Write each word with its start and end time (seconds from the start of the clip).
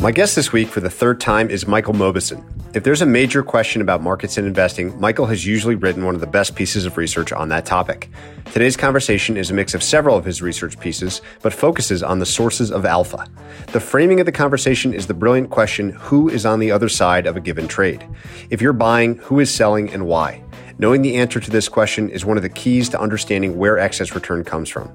My 0.00 0.12
guest 0.12 0.34
this 0.34 0.50
week 0.50 0.68
for 0.68 0.80
the 0.80 0.88
third 0.88 1.20
time 1.20 1.50
is 1.50 1.66
Michael 1.66 1.92
Mauboussin. 1.92 2.42
If 2.74 2.84
there's 2.84 3.02
a 3.02 3.06
major 3.06 3.42
question 3.42 3.82
about 3.82 4.00
markets 4.00 4.38
and 4.38 4.46
investing, 4.46 4.98
Michael 4.98 5.26
has 5.26 5.44
usually 5.44 5.74
written 5.74 6.06
one 6.06 6.14
of 6.14 6.22
the 6.22 6.26
best 6.26 6.54
pieces 6.54 6.86
of 6.86 6.96
research 6.96 7.32
on 7.32 7.50
that 7.50 7.66
topic. 7.66 8.08
Today's 8.46 8.78
conversation 8.78 9.36
is 9.36 9.50
a 9.50 9.54
mix 9.54 9.74
of 9.74 9.82
several 9.82 10.16
of 10.16 10.24
his 10.24 10.40
research 10.40 10.80
pieces, 10.80 11.20
but 11.42 11.52
focuses 11.52 12.02
on 12.02 12.18
the 12.18 12.24
sources 12.24 12.72
of 12.72 12.86
alpha. 12.86 13.26
The 13.72 13.80
framing 13.80 14.20
of 14.20 14.26
the 14.26 14.32
conversation 14.32 14.94
is 14.94 15.06
the 15.06 15.12
brilliant 15.12 15.50
question 15.50 15.90
who 15.90 16.30
is 16.30 16.46
on 16.46 16.60
the 16.60 16.70
other 16.70 16.88
side 16.88 17.26
of 17.26 17.36
a 17.36 17.40
given 17.40 17.68
trade? 17.68 18.02
If 18.48 18.62
you're 18.62 18.72
buying, 18.72 19.16
who 19.16 19.38
is 19.38 19.52
selling 19.52 19.92
and 19.92 20.06
why? 20.06 20.42
Knowing 20.80 21.02
the 21.02 21.16
answer 21.16 21.38
to 21.38 21.50
this 21.50 21.68
question 21.68 22.08
is 22.08 22.24
one 22.24 22.38
of 22.38 22.42
the 22.42 22.48
keys 22.48 22.88
to 22.88 22.98
understanding 22.98 23.58
where 23.58 23.78
excess 23.78 24.14
return 24.14 24.42
comes 24.42 24.66
from. 24.66 24.90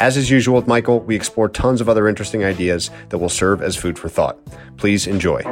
As 0.00 0.16
is 0.16 0.30
usual 0.30 0.56
with 0.56 0.66
Michael, 0.66 1.00
we 1.00 1.14
explore 1.14 1.50
tons 1.50 1.82
of 1.82 1.88
other 1.90 2.08
interesting 2.08 2.46
ideas 2.46 2.90
that 3.10 3.18
will 3.18 3.28
serve 3.28 3.60
as 3.60 3.76
food 3.76 3.98
for 3.98 4.08
thought. 4.08 4.38
Please 4.78 5.06
enjoy. 5.06 5.42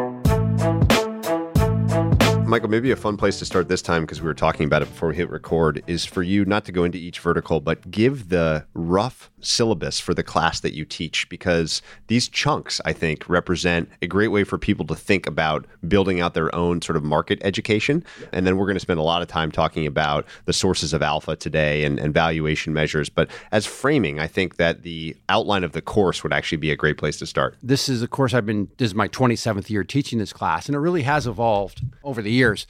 Michael, 2.47 2.69
maybe 2.69 2.93
a 2.93 2.97
fun 2.97 3.17
place 3.17 3.41
to 3.41 3.45
start 3.45 3.67
this 3.67 3.83
time, 3.83 4.03
because 4.03 4.21
we 4.21 4.27
were 4.27 4.35
talking 4.35 4.67
about 4.67 4.81
it 4.81 4.87
before 4.89 5.09
we 5.09 5.17
hit 5.17 5.29
record, 5.31 5.83
is 5.89 6.05
for 6.05 6.23
you 6.23 6.45
not 6.45 6.65
to 6.67 6.71
go 6.71 6.85
into 6.85 6.97
each 6.97 7.19
vertical, 7.19 7.61
but 7.61 7.91
give 7.91 8.29
the 8.29 8.65
rough 8.73 9.33
syllabus 9.41 9.99
for 9.99 10.15
the 10.15 10.23
class 10.23 10.61
that 10.61 10.73
you 10.73 10.85
teach 10.85 11.29
because 11.29 11.83
these 12.07 12.29
chunks, 12.29 12.81
I 12.85 12.93
think, 12.93 13.29
represent 13.29 13.89
a 14.01 14.07
great 14.07 14.29
way 14.29 14.45
for 14.45 14.59
people 14.59 14.87
to 14.87 14.95
think 14.95 15.27
about 15.27 15.67
building 15.89 16.21
out 16.21 16.35
their 16.35 16.53
own 16.55 16.83
sort 16.83 16.97
of 16.97 17.03
market 17.03 17.41
education. 17.43 18.05
And 18.33 18.47
then 18.47 18.57
we're 18.57 18.67
going 18.67 18.77
to 18.77 18.81
spend 18.81 19.01
a 19.01 19.05
lot 19.05 19.23
of 19.23 19.29
time 19.29 19.51
talking 19.51 19.87
about 19.87 20.25
the 20.45 20.53
sources 20.53 20.93
of 20.93 21.03
alpha 21.03 21.37
today 21.37 21.85
and, 21.85 21.99
and 21.99 22.15
valuation 22.15 22.73
measures. 22.73 23.09
But 23.09 23.29
as 23.51 23.67
framing, 23.67 24.21
I 24.21 24.27
think 24.27 24.57
that 24.57 24.83
the 24.83 25.17
outline 25.29 25.65
of 25.65 25.73
the 25.73 25.83
course 25.83 26.23
would 26.23 26.33
actually 26.33 26.59
be 26.59 26.71
a 26.71 26.77
great 26.77 26.97
place 26.97 27.19
to 27.19 27.27
start. 27.27 27.57
This 27.63 27.89
is 27.89 28.03
a 28.03 28.09
course 28.09 28.35
I've 28.35 28.47
been, 28.47 28.69
this 28.79 28.91
is 28.91 28.95
my 28.95 29.09
27th 29.09 29.69
year 29.69 29.85
teaching 29.85 30.19
this 30.19 30.33
class, 30.33 30.67
and 30.67 30.77
it 30.77 30.81
really 30.81 31.03
has 31.03 31.27
evolved 31.27 31.83
over 32.05 32.23
the 32.23 32.36
years 32.37 32.67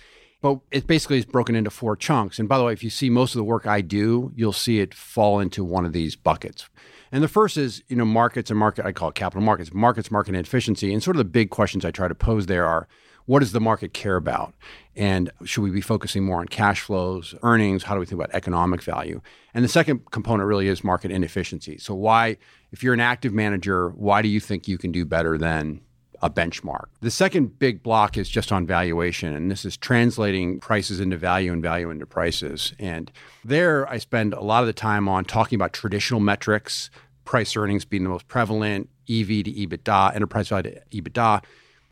but 0.47 0.61
it 0.71 0.87
basically 0.87 1.19
is 1.19 1.25
broken 1.25 1.57
into 1.57 1.71
four 1.71 1.97
chunks. 1.97 2.39
And 2.39 2.49
by 2.49 2.59
the 2.59 2.65
way, 2.65 2.73
if 2.73 2.85
you 2.85 2.91
see 2.91 3.11
most 3.11 3.35
of 3.35 3.39
the 3.39 3.45
work 3.45 3.67
I 3.67 3.81
do, 3.81 4.33
you'll 4.37 4.53
see 4.53 4.81
it 4.81 4.95
fall 4.95 5.41
into 5.41 5.65
one 5.65 5.85
of 5.85 5.93
these 5.93 6.15
buckets. 6.15 6.69
And 7.11 7.23
the 7.23 7.29
first 7.29 7.57
is, 7.57 7.83
you 7.89 7.97
know, 7.97 8.05
markets 8.05 8.51
and 8.51 8.59
market, 8.59 8.85
I 8.85 8.93
call 8.93 9.09
it 9.09 9.15
capital 9.15 9.43
markets, 9.43 9.73
markets, 9.73 10.11
market 10.11 10.35
efficiency. 10.35 10.93
And 10.93 11.03
sort 11.03 11.17
of 11.17 11.19
the 11.19 11.25
big 11.25 11.51
questions 11.51 11.85
I 11.85 11.91
try 11.91 12.09
to 12.09 12.15
pose 12.15 12.47
there 12.47 12.67
are 12.67 12.87
what 13.25 13.41
does 13.41 13.51
the 13.51 13.61
market 13.61 13.93
care 13.93 14.15
about? 14.15 14.55
And 14.95 15.31
should 15.45 15.63
we 15.63 15.71
be 15.71 15.81
focusing 15.81 16.25
more 16.25 16.39
on 16.39 16.47
cash 16.47 16.81
flows, 16.81 17.35
earnings? 17.43 17.83
How 17.83 17.95
do 17.95 18.01
we 18.01 18.07
think 18.07 18.21
about 18.21 18.33
economic 18.33 18.83
value? 18.83 19.21
And 19.53 19.65
the 19.65 19.69
second 19.69 20.09
component 20.13 20.47
really 20.47 20.69
is 20.69 20.85
market 20.85 21.11
inefficiency. 21.11 21.77
So, 21.79 21.93
why, 21.93 22.37
if 22.71 22.85
you're 22.85 22.95
an 22.95 23.01
active 23.01 23.33
manager, 23.33 23.89
why 23.91 24.23
do 24.23 24.29
you 24.29 24.39
think 24.39 24.69
you 24.69 24.79
can 24.79 24.93
do 24.93 25.05
better 25.05 25.39
than 25.39 25.81
a 26.23 26.31
benchmark. 26.31 26.87
The 27.01 27.11
second 27.11 27.59
big 27.59 27.83
block 27.83 28.17
is 28.17 28.29
just 28.29 28.53
on 28.53 28.67
valuation, 28.67 29.35
and 29.35 29.51
this 29.51 29.65
is 29.65 29.77
translating 29.77 30.61
prices 30.61 31.01
into 31.01 31.17
value 31.17 31.53
and 31.53 31.63
value 31.63 31.91
into 31.91 32.07
prices. 32.07 32.73
And 32.79 33.11
there, 33.45 33.89
I 33.89 33.99
spend 33.99 34.33
a 34.33 34.43
lot 34.43 34.63
of 34.63 34.67
the 34.67 34.73
time 34.73 35.09
on 35.09 35.25
talking 35.25 35.57
about 35.57 35.73
traditional 35.73 36.21
metrics, 36.21 36.91
price 37.25 37.57
earnings 37.57 37.85
being 37.85 38.03
the 38.03 38.09
most 38.09 38.29
prevalent, 38.29 38.89
EV 39.09 39.29
to 39.45 39.53
EBITDA, 39.53 40.15
enterprise 40.15 40.49
value 40.49 40.73
to 40.73 41.03
EBITDA, 41.03 41.43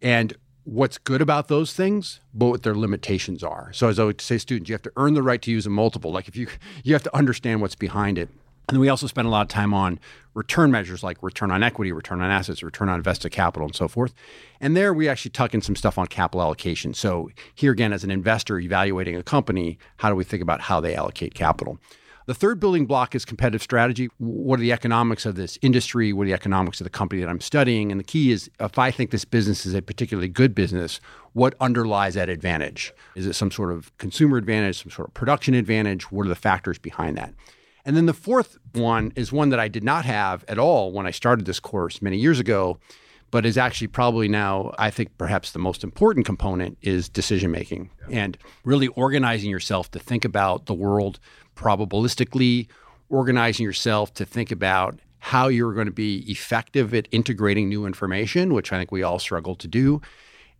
and 0.02 0.34
what's 0.64 0.98
good 0.98 1.20
about 1.20 1.48
those 1.48 1.74
things, 1.74 2.20
but 2.32 2.46
what 2.46 2.62
their 2.62 2.74
limitations 2.74 3.42
are. 3.42 3.70
So, 3.72 3.88
as 3.88 3.98
I 3.98 4.04
would 4.04 4.20
say, 4.20 4.38
students, 4.38 4.68
you 4.68 4.74
have 4.74 4.82
to 4.82 4.92
earn 4.96 5.14
the 5.14 5.22
right 5.22 5.40
to 5.42 5.50
use 5.50 5.66
a 5.66 5.70
multiple. 5.70 6.10
Like 6.12 6.28
if 6.28 6.36
you 6.36 6.48
you 6.82 6.94
have 6.94 7.02
to 7.04 7.16
understand 7.16 7.60
what's 7.60 7.74
behind 7.74 8.18
it. 8.18 8.28
And 8.68 8.76
then 8.76 8.80
we 8.80 8.88
also 8.88 9.06
spend 9.06 9.26
a 9.26 9.30
lot 9.30 9.42
of 9.42 9.48
time 9.48 9.74
on 9.74 10.00
return 10.32 10.70
measures 10.70 11.02
like 11.02 11.22
return 11.22 11.50
on 11.50 11.62
equity, 11.62 11.92
return 11.92 12.20
on 12.20 12.30
assets, 12.30 12.62
return 12.62 12.88
on 12.88 12.96
invested 12.96 13.30
capital, 13.30 13.66
and 13.66 13.76
so 13.76 13.88
forth. 13.88 14.14
And 14.60 14.76
there 14.76 14.94
we 14.94 15.08
actually 15.08 15.32
tuck 15.32 15.54
in 15.54 15.60
some 15.60 15.76
stuff 15.76 15.98
on 15.98 16.06
capital 16.06 16.42
allocation. 16.42 16.94
So 16.94 17.30
here 17.54 17.72
again, 17.72 17.92
as 17.92 18.04
an 18.04 18.10
investor 18.10 18.58
evaluating 18.58 19.16
a 19.16 19.22
company, 19.22 19.78
how 19.98 20.08
do 20.08 20.14
we 20.14 20.24
think 20.24 20.42
about 20.42 20.62
how 20.62 20.80
they 20.80 20.94
allocate 20.94 21.34
capital? 21.34 21.78
The 22.26 22.34
third 22.34 22.58
building 22.58 22.86
block 22.86 23.14
is 23.14 23.26
competitive 23.26 23.62
strategy. 23.62 24.08
What 24.16 24.58
are 24.58 24.62
the 24.62 24.72
economics 24.72 25.26
of 25.26 25.34
this 25.34 25.58
industry? 25.60 26.14
What 26.14 26.22
are 26.22 26.28
the 26.28 26.32
economics 26.32 26.80
of 26.80 26.84
the 26.84 26.90
company 26.90 27.20
that 27.20 27.28
I'm 27.28 27.40
studying? 27.40 27.90
And 27.90 28.00
the 28.00 28.04
key 28.04 28.32
is 28.32 28.50
if 28.58 28.78
I 28.78 28.90
think 28.90 29.10
this 29.10 29.26
business 29.26 29.66
is 29.66 29.74
a 29.74 29.82
particularly 29.82 30.28
good 30.28 30.54
business, 30.54 31.00
what 31.34 31.54
underlies 31.60 32.14
that 32.14 32.30
advantage? 32.30 32.94
Is 33.14 33.26
it 33.26 33.34
some 33.34 33.50
sort 33.50 33.72
of 33.72 33.96
consumer 33.98 34.38
advantage, 34.38 34.82
some 34.82 34.90
sort 34.90 35.08
of 35.08 35.12
production 35.12 35.52
advantage? 35.52 36.10
What 36.10 36.24
are 36.24 36.30
the 36.30 36.34
factors 36.34 36.78
behind 36.78 37.18
that? 37.18 37.34
And 37.84 37.96
then 37.96 38.06
the 38.06 38.14
fourth 38.14 38.58
one 38.72 39.12
is 39.14 39.32
one 39.32 39.50
that 39.50 39.60
I 39.60 39.68
did 39.68 39.84
not 39.84 40.04
have 40.04 40.44
at 40.48 40.58
all 40.58 40.92
when 40.92 41.06
I 41.06 41.10
started 41.10 41.46
this 41.46 41.60
course 41.60 42.00
many 42.00 42.16
years 42.16 42.40
ago, 42.40 42.78
but 43.30 43.44
is 43.44 43.58
actually 43.58 43.88
probably 43.88 44.28
now, 44.28 44.72
I 44.78 44.90
think 44.90 45.16
perhaps 45.18 45.52
the 45.52 45.58
most 45.58 45.84
important 45.84 46.24
component 46.24 46.78
is 46.82 47.08
decision 47.08 47.50
making 47.50 47.90
yeah. 48.08 48.24
and 48.24 48.38
really 48.64 48.88
organizing 48.88 49.50
yourself 49.50 49.90
to 49.90 49.98
think 49.98 50.24
about 50.24 50.66
the 50.66 50.74
world 50.74 51.18
probabilistically, 51.56 52.68
organizing 53.10 53.64
yourself 53.64 54.14
to 54.14 54.24
think 54.24 54.50
about 54.50 54.98
how 55.18 55.48
you're 55.48 55.72
going 55.72 55.86
to 55.86 55.92
be 55.92 56.18
effective 56.30 56.94
at 56.94 57.08
integrating 57.10 57.68
new 57.68 57.86
information, 57.86 58.52
which 58.52 58.72
I 58.72 58.78
think 58.78 58.92
we 58.92 59.02
all 59.02 59.18
struggle 59.18 59.54
to 59.56 59.66
do, 59.66 60.02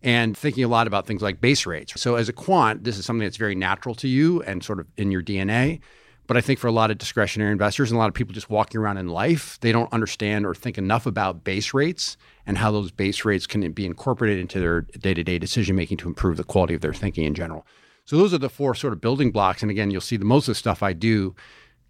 and 0.01 0.35
thinking 0.35 0.63
a 0.63 0.67
lot 0.67 0.87
about 0.87 1.05
things 1.05 1.21
like 1.21 1.39
base 1.39 1.65
rates. 1.65 1.99
So, 2.01 2.15
as 2.15 2.29
a 2.29 2.33
quant, 2.33 2.83
this 2.83 2.97
is 2.97 3.05
something 3.05 3.25
that's 3.25 3.37
very 3.37 3.55
natural 3.55 3.93
to 3.95 4.07
you 4.07 4.41
and 4.41 4.63
sort 4.63 4.79
of 4.79 4.87
in 4.97 5.11
your 5.11 5.21
DNA. 5.21 5.81
But 6.27 6.37
I 6.37 6.41
think 6.41 6.59
for 6.59 6.67
a 6.67 6.71
lot 6.71 6.91
of 6.91 6.97
discretionary 6.97 7.51
investors 7.51 7.91
and 7.91 7.97
a 7.97 7.99
lot 7.99 8.07
of 8.07 8.15
people 8.15 8.33
just 8.33 8.49
walking 8.49 8.81
around 8.81 8.97
in 8.97 9.09
life, 9.09 9.59
they 9.61 9.71
don't 9.71 9.91
understand 9.93 10.45
or 10.45 10.55
think 10.55 10.77
enough 10.77 11.05
about 11.05 11.43
base 11.43 11.73
rates 11.73 12.17
and 12.47 12.57
how 12.57 12.71
those 12.71 12.91
base 12.91 13.25
rates 13.25 13.45
can 13.45 13.71
be 13.71 13.85
incorporated 13.85 14.39
into 14.39 14.59
their 14.59 14.81
day 14.81 15.13
to 15.13 15.23
day 15.23 15.37
decision 15.37 15.75
making 15.75 15.97
to 15.97 16.07
improve 16.07 16.37
the 16.37 16.43
quality 16.43 16.73
of 16.73 16.81
their 16.81 16.93
thinking 16.93 17.25
in 17.25 17.35
general. 17.35 17.65
So 18.05 18.17
those 18.17 18.33
are 18.33 18.39
the 18.39 18.49
four 18.49 18.75
sort 18.75 18.93
of 18.93 19.01
building 19.01 19.31
blocks. 19.31 19.61
And 19.61 19.71
again, 19.71 19.91
you'll 19.91 20.01
see 20.01 20.17
the 20.17 20.25
most 20.25 20.47
of 20.47 20.51
the 20.51 20.59
stuff 20.59 20.83
I 20.83 20.93
do 20.93 21.35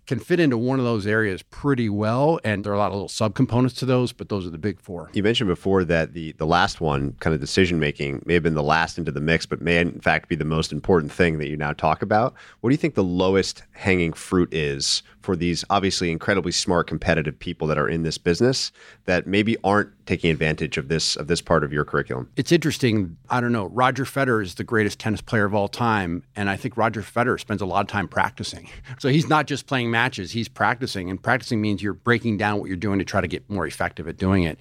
can 0.06 0.20
fit 0.20 0.40
into 0.40 0.58
one 0.58 0.80
of 0.80 0.86
those 0.86 1.08
areas 1.08 1.42
pretty 1.44 1.90
well. 1.90 2.40
And 2.44 2.64
there 2.64 2.72
are 2.72 2.76
a 2.76 2.80
lot 2.80 2.92
of 2.92 2.94
little 2.94 3.08
subcomponents 3.08 3.76
to 3.78 3.86
those, 3.86 4.12
but 4.12 4.30
those 4.30 4.46
are 4.46 4.50
the 4.50 4.58
big 4.58 4.80
four. 4.80 5.10
You 5.14 5.24
mentioned 5.24 5.48
before 5.48 5.84
that 5.86 6.14
the, 6.14 6.34
the 6.34 6.46
last 6.46 6.82
one, 6.82 7.14
kind 7.20 7.34
of 7.34 7.40
decision 7.40 7.80
making, 7.80 8.24
may 8.26 8.34
have 8.36 8.44
been 8.44 8.54
the 8.54 8.64
last 8.64 8.98
into 8.98 9.12
the 9.12 9.22
mix, 9.22 9.46
but 9.46 9.62
may 9.62 9.78
in 9.78 10.00
fact 10.00 10.30
be 10.30 10.36
the 10.36 10.46
most 10.46 10.72
important 10.72 11.12
thing 11.12 11.38
that 11.40 11.48
you 11.48 11.58
now 11.58 11.74
talk 11.74 12.02
about. 12.02 12.34
What 12.62 12.70
do 12.70 12.74
you 12.74 12.78
think 12.78 12.96
the 12.96 13.04
lowest 13.04 13.64
hanging 13.72 14.14
fruit 14.14 14.54
is 14.54 15.04
for 15.22 15.36
these 15.36 15.66
obviously 15.70 16.12
incredibly 16.12 16.52
smart, 16.52 16.88
competitive 16.88 17.38
people 17.38 17.68
that 17.68 17.80
are 17.80 17.90
in 17.90 18.04
this 18.04 18.18
business 18.18 18.72
that 19.06 19.25
maybe 19.25 19.58
aren't 19.63 19.90
taking 20.06 20.30
advantage 20.30 20.78
of 20.78 20.88
this 20.88 21.16
of 21.16 21.28
this 21.28 21.42
part 21.42 21.63
of 21.63 21.74
your 21.74 21.84
curriculum? 21.84 22.30
It's 22.36 22.51
interesting. 22.51 23.18
I 23.30 23.42
don't 23.42 23.51
know. 23.51 23.66
Roger 23.68 24.06
Federer 24.06 24.44
is 24.44 24.56
the 24.56 24.63
greatest 24.63 25.00
tennis 25.00 25.22
player 25.22 25.46
of 25.46 25.56
all 25.56 25.68
time, 25.68 26.24
and 26.36 26.50
I 26.50 26.56
think 26.56 26.78
Roger 26.78 27.01
Federer 27.01 27.40
spends 27.40 27.62
a 27.62 27.66
lot 27.66 27.81
of 27.81 27.88
time 27.88 28.08
practicing. 28.08 28.69
So 29.00 29.10
he's 29.10 29.28
not 29.28 29.46
just 29.46 29.68
playing 29.68 29.92
matches; 29.95 30.33
he's 30.33 30.50
practicing, 30.50 31.09
and 31.09 31.24
practicing 31.24 31.62
means 31.62 31.81
you're 31.81 31.94
breaking 31.94 32.36
down 32.36 32.59
what 32.59 32.68
you're 32.68 32.75
doing 32.75 33.00
to 33.00 33.06
try 33.06 33.21
to 33.21 33.30
get 33.30 33.50
more 33.50 33.65
effective 33.65 34.09
at 34.09 34.18
doing 34.18 34.44
it. 34.44 34.59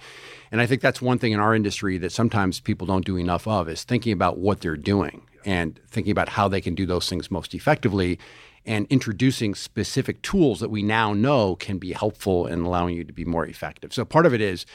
And 0.49 0.61
I 0.61 0.65
think 0.65 0.81
that's 0.81 1.01
one 1.01 1.19
thing 1.19 1.33
in 1.33 1.41
our 1.41 1.53
industry 1.53 1.97
that 1.97 2.13
sometimes 2.13 2.61
people 2.61 2.87
don't 2.87 3.05
do 3.05 3.17
enough 3.17 3.45
of 3.45 3.67
is 3.67 3.83
thinking 3.83 4.13
about 4.13 4.37
what 4.37 4.61
they're 4.61 4.77
doing 4.77 5.23
and 5.45 5.77
thinking 5.89 6.11
about 6.11 6.29
how 6.29 6.47
they 6.47 6.61
can 6.61 6.73
do 6.73 6.85
those 6.85 7.09
things 7.09 7.29
most 7.29 7.53
effectively 7.53 8.17
and 8.65 8.87
introducing 8.89 9.53
specific 9.53 10.21
tools 10.21 10.59
that 10.61 10.69
we 10.69 10.81
now 10.81 11.13
know 11.13 11.55
can 11.57 11.77
be 11.77 11.91
helpful 11.91 12.47
in 12.47 12.61
allowing 12.61 12.95
you 12.95 13.03
to 13.03 13.13
be 13.13 13.25
more 13.25 13.45
effective. 13.45 13.93
So 13.93 14.05
part 14.05 14.25
of 14.25 14.33
it 14.33 14.41
is 14.41 14.65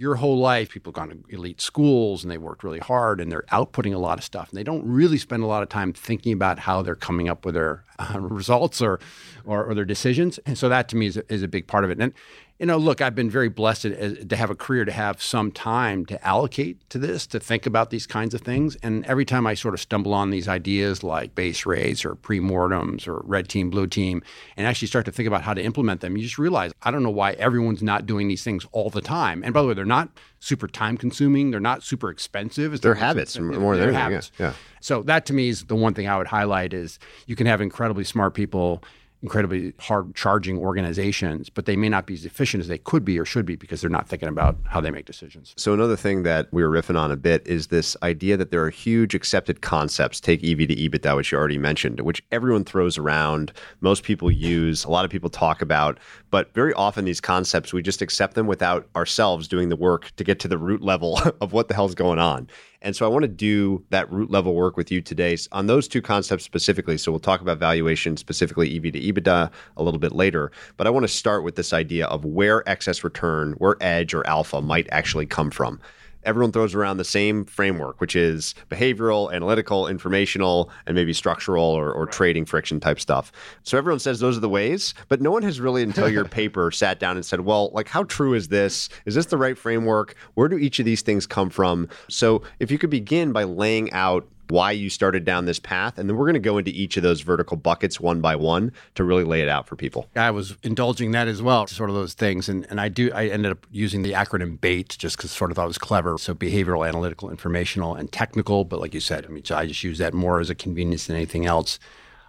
your 0.00 0.14
whole 0.14 0.38
life, 0.38 0.70
people 0.70 0.90
have 0.90 0.94
gone 0.94 1.10
to 1.10 1.34
elite 1.34 1.60
schools 1.60 2.24
and 2.24 2.30
they 2.30 2.38
worked 2.38 2.64
really 2.64 2.78
hard 2.78 3.20
and 3.20 3.30
they're 3.30 3.44
outputting 3.52 3.94
a 3.94 3.98
lot 3.98 4.16
of 4.16 4.24
stuff. 4.24 4.48
And 4.48 4.56
they 4.56 4.64
don't 4.64 4.82
really 4.86 5.18
spend 5.18 5.42
a 5.42 5.46
lot 5.46 5.62
of 5.62 5.68
time 5.68 5.92
thinking 5.92 6.32
about 6.32 6.60
how 6.60 6.80
they're 6.80 6.96
coming 6.96 7.28
up 7.28 7.44
with 7.44 7.52
their 7.52 7.84
uh, 7.98 8.18
results 8.18 8.80
or, 8.80 8.98
or, 9.44 9.62
or 9.62 9.74
their 9.74 9.84
decisions. 9.84 10.38
And 10.46 10.56
so 10.56 10.70
that 10.70 10.88
to 10.88 10.96
me 10.96 11.08
is 11.08 11.18
a, 11.18 11.30
is 11.30 11.42
a 11.42 11.48
big 11.48 11.66
part 11.66 11.84
of 11.84 11.90
it. 11.90 12.00
And 12.00 12.14
you 12.60 12.66
know, 12.66 12.76
look, 12.76 13.00
I've 13.00 13.14
been 13.14 13.30
very 13.30 13.48
blessed 13.48 13.82
to, 13.82 14.20
uh, 14.20 14.24
to, 14.28 14.36
have 14.36 14.50
a 14.50 14.54
career 14.54 14.84
to 14.84 14.92
have 14.92 15.22
some 15.22 15.50
time 15.50 16.04
to 16.06 16.22
allocate 16.26 16.88
to 16.90 16.98
this, 16.98 17.26
to 17.28 17.40
think 17.40 17.64
about 17.64 17.88
these 17.88 18.06
kinds 18.06 18.34
of 18.34 18.42
things. 18.42 18.76
And 18.82 19.04
every 19.06 19.24
time 19.24 19.46
I 19.46 19.54
sort 19.54 19.72
of 19.72 19.80
stumble 19.80 20.12
on 20.12 20.28
these 20.28 20.46
ideas 20.46 21.02
like 21.02 21.34
base 21.34 21.64
rates 21.64 22.04
or 22.04 22.14
pre-mortems 22.16 23.08
or 23.08 23.22
red 23.24 23.48
team, 23.48 23.70
blue 23.70 23.86
team, 23.86 24.22
and 24.58 24.66
actually 24.66 24.88
start 24.88 25.06
to 25.06 25.12
think 25.12 25.26
about 25.26 25.40
how 25.40 25.54
to 25.54 25.62
implement 25.62 26.02
them, 26.02 26.18
you 26.18 26.22
just 26.22 26.38
realize 26.38 26.72
I 26.82 26.90
don't 26.90 27.02
know 27.02 27.08
why 27.08 27.32
everyone's 27.32 27.82
not 27.82 28.04
doing 28.04 28.28
these 28.28 28.44
things 28.44 28.66
all 28.72 28.90
the 28.90 29.00
time. 29.00 29.42
And 29.42 29.54
by 29.54 29.62
the 29.62 29.68
way, 29.68 29.74
they're 29.74 29.86
not 29.86 30.10
super 30.38 30.68
time 30.68 30.98
consuming. 30.98 31.50
They're 31.50 31.60
not 31.60 31.82
super 31.82 32.10
expensive. 32.10 32.78
They're 32.82 32.94
habits 32.94 33.38
more 33.38 33.76
than 33.76 33.84
anything. 33.84 33.94
Habits. 33.94 34.32
Yeah. 34.38 34.52
So 34.80 35.02
that 35.04 35.24
to 35.26 35.32
me 35.32 35.48
is 35.48 35.64
the 35.64 35.76
one 35.76 35.94
thing 35.94 36.08
I 36.08 36.18
would 36.18 36.26
highlight 36.26 36.74
is 36.74 36.98
you 37.26 37.36
can 37.36 37.46
have 37.46 37.62
incredibly 37.62 38.04
smart 38.04 38.34
people 38.34 38.82
incredibly 39.22 39.74
hard 39.78 40.14
charging 40.14 40.58
organizations, 40.58 41.50
but 41.50 41.66
they 41.66 41.76
may 41.76 41.88
not 41.88 42.06
be 42.06 42.14
as 42.14 42.24
efficient 42.24 42.60
as 42.60 42.68
they 42.68 42.78
could 42.78 43.04
be 43.04 43.18
or 43.18 43.24
should 43.24 43.44
be 43.44 43.56
because 43.56 43.80
they're 43.80 43.90
not 43.90 44.08
thinking 44.08 44.28
about 44.28 44.56
how 44.64 44.80
they 44.80 44.90
make 44.90 45.04
decisions. 45.04 45.52
So, 45.56 45.74
another 45.74 45.96
thing 45.96 46.22
that 46.22 46.48
we 46.52 46.62
were 46.62 46.70
riffing 46.70 46.98
on 46.98 47.10
a 47.10 47.16
bit 47.16 47.46
is 47.46 47.66
this 47.66 47.96
idea 48.02 48.36
that 48.36 48.50
there 48.50 48.64
are 48.64 48.70
huge 48.70 49.14
accepted 49.14 49.60
concepts, 49.60 50.20
take 50.20 50.42
EV 50.42 50.68
to 50.68 50.76
EBITDA, 50.76 51.16
which 51.16 51.32
you 51.32 51.38
already 51.38 51.58
mentioned, 51.58 52.00
which 52.00 52.22
everyone 52.32 52.64
throws 52.64 52.96
around, 52.96 53.52
most 53.80 54.02
people 54.02 54.30
use, 54.30 54.84
a 54.84 54.90
lot 54.90 55.04
of 55.04 55.10
people 55.10 55.28
talk 55.28 55.60
about, 55.60 55.98
but 56.30 56.52
very 56.54 56.72
often 56.74 57.04
these 57.04 57.20
concepts, 57.20 57.72
we 57.72 57.82
just 57.82 58.00
accept 58.02 58.34
them 58.34 58.46
without 58.46 58.88
ourselves 58.96 59.48
doing 59.48 59.68
the 59.68 59.76
work 59.76 60.14
to 60.16 60.24
get 60.24 60.38
to 60.40 60.48
the 60.48 60.58
root 60.58 60.80
level 60.80 61.20
of 61.40 61.52
what 61.52 61.68
the 61.68 61.74
hell's 61.74 61.94
going 61.94 62.18
on. 62.18 62.48
And 62.82 62.96
so 62.96 63.04
I 63.04 63.08
want 63.08 63.22
to 63.24 63.28
do 63.28 63.84
that 63.90 64.10
root 64.10 64.30
level 64.30 64.54
work 64.54 64.76
with 64.76 64.90
you 64.90 65.00
today 65.00 65.36
on 65.52 65.66
those 65.66 65.86
two 65.86 66.00
concepts 66.00 66.44
specifically. 66.44 66.96
So 66.96 67.12
we'll 67.12 67.18
talk 67.18 67.40
about 67.40 67.58
valuation, 67.58 68.16
specifically 68.16 68.74
EV 68.74 68.92
to 68.92 69.00
EBITDA, 69.00 69.50
a 69.76 69.82
little 69.82 70.00
bit 70.00 70.12
later. 70.12 70.50
But 70.76 70.86
I 70.86 70.90
want 70.90 71.04
to 71.04 71.08
start 71.08 71.44
with 71.44 71.56
this 71.56 71.72
idea 71.72 72.06
of 72.06 72.24
where 72.24 72.66
excess 72.68 73.04
return, 73.04 73.52
where 73.54 73.76
edge 73.80 74.14
or 74.14 74.26
alpha 74.26 74.62
might 74.62 74.88
actually 74.90 75.26
come 75.26 75.50
from 75.50 75.80
everyone 76.24 76.52
throws 76.52 76.74
around 76.74 76.96
the 76.96 77.04
same 77.04 77.44
framework, 77.44 78.00
which 78.00 78.16
is 78.16 78.54
behavioral, 78.70 79.32
analytical, 79.32 79.88
informational, 79.88 80.70
and 80.86 80.94
maybe 80.94 81.12
structural 81.12 81.64
or, 81.64 81.92
or 81.92 82.04
right. 82.04 82.12
trading 82.12 82.44
friction 82.44 82.80
type 82.80 83.00
stuff. 83.00 83.32
So 83.62 83.78
everyone 83.78 84.00
says 84.00 84.20
those 84.20 84.36
are 84.36 84.40
the 84.40 84.48
ways, 84.48 84.94
but 85.08 85.20
no 85.20 85.30
one 85.30 85.42
has 85.42 85.60
really, 85.60 85.82
until 85.82 86.08
your 86.08 86.24
paper, 86.40 86.70
sat 86.70 87.00
down 87.00 87.16
and 87.16 87.24
said, 87.24 87.40
well, 87.40 87.70
like, 87.72 87.88
how 87.88 88.04
true 88.04 88.34
is 88.34 88.48
this? 88.48 88.88
Is 89.06 89.14
this 89.14 89.26
the 89.26 89.38
right 89.38 89.56
framework? 89.56 90.14
Where 90.34 90.48
do 90.48 90.58
each 90.58 90.78
of 90.78 90.84
these 90.84 91.02
things 91.02 91.26
come 91.26 91.50
from? 91.50 91.88
So 92.08 92.42
if 92.58 92.70
you 92.70 92.78
could 92.78 92.90
begin 92.90 93.32
by 93.32 93.44
laying 93.44 93.92
out 93.92 94.26
why 94.50 94.72
you 94.72 94.90
started 94.90 95.24
down 95.24 95.46
this 95.46 95.58
path. 95.58 95.98
And 95.98 96.08
then 96.08 96.16
we're 96.16 96.26
going 96.26 96.34
to 96.34 96.40
go 96.40 96.58
into 96.58 96.70
each 96.70 96.96
of 96.96 97.02
those 97.02 97.20
vertical 97.20 97.56
buckets 97.56 98.00
one 98.00 98.20
by 98.20 98.36
one 98.36 98.72
to 98.96 99.04
really 99.04 99.24
lay 99.24 99.40
it 99.40 99.48
out 99.48 99.66
for 99.66 99.76
people. 99.76 100.08
I 100.16 100.30
was 100.30 100.56
indulging 100.62 101.12
that 101.12 101.28
as 101.28 101.40
well, 101.40 101.66
sort 101.66 101.90
of 101.90 101.96
those 101.96 102.14
things. 102.14 102.48
And, 102.48 102.66
and 102.68 102.80
I 102.80 102.88
do, 102.88 103.10
I 103.14 103.26
ended 103.28 103.52
up 103.52 103.66
using 103.70 104.02
the 104.02 104.12
acronym 104.12 104.60
BAIT 104.60 104.98
just 104.98 105.16
because 105.16 105.30
sort 105.30 105.50
of 105.50 105.56
thought 105.56 105.64
it 105.64 105.68
was 105.68 105.78
clever. 105.78 106.18
So 106.18 106.34
behavioral, 106.34 106.86
analytical, 106.86 107.30
informational, 107.30 107.94
and 107.94 108.10
technical. 108.10 108.64
But 108.64 108.80
like 108.80 108.94
you 108.94 109.00
said, 109.00 109.24
I 109.24 109.28
mean, 109.28 109.44
I 109.50 109.66
just 109.66 109.84
use 109.84 109.98
that 109.98 110.14
more 110.14 110.40
as 110.40 110.50
a 110.50 110.54
convenience 110.54 111.06
than 111.06 111.16
anything 111.16 111.46
else. 111.46 111.78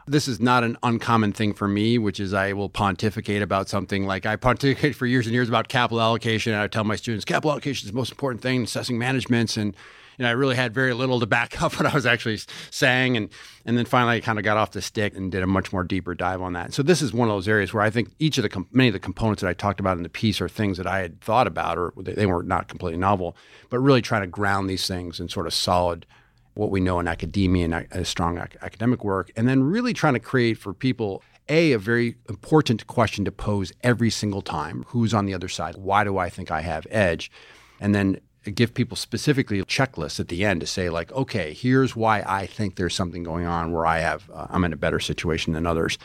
This 0.08 0.28
is 0.28 0.40
not 0.40 0.64
an 0.64 0.78
uncommon 0.82 1.32
thing 1.32 1.54
for 1.54 1.68
me, 1.68 1.98
which 1.98 2.20
is 2.20 2.34
I 2.34 2.54
will 2.54 2.70
pontificate 2.70 3.42
about 3.42 3.70
something 3.70 4.06
like 4.06 4.26
I 4.26 4.36
pontificate 4.36 4.96
for 4.96 5.06
years 5.06 5.28
and 5.28 5.34
years 5.34 5.48
about 5.48 5.68
capital 5.68 6.02
allocation. 6.02 6.54
And 6.54 6.62
I 6.62 6.68
tell 6.68 6.84
my 6.84 6.96
students 6.96 7.24
capital 7.24 7.52
allocation 7.52 7.86
is 7.86 7.92
the 7.92 7.98
most 7.98 8.12
important 8.12 8.42
thing, 8.42 8.64
assessing 8.64 8.98
managements 8.98 9.58
and 9.58 9.76
you 10.22 10.26
know, 10.26 10.30
I 10.30 10.34
really 10.34 10.56
had 10.56 10.72
very 10.72 10.94
little 10.94 11.20
to 11.20 11.26
back 11.26 11.60
up 11.64 11.80
what 11.80 11.88
I 11.88 11.96
was 11.96 12.06
actually 12.06 12.40
saying. 12.70 13.18
And, 13.18 13.30
and 13.66 13.76
then 13.76 13.86
finally, 13.86 14.18
I 14.18 14.20
kind 14.20 14.38
of 14.38 14.46
got 14.46 14.56
off 14.56 14.70
the 14.70 14.82
stick 14.82 15.16
and 15.16 15.32
did 15.32 15.42
a 15.42 15.48
much 15.48 15.74
more 15.74 15.84
deeper 15.84 16.14
dive 16.14 16.44
on 16.44 16.54
that. 16.54 16.76
So 16.76 16.84
this 16.84 17.02
is 17.02 17.12
one 17.12 17.28
of 17.28 17.34
those 17.34 17.48
areas 17.48 17.74
where 17.74 17.82
I 17.82 17.90
think 17.90 18.12
each 18.20 18.38
of 18.38 18.44
the, 18.44 18.50
com- 18.50 18.68
many 18.72 18.90
of 18.90 18.94
the 18.94 19.00
components 19.00 19.42
that 19.42 19.48
I 19.48 19.54
talked 19.54 19.80
about 19.80 19.98
in 19.98 20.04
the 20.04 20.10
piece 20.10 20.40
are 20.40 20.48
things 20.48 20.78
that 20.78 20.86
I 20.86 21.00
had 21.00 21.22
thought 21.22 21.48
about, 21.48 21.80
or 21.80 21.92
they, 21.98 22.14
they 22.14 22.26
were 22.28 22.44
not 22.44 22.68
completely 22.68 23.00
novel, 23.00 23.36
but 23.72 23.80
really 23.80 24.04
trying 24.04 24.22
to 24.22 24.28
ground 24.28 24.70
these 24.70 24.86
things 24.86 25.20
in 25.20 25.28
sort 25.28 25.48
of 25.48 25.56
solid 25.56 26.06
what 26.54 26.70
we 26.70 26.80
know 26.80 27.00
in 27.00 27.08
academia 27.08 27.66
and 27.66 27.88
a 27.90 28.06
strong 28.06 28.38
ac- 28.38 28.60
academic 28.62 29.04
work, 29.04 29.32
and 29.36 29.48
then 29.48 29.64
really 29.64 29.94
trying 29.94 30.14
to 30.14 30.20
create 30.20 30.56
for 30.56 30.72
people 30.72 31.24
a, 31.50 31.72
a 31.72 31.80
very 31.80 32.18
important 32.30 32.86
question 32.86 33.26
to 33.26 33.32
pose 33.32 33.72
every 33.82 34.12
single 34.12 34.44
time 34.44 34.84
who's 34.90 35.16
on 35.16 35.26
the 35.26 35.34
other 35.34 35.50
side? 35.50 35.78
Why 35.78 36.04
do 36.04 36.20
I 36.20 36.30
think 36.30 36.52
I 36.52 36.62
have 36.62 36.86
edge? 36.92 37.32
And 37.80 37.96
then 37.96 38.20
give 38.50 38.74
people 38.74 38.98
specifically 38.98 39.60
a 39.60 39.66
checklist 39.66 40.20
at 40.20 40.28
the 40.30 40.44
end 40.44 40.62
to 40.62 40.68
say 40.68 40.90
like 40.90 41.12
okay 41.12 41.54
here's 41.54 41.96
why 41.96 42.24
i 42.26 42.48
think 42.48 42.76
there's 42.76 42.96
something 42.96 43.24
going 43.24 43.46
on 43.46 43.72
where 43.72 43.86
i 43.86 44.00
have 44.00 44.30
uh, 44.34 44.48
i'm 44.50 44.64
in 44.64 44.74
a 44.74 44.78
better 44.78 45.00
situation 45.00 45.54
than 45.54 45.68
others. 45.68 45.98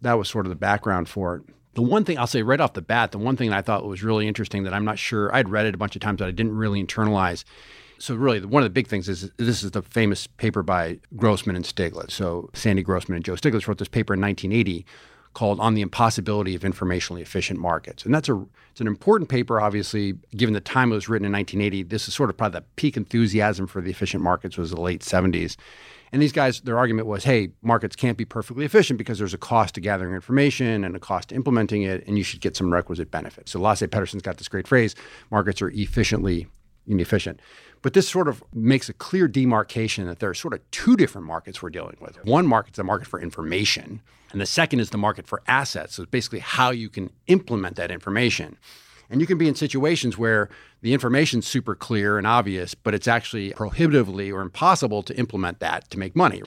That 0.00 0.14
was 0.14 0.28
sort 0.28 0.46
of 0.46 0.50
the 0.50 0.56
background 0.56 1.08
for 1.08 1.36
it. 1.36 1.42
The 1.74 1.82
one 1.82 2.04
thing 2.04 2.18
i'll 2.18 2.26
say 2.26 2.42
right 2.42 2.60
off 2.60 2.72
the 2.72 2.82
bat 2.82 3.12
the 3.12 3.18
one 3.18 3.36
thing 3.36 3.52
i 3.52 3.62
thought 3.62 3.84
was 3.84 4.02
really 4.02 4.26
interesting 4.26 4.64
that 4.64 4.74
i'm 4.74 4.84
not 4.84 4.98
sure 4.98 5.32
i'd 5.34 5.48
read 5.48 5.66
it 5.66 5.74
a 5.74 5.78
bunch 5.78 5.94
of 5.94 6.02
times 6.02 6.18
but 6.18 6.28
i 6.28 6.32
didn't 6.32 6.56
really 6.56 6.82
internalize. 6.82 7.44
So 8.00 8.14
really 8.14 8.44
one 8.44 8.62
of 8.62 8.64
the 8.64 8.70
big 8.70 8.88
things 8.88 9.08
is 9.08 9.30
this 9.36 9.62
is 9.62 9.72
the 9.72 9.82
famous 9.82 10.26
paper 10.26 10.62
by 10.62 11.00
grossman 11.16 11.56
and 11.56 11.64
stiglitz. 11.64 12.12
So 12.12 12.50
sandy 12.54 12.82
grossman 12.82 13.16
and 13.16 13.24
joe 13.24 13.34
stiglitz 13.34 13.68
wrote 13.68 13.78
this 13.78 13.88
paper 13.88 14.14
in 14.14 14.20
1980 14.20 14.84
called 15.38 15.60
On 15.60 15.74
the 15.74 15.82
Impossibility 15.82 16.56
of 16.56 16.62
Informationally 16.62 17.20
Efficient 17.22 17.60
Markets. 17.60 18.04
And 18.04 18.12
that's 18.12 18.28
a 18.28 18.44
it's 18.72 18.80
an 18.80 18.88
important 18.88 19.30
paper, 19.30 19.60
obviously, 19.60 20.14
given 20.36 20.52
the 20.52 20.60
time 20.60 20.90
it 20.90 20.96
was 20.96 21.08
written 21.08 21.26
in 21.26 21.32
1980. 21.32 21.84
This 21.84 22.08
is 22.08 22.14
sort 22.14 22.28
of 22.28 22.36
probably 22.36 22.58
the 22.58 22.64
peak 22.74 22.96
enthusiasm 22.96 23.68
for 23.68 23.80
the 23.80 23.88
efficient 23.88 24.20
markets 24.20 24.58
was 24.58 24.72
the 24.72 24.80
late 24.80 25.02
70s. 25.02 25.54
And 26.10 26.20
these 26.20 26.32
guys, 26.32 26.60
their 26.62 26.76
argument 26.76 27.06
was, 27.06 27.22
hey, 27.22 27.50
markets 27.62 27.94
can't 27.94 28.18
be 28.18 28.24
perfectly 28.24 28.64
efficient 28.64 28.98
because 28.98 29.20
there's 29.20 29.32
a 29.32 29.38
cost 29.38 29.76
to 29.76 29.80
gathering 29.80 30.12
information 30.12 30.82
and 30.82 30.96
a 30.96 30.98
cost 30.98 31.28
to 31.28 31.36
implementing 31.36 31.82
it, 31.82 32.04
and 32.08 32.18
you 32.18 32.24
should 32.24 32.40
get 32.40 32.56
some 32.56 32.72
requisite 32.72 33.12
benefits. 33.12 33.52
So 33.52 33.60
Lasse 33.60 33.82
Pedersen's 33.82 34.22
got 34.22 34.38
this 34.38 34.48
great 34.48 34.66
phrase, 34.66 34.96
markets 35.30 35.62
are 35.62 35.70
efficiently 35.70 36.48
inefficient. 36.88 37.38
But 37.82 37.94
this 37.94 38.08
sort 38.08 38.28
of 38.28 38.42
makes 38.52 38.88
a 38.88 38.92
clear 38.92 39.28
demarcation 39.28 40.06
that 40.06 40.18
there 40.18 40.30
are 40.30 40.34
sort 40.34 40.54
of 40.54 40.68
two 40.70 40.96
different 40.96 41.26
markets 41.26 41.62
we're 41.62 41.70
dealing 41.70 41.96
with. 42.00 42.22
One 42.24 42.46
market 42.46 42.72
is 42.72 42.76
the 42.76 42.84
market 42.84 43.06
for 43.06 43.20
information, 43.20 44.00
and 44.32 44.40
the 44.40 44.46
second 44.46 44.80
is 44.80 44.90
the 44.90 44.98
market 44.98 45.26
for 45.26 45.42
assets. 45.46 45.94
So 45.94 46.02
it's 46.02 46.10
basically 46.10 46.40
how 46.40 46.70
you 46.70 46.88
can 46.88 47.10
implement 47.26 47.76
that 47.76 47.90
information. 47.90 48.58
And 49.10 49.20
you 49.20 49.26
can 49.26 49.38
be 49.38 49.48
in 49.48 49.54
situations 49.54 50.18
where 50.18 50.50
the 50.82 50.92
information's 50.92 51.46
super 51.46 51.74
clear 51.74 52.18
and 52.18 52.26
obvious, 52.26 52.74
but 52.74 52.94
it's 52.94 53.08
actually 53.08 53.52
prohibitively 53.52 54.30
or 54.30 54.42
impossible 54.42 55.02
to 55.04 55.16
implement 55.16 55.60
that 55.60 55.88
to 55.90 55.98
make 55.98 56.14
money. 56.14 56.38
You 56.38 56.44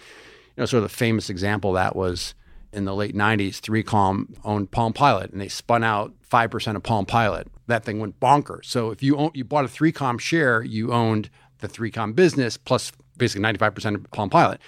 know, 0.57 0.65
sort 0.65 0.83
of 0.83 0.91
the 0.91 0.95
famous 0.95 1.29
example 1.29 1.73
that 1.73 1.95
was 1.95 2.35
in 2.71 2.85
the 2.85 2.95
late 2.95 3.15
90s, 3.15 3.59
3Com 3.59 4.37
owned 4.43 4.71
Palm 4.71 4.93
Pilot 4.93 5.31
and 5.31 5.41
they 5.41 5.47
spun 5.47 5.83
out 5.83 6.13
5% 6.29 6.75
of 6.75 6.83
Palm 6.83 7.05
Pilot. 7.05 7.47
That 7.71 7.85
thing 7.85 7.99
went 7.99 8.19
bonkers. 8.19 8.65
So 8.65 8.91
if 8.91 9.01
you 9.01 9.15
own, 9.15 9.31
you 9.33 9.45
bought 9.45 9.63
a 9.63 9.69
3Com 9.69 10.19
share, 10.19 10.61
you 10.61 10.91
owned 10.91 11.29
the 11.59 11.69
3Com 11.69 12.15
business 12.15 12.57
plus 12.57 12.91
basically 13.17 13.43
95% 13.53 13.95
of 13.95 14.11
Palm 14.11 14.29
Pilot. 14.29 14.59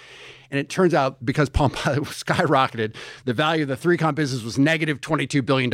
And 0.50 0.58
it 0.58 0.68
turns 0.68 0.94
out 0.94 1.24
because 1.24 1.48
Palm 1.50 1.70
Pilot 1.70 2.04
skyrocketed, 2.04 2.94
the 3.24 3.34
value 3.34 3.64
of 3.64 3.68
the 3.68 3.76
3Com 3.76 4.14
business 4.14 4.42
was 4.42 4.58
negative 4.58 5.00
$22 5.00 5.44
billion. 5.44 5.70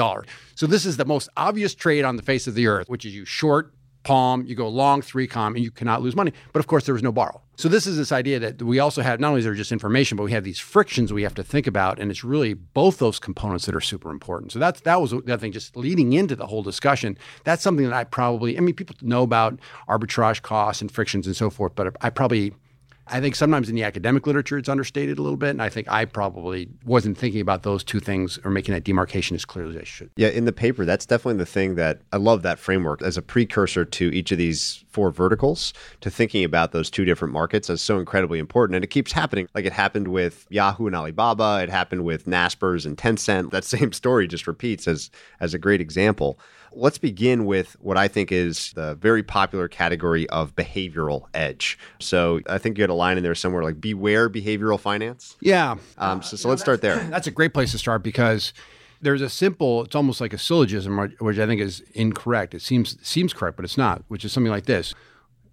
So 0.55 0.67
this 0.67 0.85
is 0.85 0.97
the 0.97 1.05
most 1.05 1.29
obvious 1.37 1.75
trade 1.75 2.05
on 2.05 2.17
the 2.17 2.23
face 2.23 2.47
of 2.47 2.55
the 2.55 2.67
earth, 2.67 2.89
which 2.89 3.05
is 3.05 3.15
you 3.15 3.25
short 3.25 3.73
Palm, 4.03 4.47
you 4.47 4.55
go 4.55 4.69
long 4.69 5.03
3Com, 5.03 5.49
and 5.49 5.59
you 5.59 5.71
cannot 5.71 6.03
lose 6.03 6.17
money. 6.17 6.33
But 6.53 6.61
of 6.61 6.67
course, 6.67 6.87
there 6.87 6.95
was 6.95 7.03
no 7.03 7.13
borrow. 7.13 7.43
So 7.57 7.69
this 7.69 7.87
is 7.87 7.99
this 7.99 8.13
idea 8.13 8.39
that 8.39 8.63
we 8.63 8.79
also 8.79 9.03
have, 9.03 9.21
not 9.21 9.29
only 9.29 9.41
is 9.41 9.45
there 9.45 9.55
just 9.55 9.73
information, 9.73 10.17
but 10.17 10.25
we 10.25 10.33
have 10.33 10.45
these 10.45 10.59
frictions 10.59 11.13
we 11.13 11.23
have 11.23 11.35
to 11.35 11.43
think 11.43 11.67
about. 11.67 11.99
And 11.99 12.11
it's 12.11 12.25
really 12.25 12.55
both 12.55 12.99
those 12.99 13.19
components 13.19 13.67
that 13.67 13.75
are 13.75 13.81
super 13.83 14.11
important. 14.11 14.53
So 14.53 14.59
that's, 14.59 14.81
that 14.83 15.01
was 15.01 15.11
the 15.11 15.37
thing, 15.37 15.53
just 15.53 15.77
leading 15.77 16.15
into 16.15 16.35
the 16.35 16.47
whole 16.47 16.63
discussion. 16.63 17.19
That's 17.45 17.63
something 17.63 17.85
that 17.85 17.93
I 17.93 18.05
probably, 18.05 18.57
I 18.57 18.61
mean, 18.61 18.75
people 18.75 18.97
know 19.03 19.23
about 19.23 19.59
arbitrage 19.89 20.41
costs 20.41 20.81
and 20.81 20.91
frictions 20.91 21.27
and 21.27 21.37
so 21.37 21.51
forth, 21.51 21.75
but 21.75 21.95
I 22.01 22.09
probably 22.09 22.55
I 23.11 23.21
think 23.21 23.35
sometimes 23.35 23.69
in 23.69 23.75
the 23.75 23.83
academic 23.83 24.27
literature 24.27 24.57
it's 24.57 24.69
understated 24.69 25.19
a 25.19 25.23
little 25.23 25.37
bit, 25.37 25.51
and 25.51 25.61
I 25.61 25.69
think 25.69 25.91
I 25.91 26.05
probably 26.05 26.69
wasn't 26.85 27.19
thinking 27.19 27.41
about 27.41 27.63
those 27.63 27.83
two 27.83 28.01
things 28.01 28.39
or 28.45 28.51
making 28.51 28.73
that 28.75 28.85
demarcation 28.85 29.35
as 29.35 29.45
clearly 29.45 29.77
as 29.77 29.83
I 29.83 29.85
should. 29.85 30.11
Yeah, 30.17 30.29
in 30.29 30.45
the 30.45 30.53
paper, 30.53 30.85
that's 30.85 31.07
definitely 31.07 31.39
the 31.39 31.47
thing 31.47 31.75
that 31.75 32.01
I 32.13 32.17
love 32.17 32.43
that 32.43 32.59
framework 32.59 33.03
as 33.03 33.17
a 33.17 33.23
precursor 33.23 33.85
to 33.85 34.15
each 34.15 34.31
of 34.33 34.39
these 34.39 34.85
four 34.89 35.11
verticals 35.11 35.73
to 36.01 36.11
thinking 36.11 36.45
about 36.45 36.73
those 36.73 36.91
two 36.91 37.05
different 37.05 37.35
markets 37.35 37.69
as 37.69 37.83
so 37.83 37.99
incredibly 37.99 38.39
important. 38.39 38.77
And 38.77 38.85
it 38.85 38.89
keeps 38.89 39.13
happening. 39.13 39.49
Like 39.55 39.65
it 39.65 39.73
happened 39.73 40.09
with 40.09 40.47
Yahoo 40.49 40.87
and 40.87 40.97
Alibaba, 40.97 41.61
it 41.63 41.69
happened 41.71 42.05
with 42.05 42.27
Naspers 42.27 42.87
and 42.87 42.97
Tencent. 42.97 43.51
That 43.51 43.65
same 43.65 43.93
story 43.93 44.29
just 44.29 44.47
repeats 44.47 44.87
as 44.87 45.11
as 45.41 45.55
a 45.55 45.59
great 45.59 45.81
example. 45.81 46.39
Let's 46.73 46.99
begin 46.99 47.47
with 47.47 47.77
what 47.81 47.97
I 47.97 48.09
think 48.09 48.31
is 48.31 48.73
the 48.75 48.95
very 48.95 49.23
popular 49.23 49.69
category 49.69 50.29
of 50.31 50.55
behavioral 50.55 51.27
edge. 51.35 51.79
So 51.99 52.41
I 52.49 52.59
think 52.59 52.79
you 52.79 52.83
had 52.83 52.91
a 52.91 52.95
line 52.95 53.17
in 53.17 53.23
there 53.23 53.35
somewhere 53.35 53.63
like 53.63 53.81
beware 53.81 54.31
behavioral 54.31 54.79
finance. 54.79 55.37
Yeah. 55.41 55.77
Um, 55.99 56.23
so, 56.23 56.37
so 56.37 56.49
let's 56.49 56.63
start 56.63 56.81
there. 56.81 56.99
That's 57.11 57.27
a 57.27 57.31
great 57.31 57.55
place 57.55 57.73
to 57.73 57.79
start 57.79 58.03
because 58.03 58.53
there's 59.01 59.23
a 59.23 59.29
simple, 59.29 59.85
it's 59.85 59.95
almost 59.95 60.21
like 60.21 60.33
a 60.33 60.39
syllogism, 60.39 60.99
which 61.19 61.39
I 61.39 61.47
think 61.47 61.61
is 61.61 61.81
incorrect. 61.95 62.55
It 62.55 62.63
seems 62.63 62.97
seems 63.07 63.33
correct, 63.33 63.57
but 63.57 63.65
it's 63.65 63.79
not, 63.79 64.03
which 64.09 64.25
is 64.25 64.33
something 64.33 64.53
like 64.53 64.67
this. 64.67 64.95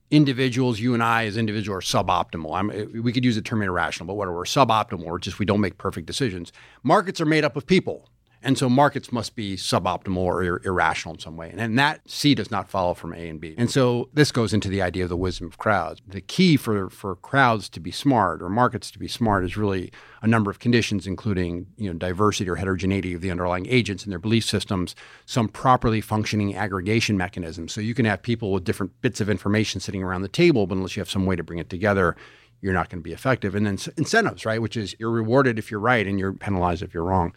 Individuals, 0.09 0.79
you 0.79 0.93
and 0.93 1.03
I 1.03 1.25
as 1.25 1.35
individuals 1.35 1.93
are 1.93 2.03
suboptimal. 2.03 2.57
I'm, 2.57 3.03
we 3.03 3.11
could 3.11 3.25
use 3.25 3.35
the 3.35 3.41
term 3.41 3.61
irrational, 3.61 4.07
but 4.07 4.13
whatever, 4.13 4.37
we're 4.37 4.43
suboptimal, 4.43 5.05
or 5.05 5.19
just 5.19 5.39
we 5.39 5.45
don't 5.45 5.59
make 5.61 5.77
perfect 5.77 6.07
decisions. 6.07 6.53
Markets 6.83 7.19
are 7.19 7.25
made 7.25 7.43
up 7.43 7.57
of 7.57 7.65
people. 7.65 8.09
And 8.43 8.57
so 8.57 8.69
markets 8.69 9.11
must 9.11 9.35
be 9.35 9.55
suboptimal 9.55 10.17
or 10.17 10.43
ir- 10.43 10.61
irrational 10.63 11.15
in 11.15 11.19
some 11.19 11.35
way. 11.37 11.49
And, 11.49 11.59
and 11.59 11.79
that 11.79 12.01
C 12.09 12.35
does 12.35 12.51
not 12.51 12.69
follow 12.69 12.93
from 12.93 13.13
A 13.13 13.29
and 13.29 13.39
B. 13.39 13.55
And 13.57 13.69
so 13.69 14.09
this 14.13 14.31
goes 14.31 14.53
into 14.53 14.69
the 14.69 14.81
idea 14.81 15.03
of 15.03 15.09
the 15.09 15.17
wisdom 15.17 15.47
of 15.47 15.57
crowds. 15.57 16.01
The 16.07 16.21
key 16.21 16.57
for, 16.57 16.89
for 16.89 17.15
crowds 17.15 17.69
to 17.69 17.79
be 17.79 17.91
smart 17.91 18.41
or 18.41 18.49
markets 18.49 18.91
to 18.91 18.99
be 18.99 19.07
smart 19.07 19.43
is 19.43 19.57
really 19.57 19.91
a 20.21 20.27
number 20.27 20.51
of 20.51 20.59
conditions, 20.59 21.07
including 21.07 21.67
you 21.77 21.91
know, 21.91 21.97
diversity 21.97 22.49
or 22.49 22.55
heterogeneity 22.55 23.13
of 23.13 23.21
the 23.21 23.31
underlying 23.31 23.67
agents 23.67 24.03
and 24.03 24.11
their 24.11 24.19
belief 24.19 24.45
systems, 24.45 24.95
some 25.25 25.47
properly 25.47 26.01
functioning 26.01 26.55
aggregation 26.55 27.17
mechanisms. 27.17 27.73
So 27.73 27.81
you 27.81 27.93
can 27.93 28.05
have 28.05 28.21
people 28.21 28.51
with 28.51 28.63
different 28.63 28.99
bits 29.01 29.21
of 29.21 29.29
information 29.29 29.81
sitting 29.81 30.03
around 30.03 30.21
the 30.21 30.27
table, 30.27 30.67
but 30.67 30.75
unless 30.75 30.95
you 30.95 31.01
have 31.01 31.09
some 31.09 31.25
way 31.25 31.35
to 31.35 31.43
bring 31.43 31.59
it 31.59 31.69
together, 31.69 32.15
you're 32.61 32.73
not 32.73 32.89
going 32.89 32.99
to 32.99 33.03
be 33.03 33.13
effective. 33.13 33.55
And 33.55 33.65
then 33.65 33.77
incentives, 33.97 34.45
right? 34.45 34.61
Which 34.61 34.77
is 34.77 34.95
you're 34.99 35.11
rewarded 35.11 35.59
if 35.59 35.69
you're 35.69 35.79
right 35.79 36.05
and 36.07 36.19
you're 36.19 36.33
penalized 36.33 36.81
if 36.81 36.93
you're 36.93 37.03
wrong. 37.03 37.33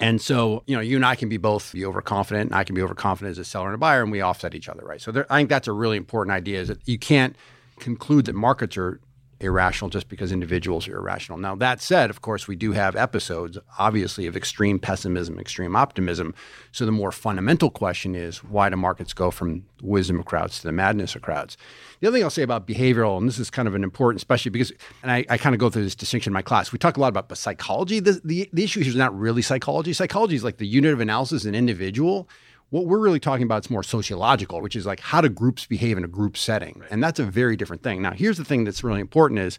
And 0.00 0.20
so, 0.20 0.62
you 0.66 0.76
know, 0.76 0.80
you 0.80 0.96
and 0.96 1.04
I 1.04 1.16
can 1.16 1.28
be 1.28 1.38
both 1.38 1.72
be 1.72 1.84
overconfident, 1.84 2.50
and 2.50 2.54
I 2.54 2.64
can 2.64 2.74
be 2.74 2.82
overconfident 2.82 3.32
as 3.32 3.38
a 3.38 3.44
seller 3.44 3.66
and 3.66 3.74
a 3.74 3.78
buyer, 3.78 4.02
and 4.02 4.12
we 4.12 4.20
offset 4.20 4.54
each 4.54 4.68
other, 4.68 4.84
right? 4.84 5.00
So, 5.00 5.10
there, 5.10 5.26
I 5.30 5.38
think 5.38 5.48
that's 5.48 5.68
a 5.68 5.72
really 5.72 5.96
important 5.96 6.34
idea: 6.34 6.60
is 6.60 6.68
that 6.68 6.86
you 6.86 6.98
can't 6.98 7.34
conclude 7.80 8.26
that 8.26 8.34
markets 8.34 8.76
are 8.76 9.00
irrational 9.40 9.88
just 9.88 10.08
because 10.08 10.32
individuals 10.32 10.88
are 10.88 10.96
irrational. 10.96 11.38
Now, 11.38 11.54
that 11.56 11.80
said, 11.80 12.10
of 12.10 12.22
course, 12.22 12.48
we 12.48 12.56
do 12.56 12.72
have 12.72 12.96
episodes, 12.96 13.58
obviously, 13.78 14.26
of 14.26 14.36
extreme 14.36 14.78
pessimism, 14.78 15.38
extreme 15.38 15.76
optimism. 15.76 16.34
So 16.72 16.84
the 16.84 16.92
more 16.92 17.12
fundamental 17.12 17.70
question 17.70 18.14
is 18.14 18.42
why 18.42 18.68
do 18.68 18.76
markets 18.76 19.12
go 19.12 19.30
from 19.30 19.64
wisdom 19.80 20.18
of 20.18 20.26
crowds 20.26 20.58
to 20.60 20.66
the 20.66 20.72
madness 20.72 21.14
of 21.14 21.22
crowds? 21.22 21.56
The 22.00 22.08
other 22.08 22.16
thing 22.16 22.24
I'll 22.24 22.30
say 22.30 22.42
about 22.42 22.66
behavioral, 22.66 23.16
and 23.18 23.28
this 23.28 23.38
is 23.38 23.50
kind 23.50 23.68
of 23.68 23.74
an 23.74 23.84
important, 23.84 24.20
especially 24.20 24.50
because, 24.50 24.72
and 25.02 25.10
I, 25.10 25.24
I 25.28 25.38
kind 25.38 25.54
of 25.54 25.60
go 25.60 25.70
through 25.70 25.84
this 25.84 25.94
distinction 25.94 26.30
in 26.30 26.34
my 26.34 26.42
class. 26.42 26.72
We 26.72 26.78
talk 26.78 26.96
a 26.96 27.00
lot 27.00 27.08
about 27.08 27.36
psychology. 27.36 28.00
The, 28.00 28.20
the, 28.24 28.48
the 28.52 28.64
issue 28.64 28.80
here 28.80 28.90
is 28.90 28.96
not 28.96 29.16
really 29.16 29.42
psychology. 29.42 29.92
Psychology 29.92 30.34
is 30.34 30.44
like 30.44 30.58
the 30.58 30.66
unit 30.66 30.92
of 30.92 31.00
analysis 31.00 31.44
an 31.44 31.54
individual 31.54 32.28
what 32.70 32.86
we're 32.86 32.98
really 32.98 33.20
talking 33.20 33.44
about 33.44 33.64
is 33.64 33.70
more 33.70 33.82
sociological, 33.82 34.60
which 34.60 34.76
is 34.76 34.86
like 34.86 35.00
how 35.00 35.20
do 35.20 35.28
groups 35.28 35.66
behave 35.66 35.96
in 35.96 36.04
a 36.04 36.08
group 36.08 36.36
setting? 36.36 36.82
And 36.90 37.02
that's 37.02 37.18
a 37.18 37.24
very 37.24 37.56
different 37.56 37.82
thing. 37.82 38.02
Now, 38.02 38.12
here's 38.12 38.36
the 38.36 38.44
thing 38.44 38.64
that's 38.64 38.84
really 38.84 39.00
important 39.00 39.40
is 39.40 39.58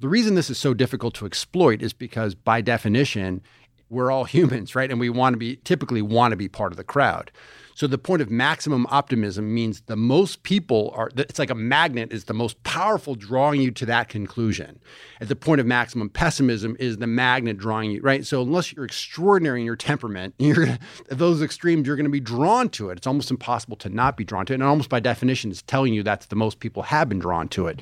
the 0.00 0.08
reason 0.08 0.34
this 0.34 0.50
is 0.50 0.58
so 0.58 0.74
difficult 0.74 1.14
to 1.14 1.26
exploit 1.26 1.82
is 1.82 1.92
because 1.92 2.34
by 2.34 2.60
definition, 2.60 3.42
we're 3.90 4.10
all 4.10 4.24
humans, 4.36 4.74
right? 4.74 4.90
And 4.90 5.00
we 5.00 5.10
want 5.10 5.34
to 5.34 5.38
be 5.38 5.56
typically 5.56 6.02
want 6.02 6.32
to 6.32 6.36
be 6.36 6.48
part 6.48 6.72
of 6.72 6.76
the 6.76 6.84
crowd. 6.84 7.30
So 7.78 7.86
the 7.86 7.96
point 7.96 8.20
of 8.20 8.28
maximum 8.28 8.88
optimism 8.90 9.54
means 9.54 9.82
the 9.82 9.94
most 9.94 10.42
people 10.42 10.92
are, 10.96 11.12
it's 11.16 11.38
like 11.38 11.48
a 11.48 11.54
magnet 11.54 12.12
is 12.12 12.24
the 12.24 12.34
most 12.34 12.60
powerful 12.64 13.14
drawing 13.14 13.60
you 13.60 13.70
to 13.70 13.86
that 13.86 14.08
conclusion. 14.08 14.80
At 15.20 15.28
the 15.28 15.36
point 15.36 15.60
of 15.60 15.66
maximum 15.68 16.10
pessimism 16.10 16.76
is 16.80 16.96
the 16.96 17.06
magnet 17.06 17.56
drawing 17.56 17.92
you, 17.92 18.00
right? 18.00 18.26
So 18.26 18.42
unless 18.42 18.72
you're 18.72 18.84
extraordinary 18.84 19.60
in 19.60 19.64
your 19.64 19.76
temperament, 19.76 20.34
you're 20.40 20.76
those 21.08 21.40
extremes, 21.40 21.86
you're 21.86 21.94
going 21.94 22.02
to 22.02 22.10
be 22.10 22.18
drawn 22.18 22.68
to 22.70 22.90
it. 22.90 22.98
It's 22.98 23.06
almost 23.06 23.30
impossible 23.30 23.76
to 23.76 23.88
not 23.88 24.16
be 24.16 24.24
drawn 24.24 24.44
to 24.46 24.54
it. 24.54 24.56
And 24.56 24.64
almost 24.64 24.88
by 24.88 24.98
definition, 24.98 25.52
it's 25.52 25.62
telling 25.62 25.94
you 25.94 26.02
that's 26.02 26.26
the 26.26 26.34
most 26.34 26.58
people 26.58 26.82
have 26.82 27.08
been 27.08 27.20
drawn 27.20 27.46
to 27.50 27.68
it. 27.68 27.80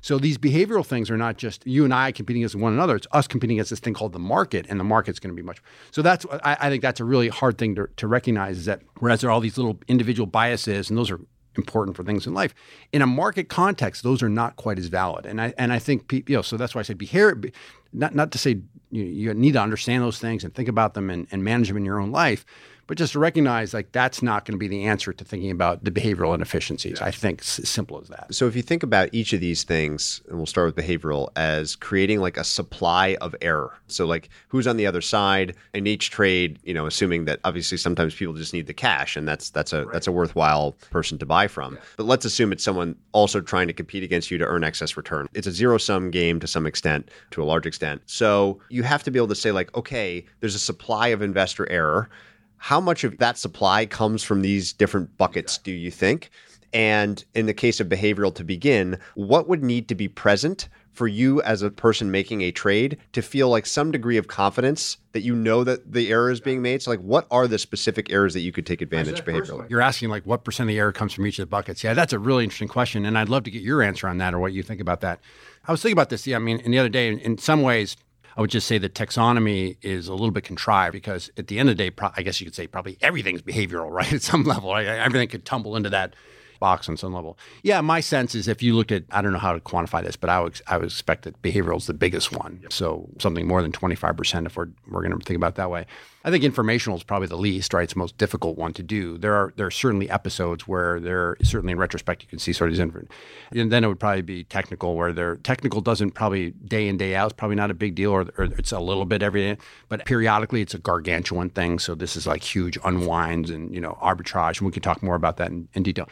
So 0.00 0.18
these 0.18 0.38
behavioral 0.38 0.84
things 0.84 1.10
are 1.10 1.16
not 1.16 1.36
just 1.36 1.66
you 1.66 1.84
and 1.84 1.92
I 1.92 2.12
competing 2.12 2.42
against 2.42 2.56
one 2.56 2.72
another. 2.72 2.96
It's 2.96 3.06
us 3.12 3.26
competing 3.26 3.56
against 3.56 3.70
this 3.70 3.80
thing 3.80 3.94
called 3.94 4.12
the 4.12 4.18
market, 4.18 4.66
and 4.68 4.78
the 4.78 4.84
market's 4.84 5.18
going 5.18 5.34
to 5.34 5.40
be 5.40 5.46
much. 5.46 5.62
So 5.90 6.02
that's 6.02 6.26
I, 6.44 6.56
I 6.60 6.68
think 6.70 6.82
that's 6.82 7.00
a 7.00 7.04
really 7.04 7.28
hard 7.28 7.58
thing 7.58 7.74
to, 7.76 7.88
to 7.96 8.06
recognize 8.06 8.58
is 8.58 8.64
that 8.66 8.82
whereas 8.98 9.20
there 9.20 9.30
are 9.30 9.32
all 9.32 9.40
these 9.40 9.58
little 9.58 9.78
individual 9.88 10.26
biases, 10.26 10.88
and 10.90 10.98
those 10.98 11.10
are 11.10 11.20
important 11.56 11.96
for 11.96 12.04
things 12.04 12.26
in 12.26 12.34
life. 12.34 12.54
In 12.92 13.02
a 13.02 13.06
market 13.06 13.48
context, 13.48 14.02
those 14.02 14.22
are 14.22 14.28
not 14.28 14.56
quite 14.56 14.78
as 14.78 14.86
valid. 14.86 15.26
And 15.26 15.40
I 15.40 15.52
and 15.58 15.72
I 15.72 15.78
think 15.78 16.12
you 16.12 16.36
know, 16.36 16.42
so 16.42 16.56
that's 16.56 16.74
why 16.74 16.80
I 16.80 16.82
say 16.82 16.94
behavior. 16.94 17.50
Not 17.92 18.14
not 18.14 18.30
to 18.32 18.38
say 18.38 18.60
you, 18.90 19.04
you 19.04 19.34
need 19.34 19.52
to 19.52 19.60
understand 19.60 20.02
those 20.02 20.18
things 20.18 20.44
and 20.44 20.54
think 20.54 20.68
about 20.68 20.94
them 20.94 21.10
and, 21.10 21.26
and 21.30 21.44
manage 21.44 21.68
them 21.68 21.76
in 21.76 21.84
your 21.84 22.00
own 22.00 22.10
life, 22.10 22.46
but 22.88 22.96
just 22.96 23.12
to 23.12 23.20
recognize 23.20 23.72
like 23.72 23.92
that's 23.92 24.22
not 24.22 24.44
going 24.44 24.54
to 24.54 24.58
be 24.58 24.66
the 24.66 24.86
answer 24.86 25.12
to 25.12 25.24
thinking 25.24 25.52
about 25.52 25.84
the 25.84 25.90
behavioral 25.92 26.34
inefficiencies. 26.34 27.00
I 27.00 27.12
think 27.12 27.42
it's 27.42 27.60
as 27.60 27.68
simple 27.68 28.00
as 28.00 28.08
that. 28.08 28.34
So 28.34 28.48
if 28.48 28.56
you 28.56 28.62
think 28.62 28.82
about 28.82 29.10
each 29.12 29.32
of 29.32 29.40
these 29.40 29.62
things, 29.62 30.22
and 30.26 30.38
we'll 30.38 30.46
start 30.46 30.74
with 30.74 30.84
behavioral 30.84 31.28
as 31.36 31.76
creating 31.76 32.20
like 32.20 32.36
a 32.36 32.44
supply 32.44 33.16
of 33.20 33.36
error. 33.42 33.74
So 33.86 34.06
like 34.06 34.30
who's 34.48 34.66
on 34.66 34.78
the 34.78 34.86
other 34.86 35.02
side 35.02 35.54
in 35.74 35.86
each 35.86 36.10
trade, 36.10 36.58
you 36.64 36.74
know, 36.74 36.86
assuming 36.86 37.26
that 37.26 37.40
obviously 37.44 37.76
sometimes 37.76 38.14
people 38.14 38.34
just 38.34 38.54
need 38.54 38.66
the 38.66 38.74
cash 38.74 39.16
and 39.16 39.28
that's 39.28 39.50
that's 39.50 39.72
a 39.72 39.84
right. 39.84 39.92
that's 39.92 40.06
a 40.06 40.12
worthwhile 40.12 40.72
person 40.90 41.18
to 41.18 41.26
buy 41.26 41.46
from. 41.46 41.74
Yeah. 41.74 41.80
But 41.98 42.06
let's 42.06 42.24
assume 42.24 42.52
it's 42.52 42.64
someone 42.64 42.96
also 43.12 43.42
trying 43.42 43.66
to 43.66 43.74
compete 43.74 44.02
against 44.02 44.30
you 44.30 44.38
to 44.38 44.46
earn 44.46 44.64
excess 44.64 44.96
return. 44.96 45.28
It's 45.34 45.46
a 45.46 45.52
zero 45.52 45.76
sum 45.76 46.10
game 46.10 46.40
to 46.40 46.46
some 46.46 46.66
extent, 46.66 47.10
to 47.32 47.42
a 47.42 47.44
large 47.44 47.66
extent. 47.66 48.00
So 48.06 48.60
you 48.70 48.82
have 48.82 49.02
to 49.02 49.10
be 49.10 49.18
able 49.18 49.28
to 49.28 49.34
say 49.34 49.52
like, 49.52 49.76
okay, 49.76 50.24
there's 50.40 50.54
a 50.54 50.58
supply 50.58 51.08
of 51.08 51.20
investor 51.20 51.70
error 51.70 52.08
how 52.58 52.80
much 52.80 53.04
of 53.04 53.18
that 53.18 53.38
supply 53.38 53.86
comes 53.86 54.22
from 54.22 54.42
these 54.42 54.72
different 54.72 55.16
buckets, 55.16 55.58
do 55.58 55.72
you 55.72 55.90
think? 55.90 56.30
And 56.72 57.24
in 57.34 57.46
the 57.46 57.54
case 57.54 57.80
of 57.80 57.88
behavioral 57.88 58.34
to 58.34 58.44
begin, 58.44 58.98
what 59.14 59.48
would 59.48 59.64
need 59.64 59.88
to 59.88 59.94
be 59.94 60.08
present 60.08 60.68
for 60.92 61.06
you 61.06 61.40
as 61.42 61.62
a 61.62 61.70
person 61.70 62.10
making 62.10 62.42
a 62.42 62.50
trade 62.50 62.98
to 63.12 63.22
feel 63.22 63.48
like 63.48 63.64
some 63.64 63.92
degree 63.92 64.16
of 64.16 64.26
confidence 64.26 64.98
that 65.12 65.20
you 65.20 65.34
know 65.34 65.62
that 65.62 65.92
the 65.92 66.10
error 66.10 66.30
is 66.30 66.40
being 66.40 66.60
made? 66.60 66.82
So, 66.82 66.90
like, 66.90 67.00
what 67.00 67.26
are 67.30 67.46
the 67.46 67.58
specific 67.58 68.12
errors 68.12 68.34
that 68.34 68.40
you 68.40 68.52
could 68.52 68.66
take 68.66 68.82
advantage 68.82 69.24
behaviorally? 69.24 69.70
You're 69.70 69.80
asking, 69.80 70.10
like, 70.10 70.26
what 70.26 70.44
percent 70.44 70.68
of 70.68 70.74
the 70.74 70.78
error 70.78 70.92
comes 70.92 71.12
from 71.12 71.26
each 71.26 71.38
of 71.38 71.44
the 71.44 71.50
buckets? 71.50 71.82
Yeah, 71.82 71.94
that's 71.94 72.12
a 72.12 72.18
really 72.18 72.44
interesting 72.44 72.68
question. 72.68 73.06
And 73.06 73.16
I'd 73.16 73.28
love 73.28 73.44
to 73.44 73.50
get 73.50 73.62
your 73.62 73.80
answer 73.80 74.08
on 74.08 74.18
that 74.18 74.34
or 74.34 74.40
what 74.40 74.52
you 74.52 74.62
think 74.62 74.80
about 74.80 75.00
that. 75.00 75.20
I 75.66 75.72
was 75.72 75.80
thinking 75.80 75.94
about 75.94 76.10
this. 76.10 76.26
Yeah, 76.26 76.36
I 76.36 76.40
mean, 76.40 76.58
in 76.60 76.72
the 76.72 76.78
other 76.78 76.88
day, 76.88 77.08
in, 77.08 77.18
in 77.20 77.38
some 77.38 77.62
ways, 77.62 77.96
I 78.38 78.40
would 78.40 78.50
just 78.50 78.68
say 78.68 78.78
that 78.78 78.94
taxonomy 78.94 79.78
is 79.82 80.06
a 80.06 80.12
little 80.12 80.30
bit 80.30 80.44
contrived 80.44 80.92
because 80.92 81.28
at 81.36 81.48
the 81.48 81.58
end 81.58 81.70
of 81.70 81.76
the 81.76 81.82
day, 81.82 81.90
pro- 81.90 82.12
I 82.16 82.22
guess 82.22 82.40
you 82.40 82.46
could 82.46 82.54
say 82.54 82.68
probably 82.68 82.96
everything's 83.00 83.42
behavioral, 83.42 83.90
right? 83.90 84.12
At 84.12 84.22
some 84.22 84.44
level, 84.44 84.70
right? 84.70 84.86
everything 84.86 85.28
could 85.28 85.44
tumble 85.44 85.74
into 85.74 85.90
that 85.90 86.14
box 86.58 86.88
on 86.88 86.96
some 86.96 87.12
level. 87.12 87.38
Yeah, 87.62 87.80
my 87.80 88.00
sense 88.00 88.34
is 88.34 88.48
if 88.48 88.62
you 88.62 88.74
looked 88.74 88.92
at, 88.92 89.04
I 89.10 89.22
don't 89.22 89.32
know 89.32 89.38
how 89.38 89.52
to 89.52 89.60
quantify 89.60 90.02
this, 90.02 90.16
but 90.16 90.30
I 90.30 90.40
would, 90.40 90.60
I 90.66 90.76
would 90.76 90.86
expect 90.86 91.24
that 91.24 91.40
behavioral 91.42 91.76
is 91.76 91.86
the 91.86 91.94
biggest 91.94 92.32
one. 92.32 92.64
So 92.70 93.08
something 93.18 93.46
more 93.46 93.62
than 93.62 93.72
25% 93.72 94.46
if 94.46 94.56
we're, 94.56 94.68
we're 94.88 95.02
going 95.02 95.18
to 95.18 95.24
think 95.24 95.36
about 95.36 95.52
it 95.52 95.56
that 95.56 95.70
way. 95.70 95.86
I 96.24 96.30
think 96.30 96.42
informational 96.42 96.98
is 96.98 97.04
probably 97.04 97.28
the 97.28 97.36
least, 97.36 97.72
right? 97.72 97.84
It's 97.84 97.94
the 97.94 97.98
most 98.00 98.18
difficult 98.18 98.58
one 98.58 98.72
to 98.74 98.82
do. 98.82 99.18
There 99.18 99.34
are 99.34 99.52
there 99.56 99.66
are 99.66 99.70
certainly 99.70 100.10
episodes 100.10 100.66
where 100.66 100.98
there 100.98 101.36
certainly 101.42 101.72
in 101.72 101.78
retrospect 101.78 102.22
you 102.22 102.28
can 102.28 102.38
see 102.40 102.52
sort 102.52 102.70
of 102.70 102.76
these. 102.76 103.08
And 103.52 103.72
then 103.72 103.84
it 103.84 103.86
would 103.86 104.00
probably 104.00 104.22
be 104.22 104.44
technical 104.44 104.96
where 104.96 105.12
there 105.12 105.36
technical 105.36 105.80
doesn't 105.80 106.10
probably 106.10 106.50
day 106.50 106.88
in 106.88 106.96
day 106.96 107.14
out 107.14 107.28
is 107.28 107.32
probably 107.34 107.56
not 107.56 107.70
a 107.70 107.74
big 107.74 107.94
deal 107.94 108.10
or, 108.10 108.22
or 108.36 108.44
it's 108.58 108.72
a 108.72 108.80
little 108.80 109.04
bit 109.04 109.22
every 109.22 109.42
day, 109.42 109.58
but 109.88 110.04
periodically 110.06 110.60
it's 110.60 110.74
a 110.74 110.78
gargantuan 110.78 111.50
thing. 111.50 111.78
So 111.78 111.94
this 111.94 112.16
is 112.16 112.26
like 112.26 112.42
huge 112.42 112.78
unwinds 112.84 113.48
and 113.48 113.72
you 113.72 113.80
know 113.80 113.96
arbitrage, 114.02 114.58
and 114.58 114.66
we 114.66 114.72
can 114.72 114.82
talk 114.82 115.02
more 115.02 115.14
about 115.14 115.36
that 115.36 115.50
in, 115.50 115.68
in 115.72 115.84
detail. 115.84 116.08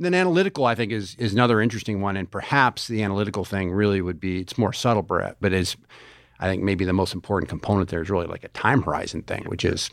Then 0.00 0.14
analytical, 0.14 0.64
I 0.64 0.74
think, 0.74 0.92
is 0.92 1.14
is 1.16 1.32
another 1.32 1.60
interesting 1.60 2.00
one, 2.00 2.16
and 2.16 2.28
perhaps 2.30 2.88
the 2.88 3.02
analytical 3.02 3.44
thing 3.44 3.70
really 3.70 4.00
would 4.00 4.18
be 4.18 4.40
it's 4.40 4.58
more 4.58 4.72
subtle, 4.72 5.02
Brett, 5.02 5.36
but 5.40 5.52
is 5.52 5.76
I 6.40 6.48
think 6.48 6.62
maybe 6.62 6.84
the 6.84 6.92
most 6.92 7.14
important 7.14 7.50
component 7.50 7.90
there 7.90 8.00
is 8.00 8.10
really 8.10 8.26
like 8.26 8.42
a 8.42 8.48
time 8.48 8.82
horizon 8.82 9.22
thing, 9.22 9.44
which 9.44 9.64
is 9.64 9.90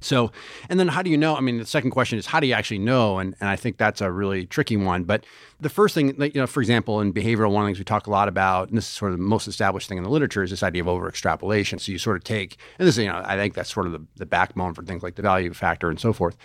so, 0.00 0.32
and 0.70 0.80
then 0.80 0.88
how 0.88 1.02
do 1.02 1.10
you 1.10 1.18
know? 1.18 1.36
I 1.36 1.40
mean, 1.40 1.58
the 1.58 1.66
second 1.66 1.90
question 1.90 2.18
is 2.18 2.24
how 2.24 2.40
do 2.40 2.46
you 2.46 2.54
actually 2.54 2.78
know? 2.78 3.18
And, 3.18 3.36
and 3.38 3.50
I 3.50 3.56
think 3.56 3.76
that's 3.76 4.00
a 4.00 4.10
really 4.10 4.46
tricky 4.46 4.76
one. 4.76 5.04
But 5.04 5.24
the 5.60 5.68
first 5.68 5.94
thing, 5.94 6.18
you 6.18 6.32
know, 6.34 6.46
for 6.46 6.60
example, 6.60 7.00
in 7.00 7.12
behavioral, 7.12 7.50
one 7.50 7.62
of 7.62 7.66
the 7.66 7.68
things 7.68 7.78
we 7.78 7.84
talk 7.84 8.06
a 8.06 8.10
lot 8.10 8.26
about, 8.26 8.70
and 8.70 8.78
this 8.78 8.86
is 8.86 8.90
sort 8.90 9.12
of 9.12 9.18
the 9.18 9.24
most 9.24 9.46
established 9.46 9.88
thing 9.88 9.98
in 9.98 10.04
the 10.04 10.10
literature, 10.10 10.42
is 10.42 10.50
this 10.50 10.62
idea 10.62 10.82
of 10.82 10.88
over 10.88 11.06
extrapolation. 11.06 11.78
So 11.78 11.92
you 11.92 11.98
sort 11.98 12.16
of 12.16 12.24
take, 12.24 12.56
and 12.78 12.88
this, 12.88 12.96
is, 12.96 13.04
you 13.04 13.10
know, 13.10 13.22
I 13.24 13.36
think 13.36 13.52
that's 13.52 13.72
sort 13.72 13.86
of 13.86 13.92
the, 13.92 14.04
the 14.16 14.26
backbone 14.26 14.72
for 14.72 14.82
things 14.82 15.02
like 15.02 15.16
the 15.16 15.22
value 15.22 15.52
factor 15.52 15.90
and 15.90 16.00
so 16.00 16.14
forth 16.14 16.36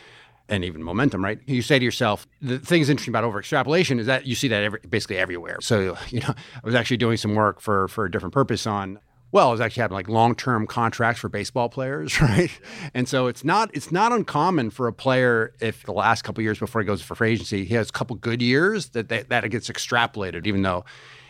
and 0.48 0.64
even 0.64 0.84
momentum, 0.84 1.24
right? 1.24 1.40
You 1.46 1.62
say 1.62 1.80
to 1.80 1.86
yourself, 1.86 2.28
the 2.42 2.60
thing 2.60 2.82
is 2.82 2.90
interesting 2.90 3.12
about 3.12 3.24
over 3.24 3.40
extrapolation 3.40 4.00
is 4.00 4.06
that 4.06 4.26
you 4.26 4.36
see 4.36 4.48
that 4.50 4.64
every, 4.64 4.80
basically 4.88 5.18
everywhere. 5.18 5.58
So, 5.62 5.98
you 6.10 6.20
know, 6.20 6.34
I 6.56 6.62
was 6.64 6.76
actually 6.76 6.98
doing 6.98 7.18
some 7.18 7.36
work 7.36 7.60
for 7.60 7.88
for 7.88 8.06
a 8.06 8.12
different 8.12 8.34
purpose 8.34 8.68
on 8.68 9.00
well, 9.32 9.50
it 9.50 9.52
was 9.52 9.60
actually 9.60 9.82
having 9.82 9.96
like 9.96 10.08
long-term 10.08 10.66
contracts 10.66 11.20
for 11.20 11.28
baseball 11.28 11.68
players, 11.68 12.22
right? 12.22 12.58
And 12.94 13.10
so 13.10 13.28
it's 13.28 13.44
not 13.44 13.70
it's 13.74 13.92
not 13.92 14.14
uncommon 14.14 14.70
for 14.70 14.88
a 14.88 14.94
player 14.94 15.54
if 15.60 15.84
the 15.84 15.92
last 15.92 16.22
couple 16.22 16.42
years 16.42 16.58
before 16.58 16.80
he 16.80 16.88
goes 16.88 17.02
for 17.02 17.16
free 17.16 17.34
agency, 17.34 17.66
he 17.66 17.74
has 17.74 17.90
a 17.90 17.92
couple 17.92 18.16
good 18.16 18.42
years 18.42 18.90
that 18.90 19.10
they, 19.10 19.24
that 19.24 19.44
it 19.44 19.50
gets 19.50 19.70
extrapolated, 19.70 20.48
even 20.48 20.62
though, 20.62 20.86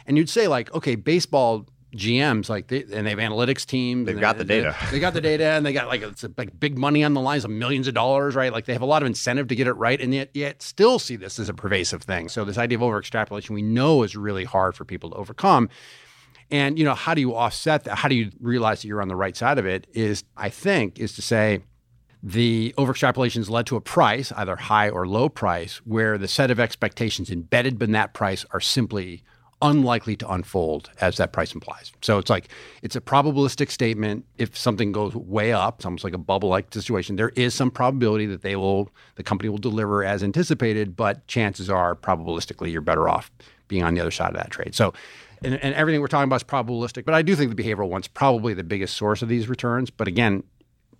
and 0.05 0.17
you'd 0.17 0.29
say 0.29 0.47
like, 0.47 0.71
okay, 0.75 0.95
baseball 0.95 1.65
GMs 1.95 2.49
like 2.49 2.67
they, 2.67 2.83
and 2.83 3.05
they 3.05 3.11
have 3.11 3.19
analytics 3.19 3.65
teams. 3.65 4.05
They've 4.05 4.19
got 4.19 4.37
the 4.37 4.43
data. 4.43 4.75
They, 4.85 4.91
they, 4.91 4.99
got 4.99 5.13
the 5.13 5.21
data, 5.21 5.45
and 5.45 5.65
they 5.65 5.73
got 5.73 5.87
like 5.87 6.01
it's 6.01 6.25
like 6.37 6.59
big 6.59 6.77
money 6.77 7.03
on 7.03 7.13
the 7.13 7.21
lines 7.21 7.45
of 7.45 7.51
millions 7.51 7.87
of 7.87 7.93
dollars, 7.93 8.35
right? 8.35 8.51
Like 8.51 8.65
they 8.65 8.73
have 8.73 8.81
a 8.81 8.87
lot 8.87 9.01
of 9.01 9.07
incentive 9.07 9.47
to 9.47 9.55
get 9.55 9.67
it 9.67 9.73
right, 9.73 9.99
and 9.99 10.13
yet 10.13 10.29
yet 10.33 10.61
still 10.61 10.99
see 10.99 11.15
this 11.15 11.39
as 11.39 11.49
a 11.49 11.53
pervasive 11.53 12.03
thing. 12.03 12.29
So 12.29 12.45
this 12.45 12.57
idea 12.57 12.77
of 12.77 12.83
over 12.83 12.99
extrapolation 12.99 13.55
we 13.55 13.61
know 13.61 14.03
is 14.03 14.15
really 14.15 14.43
hard 14.43 14.75
for 14.75 14.85
people 14.85 15.11
to 15.11 15.15
overcome. 15.15 15.69
And, 16.51 16.77
you 16.77 16.85
know, 16.85 16.93
how 16.93 17.15
do 17.15 17.21
you 17.21 17.35
offset 17.35 17.85
that? 17.85 17.97
How 17.97 18.07
do 18.07 18.15
you 18.15 18.31
realize 18.39 18.81
that 18.81 18.87
you're 18.87 19.01
on 19.01 19.07
the 19.07 19.15
right 19.15 19.35
side 19.35 19.57
of 19.57 19.65
it? 19.65 19.87
Is, 19.93 20.23
I 20.37 20.49
think, 20.49 20.99
is 20.99 21.13
to 21.13 21.21
say, 21.21 21.61
the 22.21 22.73
overextrapolations 22.77 23.49
led 23.49 23.67
to 23.67 23.75
a 23.75 23.81
price, 23.81 24.31
either 24.31 24.55
high 24.55 24.89
or 24.89 25.07
low 25.07 25.29
price, 25.29 25.77
where 25.85 26.17
the 26.17 26.27
set 26.27 26.49
of 26.49 26.59
expectations 26.59 27.29
embedded 27.29 27.81
in 27.81 27.91
that 27.91 28.13
price 28.13 28.45
are 28.51 28.59
simply 28.59 29.23
unlikely 29.61 30.15
to 30.17 30.29
unfold 30.29 30.89
as 31.01 31.17
that 31.17 31.31
price 31.31 31.53
implies. 31.53 31.91
So 32.01 32.17
it's 32.17 32.29
like 32.29 32.49
it's 32.81 32.95
a 32.95 33.01
probabilistic 33.01 33.71
statement. 33.71 34.25
If 34.37 34.57
something 34.57 34.91
goes 34.91 35.15
way 35.15 35.53
up, 35.53 35.79
it's 35.79 35.85
almost 35.85 36.03
like 36.03 36.13
a 36.13 36.19
bubble-like 36.19 36.73
situation. 36.73 37.15
There 37.15 37.29
is 37.29 37.53
some 37.53 37.71
probability 37.71 38.25
that 38.27 38.41
they 38.41 38.55
will, 38.55 38.89
the 39.15 39.23
company 39.23 39.49
will 39.49 39.57
deliver 39.57 40.03
as 40.03 40.23
anticipated, 40.23 40.95
but 40.95 41.25
chances 41.27 41.69
are, 41.69 41.95
probabilistically, 41.95 42.71
you're 42.71 42.81
better 42.81 43.07
off 43.07 43.31
being 43.67 43.83
on 43.83 43.93
the 43.95 44.01
other 44.01 44.11
side 44.11 44.29
of 44.29 44.35
that 44.35 44.51
trade. 44.51 44.75
So 44.75 44.93
and, 45.43 45.55
and, 45.55 45.75
everything 45.75 46.01
we're 46.01 46.07
talking 46.07 46.25
about 46.25 46.37
is 46.37 46.43
probabilistic. 46.43 47.05
But 47.05 47.13
I 47.13 47.21
do 47.21 47.35
think 47.35 47.55
the 47.55 47.61
behavioral 47.61 47.89
one's 47.89 48.07
probably 48.07 48.53
the 48.53 48.63
biggest 48.63 48.95
source 48.95 49.21
of 49.21 49.29
these 49.29 49.47
returns. 49.47 49.89
But 49.89 50.07
again, 50.07 50.43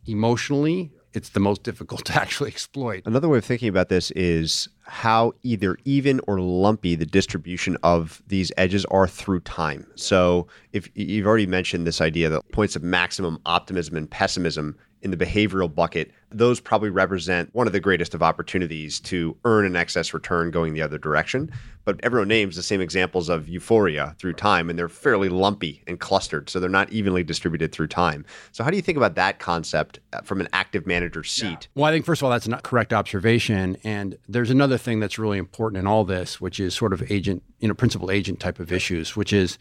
emotionally, 0.06 0.92
it's 1.16 1.30
the 1.30 1.40
most 1.40 1.64
difficult 1.64 2.06
to 2.06 2.16
actually 2.22 2.50
exploit. 2.50 3.04
Another 3.06 3.30
way 3.30 3.38
of 3.38 3.46
thinking 3.46 3.70
about 3.70 3.90
this 3.90 4.12
is 4.12 4.68
how 4.84 5.34
either 5.44 5.78
even 5.86 6.20
or 6.28 6.40
lumpy 6.40 6.96
the 6.96 7.06
distribution 7.06 7.78
of 7.84 8.22
these 8.28 8.52
edges 8.58 8.86
are 8.86 9.08
through 9.08 9.40
time. 9.42 9.88
So, 9.96 10.48
if 10.74 10.90
you've 10.94 11.26
already 11.26 11.48
mentioned 11.48 11.88
this 11.88 12.02
idea 12.02 12.30
that 12.30 12.52
points 12.52 12.76
of 12.76 12.84
maximum 12.84 13.40
optimism 13.46 13.96
and 13.96 14.10
pessimism 14.10 14.78
in 15.02 15.12
the 15.12 15.18
behavioral 15.18 15.74
bucket, 15.74 16.12
those 16.36 16.60
probably 16.60 16.90
represent 16.90 17.50
one 17.54 17.66
of 17.66 17.74
the 17.74 17.80
greatest 17.80 18.14
of 18.14 18.22
opportunities 18.22 19.00
to 19.00 19.38
earn 19.46 19.66
an 19.66 19.76
excess 19.76 20.14
return 20.14 20.52
going 20.52 20.74
the 20.74 20.82
other 20.82 20.98
direction. 20.98 21.50
But 21.86 22.00
everyone 22.04 22.28
names 22.28 22.56
the 22.56 22.64
same 22.64 22.82
examples 22.82 23.30
of 23.30 23.48
euphoria 23.48 24.16
through 24.20 24.34
time, 24.34 24.70
and 24.70 24.78
they're 24.78 24.90
fairly 24.90 25.30
lumpy 25.30 25.84
and 25.88 26.00
clustered, 26.00 26.50
so 26.50 26.60
they're 26.60 26.70
not 26.70 26.92
evenly 26.92 27.24
distributed 27.24 27.72
through 27.72 27.88
time. 27.88 28.26
So, 28.52 28.64
how 28.64 28.70
do 28.70 28.76
you 28.76 28.82
think 28.82 28.98
about 28.98 29.16
that 29.16 29.40
concept 29.40 30.00
uh, 30.12 30.22
from 30.22 30.42
an 30.42 30.50
active 30.52 30.86
manager 30.86 31.24
seat? 31.24 31.46
Yeah. 31.46 31.82
Well, 31.82 31.86
I 31.86 31.92
think, 31.92 32.06
first 32.06 32.22
of 32.22 32.26
all, 32.26 32.32
that's 32.32 32.48
a 32.48 32.58
correct 32.58 32.92
observation. 32.92 33.78
And 33.84 34.18
there's 34.28 34.50
another 34.50 34.78
thing 34.78 35.00
that's 35.00 35.20
really 35.20 35.38
important 35.38 35.80
in 35.80 35.88
all 35.88 36.04
this, 36.04 36.42
which 36.42 36.60
is 36.60 36.74
sort 36.74 36.92
of 36.92 37.10
agent, 37.12 37.44
you 37.60 37.68
know, 37.68 37.74
principal 37.74 38.12
agent 38.12 38.40
type 38.40 38.60
of 38.60 38.72
issues, 38.72 39.16
which 39.16 39.32
is 39.32 39.58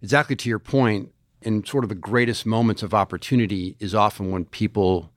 exactly 0.00 0.36
to 0.36 0.48
your 0.48 0.60
point 0.60 1.10
in 1.42 1.64
sort 1.64 1.84
of 1.84 1.88
the 1.88 1.94
greatest 1.94 2.46
moments 2.46 2.82
of 2.82 2.94
opportunity 2.94 3.76
is 3.78 3.94
often 3.94 4.30
when 4.30 4.44
people 4.46 5.10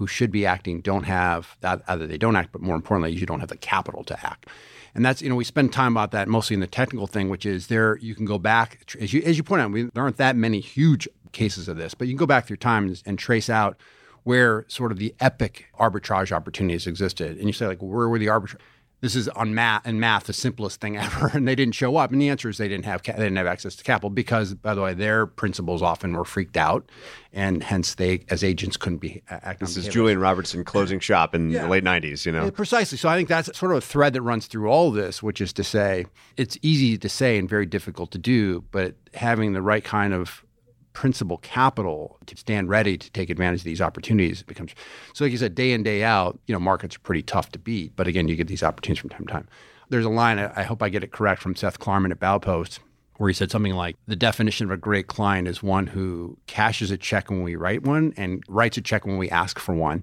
who 0.00 0.06
should 0.06 0.32
be 0.32 0.46
acting 0.46 0.80
don't 0.80 1.04
have 1.04 1.58
that 1.60 1.82
either 1.86 2.06
they 2.06 2.16
don't 2.16 2.34
act 2.34 2.52
but 2.52 2.62
more 2.62 2.74
importantly 2.74 3.12
you 3.12 3.26
don't 3.26 3.40
have 3.40 3.50
the 3.50 3.56
capital 3.56 4.02
to 4.02 4.26
act. 4.26 4.46
And 4.94 5.04
that's 5.04 5.20
you 5.20 5.28
know 5.28 5.36
we 5.36 5.44
spend 5.44 5.74
time 5.74 5.92
about 5.92 6.10
that 6.12 6.26
mostly 6.26 6.54
in 6.54 6.60
the 6.60 6.66
technical 6.66 7.06
thing 7.06 7.28
which 7.28 7.44
is 7.44 7.66
there 7.66 7.98
you 7.98 8.14
can 8.14 8.24
go 8.24 8.38
back 8.38 8.94
as 8.98 9.12
you 9.12 9.20
as 9.22 9.36
you 9.36 9.42
point 9.42 9.60
out 9.60 9.70
we, 9.70 9.82
there 9.82 10.02
aren't 10.02 10.16
that 10.16 10.36
many 10.36 10.58
huge 10.58 11.06
cases 11.32 11.68
of 11.68 11.76
this 11.76 11.92
but 11.92 12.08
you 12.08 12.14
can 12.14 12.18
go 12.18 12.26
back 12.26 12.46
through 12.46 12.56
time 12.56 12.86
and, 12.86 13.02
and 13.04 13.18
trace 13.18 13.50
out 13.50 13.76
where 14.24 14.64
sort 14.68 14.90
of 14.90 14.98
the 14.98 15.14
epic 15.20 15.66
arbitrage 15.78 16.32
opportunities 16.32 16.86
existed. 16.86 17.36
And 17.36 17.46
you 17.46 17.52
say 17.52 17.66
like 17.66 17.80
where 17.80 18.08
were 18.08 18.18
the 18.18 18.26
arbitrage 18.26 18.56
this 19.00 19.16
is 19.16 19.28
on 19.30 19.54
math 19.54 19.86
and 19.86 20.00
math 20.00 20.24
the 20.24 20.32
simplest 20.32 20.80
thing 20.80 20.96
ever 20.96 21.30
and 21.34 21.46
they 21.46 21.54
didn't 21.54 21.74
show 21.74 21.96
up. 21.96 22.12
And 22.12 22.20
the 22.20 22.28
answer 22.28 22.48
is 22.48 22.58
they 22.58 22.68
didn't 22.68 22.84
have 22.84 23.02
they 23.02 23.12
didn't 23.12 23.36
have 23.36 23.46
access 23.46 23.76
to 23.76 23.84
capital 23.84 24.10
because 24.10 24.54
by 24.54 24.74
the 24.74 24.82
way 24.82 24.94
their 24.94 25.26
principals 25.26 25.82
often 25.82 26.12
were 26.12 26.24
freaked 26.24 26.56
out 26.56 26.90
and 27.32 27.62
hence 27.62 27.94
they 27.94 28.24
as 28.28 28.42
agents 28.42 28.76
couldn't 28.76 28.98
be 28.98 29.22
uh, 29.30 29.38
acting 29.42 29.66
this 29.66 29.76
is 29.76 29.88
julian 29.88 30.18
robertson 30.18 30.64
closing 30.64 30.98
shop 30.98 31.34
in 31.34 31.50
yeah. 31.50 31.62
the 31.62 31.68
late 31.68 31.84
90s 31.84 32.26
you 32.26 32.32
know? 32.32 32.44
Yeah, 32.44 32.50
precisely. 32.50 32.98
So 32.98 33.08
i 33.08 33.16
think 33.16 33.28
that's 33.28 33.56
sort 33.56 33.72
of 33.72 33.78
a 33.78 33.80
thread 33.80 34.12
that 34.14 34.22
runs 34.22 34.46
through 34.46 34.68
all 34.68 34.90
this 34.90 35.22
which 35.22 35.40
is 35.40 35.52
to 35.54 35.64
say 35.64 36.06
it's 36.36 36.58
easy 36.62 36.98
to 36.98 37.08
say 37.08 37.38
and 37.38 37.48
very 37.48 37.66
difficult 37.66 38.10
to 38.12 38.18
do 38.18 38.64
but 38.70 38.94
having 39.14 39.52
the 39.52 39.62
right 39.62 39.84
kind 39.84 40.12
of 40.12 40.44
principal 40.92 41.38
capital 41.38 42.18
to 42.26 42.36
stand 42.36 42.68
ready 42.68 42.96
to 42.96 43.10
take 43.12 43.30
advantage 43.30 43.60
of 43.60 43.64
these 43.64 43.80
opportunities 43.80 44.42
becomes 44.42 44.74
so 45.14 45.24
like 45.24 45.32
you 45.32 45.38
said 45.38 45.54
day 45.54 45.72
in 45.72 45.82
day 45.82 46.02
out 46.02 46.38
you 46.46 46.52
know 46.52 46.58
markets 46.58 46.96
are 46.96 47.00
pretty 47.00 47.22
tough 47.22 47.50
to 47.50 47.58
beat 47.58 47.94
but 47.96 48.06
again 48.06 48.28
you 48.28 48.36
get 48.36 48.48
these 48.48 48.62
opportunities 48.62 49.00
from 49.00 49.10
time 49.10 49.26
to 49.26 49.32
time. 49.32 49.48
There's 49.88 50.04
a 50.04 50.10
line 50.10 50.38
i 50.38 50.62
hope 50.62 50.82
i 50.82 50.88
get 50.88 51.04
it 51.04 51.12
correct 51.12 51.42
from 51.42 51.56
seth 51.56 51.78
klarman 51.78 52.10
at 52.10 52.20
baupost 52.20 52.80
where 53.20 53.28
he 53.28 53.34
said 53.34 53.50
something 53.50 53.74
like 53.74 53.96
the 54.06 54.16
definition 54.16 54.64
of 54.64 54.70
a 54.70 54.78
great 54.78 55.06
client 55.06 55.46
is 55.46 55.62
one 55.62 55.86
who 55.86 56.38
cashes 56.46 56.90
a 56.90 56.96
check 56.96 57.28
when 57.28 57.42
we 57.42 57.54
write 57.54 57.82
one 57.82 58.14
and 58.16 58.42
writes 58.48 58.78
a 58.78 58.80
check 58.80 59.04
when 59.04 59.18
we 59.18 59.28
ask 59.28 59.58
for 59.58 59.74
one. 59.74 60.02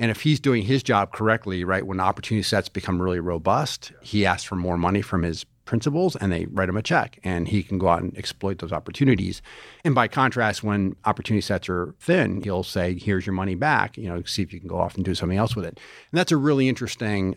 And 0.00 0.10
if 0.10 0.22
he's 0.22 0.40
doing 0.40 0.64
his 0.64 0.82
job 0.82 1.12
correctly 1.12 1.62
right 1.62 1.86
when 1.86 2.00
opportunity 2.00 2.42
sets 2.42 2.68
become 2.68 3.00
really 3.00 3.20
robust 3.20 3.92
he 4.02 4.26
asks 4.26 4.42
for 4.42 4.56
more 4.56 4.76
money 4.76 5.00
from 5.00 5.22
his 5.22 5.46
principals 5.66 6.16
and 6.16 6.32
they 6.32 6.46
write 6.46 6.68
him 6.68 6.76
a 6.76 6.82
check 6.82 7.18
and 7.22 7.48
he 7.48 7.62
can 7.62 7.78
go 7.78 7.88
out 7.88 8.02
and 8.02 8.16
exploit 8.16 8.58
those 8.58 8.72
opportunities. 8.72 9.42
And 9.84 9.94
by 9.94 10.08
contrast, 10.08 10.64
when 10.64 10.96
opportunity 11.04 11.42
sets 11.42 11.68
are 11.68 11.94
thin, 12.00 12.42
he'll 12.42 12.62
say, 12.62 12.98
here's 12.98 13.26
your 13.26 13.34
money 13.34 13.54
back, 13.54 13.98
you 13.98 14.08
know, 14.08 14.22
see 14.22 14.42
if 14.42 14.52
you 14.52 14.60
can 14.60 14.68
go 14.68 14.78
off 14.78 14.94
and 14.94 15.04
do 15.04 15.14
something 15.14 15.38
else 15.38 15.54
with 15.54 15.66
it. 15.66 15.78
And 16.10 16.18
that's 16.18 16.32
a 16.32 16.36
really 16.36 16.68
interesting 16.68 17.36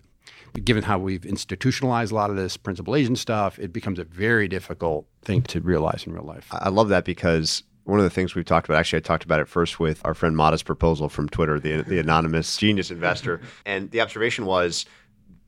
given 0.63 0.83
how 0.83 0.97
we've 0.97 1.25
institutionalized 1.25 2.11
a 2.11 2.15
lot 2.15 2.29
of 2.29 2.35
this 2.35 2.57
principal 2.57 2.95
agent 2.95 3.19
stuff, 3.19 3.59
it 3.59 3.71
becomes 3.71 3.99
a 3.99 4.03
very 4.03 4.47
difficult 4.47 5.05
thing 5.21 5.41
to 5.43 5.61
realize 5.61 6.05
in 6.05 6.13
real 6.13 6.23
life. 6.23 6.47
I 6.51 6.69
love 6.69 6.89
that 6.89 7.05
because 7.05 7.63
one 7.83 7.99
of 7.99 8.03
the 8.03 8.09
things 8.09 8.35
we've 8.35 8.45
talked 8.45 8.67
about, 8.67 8.79
actually, 8.79 8.97
I 8.97 9.01
talked 9.01 9.23
about 9.23 9.39
it 9.39 9.47
first 9.47 9.79
with 9.79 10.01
our 10.05 10.13
friend 10.13 10.35
Modest 10.35 10.65
Proposal 10.65 11.09
from 11.09 11.29
Twitter, 11.29 11.59
the, 11.59 11.81
the 11.81 11.99
anonymous 11.99 12.57
genius 12.57 12.91
investor. 12.91 13.41
And 13.65 13.91
the 13.91 14.01
observation 14.01 14.45
was 14.45 14.85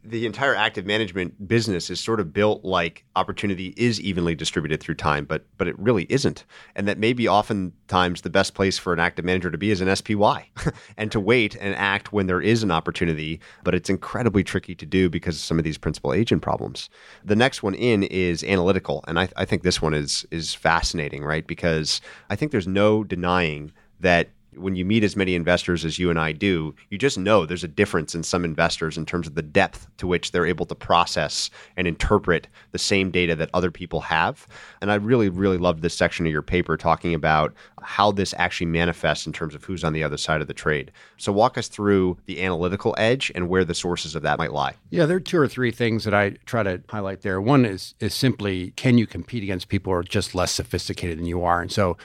the 0.03 0.25
entire 0.25 0.55
active 0.55 0.85
management 0.85 1.47
business 1.47 1.89
is 1.89 1.99
sort 1.99 2.19
of 2.19 2.33
built 2.33 2.63
like 2.63 3.05
opportunity 3.15 3.73
is 3.77 4.01
evenly 4.01 4.33
distributed 4.33 4.79
through 4.79 4.95
time, 4.95 5.25
but 5.25 5.45
but 5.57 5.67
it 5.67 5.77
really 5.77 6.07
isn't. 6.09 6.43
And 6.75 6.87
that 6.87 6.97
maybe 6.97 7.27
oftentimes 7.27 8.21
the 8.21 8.29
best 8.29 8.53
place 8.53 8.77
for 8.77 8.93
an 8.93 8.99
active 8.99 9.25
manager 9.25 9.51
to 9.51 9.57
be 9.57 9.69
is 9.69 9.81
an 9.81 9.95
SPY 9.95 10.49
and 10.97 11.11
to 11.11 11.19
wait 11.19 11.55
and 11.55 11.75
act 11.75 12.11
when 12.11 12.27
there 12.27 12.41
is 12.41 12.63
an 12.63 12.71
opportunity, 12.71 13.39
but 13.63 13.75
it's 13.75 13.89
incredibly 13.89 14.43
tricky 14.43 14.73
to 14.75 14.85
do 14.85 15.09
because 15.09 15.35
of 15.35 15.41
some 15.41 15.59
of 15.59 15.63
these 15.63 15.77
principal 15.77 16.13
agent 16.13 16.41
problems. 16.41 16.89
The 17.23 17.35
next 17.35 17.61
one 17.61 17.75
in 17.75 18.03
is 18.03 18.43
analytical. 18.43 19.03
And 19.07 19.19
I, 19.19 19.29
I 19.37 19.45
think 19.45 19.61
this 19.63 19.81
one 19.81 19.93
is 19.93 20.25
is 20.31 20.53
fascinating, 20.53 21.23
right? 21.23 21.45
Because 21.45 22.01
I 22.29 22.35
think 22.35 22.51
there's 22.51 22.67
no 22.67 23.03
denying 23.03 23.71
that 23.99 24.29
when 24.55 24.75
you 24.75 24.85
meet 24.85 25.03
as 25.03 25.15
many 25.15 25.35
investors 25.35 25.85
as 25.85 25.97
you 25.97 26.09
and 26.09 26.19
I 26.19 26.31
do, 26.31 26.75
you 26.89 26.97
just 26.97 27.17
know 27.17 27.45
there's 27.45 27.63
a 27.63 27.69
difference 27.69 28.13
in 28.15 28.23
some 28.23 28.43
investors 28.43 28.97
in 28.97 29.05
terms 29.05 29.27
of 29.27 29.35
the 29.35 29.41
depth 29.41 29.87
to 29.97 30.07
which 30.07 30.31
they're 30.31 30.45
able 30.45 30.65
to 30.65 30.75
process 30.75 31.49
and 31.77 31.87
interpret 31.87 32.47
the 32.71 32.77
same 32.77 33.11
data 33.11 33.35
that 33.35 33.49
other 33.53 33.71
people 33.71 34.01
have. 34.01 34.47
And 34.81 34.91
I 34.91 34.95
really, 34.95 35.29
really 35.29 35.57
loved 35.57 35.81
this 35.81 35.95
section 35.95 36.25
of 36.25 36.31
your 36.31 36.41
paper 36.41 36.77
talking 36.77 37.13
about 37.13 37.53
how 37.81 38.11
this 38.11 38.33
actually 38.37 38.67
manifests 38.67 39.25
in 39.25 39.33
terms 39.33 39.55
of 39.55 39.63
who's 39.63 39.83
on 39.83 39.93
the 39.93 40.03
other 40.03 40.17
side 40.17 40.41
of 40.41 40.47
the 40.47 40.53
trade. 40.53 40.91
So, 41.17 41.31
walk 41.31 41.57
us 41.57 41.67
through 41.67 42.17
the 42.25 42.43
analytical 42.43 42.93
edge 42.97 43.31
and 43.33 43.49
where 43.49 43.65
the 43.65 43.73
sources 43.73 44.15
of 44.15 44.21
that 44.23 44.37
might 44.37 44.53
lie. 44.53 44.75
Yeah, 44.89 45.05
there 45.05 45.17
are 45.17 45.21
two 45.21 45.39
or 45.39 45.47
three 45.47 45.71
things 45.71 46.03
that 46.03 46.13
I 46.13 46.31
try 46.45 46.63
to 46.63 46.81
highlight 46.89 47.21
there. 47.21 47.41
One 47.41 47.65
is 47.65 47.95
is 47.99 48.13
simply 48.13 48.71
can 48.71 48.97
you 48.97 49.07
compete 49.07 49.43
against 49.43 49.69
people 49.69 49.93
who 49.93 49.99
are 49.99 50.03
just 50.03 50.35
less 50.35 50.51
sophisticated 50.51 51.17
than 51.17 51.25
you 51.25 51.43
are? 51.43 51.61
And 51.61 51.71
so 51.71 51.97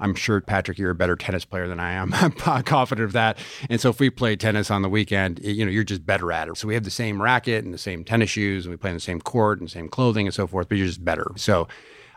I'm 0.00 0.14
sure, 0.14 0.40
Patrick, 0.40 0.78
you're 0.78 0.90
a 0.90 0.94
better 0.94 1.14
tennis 1.14 1.44
player 1.44 1.68
than 1.68 1.78
I 1.78 1.92
am. 1.92 2.12
I'm 2.14 2.32
confident 2.32 3.04
of 3.04 3.12
that. 3.12 3.38
And 3.68 3.80
so 3.80 3.90
if 3.90 4.00
we 4.00 4.10
play 4.10 4.36
tennis 4.36 4.70
on 4.70 4.82
the 4.82 4.88
weekend, 4.88 5.40
you 5.42 5.64
know, 5.64 5.70
you're 5.70 5.84
just 5.84 6.04
better 6.04 6.32
at 6.32 6.48
it. 6.48 6.56
So 6.56 6.66
we 6.66 6.74
have 6.74 6.84
the 6.84 6.90
same 6.90 7.20
racket 7.20 7.64
and 7.64 7.72
the 7.72 7.78
same 7.78 8.04
tennis 8.04 8.30
shoes, 8.30 8.64
and 8.64 8.72
we 8.72 8.76
play 8.76 8.90
in 8.90 8.96
the 8.96 9.00
same 9.00 9.20
court 9.20 9.60
and 9.60 9.70
same 9.70 9.88
clothing 9.88 10.26
and 10.26 10.34
so 10.34 10.46
forth, 10.46 10.68
but 10.68 10.78
you're 10.78 10.86
just 10.86 11.04
better. 11.04 11.30
So 11.36 11.68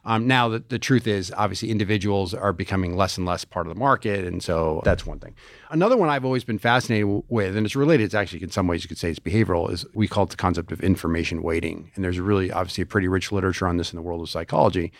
um, 0.05 0.27
now, 0.27 0.49
the, 0.49 0.63
the 0.67 0.79
truth 0.79 1.07
is, 1.07 1.31
obviously, 1.37 1.71
individuals 1.71 2.33
are 2.33 2.51
becoming 2.51 2.97
less 2.97 3.17
and 3.17 3.25
less 3.25 3.45
part 3.45 3.67
of 3.67 3.73
the 3.73 3.79
market. 3.79 4.25
And 4.25 4.43
so 4.43 4.81
that's 4.83 5.05
one 5.05 5.19
thing. 5.19 5.33
Another 5.69 5.95
one 5.95 6.09
I've 6.09 6.25
always 6.25 6.43
been 6.43 6.59
fascinated 6.59 7.23
with, 7.29 7.55
and 7.55 7.65
it's 7.65 7.75
related, 7.75 8.03
it's 8.03 8.13
actually 8.13 8.43
in 8.43 8.51
some 8.51 8.67
ways 8.67 8.83
you 8.83 8.89
could 8.89 8.97
say 8.97 9.09
it's 9.09 9.19
behavioral, 9.19 9.71
is 9.71 9.85
we 9.93 10.07
call 10.07 10.25
it 10.25 10.29
the 10.29 10.35
concept 10.35 10.71
of 10.71 10.81
information 10.81 11.41
weighting. 11.41 11.91
And 11.95 12.03
there's 12.03 12.19
really, 12.19 12.51
obviously, 12.51 12.81
a 12.81 12.85
pretty 12.85 13.07
rich 13.07 13.31
literature 13.31 13.67
on 13.67 13.77
this 13.77 13.93
in 13.93 13.97
the 13.97 14.01
world 14.01 14.21
of 14.21 14.29
psychology. 14.29 14.91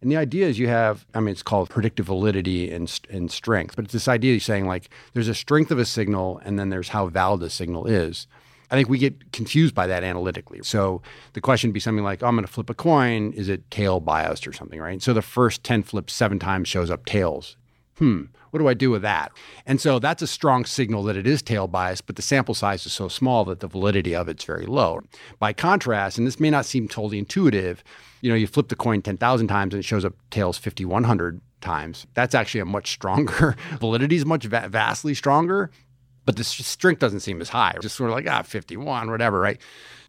And 0.00 0.12
the 0.12 0.16
idea 0.16 0.46
is 0.46 0.58
you 0.58 0.68
have, 0.68 1.06
I 1.14 1.20
mean, 1.20 1.32
it's 1.32 1.42
called 1.42 1.70
predictive 1.70 2.06
validity 2.06 2.70
and, 2.70 3.00
and 3.10 3.30
strength, 3.30 3.74
but 3.74 3.84
it's 3.84 3.92
this 3.92 4.08
idea 4.08 4.36
of 4.36 4.42
saying 4.42 4.66
like 4.66 4.90
there's 5.12 5.28
a 5.28 5.34
strength 5.34 5.70
of 5.70 5.78
a 5.78 5.84
signal 5.84 6.40
and 6.44 6.58
then 6.58 6.70
there's 6.70 6.90
how 6.90 7.08
valid 7.08 7.40
the 7.40 7.50
signal 7.50 7.86
is. 7.86 8.26
I 8.70 8.76
think 8.76 8.88
we 8.88 8.98
get 8.98 9.32
confused 9.32 9.74
by 9.74 9.86
that 9.86 10.04
analytically. 10.04 10.60
So 10.62 11.00
the 11.32 11.40
question 11.40 11.70
would 11.70 11.74
be 11.74 11.80
something 11.80 12.04
like, 12.04 12.22
oh, 12.22 12.26
I'm 12.26 12.34
going 12.34 12.46
to 12.46 12.52
flip 12.52 12.70
a 12.70 12.74
coin. 12.74 13.32
Is 13.32 13.48
it 13.48 13.70
tail 13.70 13.98
biased 13.98 14.46
or 14.46 14.52
something, 14.52 14.78
right? 14.78 15.02
So 15.02 15.14
the 15.14 15.22
first 15.22 15.64
10 15.64 15.82
flips 15.84 16.12
seven 16.12 16.38
times 16.38 16.68
shows 16.68 16.90
up 16.90 17.06
tails. 17.06 17.56
Hmm, 17.96 18.24
what 18.50 18.60
do 18.60 18.68
I 18.68 18.74
do 18.74 18.90
with 18.90 19.02
that? 19.02 19.32
And 19.66 19.80
so 19.80 19.98
that's 19.98 20.22
a 20.22 20.26
strong 20.26 20.64
signal 20.64 21.02
that 21.04 21.16
it 21.16 21.26
is 21.26 21.42
tail 21.42 21.66
biased, 21.66 22.06
but 22.06 22.16
the 22.16 22.22
sample 22.22 22.54
size 22.54 22.86
is 22.86 22.92
so 22.92 23.08
small 23.08 23.44
that 23.46 23.60
the 23.60 23.66
validity 23.66 24.14
of 24.14 24.28
it's 24.28 24.44
very 24.44 24.66
low. 24.66 25.00
By 25.38 25.52
contrast, 25.52 26.18
and 26.18 26.26
this 26.26 26.38
may 26.38 26.50
not 26.50 26.66
seem 26.66 26.88
totally 26.88 27.18
intuitive, 27.18 27.82
you 28.20 28.30
know, 28.30 28.36
you 28.36 28.46
flip 28.46 28.68
the 28.68 28.76
coin 28.76 29.02
10,000 29.02 29.48
times 29.48 29.74
and 29.74 29.80
it 29.80 29.84
shows 29.84 30.04
up 30.04 30.14
tails 30.30 30.58
5,100 30.58 31.40
times. 31.60 32.06
That's 32.14 32.34
actually 32.34 32.60
a 32.60 32.64
much 32.66 32.90
stronger 32.92 33.56
validity 33.78 34.16
is 34.16 34.26
much 34.26 34.44
va- 34.44 34.68
vastly 34.70 35.14
stronger, 35.14 35.70
but 36.24 36.36
the 36.36 36.44
strength 36.44 36.98
doesn't 36.98 37.20
seem 37.20 37.40
as 37.40 37.48
high. 37.48 37.76
Just 37.80 37.96
sort 37.96 38.10
of 38.10 38.16
like 38.16 38.28
ah 38.28 38.42
51, 38.42 39.10
whatever, 39.10 39.40
right? 39.40 39.58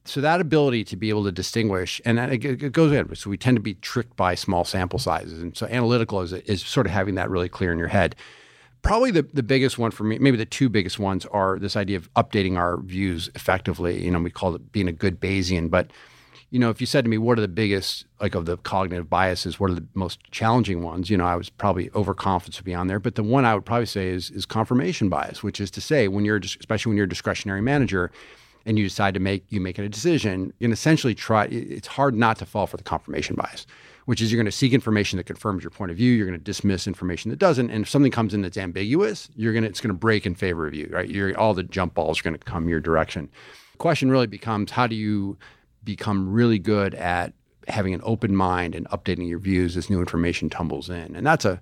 So 0.06 0.22
that 0.22 0.42
ability 0.42 0.86
to 0.86 0.96
be 0.96 1.10
able 1.10 1.24
to 1.26 1.32
distinguish, 1.32 2.02
and 2.04 2.20
it, 2.20 2.72
goes 2.72 2.92
in. 2.92 3.16
So 3.16 3.30
we 3.30 3.38
tend 3.38 3.58
to 3.58 3.62
be 3.62 3.76
tricked 3.76 4.16
by 4.16 4.34
small 4.34 4.64
sample 4.64 4.98
sizes, 4.98 5.42
and 5.42 5.56
so 5.56 5.68
analytical 5.68 6.22
is 6.22 6.34
is 6.34 6.62
sort 6.62 6.88
of 6.88 6.92
having 6.92 7.16
that 7.16 7.30
really 7.30 7.50
clear 7.50 7.72
in 7.72 7.78
your 7.78 7.90
head. 7.90 8.16
Probably 8.82 9.12
the, 9.12 9.24
the 9.34 9.44
biggest 9.44 9.78
one 9.78 9.92
for 9.92 10.06
me, 10.06 10.18
maybe 10.20 10.38
the 10.38 10.46
two 10.46 10.70
biggest 10.70 11.00
ones 11.00 11.26
are 11.28 11.60
this 11.60 11.76
idea 11.76 11.98
of 11.98 12.12
updating 12.14 12.58
our 12.58 12.78
views 12.78 13.30
effectively. 13.36 14.04
You 14.04 14.10
know, 14.10 14.20
we 14.20 14.32
call 14.32 14.56
it 14.56 14.72
being 14.72 14.88
a 14.88 14.94
good 14.94 15.20
Bayesian, 15.20 15.70
but 15.70 15.92
you 16.52 16.60
know, 16.60 16.70
if 16.72 16.82
you 16.82 16.88
said 16.88 17.06
to 17.06 17.10
me, 17.10 17.18
what 17.18 17.38
are 17.38 17.42
the 17.42 17.48
biggest, 17.48 18.06
like 18.20 18.34
of 18.34 18.46
the 18.46 18.58
cognitive 18.58 19.10
biases, 19.10 19.60
what 19.60 19.70
are 19.70 19.76
the 19.76 19.86
most 19.94 20.20
challenging 20.32 20.82
ones? 20.82 21.10
You 21.10 21.18
know, 21.18 21.26
I 21.26 21.36
was 21.36 21.50
probably 21.50 21.92
overconfident 21.94 22.56
to 22.56 22.64
be 22.64 22.74
on 22.74 22.88
there. 22.88 23.00
But 23.00 23.16
the 23.16 23.24
one 23.24 23.46
I 23.46 23.54
would 23.54 23.66
probably 23.66 23.86
say 23.86 24.10
is, 24.10 24.32
is 24.32 24.46
confirmation 24.46 25.10
bias, 25.10 25.44
which 25.44 25.60
is 25.62 25.70
to 25.72 25.82
say, 25.82 26.08
when 26.08 26.26
you're, 26.26 26.38
especially 26.38 26.90
when 26.90 26.98
you're 26.98 27.06
a 27.06 27.10
discretionary 27.10 27.62
manager 27.62 28.12
and 28.66 28.78
you 28.78 28.84
decide 28.84 29.14
to 29.14 29.20
make, 29.20 29.46
you 29.50 29.62
make 29.62 29.78
a 29.78 29.88
decision, 29.88 30.52
can 30.60 30.72
essentially 30.72 31.14
try, 31.14 31.46
it's 31.46 31.88
hard 31.88 32.16
not 32.16 32.38
to 32.38 32.46
fall 32.46 32.68
for 32.68 32.78
the 32.78 32.84
confirmation 32.84 33.36
bias, 33.36 33.68
which 34.06 34.20
is 34.20 34.32
you're 34.32 34.38
going 34.38 34.46
to 34.46 34.52
seek 34.52 34.74
information 34.74 35.18
that 35.18 35.26
confirms 35.26 35.64
your 35.64 35.72
point 35.72 35.92
of 35.92 35.98
view. 35.98 36.12
You're 36.12 36.28
going 36.28 36.38
to 36.38 36.44
dismiss 36.44 36.88
information 36.88 37.30
that 37.30 37.38
doesn't. 37.38 37.70
And 37.70 37.84
if 37.84 37.90
something 37.90 38.12
comes 38.12 38.34
in 38.34 38.42
that's 38.42 38.58
ambiguous, 38.58 39.30
you're 39.36 39.54
going 39.54 39.64
to, 39.64 39.70
it's 39.70 39.82
going 39.82 39.94
to 39.94 40.00
break 40.00 40.26
in 40.26 40.34
favor 40.34 40.66
of 40.66 40.74
you, 40.74 40.90
right? 40.92 41.10
You're, 41.10 41.38
all 41.40 41.54
the 41.54 41.64
jump 41.64 41.94
balls 41.94 42.20
are 42.20 42.24
going 42.24 42.38
to 42.38 42.40
come 42.40 42.68
your 42.68 42.80
direction. 42.80 43.30
The 43.74 43.78
question 43.78 44.10
really 44.10 44.28
becomes, 44.28 44.72
how 44.72 44.88
do 44.88 44.96
you, 44.96 45.38
become 45.90 46.32
really 46.32 46.60
good 46.60 46.94
at 46.96 47.34
having 47.68 47.94
an 47.94 48.02
open 48.04 48.36
mind 48.36 48.76
and 48.76 48.88
updating 48.90 49.28
your 49.28 49.40
views 49.40 49.76
as 49.78 49.90
new 49.90 50.00
information 50.00 50.50
tumbles 50.50 50.90
in. 50.90 51.16
And 51.16 51.26
that's 51.26 51.46
a 51.46 51.62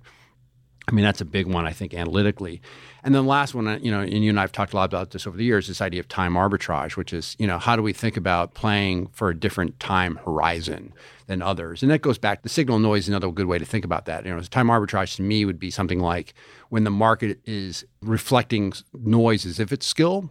I 0.88 0.90
mean, 0.90 1.04
that's 1.04 1.20
a 1.20 1.26
big 1.26 1.46
one, 1.46 1.66
I 1.66 1.72
think, 1.72 1.92
analytically. 1.92 2.62
And 3.04 3.14
then 3.14 3.24
the 3.24 3.28
last 3.28 3.54
one, 3.54 3.78
you 3.84 3.90
know, 3.90 4.00
and 4.00 4.24
you 4.24 4.30
and 4.30 4.38
I 4.38 4.42
have 4.42 4.52
talked 4.52 4.72
a 4.72 4.76
lot 4.76 4.86
about 4.86 5.10
this 5.10 5.26
over 5.26 5.36
the 5.36 5.44
years, 5.44 5.68
this 5.68 5.82
idea 5.82 6.00
of 6.00 6.08
time 6.08 6.32
arbitrage, 6.32 6.96
which 6.96 7.12
is, 7.12 7.36
you 7.38 7.46
know, 7.46 7.58
how 7.58 7.76
do 7.76 7.82
we 7.82 7.92
think 7.92 8.16
about 8.16 8.54
playing 8.54 9.08
for 9.08 9.28
a 9.28 9.38
different 9.38 9.78
time 9.80 10.16
horizon 10.24 10.94
than 11.26 11.42
others? 11.42 11.82
And 11.82 11.90
that 11.90 12.00
goes 12.00 12.16
back, 12.16 12.40
the 12.40 12.48
signal 12.48 12.78
noise 12.78 13.02
is 13.02 13.10
another 13.10 13.30
good 13.30 13.46
way 13.46 13.58
to 13.58 13.66
think 13.66 13.84
about 13.84 14.06
that. 14.06 14.24
You 14.24 14.34
know, 14.34 14.40
time 14.40 14.68
arbitrage 14.68 15.16
to 15.16 15.22
me 15.22 15.44
would 15.44 15.58
be 15.58 15.70
something 15.70 16.00
like 16.00 16.32
when 16.70 16.84
the 16.84 16.90
market 16.90 17.38
is 17.44 17.84
reflecting 18.00 18.72
noise 18.94 19.44
as 19.44 19.60
if 19.60 19.72
it's 19.72 19.86
skill 19.86 20.30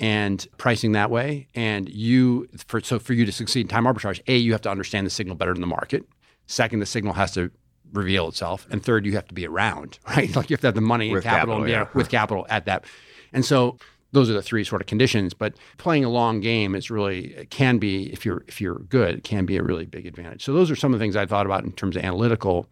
and 0.00 0.46
pricing 0.58 0.92
that 0.92 1.10
way. 1.10 1.48
And 1.54 1.88
you, 1.88 2.48
for, 2.66 2.80
so 2.80 2.98
for 2.98 3.14
you 3.14 3.24
to 3.24 3.32
succeed 3.32 3.62
in 3.62 3.68
time 3.68 3.84
arbitrage, 3.84 4.20
A, 4.28 4.36
you 4.36 4.52
have 4.52 4.62
to 4.62 4.70
understand 4.70 5.06
the 5.06 5.10
signal 5.10 5.36
better 5.36 5.52
than 5.52 5.60
the 5.60 5.66
market. 5.66 6.04
Second, 6.46 6.80
the 6.80 6.86
signal 6.86 7.14
has 7.14 7.32
to 7.32 7.50
reveal 7.92 8.28
itself. 8.28 8.66
And 8.70 8.82
third, 8.82 9.06
you 9.06 9.12
have 9.12 9.26
to 9.28 9.34
be 9.34 9.46
around, 9.46 9.98
right? 10.08 10.34
Like 10.34 10.50
you 10.50 10.54
have 10.54 10.60
to 10.62 10.68
have 10.68 10.74
the 10.74 10.80
money 10.80 11.10
with 11.10 11.24
and 11.24 11.24
capital, 11.24 11.54
capital 11.56 11.62
and, 11.62 11.70
yeah. 11.70 11.88
with 11.94 12.08
capital 12.08 12.46
at 12.48 12.66
that. 12.66 12.84
And 13.32 13.44
so 13.44 13.78
those 14.12 14.30
are 14.30 14.34
the 14.34 14.42
three 14.42 14.64
sort 14.64 14.80
of 14.80 14.86
conditions. 14.86 15.34
But 15.34 15.54
playing 15.76 16.04
a 16.04 16.08
long 16.08 16.40
game 16.40 16.74
is 16.74 16.90
really 16.90 17.34
it 17.34 17.50
can 17.50 17.78
be 17.78 18.12
if 18.12 18.24
you're 18.24 18.44
if 18.46 18.60
you're 18.60 18.78
good, 18.78 19.16
it 19.16 19.24
can 19.24 19.46
be 19.46 19.56
a 19.56 19.62
really 19.62 19.86
big 19.86 20.06
advantage. 20.06 20.44
So 20.44 20.52
those 20.52 20.70
are 20.70 20.76
some 20.76 20.94
of 20.94 20.98
the 20.98 21.02
things 21.02 21.16
I 21.16 21.26
thought 21.26 21.46
about 21.46 21.64
in 21.64 21.72
terms 21.72 21.96
of 21.96 22.04
analytical 22.04 22.66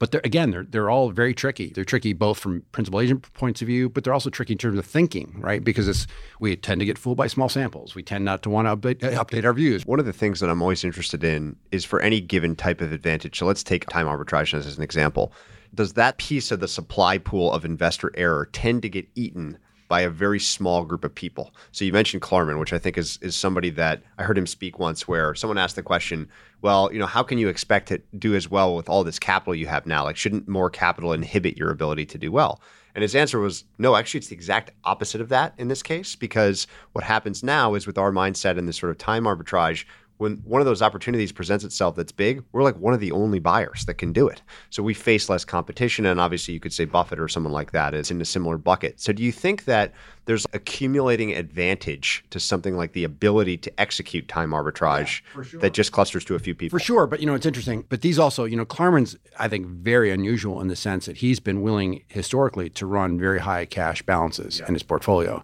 but 0.00 0.10
they're, 0.12 0.22
again, 0.24 0.50
they're, 0.50 0.64
they're 0.64 0.88
all 0.88 1.10
very 1.10 1.34
tricky. 1.34 1.68
They're 1.68 1.84
tricky 1.84 2.14
both 2.14 2.38
from 2.38 2.62
principal 2.72 3.00
agent 3.00 3.30
points 3.34 3.60
of 3.60 3.66
view, 3.66 3.90
but 3.90 4.02
they're 4.02 4.14
also 4.14 4.30
tricky 4.30 4.54
in 4.54 4.58
terms 4.58 4.78
of 4.78 4.86
thinking, 4.86 5.36
right? 5.38 5.62
Because 5.62 5.86
it's, 5.86 6.06
we 6.40 6.56
tend 6.56 6.80
to 6.80 6.86
get 6.86 6.96
fooled 6.96 7.18
by 7.18 7.26
small 7.26 7.50
samples. 7.50 7.94
We 7.94 8.02
tend 8.02 8.24
not 8.24 8.42
to 8.44 8.50
want 8.50 8.66
to 8.66 8.76
update, 8.76 9.04
uh, 9.04 9.22
update 9.22 9.44
our 9.44 9.52
views. 9.52 9.84
One 9.84 10.00
of 10.00 10.06
the 10.06 10.12
things 10.14 10.40
that 10.40 10.48
I'm 10.48 10.62
always 10.62 10.84
interested 10.84 11.22
in 11.22 11.54
is 11.70 11.84
for 11.84 12.00
any 12.00 12.18
given 12.18 12.56
type 12.56 12.80
of 12.80 12.92
advantage. 12.92 13.38
So 13.38 13.44
let's 13.44 13.62
take 13.62 13.86
time 13.88 14.06
arbitrage 14.06 14.54
as 14.54 14.74
an 14.74 14.82
example. 14.82 15.34
Does 15.74 15.92
that 15.92 16.16
piece 16.16 16.50
of 16.50 16.60
the 16.60 16.66
supply 16.66 17.18
pool 17.18 17.52
of 17.52 17.66
investor 17.66 18.10
error 18.16 18.48
tend 18.52 18.80
to 18.82 18.88
get 18.88 19.06
eaten 19.14 19.58
by 19.90 20.02
a 20.02 20.08
very 20.08 20.38
small 20.38 20.84
group 20.84 21.02
of 21.02 21.12
people. 21.12 21.52
So 21.72 21.84
you 21.84 21.92
mentioned 21.92 22.22
Klarman, 22.22 22.60
which 22.60 22.72
I 22.72 22.78
think 22.78 22.96
is 22.96 23.18
is 23.20 23.34
somebody 23.34 23.70
that 23.70 24.04
I 24.18 24.22
heard 24.22 24.38
him 24.38 24.46
speak 24.46 24.78
once 24.78 25.08
where 25.08 25.34
someone 25.34 25.58
asked 25.58 25.74
the 25.74 25.82
question, 25.82 26.28
well, 26.62 26.92
you 26.92 27.00
know, 27.00 27.06
how 27.06 27.24
can 27.24 27.38
you 27.38 27.48
expect 27.48 27.88
to 27.88 28.00
do 28.16 28.36
as 28.36 28.48
well 28.48 28.76
with 28.76 28.88
all 28.88 29.02
this 29.02 29.18
capital 29.18 29.52
you 29.52 29.66
have 29.66 29.86
now? 29.86 30.04
Like 30.04 30.16
shouldn't 30.16 30.46
more 30.46 30.70
capital 30.70 31.12
inhibit 31.12 31.56
your 31.56 31.72
ability 31.72 32.06
to 32.06 32.18
do 32.18 32.30
well? 32.30 32.62
And 32.94 33.02
his 33.02 33.16
answer 33.16 33.40
was 33.40 33.64
no, 33.78 33.96
actually, 33.96 34.18
it's 34.18 34.28
the 34.28 34.36
exact 34.36 34.70
opposite 34.84 35.20
of 35.20 35.28
that 35.30 35.54
in 35.58 35.66
this 35.66 35.82
case, 35.82 36.14
because 36.14 36.68
what 36.92 37.02
happens 37.02 37.42
now 37.42 37.74
is 37.74 37.84
with 37.84 37.98
our 37.98 38.12
mindset 38.12 38.58
and 38.58 38.68
this 38.68 38.76
sort 38.76 38.90
of 38.90 38.98
time 38.98 39.24
arbitrage, 39.24 39.86
when 40.20 40.36
one 40.44 40.60
of 40.60 40.66
those 40.66 40.82
opportunities 40.82 41.32
presents 41.32 41.64
itself 41.64 41.96
that's 41.96 42.12
big, 42.12 42.44
we're 42.52 42.62
like 42.62 42.76
one 42.76 42.92
of 42.92 43.00
the 43.00 43.10
only 43.10 43.38
buyers 43.38 43.86
that 43.86 43.94
can 43.94 44.12
do 44.12 44.28
it. 44.28 44.42
So 44.68 44.82
we 44.82 44.92
face 44.92 45.30
less 45.30 45.46
competition. 45.46 46.04
And 46.04 46.20
obviously, 46.20 46.52
you 46.52 46.60
could 46.60 46.74
say 46.74 46.84
Buffett 46.84 47.18
or 47.18 47.26
someone 47.26 47.54
like 47.54 47.72
that 47.72 47.94
is 47.94 48.10
in 48.10 48.20
a 48.20 48.26
similar 48.26 48.58
bucket. 48.58 49.00
So 49.00 49.14
do 49.14 49.22
you 49.22 49.32
think 49.32 49.64
that 49.64 49.94
there's 50.26 50.46
accumulating 50.52 51.32
advantage 51.32 52.22
to 52.30 52.38
something 52.38 52.76
like 52.76 52.92
the 52.92 53.04
ability 53.04 53.56
to 53.58 53.80
execute 53.80 54.28
time 54.28 54.50
arbitrage 54.50 55.22
yeah, 55.34 55.42
sure. 55.42 55.60
that 55.60 55.72
just 55.72 55.92
clusters 55.92 56.26
to 56.26 56.34
a 56.34 56.38
few 56.38 56.54
people? 56.54 56.78
For 56.78 56.84
sure. 56.84 57.06
But, 57.06 57.20
you 57.20 57.26
know, 57.26 57.34
it's 57.34 57.46
interesting. 57.46 57.86
But 57.88 58.02
these 58.02 58.18
also, 58.18 58.44
you 58.44 58.58
know, 58.58 58.66
Klarman's, 58.66 59.16
I 59.38 59.48
think, 59.48 59.68
very 59.68 60.10
unusual 60.10 60.60
in 60.60 60.68
the 60.68 60.76
sense 60.76 61.06
that 61.06 61.16
he's 61.16 61.40
been 61.40 61.62
willing 61.62 62.04
historically 62.08 62.68
to 62.70 62.84
run 62.84 63.18
very 63.18 63.38
high 63.38 63.64
cash 63.64 64.02
balances 64.02 64.60
yeah. 64.60 64.68
in 64.68 64.74
his 64.74 64.82
portfolio. 64.82 65.42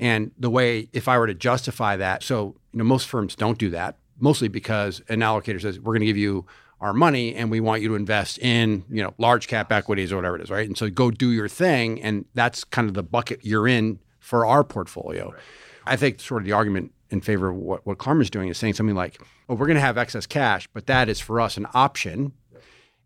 And 0.00 0.32
the 0.38 0.50
way, 0.50 0.88
if 0.94 1.06
I 1.06 1.18
were 1.18 1.26
to 1.26 1.34
justify 1.34 1.96
that, 1.98 2.22
so 2.22 2.56
you 2.72 2.78
know, 2.78 2.84
most 2.84 3.06
firms 3.06 3.36
don't 3.36 3.58
do 3.58 3.68
that, 3.70 3.96
mostly 4.20 4.48
because 4.48 5.02
an 5.08 5.20
allocator 5.20 5.60
says 5.60 5.78
we're 5.78 5.92
going 5.92 6.00
to 6.00 6.06
give 6.06 6.16
you 6.16 6.46
our 6.80 6.92
money 6.92 7.34
and 7.34 7.50
we 7.50 7.60
want 7.60 7.82
you 7.82 7.88
to 7.88 7.94
invest 7.94 8.38
in 8.38 8.84
you 8.90 9.02
know 9.02 9.14
large 9.18 9.48
cap 9.48 9.70
equities 9.72 10.12
or 10.12 10.16
whatever 10.16 10.36
it 10.36 10.42
is, 10.42 10.50
right? 10.50 10.66
And 10.66 10.76
so 10.76 10.88
go 10.90 11.10
do 11.10 11.30
your 11.30 11.48
thing, 11.48 12.00
and 12.02 12.24
that's 12.34 12.64
kind 12.64 12.88
of 12.88 12.94
the 12.94 13.02
bucket 13.02 13.40
you're 13.42 13.68
in 13.68 13.98
for 14.18 14.46
our 14.46 14.64
portfolio. 14.64 15.30
Right. 15.30 15.40
I 15.86 15.96
think 15.96 16.20
sort 16.20 16.42
of 16.42 16.46
the 16.46 16.52
argument 16.52 16.92
in 17.10 17.20
favor 17.20 17.48
of 17.48 17.56
what, 17.56 17.84
what 17.86 17.98
Klarman's 17.98 18.30
doing 18.30 18.48
is 18.48 18.58
saying 18.58 18.74
something 18.74 18.94
like, 18.94 19.20
"Oh, 19.48 19.54
we're 19.54 19.66
going 19.66 19.76
to 19.76 19.82
have 19.82 19.98
excess 19.98 20.26
cash, 20.26 20.68
but 20.72 20.86
that 20.86 21.08
is 21.08 21.20
for 21.20 21.40
us 21.40 21.56
an 21.56 21.66
option, 21.74 22.32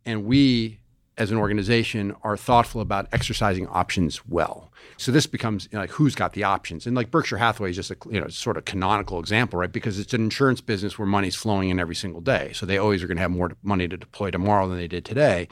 and 0.05 0.25
we 0.25 0.81
as 1.17 1.31
an 1.31 1.39
organization 1.39 2.15
are 2.23 2.37
thoughtful 2.37 2.81
about 2.81 3.07
exercising 3.13 3.69
options 3.69 4.27
well. 4.27 4.73
So 4.97 5.13
this 5.13 5.27
becomes 5.27 5.69
you 5.71 5.77
know, 5.77 5.83
like 5.83 5.91
who's 5.91 6.15
got 6.15 6.33
the 6.33 6.45
options, 6.45 6.87
and 6.87 6.97
like 6.97 7.11
Berkshire 7.11 7.37
Hathaway 7.39 7.71
is 7.71 7.77
just 7.77 7.91
a 7.91 7.97
you 8.11 8.21
know 8.21 8.29
sort 8.29 8.57
of 8.57 8.65
canonical 8.65 9.21
example, 9.21 9.59
right? 9.59 9.71
Because 9.71 9.99
it's 9.99 10.15
an 10.15 10.23
insurance 10.23 10.61
business 10.61 10.99
where 10.99 11.07
money's 11.07 11.35
flowing 11.37 11.71
in 11.71 11.79
every 11.79 11.95
single 11.95 12.21
day, 12.21 12.53
so 12.53 12.67
they 12.67 12.79
always 12.79 13.03
are 13.03 13.07
going 13.07 13.17
to 13.17 13.23
have 13.23 13.31
more 13.31 13.53
money 13.63 13.89
to 13.89 13.97
deploy 13.97 14.31
tomorrow 14.31 14.69
than 14.69 14.79
they 14.79 14.89
did 14.89 15.05
today. 15.05 15.49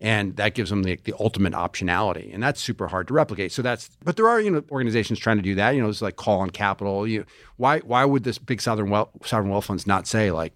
And 0.00 0.34
that 0.34 0.54
gives 0.54 0.70
them 0.70 0.82
the, 0.82 0.98
the 1.04 1.14
ultimate 1.20 1.52
optionality, 1.52 2.34
and 2.34 2.42
that's 2.42 2.60
super 2.60 2.88
hard 2.88 3.06
to 3.06 3.14
replicate. 3.14 3.52
So 3.52 3.62
that's, 3.62 3.88
but 4.02 4.16
there 4.16 4.28
are 4.28 4.40
you 4.40 4.50
know 4.50 4.64
organizations 4.70 5.18
trying 5.18 5.36
to 5.36 5.42
do 5.42 5.54
that. 5.56 5.76
You 5.76 5.82
know, 5.82 5.88
it's 5.88 6.02
like 6.02 6.16
call 6.16 6.40
on 6.40 6.50
capital. 6.50 7.06
You, 7.06 7.24
why 7.56 7.80
why 7.80 8.04
would 8.04 8.24
this 8.24 8.38
big 8.38 8.60
sovereign 8.60 8.90
wealth 8.90 9.10
sovereign 9.24 9.50
wealth 9.50 9.66
funds 9.66 9.86
not 9.86 10.06
say 10.06 10.30
like, 10.32 10.54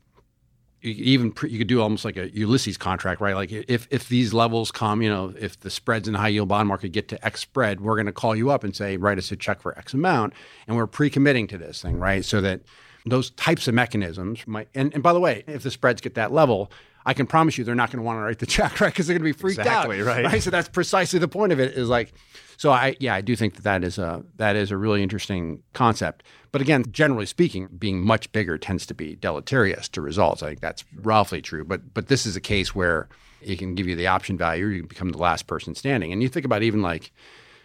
you 0.86 1.04
even 1.04 1.34
you 1.48 1.58
could 1.58 1.66
do 1.66 1.80
almost 1.80 2.04
like 2.04 2.16
a 2.16 2.34
Ulysses 2.36 2.76
contract, 2.76 3.20
right? 3.20 3.34
Like 3.34 3.52
if 3.52 3.88
if 3.90 4.08
these 4.08 4.32
levels 4.32 4.70
come, 4.70 5.02
you 5.02 5.08
know, 5.08 5.34
if 5.38 5.58
the 5.60 5.70
spreads 5.70 6.08
in 6.08 6.12
the 6.12 6.18
high 6.18 6.28
yield 6.28 6.48
bond 6.48 6.68
market 6.68 6.90
get 6.90 7.08
to 7.08 7.26
X 7.26 7.40
spread, 7.40 7.80
we're 7.80 7.96
going 7.96 8.06
to 8.06 8.12
call 8.12 8.34
you 8.36 8.50
up 8.50 8.64
and 8.64 8.74
say, 8.74 8.96
write 8.96 9.18
us 9.18 9.30
a 9.32 9.36
check 9.36 9.60
for 9.60 9.76
X 9.78 9.94
amount, 9.94 10.32
and 10.66 10.76
we're 10.76 10.86
pre-committing 10.86 11.46
to 11.48 11.58
this 11.58 11.82
thing, 11.82 11.98
right? 11.98 12.24
So 12.24 12.40
that 12.40 12.60
those 13.04 13.30
types 13.32 13.68
of 13.68 13.74
mechanisms 13.74 14.46
might. 14.46 14.68
And, 14.74 14.92
and 14.94 15.02
by 15.02 15.12
the 15.12 15.20
way, 15.20 15.44
if 15.46 15.62
the 15.62 15.70
spreads 15.70 16.00
get 16.00 16.14
that 16.14 16.32
level, 16.32 16.70
I 17.06 17.14
can 17.14 17.26
promise 17.26 17.56
you 17.56 17.62
they're 17.64 17.76
not 17.76 17.90
going 17.90 18.00
to 18.00 18.04
want 18.04 18.18
to 18.18 18.22
write 18.22 18.40
the 18.40 18.46
check, 18.56 18.80
right? 18.80 18.92
Because 18.92 19.06
they're 19.06 19.16
going 19.16 19.32
to 19.32 19.34
be 19.34 19.40
freaked 19.40 19.60
exactly, 19.60 20.00
out, 20.00 20.06
right? 20.06 20.24
right? 20.24 20.42
So 20.42 20.50
that's 20.50 20.68
precisely 20.68 21.18
the 21.18 21.28
point 21.28 21.52
of 21.52 21.60
it. 21.60 21.72
Is 21.74 21.88
like, 21.88 22.12
so 22.56 22.72
I 22.72 22.96
yeah, 23.00 23.14
I 23.14 23.20
do 23.20 23.36
think 23.36 23.54
that 23.54 23.62
that 23.62 23.84
is 23.84 23.96
a 23.96 24.24
that 24.36 24.56
is 24.56 24.70
a 24.70 24.76
really 24.76 25.02
interesting 25.02 25.62
concept. 25.72 26.24
But 26.52 26.60
again, 26.60 26.84
generally 26.90 27.26
speaking, 27.26 27.68
being 27.78 28.02
much 28.02 28.30
bigger 28.32 28.58
tends 28.58 28.84
to 28.86 28.94
be 28.94 29.14
deleterious 29.14 29.88
to 29.90 30.00
results. 30.00 30.42
I 30.42 30.48
think 30.48 30.60
that's 30.60 30.84
roughly 30.96 31.40
true. 31.40 31.64
But 31.64 31.94
but 31.94 32.08
this 32.08 32.26
is 32.26 32.36
a 32.36 32.40
case 32.40 32.74
where 32.74 33.08
it 33.40 33.58
can 33.58 33.74
give 33.74 33.86
you 33.86 33.94
the 33.94 34.08
option 34.08 34.36
value, 34.36 34.66
you 34.66 34.80
can 34.80 34.88
become 34.88 35.10
the 35.10 35.18
last 35.18 35.46
person 35.46 35.74
standing. 35.74 36.12
And 36.12 36.22
you 36.22 36.28
think 36.28 36.44
about 36.44 36.62
even 36.62 36.82
like 36.82 37.12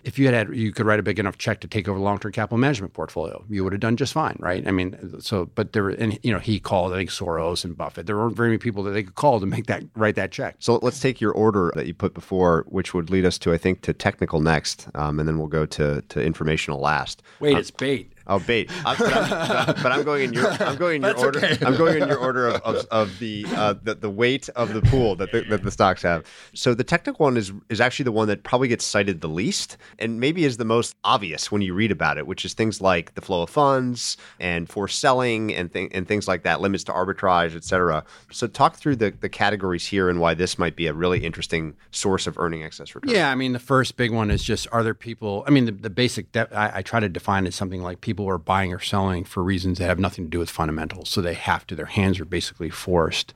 if 0.03 0.19
you 0.19 0.25
had, 0.25 0.33
had 0.33 0.55
you 0.55 0.71
could 0.71 0.85
write 0.85 0.99
a 0.99 1.03
big 1.03 1.19
enough 1.19 1.37
check 1.37 1.61
to 1.61 1.67
take 1.67 1.87
over 1.87 1.97
a 1.97 2.01
long-term 2.01 2.31
capital 2.31 2.57
management 2.57 2.93
portfolio, 2.93 3.43
you 3.49 3.63
would 3.63 3.73
have 3.73 3.79
done 3.79 3.97
just 3.97 4.13
fine, 4.13 4.35
right? 4.39 4.67
I 4.67 4.71
mean, 4.71 5.21
so 5.21 5.45
but 5.55 5.73
there 5.73 5.83
were, 5.83 5.91
and 5.91 6.19
you 6.23 6.31
know, 6.31 6.39
he 6.39 6.59
called 6.59 6.93
I 6.93 6.97
think 6.97 7.09
Soros 7.09 7.63
and 7.63 7.77
Buffett. 7.77 8.05
There 8.05 8.17
weren't 8.17 8.35
very 8.35 8.49
many 8.49 8.57
people 8.57 8.83
that 8.83 8.91
they 8.91 9.03
could 9.03 9.15
call 9.15 9.39
to 9.39 9.45
make 9.45 9.67
that 9.67 9.83
write 9.95 10.15
that 10.15 10.31
check. 10.31 10.55
So 10.59 10.79
let's 10.81 10.99
take 10.99 11.21
your 11.21 11.31
order 11.31 11.71
that 11.75 11.87
you 11.87 11.93
put 11.93 12.13
before, 12.13 12.65
which 12.67 12.93
would 12.93 13.09
lead 13.09 13.25
us 13.25 13.37
to 13.39 13.53
I 13.53 13.57
think 13.57 13.81
to 13.81 13.93
technical 13.93 14.39
next, 14.39 14.87
um, 14.95 15.19
and 15.19 15.27
then 15.27 15.37
we'll 15.37 15.47
go 15.47 15.65
to 15.65 16.01
to 16.01 16.21
informational 16.23 16.79
last. 16.79 17.21
Wait, 17.39 17.53
um, 17.53 17.59
it's 17.59 17.71
bait. 17.71 18.10
Oh, 18.27 18.39
bait. 18.39 18.69
I'm, 18.85 18.97
but, 18.97 19.13
I'm, 19.13 19.83
but, 19.83 19.91
I'm, 19.91 20.03
going 20.03 20.23
in 20.23 20.33
your. 20.33 20.47
I'm 20.47 20.77
going 20.77 20.97
in 20.97 21.01
your 21.03 21.17
order. 21.17 21.39
Okay. 21.39 21.65
I'm 21.65 21.75
going 21.77 22.01
in 22.01 22.07
your 22.07 22.17
order 22.17 22.47
of, 22.47 22.61
of, 22.61 22.85
of 22.91 23.19
the, 23.19 23.45
uh, 23.55 23.75
the, 23.81 23.95
the 23.95 24.09
weight 24.09 24.49
of 24.49 24.73
the 24.73 24.81
pool 24.81 25.15
that 25.15 25.31
the, 25.31 25.41
that 25.41 25.63
the 25.63 25.71
stocks 25.71 26.01
have. 26.03 26.25
So 26.53 26.73
the 26.73 26.83
technical 26.83 27.25
one 27.25 27.37
is 27.37 27.51
is 27.69 27.81
actually 27.81 28.03
the 28.03 28.11
one 28.11 28.27
that 28.27 28.43
probably 28.43 28.67
gets 28.67 28.85
cited 28.85 29.21
the 29.21 29.27
least, 29.27 29.77
and 29.99 30.19
maybe 30.19 30.45
is 30.45 30.57
the 30.57 30.65
most 30.65 30.95
obvious 31.03 31.51
when 31.51 31.61
you 31.61 31.73
read 31.73 31.91
about 31.91 32.17
it, 32.17 32.27
which 32.27 32.45
is 32.45 32.53
things 32.53 32.81
like 32.81 33.13
the 33.15 33.21
flow 33.21 33.43
of 33.43 33.49
funds 33.49 34.17
and 34.39 34.69
forced 34.69 34.99
selling 34.99 35.53
and 35.53 35.73
th- 35.73 35.91
and 35.93 36.07
things 36.07 36.27
like 36.27 36.43
that, 36.43 36.61
limits 36.61 36.83
to 36.85 36.91
arbitrage, 36.91 37.55
et 37.55 37.63
cetera. 37.63 38.03
So 38.31 38.47
talk 38.47 38.75
through 38.75 38.97
the 38.97 39.11
the 39.11 39.29
categories 39.29 39.87
here 39.87 40.09
and 40.09 40.19
why 40.19 40.33
this 40.33 40.59
might 40.59 40.75
be 40.75 40.87
a 40.87 40.93
really 40.93 41.23
interesting 41.23 41.75
source 41.91 42.27
of 42.27 42.37
earning 42.37 42.63
excess 42.63 42.93
return. 42.93 43.13
Yeah, 43.13 43.31
I 43.31 43.35
mean 43.35 43.53
the 43.53 43.59
first 43.59 43.97
big 43.97 44.11
one 44.11 44.29
is 44.29 44.43
just 44.43 44.67
are 44.71 44.83
there 44.83 44.93
people? 44.93 45.43
I 45.47 45.51
mean 45.51 45.65
the, 45.65 45.71
the 45.71 45.89
basic. 45.89 46.31
De- 46.31 46.47
I, 46.55 46.77
I 46.77 46.81
try 46.81 46.99
to 46.99 47.09
define 47.09 47.47
it 47.47 47.53
something 47.53 47.81
like 47.81 48.01
people 48.01 48.10
people 48.11 48.27
are 48.27 48.37
buying 48.37 48.73
or 48.73 48.79
selling 48.79 49.23
for 49.23 49.41
reasons 49.41 49.77
that 49.77 49.85
have 49.85 49.97
nothing 49.97 50.25
to 50.25 50.29
do 50.29 50.37
with 50.37 50.49
fundamentals. 50.49 51.07
So 51.09 51.21
they 51.21 51.33
have 51.33 51.65
to, 51.67 51.75
their 51.75 51.85
hands 51.85 52.19
are 52.19 52.25
basically 52.25 52.69
forced. 52.69 53.33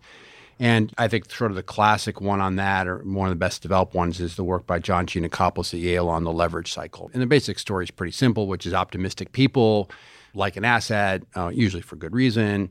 And 0.59 0.93
I 0.97 1.07
think 1.07 1.31
sort 1.31 1.49
of 1.49 1.55
the 1.55 1.63
classic 1.63 2.19
one 2.19 2.41
on 2.41 2.57
that, 2.57 2.85
or 2.85 2.97
one 2.97 3.29
of 3.29 3.31
the 3.31 3.39
best 3.39 3.61
developed 3.61 3.93
ones, 3.93 4.19
is 4.19 4.35
the 4.35 4.43
work 4.43 4.67
by 4.67 4.79
John 4.79 5.05
Geanakoplos 5.05 5.73
at 5.73 5.79
Yale 5.79 6.09
on 6.09 6.25
the 6.25 6.33
leverage 6.33 6.73
cycle. 6.73 7.09
And 7.13 7.21
the 7.21 7.25
basic 7.25 7.57
story 7.57 7.85
is 7.85 7.91
pretty 7.91 8.11
simple, 8.11 8.47
which 8.47 8.65
is 8.65 8.73
optimistic 8.73 9.31
people 9.31 9.89
like 10.33 10.57
an 10.57 10.65
asset, 10.65 11.23
uh, 11.37 11.51
usually 11.53 11.81
for 11.81 11.95
good 11.95 12.13
reason 12.13 12.69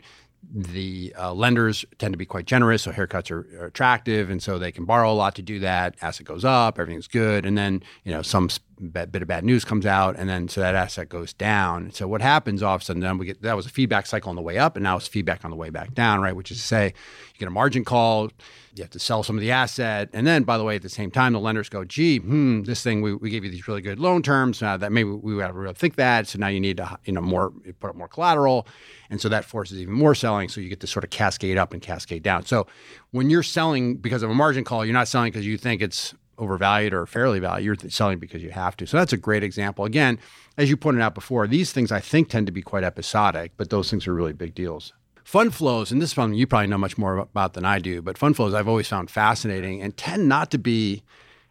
the 0.53 1.15
uh, 1.19 1.33
lenders 1.33 1.85
tend 1.99 2.13
to 2.13 2.19
be 2.19 2.27
quite 2.27 2.47
generous, 2.47 2.83
so 2.83 2.93
haircuts 2.93 3.31
are, 3.31 3.47
are, 3.61 3.67
attractive, 3.67 4.31
and 4.31 4.43
so 4.43 4.59
they 4.59 4.73
can 4.73 4.85
borrow 4.85 5.11
a 5.11 5.15
lot 5.15 5.35
to 5.37 5.43
do 5.43 5.59
that. 5.61 5.97
Asset 6.03 6.27
goes 6.27 6.45
up, 6.45 6.79
everything's 6.79 7.09
good, 7.09 7.47
and 7.47 7.57
then 7.57 7.83
you 8.05 8.13
know 8.13 8.23
some 8.23 8.49
bit 8.91 9.15
of 9.15 9.29
bad 9.29 9.45
news 9.45 9.65
comes 9.65 9.87
out, 9.87 10.17
and 10.17 10.29
then 10.29 10.49
so 10.49 10.61
that 10.61 10.75
asset 10.75 11.09
goes 11.09 11.33
down. 11.33 11.93
So 11.93 12.09
what 12.09 12.23
happens 12.23 12.63
all 12.63 12.75
of 12.75 12.83
a 12.83 12.85
sudden? 12.85 13.01
Then 13.01 13.19
we 13.19 13.27
get 13.27 13.43
that 13.43 13.57
was 13.57 13.67
a 13.67 13.71
feedback 13.71 14.07
cycle 14.07 14.31
on 14.31 14.37
the 14.37 14.43
way 14.43 14.59
up, 14.59 14.77
and 14.77 14.83
now 14.83 14.97
it's 14.97 15.09
feedback 15.09 15.45
on 15.45 15.51
the 15.51 15.57
way 15.57 15.71
back 15.71 15.95
down, 15.95 16.21
right? 16.21 16.35
Which 16.35 16.51
is 16.51 16.59
to 16.59 16.65
say, 16.65 16.87
you 16.87 17.39
get 17.39 17.49
a 17.49 17.53
margin 17.53 17.85
call, 17.85 18.31
you 18.75 18.83
have 18.83 18.91
to 18.91 18.99
sell 18.99 19.23
some 19.23 19.37
of 19.37 19.41
the 19.41 19.53
asset, 19.53 20.11
and 20.13 20.27
then 20.27 20.43
by 20.43 20.59
the 20.59 20.65
way, 20.65 20.77
at 20.77 20.83
the 20.83 20.89
same 20.89 21.11
time, 21.11 21.33
the 21.33 21.41
lenders 21.41 21.69
go, 21.69 21.85
"Gee, 21.85 22.19
hmm, 22.19 22.63
this 22.63 22.83
thing 22.83 23.03
we, 23.03 23.15
we 23.15 23.31
gave 23.31 23.45
you 23.45 23.51
these 23.51 23.69
really 23.69 23.81
good 23.81 24.01
loan 24.01 24.23
terms. 24.23 24.63
Uh, 24.63 24.77
that 24.77 24.91
maybe 24.91 25.11
we 25.11 25.35
would 25.35 25.55
really 25.55 25.75
think 25.75 25.95
that. 25.97 26.27
So 26.27 26.39
now 26.39 26.49
you 26.49 26.61
need 26.61 26.79
to 26.79 26.99
you 27.05 27.13
know 27.13 27.21
more 27.21 27.53
put 27.81 27.91
up 27.91 27.97
more 27.97 28.09
collateral." 28.09 28.67
And 29.11 29.21
so 29.21 29.29
that 29.29 29.45
forces 29.45 29.81
even 29.81 29.95
more 29.95 30.15
selling. 30.15 30.49
So 30.49 30.61
you 30.61 30.69
get 30.69 30.81
to 30.81 30.87
sort 30.87 31.05
of 31.05 31.11
cascade 31.11 31.57
up 31.57 31.73
and 31.73 31.81
cascade 31.81 32.23
down. 32.23 32.47
So 32.47 32.67
when 33.13 33.31
you're 33.31 33.43
selling 33.45 33.97
because 33.97 34.23
of 34.23 34.31
a 34.31 34.35
margin 34.35 34.65
call, 34.65 34.85
you're 34.85 34.93
not 34.93 35.09
selling 35.09 35.31
because 35.31 35.47
you 35.47 35.57
think 35.57 35.81
it's 35.81 36.15
overvalued 36.39 36.93
or 36.93 37.07
fairly 37.07 37.39
valued. 37.39 37.83
You're 37.83 37.91
selling 37.91 38.19
because 38.19 38.43
you 38.43 38.51
have 38.51 38.77
to. 38.79 38.87
So 38.87 38.97
that's 38.97 39.13
a 39.13 39.17
great 39.17 39.45
example. 39.45 39.85
Again, 39.85 40.19
as 40.57 40.69
you 40.69 40.77
pointed 40.77 41.01
out 41.01 41.15
before, 41.15 41.47
these 41.47 41.73
things 41.73 41.93
I 41.93 42.01
think 42.01 42.29
tend 42.29 42.47
to 42.47 42.53
be 42.53 42.63
quite 42.63 42.85
episodic, 42.85 43.53
but 43.57 43.71
those 43.71 43.91
things 43.91 44.07
are 44.07 44.15
really 44.15 44.33
big 44.33 44.55
deals. 44.55 44.93
Fund 45.25 45.55
flows, 45.55 45.91
and 45.91 46.01
this 46.01 46.11
is 46.11 46.15
something 46.15 46.39
you 46.39 46.47
probably 46.47 46.69
know 46.69 46.79
much 46.79 46.99
more 46.99 47.17
about 47.19 47.55
than 47.55 47.65
I 47.65 47.79
do, 47.79 48.03
but 48.03 48.19
fund 48.19 48.37
flows 48.37 48.53
I've 48.53 48.69
always 48.69 48.89
found 48.89 49.11
fascinating 49.11 49.83
and 49.83 49.97
tend 49.97 50.29
not 50.29 50.51
to 50.51 50.59
be 50.59 51.03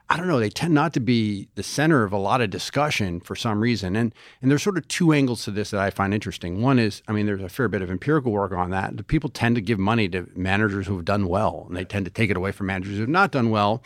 I 0.09 0.17
don't 0.17 0.27
know, 0.27 0.39
they 0.39 0.49
tend 0.49 0.75
not 0.75 0.93
to 0.93 0.99
be 0.99 1.47
the 1.55 1.63
center 1.63 2.03
of 2.03 2.11
a 2.11 2.17
lot 2.17 2.41
of 2.41 2.51
discussion 2.51 3.19
for 3.19 3.35
some 3.35 3.61
reason. 3.61 3.95
And 3.95 4.13
and 4.41 4.51
there's 4.51 4.61
sort 4.61 4.77
of 4.77 4.87
two 4.87 5.11
angles 5.11 5.43
to 5.45 5.51
this 5.51 5.71
that 5.71 5.81
I 5.81 5.89
find 5.89 6.13
interesting. 6.13 6.61
One 6.61 6.77
is, 6.77 7.01
I 7.07 7.13
mean, 7.13 7.25
there's 7.25 7.41
a 7.41 7.49
fair 7.49 7.67
bit 7.67 7.81
of 7.81 7.89
empirical 7.89 8.31
work 8.31 8.51
on 8.51 8.69
that. 8.69 9.07
People 9.07 9.29
tend 9.29 9.55
to 9.55 9.61
give 9.61 9.79
money 9.79 10.07
to 10.09 10.29
managers 10.35 10.85
who 10.85 10.95
have 10.97 11.05
done 11.05 11.27
well, 11.27 11.65
and 11.67 11.75
they 11.75 11.85
tend 11.85 12.05
to 12.05 12.11
take 12.11 12.29
it 12.29 12.37
away 12.37 12.51
from 12.51 12.67
managers 12.67 12.95
who 12.95 13.01
have 13.01 13.09
not 13.09 13.31
done 13.31 13.49
well. 13.49 13.81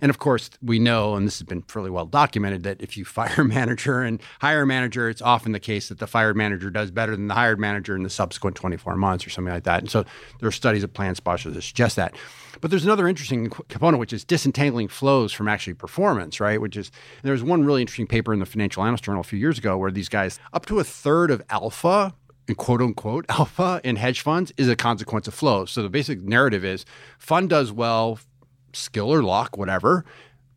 And 0.00 0.10
of 0.10 0.18
course, 0.18 0.50
we 0.62 0.78
know, 0.78 1.14
and 1.14 1.26
this 1.26 1.38
has 1.38 1.46
been 1.46 1.62
fairly 1.62 1.90
well 1.90 2.06
documented, 2.06 2.62
that 2.64 2.80
if 2.80 2.96
you 2.96 3.04
fire 3.04 3.34
a 3.38 3.44
manager 3.44 4.02
and 4.02 4.20
hire 4.40 4.62
a 4.62 4.66
manager, 4.66 5.08
it's 5.08 5.22
often 5.22 5.52
the 5.52 5.60
case 5.60 5.88
that 5.88 5.98
the 5.98 6.06
fired 6.06 6.36
manager 6.36 6.70
does 6.70 6.90
better 6.90 7.16
than 7.16 7.28
the 7.28 7.34
hired 7.34 7.58
manager 7.58 7.96
in 7.96 8.02
the 8.02 8.10
subsequent 8.10 8.56
24 8.56 8.96
months 8.96 9.26
or 9.26 9.30
something 9.30 9.52
like 9.52 9.64
that. 9.64 9.80
And 9.80 9.90
so 9.90 10.04
there 10.40 10.48
are 10.48 10.52
studies 10.52 10.84
of 10.84 10.92
plan 10.92 11.14
sponsors 11.14 11.54
that 11.54 11.62
suggest 11.62 11.96
that. 11.96 12.14
But 12.60 12.70
there's 12.70 12.84
another 12.84 13.06
interesting 13.06 13.50
component, 13.68 14.00
which 14.00 14.12
is 14.12 14.24
disentangling 14.24 14.88
flows 14.88 15.32
from 15.32 15.48
actually 15.48 15.74
performance, 15.74 16.40
right? 16.40 16.60
Which 16.60 16.76
is, 16.76 16.90
there 17.22 17.32
was 17.32 17.42
one 17.42 17.64
really 17.64 17.82
interesting 17.82 18.06
paper 18.06 18.32
in 18.32 18.40
the 18.40 18.46
Financial 18.46 18.82
Analyst 18.82 19.04
Journal 19.04 19.20
a 19.20 19.24
few 19.24 19.38
years 19.38 19.58
ago 19.58 19.76
where 19.76 19.90
these 19.90 20.08
guys, 20.08 20.38
up 20.52 20.66
to 20.66 20.78
a 20.80 20.84
third 20.84 21.30
of 21.30 21.42
alpha 21.50 22.14
quote 22.54 22.80
unquote 22.80 23.26
alpha 23.28 23.80
in 23.82 23.96
hedge 23.96 24.20
funds 24.20 24.52
is 24.56 24.68
a 24.68 24.76
consequence 24.76 25.26
of 25.26 25.34
flows. 25.34 25.70
So 25.70 25.82
the 25.82 25.88
basic 25.88 26.22
narrative 26.22 26.64
is 26.64 26.84
fund 27.18 27.50
does 27.50 27.72
well, 27.72 28.20
skill 28.76 29.12
or 29.12 29.22
luck, 29.22 29.56
whatever, 29.56 30.04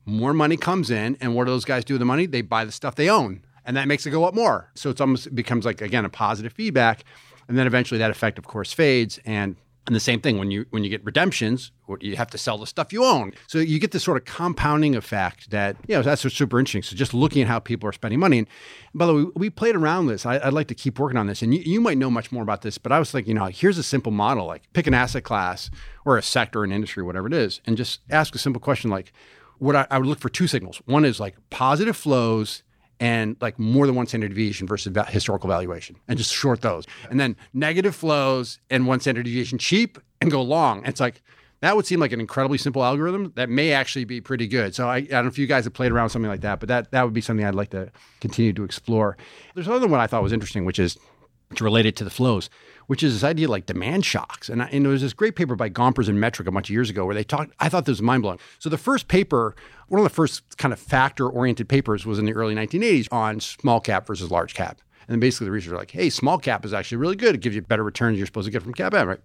more 0.05 0.34
money 0.34 0.58
comes 0.58 0.89
in. 0.89 1.17
And 1.21 1.36
what 1.36 1.45
do 1.45 1.51
those 1.51 1.65
guys 1.65 1.86
do 1.86 1.95
with 1.95 1.99
the 1.99 2.05
money? 2.05 2.25
They 2.25 2.41
buy 2.41 2.65
the 2.65 2.71
stuff 2.71 2.95
they 2.95 3.10
own. 3.10 3.43
And 3.65 3.77
that 3.77 3.88
makes 3.88 4.05
it 4.05 4.12
go 4.12 4.23
up 4.23 4.34
more. 4.34 4.71
So 4.75 4.89
it's 4.89 5.01
almost 5.01 5.27
it 5.27 5.36
becomes 5.36 5.65
like 5.65 5.82
again 5.82 6.05
a 6.05 6.10
positive 6.10 6.53
feedback. 6.53 7.03
And 7.47 7.58
then 7.58 7.67
eventually 7.67 7.99
that 7.99 8.12
effect 8.12 8.38
of 8.38 8.45
course 8.45 8.73
fades. 8.73 9.19
And 9.25 9.55
and 9.89 9.95
the 9.95 9.99
same 9.99 10.21
thing 10.21 10.38
when 10.38 10.52
you 10.52 10.67
when 10.69 10.84
you 10.84 10.89
get 10.91 11.04
redemptions, 11.04 11.71
you 11.99 12.15
have 12.15 12.30
to 12.30 12.38
sell 12.38 12.60
the 12.60 12.67
stuff 12.67 12.93
you 12.93 13.04
own. 13.04 13.34
So 13.47 13.58
you 13.58 13.80
get 13.80 13.89
this 13.89 14.04
sort 14.04 14.17
of 14.17 14.25
compounding 14.25 14.95
effect 14.95 15.49
that 15.49 15.78
you 15.88 15.95
know 15.95 16.04
that's 16.04 16.23
what's 16.23 16.36
super 16.36 16.60
interesting. 16.60 16.84
So 16.84 16.95
just 16.95 17.12
looking 17.12 17.41
at 17.41 17.47
how 17.47 17.58
people 17.58 17.89
are 17.89 17.91
spending 17.91 18.19
money. 18.19 18.38
And 18.38 18.47
by 18.93 19.08
the 19.08 19.15
way, 19.15 19.25
we 19.36 19.49
played 19.49 19.75
around 19.75 20.06
this. 20.06 20.28
I, 20.28 20.38
would 20.45 20.54
like 20.54 20.67
to 20.67 20.75
keep 20.75 20.99
working 20.99 21.17
on 21.17 21.25
this, 21.25 21.41
and 21.41 21.56
you, 21.56 21.62
you, 21.62 21.82
might 21.82 21.97
know 21.97 22.12
much 22.12 22.32
more 22.32 22.43
about 22.43 22.62
this. 22.62 22.78
But 22.78 22.91
I 22.91 22.99
was 22.99 23.10
thinking, 23.10 23.30
you 23.36 23.39
know, 23.39 23.47
here's 23.47 23.80
a 23.80 23.84
simple 23.84 24.12
model: 24.12 24.45
like 24.45 24.71
pick 24.73 24.86
an 24.86 24.93
asset 24.93 25.23
class 25.23 25.71
or 26.06 26.19
a 26.19 26.21
sector, 26.21 26.63
an 26.63 26.71
industry, 26.71 27.02
whatever 27.02 27.25
it 27.25 27.34
is, 27.34 27.60
and 27.65 27.75
just 27.75 28.02
ask 28.12 28.36
a 28.36 28.38
simple 28.38 28.60
question 28.60 28.91
like, 28.91 29.12
what 29.58 29.75
I, 29.75 29.88
I 29.89 29.97
would 29.97 30.08
look 30.08 30.19
for 30.19 30.30
two 30.30 30.45
signals. 30.45 30.84
One 30.86 31.04
is 31.04 31.19
like 31.19 31.36
positive 31.49 31.97
flows 31.97 32.62
and 32.99 33.38
like 33.41 33.57
more 33.57 33.85
than 33.85 33.95
one 33.95 34.07
standard 34.07 34.29
deviation 34.29 34.67
versus 34.67 34.95
historical 35.07 35.49
valuation 35.49 35.95
and 36.07 36.17
just 36.17 36.33
short 36.33 36.62
those. 36.62 36.85
And 37.09 37.19
then 37.19 37.35
negative 37.53 37.95
flows 37.95 38.59
and 38.69 38.88
one 38.88 38.99
standard 38.99 39.23
deviation 39.23 39.57
cheap 39.57 39.97
and 40.21 40.29
go 40.29 40.41
long. 40.41 40.79
And 40.79 40.88
it's 40.88 40.99
like, 40.99 41.21
that 41.62 41.75
would 41.75 41.85
seem 41.85 41.99
like 41.99 42.12
an 42.12 42.21
incredibly 42.21 42.57
simple 42.57 42.83
algorithm 42.83 43.33
that 43.35 43.49
may 43.49 43.73
actually 43.73 44.05
be 44.05 44.21
pretty 44.21 44.47
good. 44.47 44.73
So 44.75 44.88
I, 44.88 44.97
I, 44.97 45.01
don't 45.01 45.25
know 45.25 45.29
if 45.29 45.38
you 45.38 45.47
guys 45.47 45.65
have 45.65 45.73
played 45.73 45.91
around 45.91 46.05
with 46.05 46.13
something 46.13 46.29
like 46.29 46.41
that, 46.41 46.59
but 46.59 46.69
that, 46.69 46.91
that 46.91 47.03
would 47.03 47.13
be 47.13 47.21
something 47.21 47.45
I'd 47.45 47.55
like 47.55 47.71
to 47.71 47.91
continue 48.21 48.53
to 48.53 48.63
explore. 48.63 49.17
There's 49.55 49.67
another 49.67 49.88
one 49.88 49.99
I 49.99 50.07
thought 50.07 50.23
was 50.23 50.33
interesting, 50.33 50.63
which 50.63 50.79
is 50.79 50.97
it's 51.51 51.62
related 51.62 51.95
to 51.97 52.03
the 52.03 52.09
flows, 52.09 52.49
which 52.88 53.01
is 53.01 53.13
this 53.13 53.23
idea 53.23 53.47
like 53.47 53.65
demand 53.65 54.05
shocks. 54.05 54.49
And, 54.49 54.62
I, 54.62 54.67
and 54.67 54.85
there 54.85 54.91
was 54.91 55.01
this 55.01 55.13
great 55.13 55.35
paper 55.35 55.55
by 55.55 55.69
Gompers 55.69 56.07
and 56.07 56.17
Metrick 56.17 56.47
a 56.47 56.51
bunch 56.51 56.69
of 56.69 56.73
years 56.73 56.89
ago 56.89 57.05
where 57.05 57.15
they 57.15 57.23
talked, 57.23 57.53
I 57.59 57.69
thought 57.69 57.85
this 57.85 57.93
was 57.93 58.01
mind 58.01 58.23
blowing. 58.23 58.39
So 58.59 58.69
the 58.69 58.77
first 58.77 59.07
paper, 59.07 59.55
one 59.88 59.99
of 59.99 60.03
the 60.03 60.13
first 60.13 60.57
kind 60.57 60.73
of 60.73 60.79
factor 60.79 61.27
oriented 61.27 61.67
papers 61.67 62.05
was 62.05 62.19
in 62.19 62.25
the 62.25 62.33
early 62.33 62.53
1980s 62.55 63.07
on 63.12 63.39
small 63.39 63.79
cap 63.79 64.05
versus 64.05 64.29
large 64.29 64.53
cap. 64.53 64.79
And 65.07 65.15
then 65.15 65.19
basically 65.19 65.45
the 65.45 65.51
researchers 65.51 65.71
were 65.71 65.79
like, 65.79 65.91
hey, 65.91 66.12
small 66.12 66.38
cap 66.38 66.63
is 66.65 66.73
actually 66.73 66.97
really 66.97 67.15
good. 67.15 67.33
It 67.33 67.41
gives 67.41 67.55
you 67.55 67.63
better 67.63 67.83
returns 67.83 68.17
you're 68.17 68.27
supposed 68.27 68.45
to 68.45 68.51
get 68.51 68.62
from 68.62 68.73
cap, 68.75 68.93
right? 68.93 69.19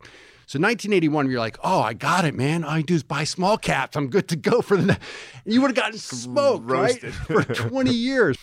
So 0.46 0.58
1981, 0.58 1.30
you're 1.30 1.40
like, 1.40 1.58
oh, 1.62 1.80
I 1.80 1.94
got 1.94 2.24
it, 2.24 2.34
man. 2.34 2.64
All 2.64 2.70
I 2.70 2.82
do 2.82 2.94
is 2.94 3.02
buy 3.02 3.24
small 3.24 3.56
caps. 3.58 3.96
I'm 3.96 4.08
good 4.08 4.28
to 4.28 4.36
go 4.36 4.60
for 4.60 4.76
the. 4.76 4.86
Next 4.86 5.02
you 5.46 5.60
would 5.60 5.68
have 5.68 5.76
gotten 5.76 5.98
smoked, 5.98 6.68
Roasted. 6.68 7.14
right? 7.30 7.46
for 7.46 7.54
20 7.54 7.90
years. 7.90 8.36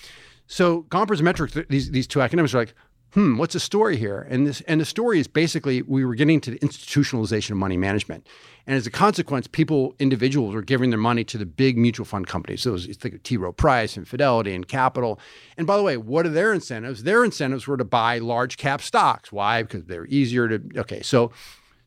So 0.47 0.81
Gompers 0.89 1.19
and 1.19 1.27
Metrick, 1.27 1.67
these, 1.67 1.91
these 1.91 2.07
two 2.07 2.21
academics 2.21 2.53
are 2.53 2.59
like, 2.59 2.73
hmm, 3.13 3.37
what's 3.37 3.53
the 3.53 3.59
story 3.59 3.97
here? 3.97 4.25
And 4.29 4.47
this 4.47 4.61
and 4.61 4.79
the 4.79 4.85
story 4.85 5.19
is 5.19 5.27
basically 5.27 5.81
we 5.81 6.05
were 6.05 6.15
getting 6.15 6.41
to 6.41 6.51
the 6.51 6.59
institutionalization 6.59 7.51
of 7.51 7.57
money 7.57 7.77
management. 7.77 8.27
And 8.67 8.75
as 8.75 8.85
a 8.85 8.91
consequence, 8.91 9.47
people, 9.47 9.95
individuals 9.99 10.53
were 10.53 10.61
giving 10.61 10.91
their 10.91 10.99
money 10.99 11.23
to 11.25 11.37
the 11.37 11.45
big 11.45 11.77
mutual 11.77 12.05
fund 12.05 12.27
companies. 12.27 12.61
So 12.61 12.69
it 12.69 12.73
was, 12.73 12.85
think 12.97 13.15
of 13.15 13.23
T. 13.23 13.35
Rowe 13.35 13.51
Price 13.51 13.97
and 13.97 14.07
Fidelity 14.07 14.53
and 14.53 14.67
Capital. 14.67 15.19
And 15.57 15.65
by 15.65 15.77
the 15.77 15.83
way, 15.83 15.97
what 15.97 16.25
are 16.25 16.29
their 16.29 16.53
incentives? 16.53 17.03
Their 17.03 17.25
incentives 17.25 17.67
were 17.67 17.77
to 17.77 17.83
buy 17.83 18.19
large 18.19 18.57
cap 18.57 18.81
stocks. 18.81 19.31
Why? 19.31 19.63
Because 19.63 19.85
they're 19.85 20.05
easier 20.05 20.47
to, 20.47 20.79
okay. 20.79 21.01
So, 21.01 21.31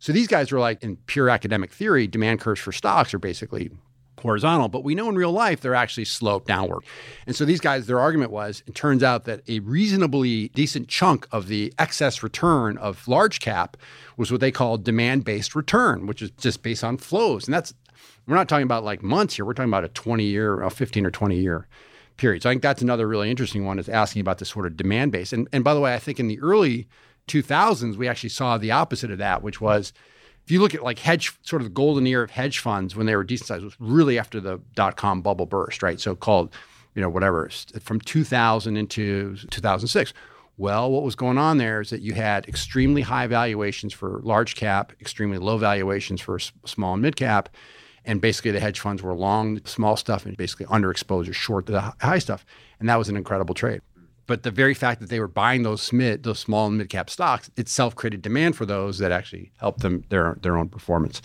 so 0.00 0.12
these 0.12 0.26
guys 0.26 0.50
were 0.50 0.58
like, 0.58 0.82
in 0.82 0.96
pure 1.06 1.30
academic 1.30 1.72
theory, 1.72 2.06
demand 2.06 2.40
curves 2.40 2.60
for 2.60 2.72
stocks 2.72 3.14
are 3.14 3.18
basically 3.18 3.70
horizontal, 4.24 4.68
but 4.68 4.82
we 4.82 4.94
know 4.94 5.08
in 5.08 5.14
real 5.14 5.30
life 5.30 5.60
they're 5.60 5.74
actually 5.74 6.06
sloped 6.06 6.48
downward. 6.48 6.82
And 7.26 7.36
so 7.36 7.44
these 7.44 7.60
guys, 7.60 7.86
their 7.86 8.00
argument 8.00 8.30
was 8.32 8.62
it 8.66 8.74
turns 8.74 9.02
out 9.02 9.24
that 9.24 9.42
a 9.48 9.60
reasonably 9.60 10.48
decent 10.48 10.88
chunk 10.88 11.28
of 11.30 11.46
the 11.46 11.72
excess 11.78 12.22
return 12.22 12.76
of 12.78 13.06
large 13.06 13.38
cap 13.38 13.76
was 14.16 14.32
what 14.32 14.40
they 14.40 14.50
call 14.50 14.78
demand 14.78 15.24
based 15.24 15.54
return, 15.54 16.06
which 16.06 16.22
is 16.22 16.30
just 16.32 16.62
based 16.62 16.82
on 16.82 16.96
flows. 16.96 17.46
And 17.46 17.54
that's, 17.54 17.74
we're 18.26 18.34
not 18.34 18.48
talking 18.48 18.64
about 18.64 18.82
like 18.82 19.02
months 19.02 19.36
here, 19.36 19.44
we're 19.44 19.54
talking 19.54 19.70
about 19.70 19.84
a 19.84 19.88
20 19.88 20.24
year, 20.24 20.60
a 20.62 20.70
15 20.70 21.06
or 21.06 21.10
20 21.10 21.36
year 21.36 21.68
period. 22.16 22.42
So 22.42 22.50
I 22.50 22.52
think 22.52 22.62
that's 22.62 22.82
another 22.82 23.06
really 23.06 23.30
interesting 23.30 23.64
one 23.64 23.78
is 23.78 23.88
asking 23.88 24.20
about 24.20 24.38
this 24.38 24.48
sort 24.48 24.66
of 24.66 24.76
demand 24.76 25.12
base. 25.12 25.32
And, 25.32 25.48
and 25.52 25.62
by 25.62 25.74
the 25.74 25.80
way, 25.80 25.94
I 25.94 25.98
think 25.98 26.18
in 26.18 26.28
the 26.28 26.40
early 26.40 26.88
2000s, 27.28 27.96
we 27.96 28.08
actually 28.08 28.30
saw 28.30 28.56
the 28.56 28.70
opposite 28.70 29.10
of 29.10 29.18
that, 29.18 29.42
which 29.42 29.60
was 29.60 29.92
if 30.44 30.50
you 30.50 30.60
look 30.60 30.74
at 30.74 30.82
like 30.82 30.98
hedge, 30.98 31.32
sort 31.42 31.62
of 31.62 31.66
the 31.66 31.74
golden 31.74 32.06
era 32.06 32.24
of 32.24 32.30
hedge 32.30 32.58
funds 32.58 32.94
when 32.94 33.06
they 33.06 33.16
were 33.16 33.24
decent 33.24 33.48
sized, 33.48 33.64
was 33.64 33.76
really 33.78 34.18
after 34.18 34.40
the 34.40 34.60
dot 34.74 34.96
com 34.96 35.22
bubble 35.22 35.46
burst, 35.46 35.82
right? 35.82 35.98
So 35.98 36.14
called, 36.14 36.52
you 36.94 37.02
know, 37.02 37.08
whatever, 37.08 37.48
from 37.80 38.00
2000 38.00 38.76
into 38.76 39.36
2006. 39.50 40.12
Well, 40.56 40.90
what 40.90 41.02
was 41.02 41.16
going 41.16 41.38
on 41.38 41.58
there 41.58 41.80
is 41.80 41.90
that 41.90 42.00
you 42.00 42.12
had 42.12 42.46
extremely 42.46 43.02
high 43.02 43.26
valuations 43.26 43.92
for 43.92 44.20
large 44.22 44.54
cap, 44.54 44.92
extremely 45.00 45.38
low 45.38 45.58
valuations 45.58 46.20
for 46.20 46.38
small 46.38 46.92
and 46.92 47.02
mid 47.02 47.16
cap. 47.16 47.48
And 48.04 48.20
basically, 48.20 48.50
the 48.50 48.60
hedge 48.60 48.80
funds 48.80 49.02
were 49.02 49.14
long 49.14 49.64
small 49.64 49.96
stuff 49.96 50.26
and 50.26 50.36
basically 50.36 50.66
underexposure, 50.66 51.34
short 51.34 51.66
the 51.66 51.94
high 52.00 52.18
stuff. 52.18 52.44
And 52.78 52.88
that 52.88 52.96
was 52.96 53.08
an 53.08 53.16
incredible 53.16 53.54
trade. 53.54 53.80
But 54.26 54.42
the 54.42 54.50
very 54.50 54.74
fact 54.74 55.00
that 55.00 55.10
they 55.10 55.20
were 55.20 55.28
buying 55.28 55.62
those 55.62 55.90
those 55.90 56.38
small 56.38 56.66
and 56.66 56.78
mid 56.78 56.88
cap 56.88 57.10
stocks 57.10 57.50
itself 57.56 57.94
created 57.94 58.22
demand 58.22 58.56
for 58.56 58.64
those 58.64 58.98
that 58.98 59.12
actually 59.12 59.52
helped 59.58 59.80
them 59.80 60.04
their 60.08 60.38
their 60.40 60.56
own 60.56 60.68
performance. 60.68 61.20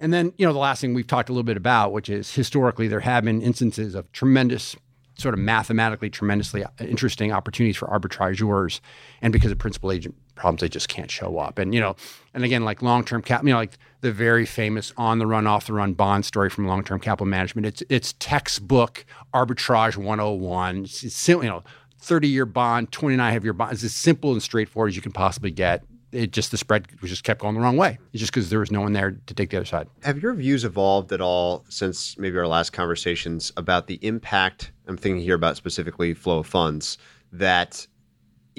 And 0.00 0.14
then, 0.14 0.32
you 0.38 0.46
know, 0.46 0.52
the 0.52 0.58
last 0.58 0.80
thing 0.80 0.94
we've 0.94 1.06
talked 1.06 1.28
a 1.28 1.32
little 1.32 1.44
bit 1.44 1.58
about, 1.58 1.92
which 1.92 2.08
is 2.08 2.34
historically 2.34 2.88
there 2.88 3.00
have 3.00 3.24
been 3.24 3.42
instances 3.42 3.94
of 3.94 4.10
tremendous, 4.12 4.74
sort 5.18 5.34
of 5.34 5.40
mathematically 5.40 6.08
tremendously 6.08 6.64
uh, 6.64 6.68
interesting 6.80 7.32
opportunities 7.32 7.76
for 7.76 7.86
arbitrageurs, 7.86 8.80
and 9.20 9.30
because 9.30 9.52
of 9.52 9.58
principal 9.58 9.92
agent 9.92 10.14
problems, 10.36 10.62
they 10.62 10.70
just 10.70 10.88
can't 10.88 11.10
show 11.10 11.38
up. 11.38 11.58
And 11.58 11.74
you 11.74 11.80
know, 11.80 11.96
and 12.32 12.44
again, 12.44 12.64
like 12.64 12.80
long 12.80 13.04
term 13.04 13.20
cap, 13.20 13.42
you 13.44 13.50
know, 13.50 13.56
like 13.56 13.76
the 14.00 14.10
very 14.10 14.46
famous 14.46 14.94
on 14.96 15.18
the 15.18 15.26
run, 15.26 15.46
off 15.46 15.66
the 15.66 15.74
run 15.74 15.92
bond 15.92 16.24
story 16.24 16.48
from 16.48 16.66
long 16.66 16.82
term 16.82 16.98
capital 16.98 17.26
management. 17.26 17.66
It's 17.66 17.82
it's 17.90 18.14
textbook 18.18 19.04
arbitrage 19.34 19.98
101. 19.98 20.84
It's, 20.84 21.04
it's 21.04 21.28
you 21.28 21.42
know 21.42 21.62
30 22.00 22.28
year 22.28 22.46
bond, 22.46 22.92
29 22.92 23.36
of 23.36 23.44
your 23.44 23.52
bond. 23.52 23.72
It's 23.72 23.84
as 23.84 23.94
simple 23.94 24.32
and 24.32 24.42
straightforward 24.42 24.90
as 24.90 24.96
you 24.96 25.02
can 25.02 25.12
possibly 25.12 25.50
get. 25.50 25.84
it 26.12 26.32
just 26.32 26.50
the 26.50 26.56
spread 26.56 26.88
was 27.00 27.10
just 27.10 27.24
kept 27.24 27.40
going 27.40 27.54
the 27.54 27.60
wrong 27.60 27.76
way. 27.76 27.98
It's 28.12 28.20
just 28.20 28.32
because 28.32 28.50
there 28.50 28.58
was 28.58 28.70
no 28.70 28.80
one 28.80 28.92
there 28.92 29.12
to 29.26 29.34
take 29.34 29.50
the 29.50 29.58
other 29.58 29.66
side. 29.66 29.88
Have 30.02 30.20
your 30.20 30.34
views 30.34 30.64
evolved 30.64 31.12
at 31.12 31.20
all 31.20 31.64
since 31.68 32.18
maybe 32.18 32.36
our 32.38 32.48
last 32.48 32.70
conversations 32.72 33.52
about 33.56 33.86
the 33.86 33.98
impact? 34.02 34.72
I'm 34.86 34.96
thinking 34.96 35.22
here 35.22 35.36
about 35.36 35.56
specifically 35.56 36.14
flow 36.14 36.38
of 36.38 36.46
funds 36.46 36.98
that 37.32 37.86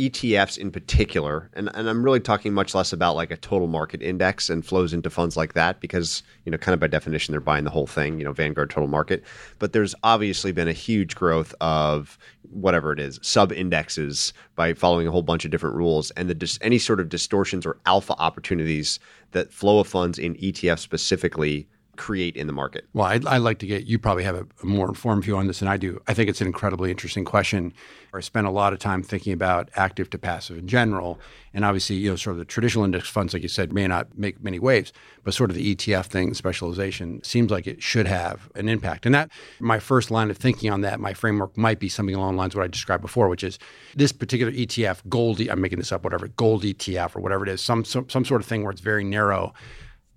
ETFs 0.01 0.57
in 0.57 0.71
particular, 0.71 1.49
and, 1.53 1.69
and 1.75 1.87
I'm 1.87 2.03
really 2.03 2.19
talking 2.19 2.53
much 2.53 2.73
less 2.73 2.91
about 2.91 3.15
like 3.15 3.29
a 3.29 3.37
total 3.37 3.67
market 3.67 4.01
index 4.01 4.49
and 4.49 4.65
flows 4.65 4.93
into 4.93 5.11
funds 5.11 5.37
like 5.37 5.53
that 5.53 5.79
because, 5.79 6.23
you 6.43 6.51
know, 6.51 6.57
kind 6.57 6.73
of 6.73 6.79
by 6.79 6.87
definition, 6.87 7.31
they're 7.31 7.39
buying 7.39 7.65
the 7.65 7.69
whole 7.69 7.85
thing, 7.85 8.17
you 8.17 8.25
know, 8.25 8.33
Vanguard 8.33 8.71
total 8.71 8.87
market. 8.87 9.23
But 9.59 9.73
there's 9.73 9.93
obviously 10.01 10.51
been 10.51 10.67
a 10.67 10.73
huge 10.73 11.13
growth 11.13 11.53
of 11.61 12.17
whatever 12.49 12.91
it 12.91 12.99
is, 12.99 13.19
sub 13.21 13.51
indexes 13.51 14.33
by 14.55 14.73
following 14.73 15.07
a 15.07 15.11
whole 15.11 15.21
bunch 15.21 15.45
of 15.45 15.51
different 15.51 15.75
rules 15.75 16.09
and 16.11 16.27
the 16.27 16.35
dis- 16.35 16.57
any 16.61 16.79
sort 16.79 16.99
of 16.99 17.07
distortions 17.07 17.63
or 17.65 17.77
alpha 17.85 18.15
opportunities 18.17 18.99
that 19.31 19.53
flow 19.53 19.79
of 19.79 19.87
funds 19.87 20.17
in 20.17 20.35
ETFs 20.35 20.79
specifically 20.79 21.67
create 21.95 22.35
in 22.35 22.47
the 22.47 22.53
market? 22.53 22.87
Well, 22.93 23.05
I'd, 23.05 23.25
I'd, 23.25 23.37
like 23.37 23.59
to 23.59 23.67
get 23.67 23.85
you 23.85 23.99
probably 23.99 24.23
have 24.23 24.35
a, 24.35 24.45
more 24.63 24.87
informed 24.87 25.23
view 25.23 25.37
on 25.37 25.47
this 25.47 25.59
than 25.59 25.67
I 25.67 25.77
do. 25.77 26.01
I 26.07 26.13
think 26.13 26.29
it's 26.29 26.41
an 26.41 26.47
incredibly 26.47 26.91
interesting 26.91 27.25
question. 27.25 27.73
I 28.13 28.19
spent 28.19 28.45
a 28.45 28.51
lot 28.51 28.73
of 28.73 28.79
time 28.79 29.03
thinking 29.03 29.31
about 29.31 29.69
active 29.75 30.09
to 30.09 30.17
passive 30.17 30.57
in 30.57 30.67
general, 30.67 31.19
and 31.53 31.63
obviously, 31.63 31.95
you 31.95 32.09
know, 32.09 32.15
sort 32.15 32.33
of 32.33 32.39
the 32.39 32.45
traditional 32.45 32.83
index 32.83 33.07
funds, 33.09 33.33
like 33.33 33.41
you 33.41 33.49
said, 33.49 33.71
may 33.71 33.87
not 33.87 34.17
make 34.17 34.43
many 34.43 34.59
waves, 34.59 34.91
but 35.23 35.33
sort 35.33 35.49
of 35.49 35.55
the 35.55 35.75
ETF 35.75 36.05
thing, 36.05 36.33
specialization, 36.33 37.23
seems 37.23 37.51
like 37.51 37.67
it 37.67 37.81
should 37.81 38.07
have 38.07 38.49
an 38.55 38.67
impact. 38.67 39.05
And 39.05 39.15
that 39.15 39.31
my 39.59 39.79
first 39.79 40.11
line 40.11 40.29
of 40.29 40.37
thinking 40.37 40.69
on 40.69 40.81
that, 40.81 40.99
my 40.99 41.13
framework 41.13 41.57
might 41.57 41.79
be 41.79 41.89
something 41.89 42.15
along 42.15 42.35
the 42.35 42.39
lines 42.39 42.53
of 42.53 42.57
what 42.57 42.65
I 42.65 42.67
described 42.67 43.01
before, 43.01 43.29
which 43.29 43.43
is 43.43 43.57
this 43.95 44.11
particular 44.11 44.51
ETF, 44.51 45.07
gold. 45.07 45.39
I'm 45.41 45.61
making 45.61 45.79
this 45.79 45.91
up, 45.91 46.03
whatever, 46.03 46.27
gold 46.27 46.63
ETF 46.63 47.15
or 47.15 47.21
whatever 47.21 47.45
it 47.45 47.49
is, 47.49 47.61
some 47.61 47.85
some, 47.85 48.09
some 48.09 48.25
sort 48.25 48.41
of 48.41 48.47
thing 48.47 48.63
where 48.63 48.71
it's 48.71 48.81
very 48.81 49.03
narrow 49.03 49.53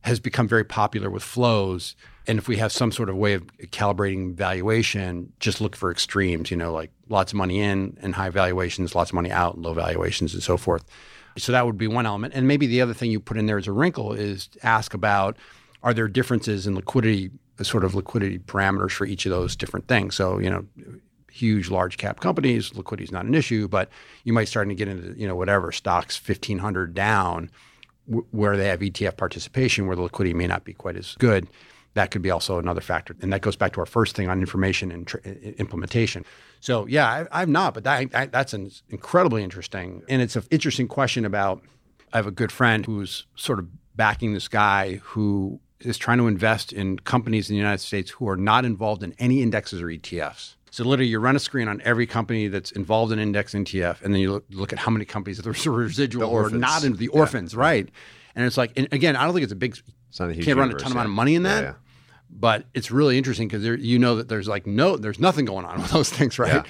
has 0.05 0.21
become 0.21 0.47
very 0.47 0.65
popular 0.65 1.09
with 1.09 1.23
flows. 1.23 1.97
And 2.27 2.39
if 2.39 2.47
we 2.47 2.59
have 2.59 2.71
some 2.71 2.93
sort 2.93 3.09
of 3.09 3.17
way 3.17 3.33
of 3.33 3.47
calibrating 3.71 4.35
valuation, 4.35 5.33
just 5.41 5.63
look 5.63 5.75
for 5.75 5.91
extremes, 5.91 6.51
you 6.51 6.59
know, 6.59 6.73
like 6.75 6.91
lots 7.09 7.33
of 7.33 7.39
money 7.39 7.61
in 7.61 7.97
and 8.03 8.15
high 8.15 8.29
valuations, 8.29 8.95
lots 8.95 9.11
of 9.11 9.15
money 9.15 9.31
out, 9.31 9.55
and 9.55 9.65
low 9.65 9.73
valuations, 9.73 10.35
and 10.35 10.43
so 10.43 10.59
forth. 10.59 10.85
So 11.39 11.53
that 11.53 11.65
would 11.65 11.79
be 11.79 11.89
one 11.89 12.05
element. 12.05 12.35
And 12.35 12.47
maybe 12.47 12.67
the 12.67 12.83
other 12.83 12.93
thing 12.93 13.11
you 13.11 13.19
put 13.19 13.39
in 13.39 13.47
there 13.47 13.57
as 13.57 13.67
a 13.67 13.73
wrinkle 13.73 14.13
is 14.13 14.51
ask 14.63 14.93
about 14.93 15.39
are 15.83 15.95
there 15.95 16.07
differences 16.07 16.67
in 16.67 16.75
liquidity, 16.75 17.31
sort 17.63 17.83
of 17.83 17.95
liquidity 17.95 18.39
parameters 18.39 18.93
for 18.93 19.07
each 19.07 19.25
of 19.25 19.31
those 19.31 19.57
different 19.57 19.89
things? 19.89 20.15
So, 20.15 20.39
you 20.39 20.51
know, 20.51 20.67
huge 21.31 21.71
large 21.71 21.97
cap 21.97 22.21
companies, 22.21 22.75
liquidity 22.75 23.05
is 23.05 23.13
not 23.13 23.25
an 23.25 23.35
issue, 23.35 23.69
but 23.69 23.89
you 24.25 24.35
might 24.35 24.49
start 24.49 24.69
to 24.69 24.75
get 24.75 24.87
into, 24.87 25.19
you 25.19 25.27
know, 25.27 25.35
whatever 25.35 25.73
stocks 25.73 26.21
1500 26.21 26.93
down 26.93 27.51
where 28.07 28.57
they 28.57 28.69
have 28.69 28.81
ETF 28.81 29.17
participation, 29.17 29.87
where 29.87 29.97
the 29.97 30.03
liquidity 30.03 30.35
may 30.35 30.47
not 30.47 30.65
be 30.65 30.73
quite 30.73 30.97
as 30.97 31.15
good. 31.19 31.49
That 31.95 32.11
could 32.11 32.23
be 32.23 32.31
also 32.31 32.59
another 32.59 32.81
factor. 32.81 33.15
And 33.23 33.33
that 33.33 33.41
goes 33.41 33.57
back 33.57 33.73
to 33.75 33.81
our 33.81 33.87
first 33.87 34.17
thing 34.17 34.29
on 34.29 34.41
information 34.41 34.91
and 34.91 35.07
tr- 35.07 35.19
implementation. 35.19 36.25
So, 36.61 36.87
yeah, 36.87 37.27
I, 37.31 37.43
am 37.43 37.53
not, 37.53 37.75
but 37.75 37.85
that, 37.85 38.15
I, 38.15 38.27
that's 38.27 38.53
an 38.53 38.71
incredibly 38.91 39.45
interesting. 39.45 40.03
And 40.09 40.21
it's 40.21 40.35
an 40.35 40.43
interesting 40.51 40.89
question 40.89 41.25
about 41.25 41.63
I 42.13 42.17
have 42.17 42.27
a 42.27 42.33
good 42.33 42.51
friend 42.51 42.85
who's 42.85 43.27
sort 43.37 43.59
of 43.59 43.69
backing 43.97 44.35
this 44.35 44.49
guy 44.49 44.95
who 45.03 45.61
is 45.81 45.99
trying 45.99 46.19
to 46.19 46.27
invest 46.27 46.73
in 46.73 46.99
companies 46.99 47.49
in 47.49 47.55
the 47.55 47.59
United 47.59 47.81
States 47.81 48.11
who 48.11 48.29
are 48.29 48.37
not 48.37 48.65
involved 48.65 49.03
in 49.03 49.15
any 49.19 49.43
indexes 49.43 49.81
or 49.81 49.87
ETFs. 49.87 50.55
So 50.75 50.83
literally, 50.83 51.09
you 51.09 51.21
run 51.21 51.37
a 51.37 51.39
screen 51.39 51.69
on 51.69 51.81
every 51.85 52.05
company 52.05 52.49
that's 52.49 52.73
involved 52.73 53.13
in 53.13 53.21
index 53.21 53.55
ETF, 53.55 54.03
and 54.03 54.13
then 54.13 54.21
you 54.21 54.33
look, 54.33 54.45
look 54.51 54.73
at 54.73 54.81
how 54.81 54.91
many 54.91 55.05
companies 55.05 55.37
that 55.37 55.47
are 55.47 55.71
residual 55.71 56.29
or 56.29 56.51
not 56.51 56.83
in 56.83 56.97
the 56.97 57.07
orphans, 57.07 57.55
yeah. 57.55 57.61
right? 57.61 57.89
And 58.35 58.45
it's 58.45 58.57
like, 58.57 58.73
and 58.77 58.89
again, 58.91 59.15
I 59.15 59.23
don't 59.23 59.35
think 59.35 59.45
it's 59.45 59.53
a 59.53 59.57
big. 59.57 59.79
It's 60.09 60.19
not 60.19 60.31
a 60.31 60.33
huge. 60.33 60.45
Can't 60.45 60.59
run 60.59 60.71
a 60.71 60.75
ton 60.75 60.89
yeah. 60.89 60.95
amount 60.95 61.07
of 61.07 61.13
money 61.13 61.37
in 61.37 61.45
that. 61.45 61.63
Yeah, 61.63 61.75
but 62.29 62.67
it's 62.75 62.91
really 62.91 63.17
interesting 63.17 63.47
because 63.47 63.65
you 63.85 64.01
know 64.01 64.17
that 64.17 64.27
there's 64.27 64.49
like 64.49 64.67
no, 64.67 64.97
there's 64.97 65.21
nothing 65.21 65.45
going 65.45 65.65
on 65.65 65.77
with 65.81 65.93
those 65.93 66.11
things, 66.11 66.41
right? 66.41 66.67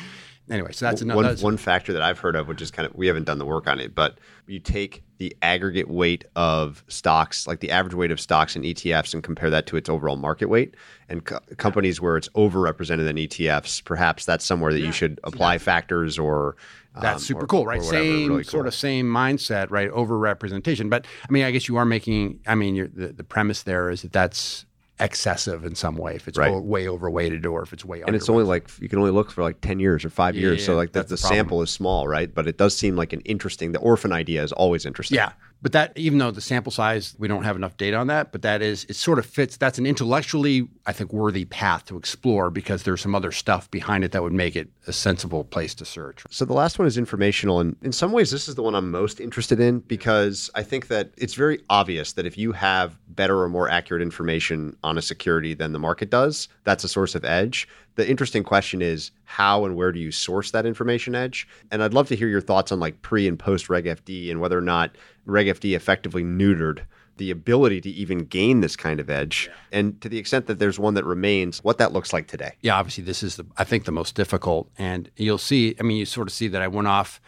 Anyway, 0.50 0.72
so 0.72 0.84
that's 0.84 1.00
another 1.00 1.22
one, 1.22 1.36
one 1.38 1.56
factor 1.56 1.94
that 1.94 2.02
I've 2.02 2.18
heard 2.18 2.36
of, 2.36 2.46
which 2.46 2.60
is 2.60 2.70
kind 2.70 2.84
of 2.84 2.94
we 2.94 3.06
haven't 3.06 3.24
done 3.24 3.38
the 3.38 3.46
work 3.46 3.66
on 3.66 3.80
it, 3.80 3.94
but 3.94 4.18
you 4.46 4.60
take 4.60 5.02
the 5.18 5.36
aggregate 5.42 5.88
weight 5.88 6.24
of 6.36 6.84
stocks, 6.88 7.46
like 7.46 7.60
the 7.60 7.70
average 7.70 7.94
weight 7.94 8.10
of 8.10 8.20
stocks 8.20 8.56
and 8.56 8.64
ETFs, 8.64 9.14
and 9.14 9.22
compare 9.22 9.50
that 9.50 9.66
to 9.66 9.76
its 9.76 9.88
overall 9.88 10.16
market 10.16 10.46
weight. 10.46 10.74
And 11.08 11.24
co- 11.24 11.40
companies 11.56 12.00
where 12.00 12.16
it's 12.16 12.28
overrepresented 12.30 13.08
in 13.08 13.16
ETFs, 13.16 13.84
perhaps 13.84 14.24
that's 14.24 14.44
somewhere 14.44 14.72
that 14.72 14.80
yeah. 14.80 14.86
you 14.86 14.92
should 14.92 15.20
apply 15.24 15.58
factors 15.58 16.18
or. 16.18 16.56
Um, 16.96 17.02
that's 17.02 17.24
super 17.24 17.44
or, 17.44 17.46
cool, 17.46 17.66
right? 17.66 17.82
Same 17.82 18.28
really 18.28 18.44
cool. 18.44 18.50
sort 18.50 18.66
of 18.66 18.74
same 18.74 19.06
mindset, 19.06 19.70
right? 19.70 19.90
Overrepresentation, 19.90 20.88
but 20.88 21.06
I 21.28 21.32
mean, 21.32 21.44
I 21.44 21.50
guess 21.50 21.68
you 21.68 21.76
are 21.76 21.84
making. 21.84 22.40
I 22.46 22.54
mean, 22.54 22.90
the 22.94 23.08
the 23.08 23.24
premise 23.24 23.64
there 23.64 23.90
is 23.90 24.02
that 24.02 24.12
that's 24.12 24.64
excessive 25.00 25.64
in 25.64 25.74
some 25.74 25.96
way 25.96 26.14
if 26.14 26.28
it's 26.28 26.38
right. 26.38 26.52
o- 26.52 26.60
way 26.60 26.86
overweighted 26.88 27.44
or 27.46 27.62
if 27.62 27.72
it's 27.72 27.84
way 27.84 28.02
and 28.02 28.14
it's 28.14 28.28
only 28.28 28.44
like 28.44 28.70
you 28.80 28.88
can 28.88 29.00
only 29.00 29.10
look 29.10 29.28
for 29.28 29.42
like 29.42 29.60
10 29.60 29.80
years 29.80 30.04
or 30.04 30.10
five 30.10 30.36
yeah, 30.36 30.42
years 30.42 30.60
yeah, 30.60 30.66
so 30.66 30.76
like 30.76 30.92
the, 30.92 31.02
the 31.02 31.16
sample 31.16 31.62
is 31.62 31.70
small 31.70 32.06
right? 32.06 32.32
But 32.32 32.46
it 32.46 32.58
does 32.58 32.76
seem 32.76 32.94
like 32.94 33.12
an 33.12 33.20
interesting 33.22 33.72
the 33.72 33.80
orphan 33.80 34.12
idea 34.12 34.42
is 34.42 34.52
always 34.52 34.86
interesting. 34.86 35.16
Yeah 35.16 35.32
but 35.64 35.72
that 35.72 35.96
even 35.96 36.18
though 36.18 36.30
the 36.30 36.42
sample 36.42 36.70
size 36.70 37.16
we 37.18 37.26
don't 37.26 37.42
have 37.42 37.56
enough 37.56 37.76
data 37.78 37.96
on 37.96 38.06
that 38.06 38.30
but 38.30 38.42
that 38.42 38.60
is 38.62 38.84
it 38.88 38.94
sort 38.94 39.18
of 39.18 39.24
fits 39.26 39.56
that's 39.56 39.78
an 39.78 39.86
intellectually 39.86 40.68
i 40.86 40.92
think 40.92 41.12
worthy 41.12 41.46
path 41.46 41.86
to 41.86 41.96
explore 41.96 42.50
because 42.50 42.84
there's 42.84 43.00
some 43.00 43.14
other 43.14 43.32
stuff 43.32 43.68
behind 43.70 44.04
it 44.04 44.12
that 44.12 44.22
would 44.22 44.32
make 44.32 44.54
it 44.54 44.68
a 44.86 44.92
sensible 44.92 45.44
place 45.44 45.74
to 45.74 45.84
search. 45.84 46.24
So 46.28 46.44
the 46.44 46.52
last 46.52 46.78
one 46.78 46.86
is 46.86 46.98
informational 46.98 47.60
and 47.60 47.76
in 47.82 47.92
some 47.92 48.12
ways 48.12 48.30
this 48.30 48.46
is 48.46 48.54
the 48.54 48.62
one 48.62 48.74
i'm 48.74 48.90
most 48.90 49.18
interested 49.18 49.58
in 49.58 49.80
because 49.80 50.50
i 50.54 50.62
think 50.62 50.88
that 50.88 51.10
it's 51.16 51.34
very 51.34 51.60
obvious 51.70 52.12
that 52.12 52.26
if 52.26 52.36
you 52.36 52.52
have 52.52 52.96
better 53.08 53.40
or 53.40 53.48
more 53.48 53.68
accurate 53.70 54.02
information 54.02 54.76
on 54.84 54.98
a 54.98 55.02
security 55.02 55.54
than 55.54 55.72
the 55.72 55.78
market 55.78 56.10
does 56.10 56.48
that's 56.64 56.84
a 56.84 56.88
source 56.88 57.14
of 57.14 57.24
edge 57.24 57.66
the 57.96 58.08
interesting 58.08 58.42
question 58.42 58.82
is 58.82 59.10
how 59.24 59.64
and 59.64 59.76
where 59.76 59.92
do 59.92 60.00
you 60.00 60.10
source 60.10 60.50
that 60.50 60.66
information 60.66 61.14
edge? 61.14 61.46
And 61.70 61.82
I'd 61.82 61.94
love 61.94 62.08
to 62.08 62.16
hear 62.16 62.28
your 62.28 62.40
thoughts 62.40 62.72
on 62.72 62.80
like 62.80 63.02
pre 63.02 63.28
and 63.28 63.38
post 63.38 63.68
Reg 63.68 63.84
FD 63.84 64.30
and 64.30 64.40
whether 64.40 64.58
or 64.58 64.62
not 64.62 64.96
Reg 65.26 65.46
FD 65.46 65.74
effectively 65.76 66.24
neutered 66.24 66.80
the 67.16 67.30
ability 67.30 67.80
to 67.80 67.90
even 67.90 68.18
gain 68.18 68.60
this 68.60 68.76
kind 68.76 68.98
of 68.98 69.08
edge. 69.08 69.48
Yeah. 69.48 69.78
and 69.78 70.00
to 70.00 70.08
the 70.08 70.18
extent 70.18 70.46
that 70.46 70.58
there's 70.58 70.78
one 70.78 70.94
that 70.94 71.04
remains 71.04 71.62
what 71.62 71.78
that 71.78 71.92
looks 71.92 72.12
like 72.12 72.26
today. 72.26 72.54
Yeah 72.60 72.76
obviously 72.76 73.04
this 73.04 73.22
is 73.22 73.36
the 73.36 73.46
i 73.56 73.64
think 73.64 73.84
the 73.84 73.92
most 73.92 74.14
difficult. 74.14 74.68
And 74.78 75.10
you'll 75.16 75.38
see 75.38 75.76
i 75.78 75.82
mean 75.82 75.96
you 75.96 76.06
sort 76.06 76.28
of 76.28 76.34
see 76.34 76.48
that 76.48 76.62
i 76.62 76.68
went 76.68 76.88
off 76.88 77.20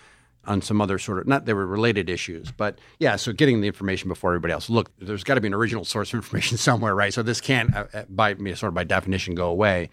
on 0.44 0.62
some 0.62 0.80
other 0.80 0.98
sort 0.98 1.18
of 1.18 1.26
not 1.26 1.44
they 1.44 1.54
were 1.54 1.66
related 1.66 2.08
issues 2.08 2.52
but 2.52 2.78
yeah 3.00 3.16
so 3.16 3.32
getting 3.32 3.60
the 3.60 3.66
information 3.66 4.08
before 4.08 4.30
everybody 4.30 4.52
else. 4.52 4.68
Look 4.68 4.90
there's 4.98 5.24
got 5.24 5.34
to 5.34 5.40
be 5.40 5.48
an 5.48 5.54
original 5.54 5.84
source 5.84 6.12
of 6.12 6.18
information 6.18 6.56
somewhere 6.68 6.94
right? 6.94 7.14
So 7.14 7.22
this 7.22 7.40
can't 7.40 7.74
uh, 7.74 7.86
uh 7.94 8.04
by 8.08 8.34
sort 8.34 8.64
of 8.64 8.74
by 8.74 8.84
definition 8.84 9.36
go 9.36 9.46
away 9.46 9.90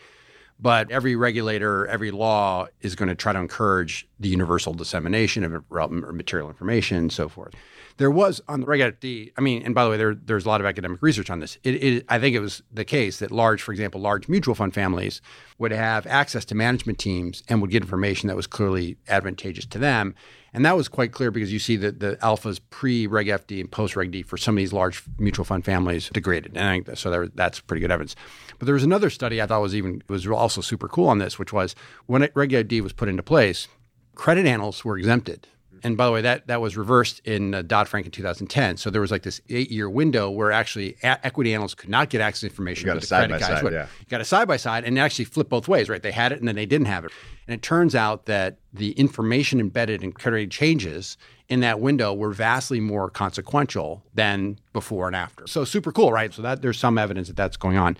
but 0.63 0.89
every 0.89 1.17
regulator, 1.17 1.85
every 1.87 2.09
law 2.09 2.67
is 2.79 2.95
going 2.95 3.09
to 3.09 3.15
try 3.15 3.33
to 3.33 3.39
encourage 3.39 4.07
the 4.17 4.29
universal 4.29 4.73
dissemination 4.73 5.43
of 5.43 5.69
material 5.69 6.47
information 6.47 6.97
and 6.97 7.11
so 7.11 7.27
forth. 7.27 7.53
There 7.97 8.09
was 8.09 8.41
on 8.47 8.61
the 8.61 8.65
Reg 8.65 8.79
FD, 8.79 9.33
I 9.37 9.41
mean, 9.41 9.61
and 9.63 9.75
by 9.75 9.83
the 9.83 9.89
way, 9.89 9.97
there, 9.97 10.15
there's 10.15 10.45
a 10.45 10.47
lot 10.47 10.61
of 10.61 10.65
academic 10.65 11.01
research 11.01 11.29
on 11.29 11.41
this. 11.41 11.57
It, 11.63 11.83
it, 11.83 12.05
I 12.07 12.17
think 12.17 12.33
it 12.33 12.39
was 12.39 12.63
the 12.71 12.85
case 12.85 13.19
that 13.19 13.29
large, 13.29 13.61
for 13.61 13.73
example, 13.73 13.99
large 13.99 14.29
mutual 14.29 14.55
fund 14.55 14.73
families 14.73 15.21
would 15.57 15.73
have 15.73 16.07
access 16.07 16.45
to 16.45 16.55
management 16.55 16.97
teams 16.97 17.43
and 17.49 17.61
would 17.61 17.69
get 17.69 17.83
information 17.83 18.27
that 18.27 18.35
was 18.37 18.47
clearly 18.47 18.95
advantageous 19.09 19.65
to 19.65 19.77
them. 19.77 20.15
And 20.53 20.65
that 20.65 20.77
was 20.77 20.87
quite 20.87 21.11
clear 21.11 21.31
because 21.31 21.51
you 21.51 21.59
see 21.59 21.75
that 21.77 21.99
the 21.99 22.15
alphas 22.17 22.59
pre 22.69 23.07
Reg 23.07 23.27
FD 23.27 23.59
and 23.59 23.71
post 23.71 23.95
Reg 23.95 24.11
D 24.11 24.21
for 24.21 24.37
some 24.37 24.55
of 24.55 24.57
these 24.57 24.71
large 24.71 25.03
mutual 25.17 25.45
fund 25.45 25.65
families 25.65 26.09
degraded. 26.13 26.55
And 26.55 26.87
I 26.89 26.93
so 26.93 27.09
there, 27.09 27.27
that's 27.27 27.59
pretty 27.59 27.81
good 27.81 27.91
evidence. 27.91 28.15
But 28.59 28.67
there 28.67 28.75
was 28.75 28.83
another 28.83 29.09
study 29.09 29.41
I 29.41 29.47
thought 29.47 29.61
was 29.61 29.75
even 29.75 30.03
was 30.07 30.27
also 30.27 30.61
super 30.61 30.87
cool 30.87 31.07
on 31.07 31.17
this, 31.17 31.39
which 31.39 31.51
was 31.51 31.75
when 32.05 32.29
Reg 32.35 32.51
FD 32.51 32.81
was 32.81 32.93
put 32.93 33.09
into 33.09 33.23
place, 33.23 33.67
credit 34.15 34.45
analysts 34.45 34.85
were 34.85 34.97
exempted 34.97 35.47
and 35.83 35.97
by 35.97 36.05
the 36.05 36.11
way, 36.11 36.21
that 36.21 36.47
that 36.47 36.61
was 36.61 36.77
reversed 36.77 37.19
in 37.25 37.53
uh, 37.53 37.61
Dodd 37.61 37.89
Frank 37.89 38.05
in 38.05 38.11
2010. 38.11 38.77
So 38.77 38.89
there 38.89 39.01
was 39.01 39.11
like 39.11 39.23
this 39.23 39.41
eight 39.49 39.69
year 39.69 39.89
window 39.89 40.29
where 40.29 40.51
actually 40.51 40.95
a- 41.03 41.25
equity 41.25 41.53
analysts 41.53 41.75
could 41.75 41.89
not 41.89 42.09
get 42.09 42.21
access 42.21 42.41
to 42.41 42.47
information. 42.47 42.87
You 42.87 42.93
got 42.93 43.03
a 43.03 43.05
side 43.05 43.29
by 43.29 43.39
side, 43.39 43.73
yeah. 43.73 43.87
You 43.99 44.05
got 44.07 44.21
a 44.21 44.25
side 44.25 44.47
by 44.47 44.57
side, 44.57 44.85
and 44.85 44.97
actually 44.97 45.25
flip 45.25 45.49
both 45.49 45.67
ways, 45.67 45.89
right? 45.89 46.01
They 46.01 46.11
had 46.11 46.31
it 46.31 46.39
and 46.39 46.47
then 46.47 46.55
they 46.55 46.65
didn't 46.65 46.87
have 46.87 47.03
it. 47.03 47.11
And 47.47 47.53
it 47.53 47.61
turns 47.61 47.95
out 47.95 48.25
that 48.27 48.59
the 48.73 48.91
information 48.91 49.59
embedded 49.59 50.03
in 50.03 50.13
credit 50.13 50.49
changes 50.49 51.17
in 51.49 51.59
that 51.59 51.81
window 51.81 52.13
were 52.13 52.31
vastly 52.31 52.79
more 52.79 53.09
consequential 53.09 54.03
than 54.13 54.59
before 54.71 55.07
and 55.07 55.15
after. 55.15 55.45
So 55.47 55.65
super 55.65 55.91
cool, 55.91 56.13
right? 56.13 56.33
So 56.33 56.41
that 56.41 56.61
there's 56.61 56.79
some 56.79 56.97
evidence 56.97 57.27
that 57.27 57.35
that's 57.35 57.57
going 57.57 57.77
on. 57.77 57.97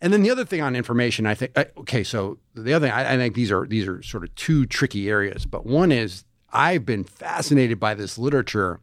And 0.00 0.12
then 0.12 0.22
the 0.22 0.30
other 0.30 0.44
thing 0.44 0.60
on 0.60 0.74
information, 0.74 1.26
I 1.26 1.34
think, 1.34 1.52
uh, 1.56 1.64
okay, 1.78 2.02
so 2.02 2.38
the 2.54 2.72
other 2.72 2.86
thing, 2.86 2.94
I, 2.94 3.14
I 3.14 3.16
think 3.16 3.34
these 3.34 3.52
are 3.52 3.66
these 3.66 3.86
are 3.86 4.02
sort 4.02 4.24
of 4.24 4.34
two 4.34 4.66
tricky 4.66 5.08
areas, 5.08 5.46
but 5.46 5.64
one 5.64 5.92
is 5.92 6.24
I've 6.52 6.84
been 6.84 7.04
fascinated 7.04 7.80
by 7.80 7.94
this 7.94 8.18
literature 8.18 8.80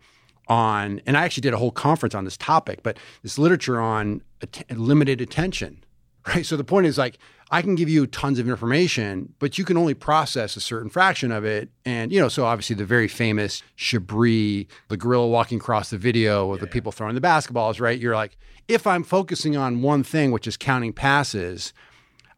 on, 0.47 1.01
and 1.05 1.15
I 1.15 1.23
actually 1.23 1.41
did 1.41 1.53
a 1.53 1.57
whole 1.57 1.71
conference 1.71 2.15
on 2.15 2.25
this 2.25 2.37
topic, 2.37 2.81
but 2.81 2.97
this 3.21 3.37
literature 3.37 3.79
on 3.79 4.21
att- 4.41 4.69
limited 4.71 5.21
attention 5.21 5.83
right? 6.27 6.45
So 6.45 6.57
the 6.57 6.63
point 6.63 6.85
is 6.85 6.97
like 6.97 7.17
I 7.51 7.61
can 7.61 7.75
give 7.75 7.89
you 7.89 8.05
tons 8.05 8.37
of 8.39 8.47
information, 8.47 9.33
but 9.39 9.57
you 9.57 9.65
can 9.65 9.77
only 9.77 9.93
process 9.93 10.55
a 10.55 10.61
certain 10.61 10.89
fraction 10.89 11.31
of 11.31 11.45
it. 11.45 11.69
And 11.85 12.11
you 12.11 12.19
know, 12.19 12.29
so 12.29 12.45
obviously 12.45 12.75
the 12.75 12.85
very 12.85 13.07
famous 13.07 13.63
Chabris, 13.77 14.67
the 14.89 14.97
gorilla 14.97 15.27
walking 15.27 15.57
across 15.57 15.89
the 15.89 15.97
video 15.97 16.51
of 16.51 16.57
yeah, 16.57 16.65
the 16.65 16.67
people 16.67 16.91
throwing 16.91 17.15
the 17.15 17.21
basketballs, 17.21 17.79
right? 17.79 17.99
You're 17.99 18.15
like, 18.15 18.37
if 18.67 18.85
I'm 18.85 19.03
focusing 19.03 19.57
on 19.57 19.81
one 19.81 20.03
thing, 20.03 20.31
which 20.31 20.45
is 20.45 20.57
counting 20.57 20.93
passes, 20.93 21.73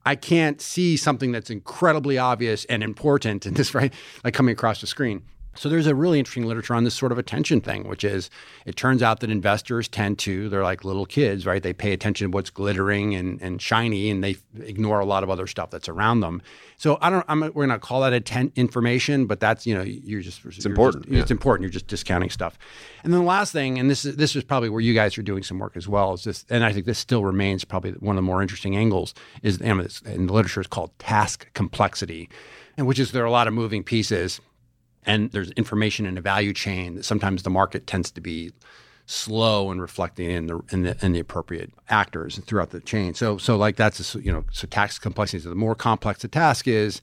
I 0.06 0.16
can't 0.16 0.62
see 0.62 0.98
something 0.98 1.32
that's 1.32 1.50
incredibly 1.50 2.18
obvious 2.18 2.66
and 2.66 2.84
important 2.84 3.46
in 3.46 3.54
this, 3.54 3.76
right? 3.76 3.94
Like 4.24 4.34
coming 4.34 4.54
across 4.54 4.82
the 4.82 4.88
screen. 4.88 5.24
So 5.56 5.68
there's 5.68 5.88
a 5.88 5.94
really 5.94 6.18
interesting 6.18 6.46
literature 6.46 6.74
on 6.74 6.86
this 6.86 6.94
sort 6.94 7.12
of 7.12 7.18
attention 7.18 7.60
thing, 7.60 7.88
which 7.88 8.04
is 8.06 8.30
it 8.66 8.78
turns 8.78 9.04
out 9.04 9.20
that 9.20 9.30
investors 9.30 9.88
tend 9.88 10.18
to, 10.20 10.48
they're 10.48 10.64
like 10.64 10.86
little 10.86 11.06
kids, 11.06 11.46
right? 11.46 11.62
They 11.62 11.74
pay 11.74 11.92
attention 11.92 12.32
to 12.32 12.36
what's 12.36 12.50
glittering 12.50 13.16
and, 13.16 13.42
and 13.42 13.62
shiny 13.62 14.10
and 14.10 14.24
they 14.24 14.38
ignore 14.62 15.02
a 15.02 15.06
lot 15.06 15.24
of 15.24 15.30
other 15.30 15.48
stuff 15.48 15.70
that's 15.70 15.90
around 15.90 16.22
them. 16.22 16.42
So 16.78 16.98
I 17.02 17.10
don't, 17.10 17.26
I'm, 17.28 17.42
we're 17.42 17.68
going 17.68 17.70
to 17.70 17.80
call 17.80 18.02
that 18.02 18.14
atten- 18.14 18.54
information, 18.56 19.26
but 19.26 19.40
that's, 19.40 19.68
you 19.68 19.76
know, 19.76 19.84
you're 19.84 20.22
just, 20.22 20.44
it's 20.46 20.66
important. 20.66 21.04
Just, 21.04 21.14
yeah. 21.14 21.22
It's 21.22 21.32
important. 21.32 21.64
You're 21.64 21.72
just 21.72 21.88
discounting 21.88 22.30
stuff. 22.30 22.58
And 23.04 23.14
then 23.14 23.20
the 23.20 23.28
last 23.28 23.52
thing, 23.52 23.78
and 23.78 23.90
this 23.90 24.06
is, 24.06 24.16
this 24.16 24.36
is 24.36 24.44
probably 24.44 24.70
where 24.70 24.82
you 24.82 24.94
guys 24.94 25.18
are 25.18 25.22
doing 25.22 25.44
some 25.44 25.60
work 25.60 25.76
as 25.76 25.88
well, 25.88 26.14
is 26.14 26.24
this, 26.24 26.46
and 26.50 26.64
I 26.64 26.72
think 26.72 26.86
this 26.86 26.98
still 26.98 27.26
remains 27.26 27.66
probably 27.66 27.92
one 27.92 28.16
of 28.16 28.18
the 28.18 28.26
more 28.26 28.42
interesting 28.42 28.78
angles 28.78 29.14
is, 29.44 29.60
and 29.60 29.80
the 29.82 30.34
literature 30.34 30.62
is 30.62 30.68
called 30.68 30.98
task 30.98 31.52
complexity, 31.54 32.30
and 32.78 32.88
which 32.88 33.00
is 33.00 33.12
there 33.12 33.24
are 33.24 33.28
a 33.28 33.32
lot 33.32 33.48
of 33.48 33.54
moving 33.54 33.84
pieces 33.84 34.40
and 35.06 35.32
there's 35.32 35.52
information 35.52 36.06
in 36.06 36.18
a 36.18 36.22
value 36.22 36.54
chain 36.54 36.96
that 36.96 37.06
sometimes 37.06 37.44
the 37.44 37.50
market 37.50 37.88
tends 37.88 38.12
to 38.12 38.22
be 38.22 38.52
slow 39.06 39.72
in 39.72 39.82
reflecting 39.82 40.30
in 40.30 40.48
the 40.48 40.62
in 40.72 40.84
the, 40.84 41.06
in 41.06 41.12
the 41.12 41.20
appropriate 41.20 41.72
actors 41.90 42.40
throughout 42.46 42.70
the 42.70 42.80
chain. 42.80 43.14
So 43.14 43.38
so 43.38 43.58
like 43.58 43.76
that's 43.76 44.16
a, 44.16 44.22
you 44.22 44.32
know 44.32 44.46
so 44.52 44.68
task 44.68 45.02
complexity. 45.02 45.44
So 45.44 45.50
the 45.50 45.56
more 45.56 45.76
complex 45.76 46.22
the 46.22 46.28
task 46.28 46.68
is, 46.68 47.02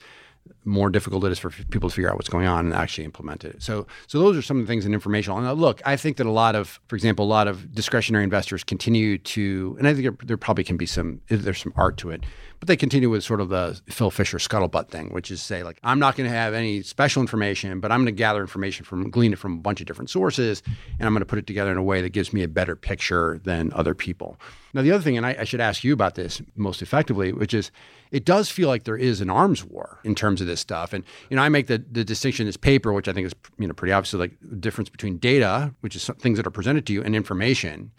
more 0.64 0.90
difficult 0.90 1.24
it 1.24 1.32
is 1.32 1.38
for 1.38 1.50
people 1.50 1.88
to 1.88 1.94
figure 1.94 2.10
out 2.10 2.16
what's 2.16 2.28
going 2.28 2.46
on 2.46 2.66
and 2.66 2.74
actually 2.74 3.04
implement 3.04 3.44
it. 3.44 3.62
So, 3.62 3.86
so 4.06 4.18
those 4.18 4.36
are 4.36 4.42
some 4.42 4.58
of 4.58 4.66
the 4.66 4.70
things 4.70 4.86
in 4.86 4.94
informational. 4.94 5.38
And 5.38 5.46
uh, 5.46 5.52
look, 5.52 5.80
I 5.84 5.96
think 5.96 6.16
that 6.18 6.26
a 6.26 6.32
lot 6.32 6.54
of, 6.54 6.80
for 6.88 6.96
example, 6.96 7.24
a 7.24 7.28
lot 7.28 7.48
of 7.48 7.74
discretionary 7.74 8.24
investors 8.24 8.64
continue 8.64 9.18
to, 9.18 9.76
and 9.78 9.88
I 9.88 9.94
think 9.94 10.04
there, 10.04 10.26
there 10.26 10.36
probably 10.36 10.64
can 10.64 10.76
be 10.76 10.86
some, 10.86 11.20
there's 11.28 11.60
some 11.60 11.72
art 11.76 11.96
to 11.98 12.10
it, 12.10 12.24
but 12.60 12.66
they 12.66 12.76
continue 12.76 13.08
with 13.08 13.22
sort 13.22 13.40
of 13.40 13.48
the 13.50 13.80
Phil 13.88 14.10
Fisher 14.10 14.38
scuttlebutt 14.38 14.88
thing, 14.88 15.10
which 15.10 15.30
is 15.30 15.40
say 15.40 15.62
like, 15.62 15.78
I'm 15.84 15.98
not 15.98 16.16
going 16.16 16.28
to 16.28 16.34
have 16.34 16.54
any 16.54 16.82
special 16.82 17.20
information, 17.20 17.80
but 17.80 17.92
I'm 17.92 18.00
going 18.00 18.06
to 18.06 18.12
gather 18.12 18.40
information 18.40 18.84
from, 18.84 19.10
glean 19.10 19.32
it 19.32 19.38
from 19.38 19.54
a 19.54 19.60
bunch 19.60 19.80
of 19.80 19.86
different 19.86 20.10
sources, 20.10 20.62
and 20.98 21.06
I'm 21.06 21.12
going 21.12 21.20
to 21.20 21.26
put 21.26 21.38
it 21.38 21.46
together 21.46 21.70
in 21.70 21.76
a 21.76 21.82
way 21.82 22.02
that 22.02 22.10
gives 22.10 22.32
me 22.32 22.42
a 22.42 22.48
better 22.48 22.74
picture 22.74 23.40
than 23.44 23.72
other 23.74 23.94
people. 23.94 24.40
Now, 24.74 24.82
the 24.82 24.90
other 24.90 25.02
thing, 25.02 25.16
and 25.16 25.24
I, 25.24 25.36
I 25.40 25.44
should 25.44 25.60
ask 25.60 25.84
you 25.84 25.92
about 25.92 26.14
this 26.14 26.42
most 26.56 26.82
effectively, 26.82 27.32
which 27.32 27.54
is 27.54 27.70
it 28.10 28.24
does 28.24 28.50
feel 28.50 28.68
like 28.68 28.84
there 28.84 28.96
is 28.96 29.20
an 29.20 29.30
arms 29.30 29.64
war 29.64 30.00
in 30.02 30.14
terms 30.14 30.40
of 30.40 30.46
this 30.46 30.60
stuff. 30.60 30.92
And 30.92 31.04
you 31.30 31.36
know, 31.36 31.42
I 31.42 31.48
make 31.48 31.66
the, 31.66 31.84
the 31.90 32.04
distinction 32.04 32.44
in 32.44 32.48
this 32.48 32.56
paper, 32.56 32.92
which 32.92 33.08
I 33.08 33.12
think 33.12 33.26
is 33.26 33.34
you 33.58 33.66
know 33.66 33.74
pretty 33.74 33.92
obvious, 33.92 34.14
like 34.14 34.36
the 34.40 34.56
difference 34.56 34.88
between 34.88 35.18
data, 35.18 35.74
which 35.80 35.94
is 35.94 36.10
things 36.18 36.38
that 36.38 36.46
are 36.46 36.50
presented 36.50 36.86
to 36.86 36.92
you, 36.92 37.02
and 37.02 37.14
information, 37.14 37.92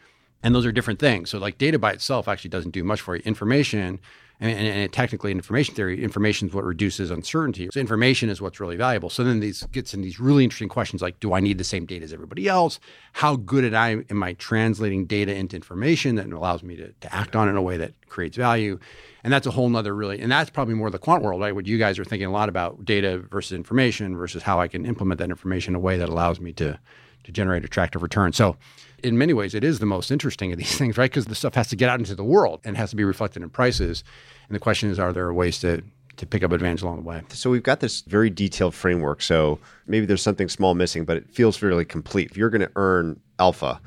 and 0.44 0.54
those 0.54 0.66
are 0.66 0.72
different 0.72 1.00
things. 1.00 1.30
So 1.30 1.40
like 1.40 1.58
data 1.58 1.80
by 1.80 1.92
itself 1.92 2.28
actually 2.28 2.50
doesn't 2.50 2.72
do 2.72 2.84
much 2.84 3.02
for 3.02 3.16
you. 3.16 3.22
Information 3.26 4.00
and, 4.40 4.52
and, 4.52 4.68
and, 4.68 4.94
technically 4.94 5.32
in 5.32 5.38
information 5.38 5.76
theory, 5.76 6.02
information 6.02 6.48
is 6.48 6.54
what 6.54 6.64
reduces 6.64 7.12
uncertainty. 7.12 7.70
So 7.74 7.80
information 7.80 8.30
is 8.30 8.42
what's 8.42 8.60
really 8.60 8.78
valuable. 8.78 9.10
So 9.10 9.24
then 9.24 9.42
these 9.42 9.64
gets 9.72 9.94
in 9.94 10.02
these 10.02 10.20
really 10.20 10.44
interesting 10.44 10.70
questions 10.70 11.02
like, 11.02 11.20
do 11.20 11.34
I 11.34 11.42
need 11.42 11.58
the 11.58 11.64
same 11.64 11.86
data 11.86 12.06
as 12.06 12.14
everybody 12.14 12.48
else? 12.48 12.80
How 13.14 13.36
good 13.36 13.66
am 13.66 13.76
I, 13.76 14.06
am 14.10 14.24
I 14.24 14.34
translating 14.34 15.06
data 15.06 15.36
into 15.36 15.56
information 15.56 16.16
that 16.16 16.32
allows 16.32 16.64
me 16.64 16.76
to, 16.78 16.92
to 16.92 17.14
act 17.14 17.36
on 17.36 17.48
it 17.48 17.52
in 17.52 17.58
a 17.58 17.62
way 17.62 17.78
that 17.78 17.94
creates 18.08 18.38
value? 18.38 18.80
And 19.24 19.34
that's 19.34 19.46
a 19.46 19.52
whole 19.52 19.70
nother 19.70 19.94
really, 19.94 20.20
and 20.22 20.32
that's 20.32 20.50
probably 20.50 20.76
more 20.76 20.90
the 20.90 21.00
quant 21.00 21.22
world, 21.24 21.42
right? 21.42 21.54
What 21.54 21.68
you 21.68 21.78
guys 21.78 22.00
are 22.00 22.06
thinking 22.06 22.28
a 22.28 22.32
lot 22.32 22.48
about 22.48 22.86
data 22.86 23.20
versus 23.20 23.52
information 23.52 24.16
versus 24.16 24.44
how 24.44 24.62
I 24.62 24.70
can 24.70 24.86
implement 24.86 25.20
that 25.20 25.30
information 25.30 25.72
in 25.74 25.76
a 25.76 25.80
way 25.80 25.98
that 25.98 26.08
allows 26.08 26.40
me 26.40 26.54
to 26.54 26.80
to 27.26 27.32
generate 27.32 27.64
attractive 27.64 28.02
returns. 28.02 28.38
So 28.38 28.56
in 29.04 29.18
many 29.18 29.34
ways, 29.34 29.54
it 29.56 29.64
is 29.64 29.80
the 29.80 29.86
most 29.86 30.12
interesting 30.12 30.52
of 30.52 30.58
these 30.58 30.76
things, 30.78 30.98
right? 30.98 31.10
Because 31.10 31.26
the 31.26 31.36
stuff 31.36 31.56
has 31.56 31.68
to 31.70 31.76
get 31.76 31.90
out 31.90 32.00
into 32.00 32.16
the 32.16 32.24
world 32.24 32.62
and 32.64 32.78
has 32.78 32.90
to 32.92 32.96
be 32.96 33.04
reflected 33.04 33.44
in 33.44 33.50
prices. 33.50 34.04
And 34.48 34.56
the 34.56 34.60
question 34.60 34.90
is, 34.90 35.00
are 35.00 35.14
there 35.14 35.34
ways 35.34 35.60
to 35.60 35.84
to 36.18 36.26
pick 36.26 36.44
up 36.44 36.52
advantage 36.52 36.82
along 36.82 36.98
the 36.98 37.04
way? 37.04 37.22
So 37.30 37.50
we've 37.50 37.64
got 37.64 37.80
this 37.80 38.02
very 38.02 38.30
detailed 38.30 38.76
framework. 38.76 39.22
So 39.22 39.58
maybe 39.88 40.06
there's 40.06 40.22
something 40.22 40.50
small 40.50 40.76
missing, 40.76 41.06
but 41.06 41.16
it 41.16 41.30
feels 41.30 41.56
fairly 41.56 41.86
complete. 41.86 42.30
If 42.32 42.36
you're 42.36 42.50
going 42.50 42.62
to 42.62 42.72
earn 42.76 43.22
alpha, 43.40 43.80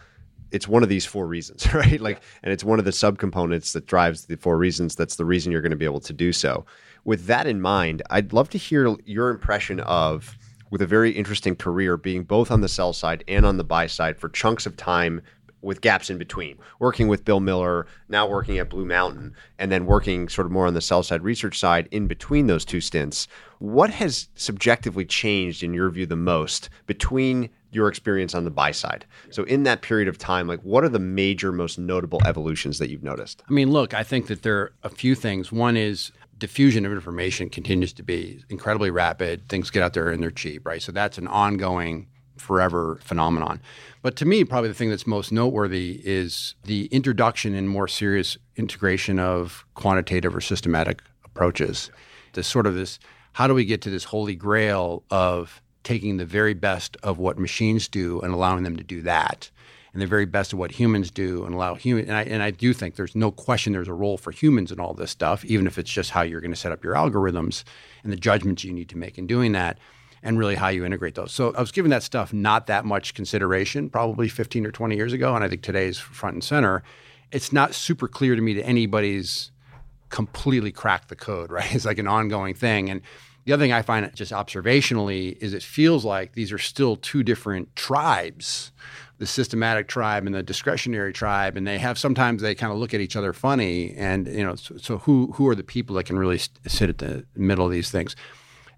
it's 0.51 0.67
one 0.67 0.83
of 0.83 0.89
these 0.89 1.05
four 1.05 1.27
reasons, 1.27 1.73
right? 1.75 2.01
Like, 2.01 2.23
and 2.43 2.53
it's 2.53 2.65
one 2.65 2.79
of 2.79 2.85
the 2.87 2.91
subcomponents 2.91 3.73
that 3.73 3.87
drives 3.87 4.27
the 4.27 4.37
four 4.37 4.57
reasons. 4.57 4.95
That's 4.95 5.17
the 5.17 5.27
reason 5.27 5.53
you're 5.53 5.61
going 5.61 5.71
to 5.71 5.77
be 5.77 5.85
able 5.85 6.01
to 6.01 6.13
do 6.13 6.33
so. 6.33 6.65
With 7.05 7.27
that 7.27 7.47
in 7.47 7.61
mind, 7.61 8.03
I'd 8.11 8.33
love 8.33 8.49
to 8.51 8.59
hear 8.59 8.97
your 9.05 9.29
impression 9.29 9.81
of 9.81 10.39
with 10.73 10.81
a 10.81 10.87
very 10.87 11.11
interesting 11.11 11.55
career 11.55 11.99
being 11.99 12.25
both 12.25 12.51
on 12.51 12.62
the 12.62 12.68
sell 12.68 12.95
side 12.95 13.23
and 13.29 13.45
on 13.45 13.59
the 13.59 13.62
buy 13.62 13.87
side 13.87 14.18
for 14.18 14.31
chunks 14.31 14.64
of 14.64 14.75
time 14.75 15.20
with 15.61 15.83
gaps 15.83 16.09
in 16.09 16.16
between, 16.16 16.59
working 16.81 17.09
with 17.09 17.27
Bill 17.27 17.41
Miller, 17.41 17.87
now 18.09 18.27
working 18.27 18.59
at 18.59 18.70
Blue 18.70 18.87
Mountain, 18.87 19.35
and 19.59 19.70
then 19.70 19.85
working 19.85 20.29
sort 20.31 20.47
of 20.47 20.51
more 20.51 20.66
on 20.66 20.75
the 20.75 20.81
sell 20.81 21.03
side 21.03 21.23
research 21.23 21.59
side 21.59 21.89
in 21.93 22.09
between 22.09 22.47
those 22.47 22.64
two 22.64 22.81
stints. 22.81 23.29
What 23.59 23.91
has 23.91 24.29
subjectively 24.35 25.05
changed 25.05 25.62
in 25.62 25.75
your 25.75 25.91
view 25.91 26.07
the 26.07 26.16
most 26.16 26.70
between 26.87 27.51
your 27.70 27.89
experience 27.89 28.35
on 28.35 28.45
the 28.45 28.51
buy 28.51 28.73
side? 28.73 29.05
So 29.31 29.45
in 29.45 29.64
that 29.64 29.83
period 29.83 30.09
of 30.09 30.16
time, 30.16 30.49
like 30.49 30.62
what 30.62 30.85
are 30.85 30.89
the 30.89 30.99
major, 30.99 31.53
most 31.53 31.79
notable 31.79 32.20
evolutions 32.25 32.79
that 32.79 32.89
you've 32.89 33.05
noticed? 33.05 33.43
I 33.49 33.53
mean, 33.53 33.70
look, 33.70 33.93
I 33.93 34.03
think 34.03 34.27
that 34.29 34.43
there 34.43 34.59
are 34.59 34.73
a 34.83 34.89
few 34.89 35.14
things. 35.14 35.53
One 35.53 35.77
is 35.77 36.12
diffusion 36.43 36.84
of 36.84 36.90
information 36.90 37.49
continues 37.49 37.93
to 37.93 38.03
be 38.03 38.43
incredibly 38.49 38.90
rapid. 38.90 39.49
Things 39.49 39.70
get 39.70 39.80
out 39.80 39.93
there 39.93 40.11
and 40.11 40.20
they're 40.20 40.32
cheap, 40.32 40.66
right? 40.66 40.82
So 40.82 40.90
that's 40.90 41.16
an 41.16 41.28
ongoing, 41.28 42.09
forever 42.36 42.99
phenomenon. 43.01 43.61
But 44.03 44.16
to 44.16 44.24
me, 44.24 44.43
probably 44.43 44.68
the 44.68 44.74
thing 44.74 44.90
that's 44.90 45.07
most 45.07 45.30
noteworthy 45.30 46.01
is 46.05 46.57
the 46.64 46.86
introduction 46.86 47.55
and 47.55 47.68
more 47.68 47.86
serious 47.86 48.36
integration 48.57 49.20
of 49.20 49.64
quantitative 49.74 50.34
or 50.34 50.40
systematic 50.40 51.01
approaches. 51.24 51.93
This 52.32 52.49
sort 52.49 52.66
of 52.66 52.74
this, 52.74 52.99
how 53.34 53.47
do 53.47 53.55
we 53.55 53.64
get 53.64 53.80
to 53.82 53.90
this 53.90 54.03
holy 54.03 54.34
grail 54.34 55.05
of 55.12 55.62
taking 55.84 56.16
the 56.16 56.26
very 56.26 56.55
best 56.55 56.97
of 57.05 57.18
what 57.18 57.38
machines 57.38 57.86
do 57.86 58.20
and 58.20 58.34
allowing 58.34 58.64
them 58.64 58.76
to 58.76 58.82
do 58.82 59.01
that? 59.03 59.49
And 59.93 60.01
the 60.01 60.07
very 60.07 60.24
best 60.24 60.53
of 60.53 60.59
what 60.59 60.72
humans 60.72 61.11
do 61.11 61.45
and 61.45 61.55
allow 61.55 61.74
human 61.74 62.05
and 62.07 62.16
I, 62.16 62.22
and 62.22 62.43
I 62.43 62.51
do 62.51 62.72
think 62.72 62.97
there's 62.97 63.14
no 63.14 63.30
question 63.30 63.72
there's 63.72 63.88
a 63.88 63.95
role 63.95 64.16
for 64.16 64.30
humans 64.30 64.72
in 64.72 64.80
all 64.80 64.95
this 64.95 65.11
stuff 65.11 65.45
even 65.45 65.66
if 65.66 65.78
it's 65.78 65.90
just 65.90 66.11
how 66.11 66.22
you're 66.22 66.40
going 66.40 66.53
to 66.53 66.57
set 66.57 66.72
up 66.72 66.82
your 66.82 66.95
algorithms 66.95 67.64
and 68.03 68.12
the 68.12 68.16
judgments 68.16 68.64
you 68.64 68.72
need 68.72 68.88
to 68.90 68.99
make 68.99 69.18
in 69.18 69.26
doing 69.26 69.53
that 69.53 69.78
and 70.22 70.38
really 70.38 70.55
how 70.55 70.68
you 70.68 70.84
integrate 70.84 71.14
those. 71.16 71.32
So 71.32 71.53
i 71.55 71.61
was 71.61 71.72
giving 71.72 71.90
that 71.90 72.03
stuff 72.03 72.32
not 72.32 72.66
that 72.68 72.84
much 72.84 73.14
consideration 73.14 73.90
probably 73.90 74.28
15 74.28 74.66
or 74.66 74.70
20 74.70 74.97
years 74.97 75.12
ago 75.12 75.34
and 75.34 75.45
i 75.45 75.49
think 75.49 75.62
today's 75.62 75.99
front 75.99 76.34
and 76.34 76.45
center. 76.45 76.82
It's 77.30 77.53
not 77.53 77.74
super 77.74 78.09
clear 78.09 78.36
to 78.36 78.43
me 78.43 78.55
that 78.55 78.66
anybody's 78.66 79.51
completely 80.11 80.72
cracked 80.72 81.09
the 81.09 81.16
code 81.16 81.51
right? 81.51 81.74
It's 81.74 81.84
like 81.84 81.99
an 81.99 82.07
ongoing 82.09 82.55
thing. 82.55 82.90
And 82.90 83.03
the 83.45 83.53
other 83.53 83.64
thing 83.64 83.72
I 83.72 83.82
find 83.82 84.09
just 84.14 84.30
observationally 84.30 85.36
is 85.38 85.53
it 85.53 85.64
feels 85.64 86.05
like 86.05 86.34
these 86.34 86.53
are 86.53 86.59
still 86.59 86.97
two 86.97 87.24
different 87.24 87.74
tribes 87.74 88.70
the 89.19 89.27
systematic 89.27 89.89
tribe 89.89 90.27
and 90.27 90.35
the 90.35 90.43
discretionary 90.43 91.13
tribe, 91.13 91.57
and 91.57 91.67
they 91.67 91.79
have 91.79 91.99
sometimes 91.99 92.43
they 92.43 92.55
kind 92.55 92.73
of 92.73 92.79
look 92.79 92.93
at 92.95 93.01
each 93.01 93.17
other 93.17 93.33
funny. 93.33 93.95
And 93.97 94.27
you 94.27 94.45
know, 94.45 94.55
so, 94.57 94.77
so 94.77 94.99
who 94.99 95.33
who 95.35 95.49
are 95.49 95.55
the 95.55 95.63
people 95.63 95.97
that 95.97 96.05
can 96.05 96.19
really 96.19 96.39
sit 96.39 96.89
at 96.89 96.99
the 96.99 97.25
middle 97.37 97.65
of 97.65 97.73
these 97.73 97.91
things? 97.91 98.17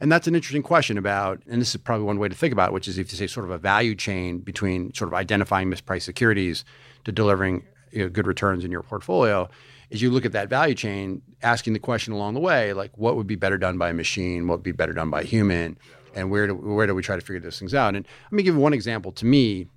And 0.01 0.11
that's 0.11 0.27
an 0.27 0.35
interesting 0.35 0.63
question 0.63 0.99
about, 0.99 1.43
and 1.49 1.61
this 1.61 1.75
is 1.75 1.81
probably 1.81 2.05
one 2.05 2.19
way 2.19 2.29
to 2.29 2.35
think 2.35 2.53
about 2.53 2.71
it, 2.71 2.73
which 2.75 2.89
is 2.89 2.99
if 2.99 3.11
you 3.11 3.17
say 3.17 3.27
sort 3.27 3.47
of 3.47 3.51
a 3.51 3.59
value 3.59 3.95
chain 3.95 4.39
between 4.39 4.93
sort 4.93 5.09
of 5.09 5.15
identifying 5.15 5.71
mispriced 5.71 6.03
securities 6.03 6.65
to 7.05 7.13
delivering 7.13 7.65
you 7.91 8.03
know, 8.03 8.09
good 8.09 8.27
returns 8.27 8.65
in 8.65 8.71
your 8.71 8.83
portfolio, 8.83 9.49
is 9.91 10.03
you 10.03 10.11
look 10.11 10.25
at 10.25 10.33
that 10.33 10.49
value 10.49 10.75
chain, 10.75 11.23
asking 11.43 11.73
the 11.73 11.79
question 11.79 12.13
along 12.13 12.35
the 12.35 12.41
way, 12.41 12.73
like 12.73 12.91
what 12.99 13.17
would 13.17 13.27
be 13.27 13.37
better 13.37 13.57
done 13.57 13.79
by 13.79 13.91
a 13.91 13.95
machine, 13.95 14.49
what 14.49 14.59
would 14.59 14.65
be 14.65 14.73
better 14.73 14.93
done 14.93 15.11
by 15.11 15.21
a 15.21 15.25
human, 15.25 15.79
and 16.15 16.31
where 16.31 16.49
do 16.49 16.55
where 16.55 16.87
do 16.87 16.95
we 16.95 17.03
try 17.03 17.17
to 17.17 17.23
figure 17.23 17.41
those 17.41 17.59
things 17.59 17.75
out? 17.75 17.95
And 17.95 18.07
let 18.25 18.33
me 18.33 18.43
give 18.43 18.57
one 18.57 18.73
example. 18.73 19.13
To 19.13 19.25
me, 19.25 19.69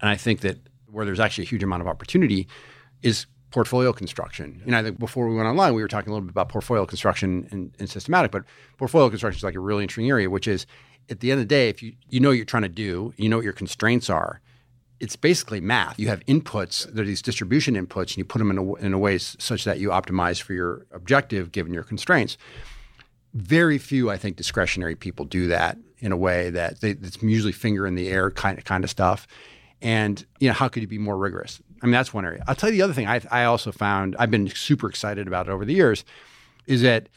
and 0.00 0.08
I 0.08 0.16
think 0.16 0.40
that 0.40 0.58
where 0.86 1.04
there's 1.04 1.20
actually 1.20 1.44
a 1.44 1.48
huge 1.48 1.62
amount 1.62 1.82
of 1.82 1.88
opportunity 1.88 2.48
is 3.02 3.26
portfolio 3.50 3.92
construction. 3.92 4.62
Know, 4.64 4.78
I 4.78 4.82
think 4.82 4.98
before 4.98 5.28
we 5.28 5.34
went 5.34 5.48
online, 5.48 5.74
we 5.74 5.82
were 5.82 5.88
talking 5.88 6.10
a 6.10 6.14
little 6.14 6.26
bit 6.26 6.30
about 6.30 6.48
portfolio 6.48 6.86
construction 6.86 7.48
and, 7.50 7.74
and, 7.78 7.88
systematic, 7.90 8.30
but 8.30 8.44
portfolio 8.78 9.08
construction 9.08 9.38
is 9.38 9.44
like 9.44 9.54
a 9.54 9.60
really 9.60 9.82
interesting 9.82 10.08
area, 10.08 10.30
which 10.30 10.46
is 10.46 10.66
at 11.08 11.20
the 11.20 11.32
end 11.32 11.40
of 11.40 11.48
the 11.48 11.54
day, 11.54 11.68
if 11.68 11.82
you, 11.82 11.94
you 12.08 12.20
know 12.20 12.28
what 12.28 12.36
you're 12.36 12.44
trying 12.44 12.62
to 12.62 12.68
do, 12.68 13.12
you 13.16 13.28
know 13.28 13.36
what 13.36 13.44
your 13.44 13.52
constraints 13.52 14.08
are, 14.08 14.40
it's 15.00 15.16
basically 15.16 15.60
math. 15.60 15.98
You 15.98 16.08
have 16.08 16.24
inputs, 16.26 16.90
there 16.92 17.02
are 17.02 17.06
these 17.06 17.22
distribution 17.22 17.74
inputs, 17.74 18.10
and 18.10 18.18
you 18.18 18.24
put 18.24 18.38
them 18.38 18.50
in 18.50 18.58
a, 18.58 18.74
in 18.74 18.92
a 18.92 18.98
way 18.98 19.18
such 19.18 19.64
that 19.64 19.80
you 19.80 19.88
optimize 19.88 20.40
for 20.40 20.52
your 20.52 20.86
objective 20.92 21.50
given 21.50 21.74
your 21.74 21.82
constraints. 21.82 22.36
Very 23.32 23.78
few, 23.78 24.10
I 24.10 24.18
think, 24.18 24.36
discretionary 24.36 24.94
people 24.94 25.24
do 25.24 25.48
that 25.48 25.78
in 25.98 26.12
a 26.12 26.16
way 26.16 26.50
that 26.50 26.80
they, 26.80 26.90
it's 26.90 27.22
usually 27.22 27.52
finger 27.52 27.86
in 27.86 27.94
the 27.94 28.08
air 28.08 28.30
kind 28.30 28.58
of, 28.58 28.64
kind 28.64 28.84
of 28.84 28.90
stuff. 28.90 29.26
And 29.82 30.24
you 30.40 30.48
know, 30.48 30.54
how 30.54 30.68
could 30.68 30.82
you 30.82 30.88
be 30.88 30.98
more 30.98 31.16
rigorous? 31.16 31.60
I 31.82 31.86
mean, 31.86 31.92
that's 31.92 32.12
one 32.12 32.24
area. 32.24 32.44
I'll 32.46 32.54
tell 32.54 32.68
you 32.70 32.76
the 32.76 32.82
other 32.82 32.92
thing. 32.92 33.06
I, 33.06 33.20
I 33.30 33.44
also 33.44 33.72
found 33.72 34.14
I've 34.18 34.30
been 34.30 34.48
super 34.48 34.88
excited 34.88 35.26
about 35.26 35.48
it 35.48 35.50
over 35.50 35.64
the 35.64 35.72
years, 35.72 36.04
is 36.66 36.82
that 36.82 37.08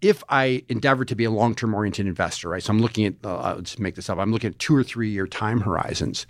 if 0.00 0.22
I 0.28 0.64
endeavor 0.68 1.04
to 1.04 1.14
be 1.14 1.24
a 1.24 1.30
long-term 1.30 1.74
oriented 1.74 2.06
investor, 2.06 2.48
right? 2.48 2.62
So 2.62 2.72
I'm 2.72 2.80
looking 2.80 3.06
at, 3.06 3.14
uh, 3.24 3.36
I'll 3.36 3.60
just 3.60 3.78
make 3.78 3.94
this 3.94 4.10
up. 4.10 4.18
I'm 4.18 4.32
looking 4.32 4.50
at 4.50 4.58
two 4.58 4.74
or 4.74 4.82
three-year 4.82 5.26
time 5.26 5.60
horizons. 5.60 6.26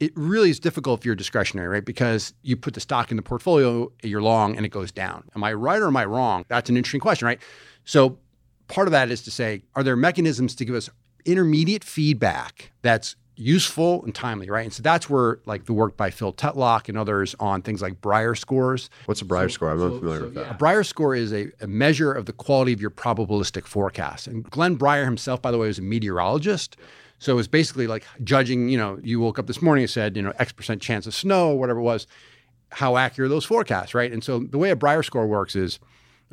It 0.00 0.12
really 0.14 0.50
is 0.50 0.60
difficult 0.60 1.00
if 1.00 1.06
you're 1.06 1.14
discretionary, 1.14 1.68
right? 1.68 1.84
Because 1.84 2.34
you 2.42 2.56
put 2.56 2.74
the 2.74 2.80
stock 2.80 3.10
in 3.10 3.16
the 3.16 3.22
portfolio, 3.22 3.90
you're 4.02 4.20
long, 4.20 4.54
and 4.54 4.66
it 4.66 4.68
goes 4.68 4.92
down. 4.92 5.24
Am 5.34 5.42
I 5.42 5.54
right 5.54 5.80
or 5.80 5.86
am 5.86 5.96
I 5.96 6.04
wrong? 6.04 6.44
That's 6.48 6.68
an 6.68 6.76
interesting 6.76 7.00
question, 7.00 7.24
right? 7.24 7.40
So 7.84 8.18
part 8.68 8.86
of 8.86 8.92
that 8.92 9.10
is 9.10 9.22
to 9.22 9.30
say, 9.30 9.62
are 9.74 9.82
there 9.82 9.96
mechanisms 9.96 10.54
to 10.56 10.66
give 10.66 10.74
us 10.74 10.90
intermediate 11.24 11.84
feedback 11.84 12.72
that's 12.82 13.16
useful 13.36 14.02
and 14.04 14.14
timely, 14.14 14.48
right? 14.48 14.64
And 14.64 14.72
so 14.72 14.82
that's 14.82 15.08
where 15.08 15.40
like 15.46 15.66
the 15.66 15.72
work 15.72 15.96
by 15.96 16.10
Phil 16.10 16.32
Tetlock 16.32 16.88
and 16.88 16.96
others 16.96 17.34
on 17.38 17.62
things 17.62 17.82
like 17.82 18.00
Brier 18.00 18.34
scores. 18.34 18.90
What's 19.04 19.20
a 19.20 19.24
Brier 19.24 19.48
so, 19.48 19.54
score? 19.54 19.70
I'm 19.70 19.78
so, 19.78 19.88
not 19.88 19.98
familiar 19.98 20.20
so, 20.20 20.24
with 20.24 20.34
that. 20.34 20.50
A 20.50 20.54
Brier 20.54 20.82
score 20.82 21.14
is 21.14 21.32
a, 21.32 21.50
a, 21.60 21.66
measure 21.66 22.12
of 22.12 22.26
the 22.26 22.32
quality 22.32 22.72
of 22.72 22.80
your 22.80 22.90
probabilistic 22.90 23.66
forecast. 23.66 24.26
And 24.26 24.48
Glenn 24.50 24.76
Brier 24.76 25.04
himself, 25.04 25.42
by 25.42 25.50
the 25.50 25.58
way, 25.58 25.66
was 25.66 25.78
a 25.78 25.82
meteorologist. 25.82 26.76
So 27.18 27.32
it 27.32 27.36
was 27.36 27.48
basically 27.48 27.86
like 27.86 28.04
judging, 28.24 28.68
you 28.68 28.78
know, 28.78 28.98
you 29.02 29.20
woke 29.20 29.38
up 29.38 29.46
this 29.46 29.62
morning 29.62 29.84
and 29.84 29.90
said, 29.90 30.16
you 30.16 30.22
know, 30.22 30.32
X 30.38 30.52
percent 30.52 30.80
chance 30.80 31.06
of 31.06 31.14
snow, 31.14 31.50
whatever 31.50 31.80
it 31.80 31.84
was, 31.84 32.06
how 32.72 32.96
accurate 32.96 33.30
those 33.30 33.44
forecasts, 33.44 33.94
right? 33.94 34.12
And 34.12 34.24
so 34.24 34.40
the 34.40 34.58
way 34.58 34.70
a 34.70 34.76
Brier 34.76 35.02
score 35.02 35.26
works 35.26 35.54
is, 35.54 35.78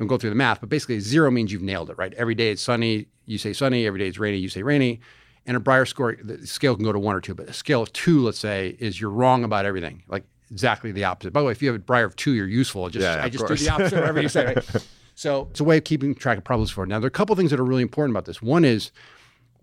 I'll 0.00 0.06
go 0.06 0.16
through 0.16 0.30
the 0.30 0.36
math, 0.36 0.60
but 0.60 0.68
basically 0.68 0.98
zero 0.98 1.30
means 1.30 1.52
you've 1.52 1.62
nailed 1.62 1.88
it, 1.88 1.96
right? 1.96 2.12
Every 2.14 2.34
day 2.34 2.50
it's 2.50 2.62
sunny, 2.62 3.06
you 3.26 3.38
say 3.38 3.52
sunny. 3.52 3.86
Every 3.86 4.00
day 4.00 4.08
it's 4.08 4.18
rainy, 4.18 4.38
you 4.38 4.48
say 4.48 4.62
rainy. 4.62 5.00
And 5.46 5.56
a 5.56 5.60
Brier 5.60 5.84
score, 5.84 6.16
the 6.22 6.46
scale 6.46 6.74
can 6.74 6.84
go 6.84 6.92
to 6.92 6.98
one 6.98 7.14
or 7.14 7.20
two, 7.20 7.34
but 7.34 7.48
a 7.48 7.52
scale 7.52 7.82
of 7.82 7.92
two, 7.92 8.22
let's 8.24 8.38
say, 8.38 8.76
is 8.78 9.00
you're 9.00 9.10
wrong 9.10 9.44
about 9.44 9.66
everything, 9.66 10.02
like 10.08 10.24
exactly 10.50 10.90
the 10.90 11.04
opposite. 11.04 11.32
By 11.32 11.40
the 11.40 11.46
way, 11.46 11.52
if 11.52 11.60
you 11.62 11.68
have 11.68 11.76
a 11.76 11.80
Brier 11.80 12.06
of 12.06 12.16
two, 12.16 12.32
you're 12.32 12.48
useful. 12.48 12.88
Just, 12.88 13.02
yeah, 13.02 13.22
I 13.22 13.28
just 13.28 13.44
course. 13.44 13.60
do 13.60 13.66
the 13.66 13.72
opposite 13.72 13.96
of 13.96 14.00
whatever 14.00 14.22
you 14.22 14.28
say. 14.28 14.54
Right? 14.54 14.88
so 15.14 15.48
it's 15.50 15.60
a 15.60 15.64
way 15.64 15.76
of 15.76 15.84
keeping 15.84 16.14
track 16.14 16.38
of 16.38 16.44
problems 16.44 16.70
for. 16.70 16.86
Now, 16.86 16.98
there 16.98 17.06
are 17.06 17.08
a 17.08 17.10
couple 17.10 17.36
things 17.36 17.50
that 17.50 17.60
are 17.60 17.64
really 17.64 17.82
important 17.82 18.12
about 18.12 18.24
this. 18.24 18.40
One 18.40 18.64
is 18.64 18.90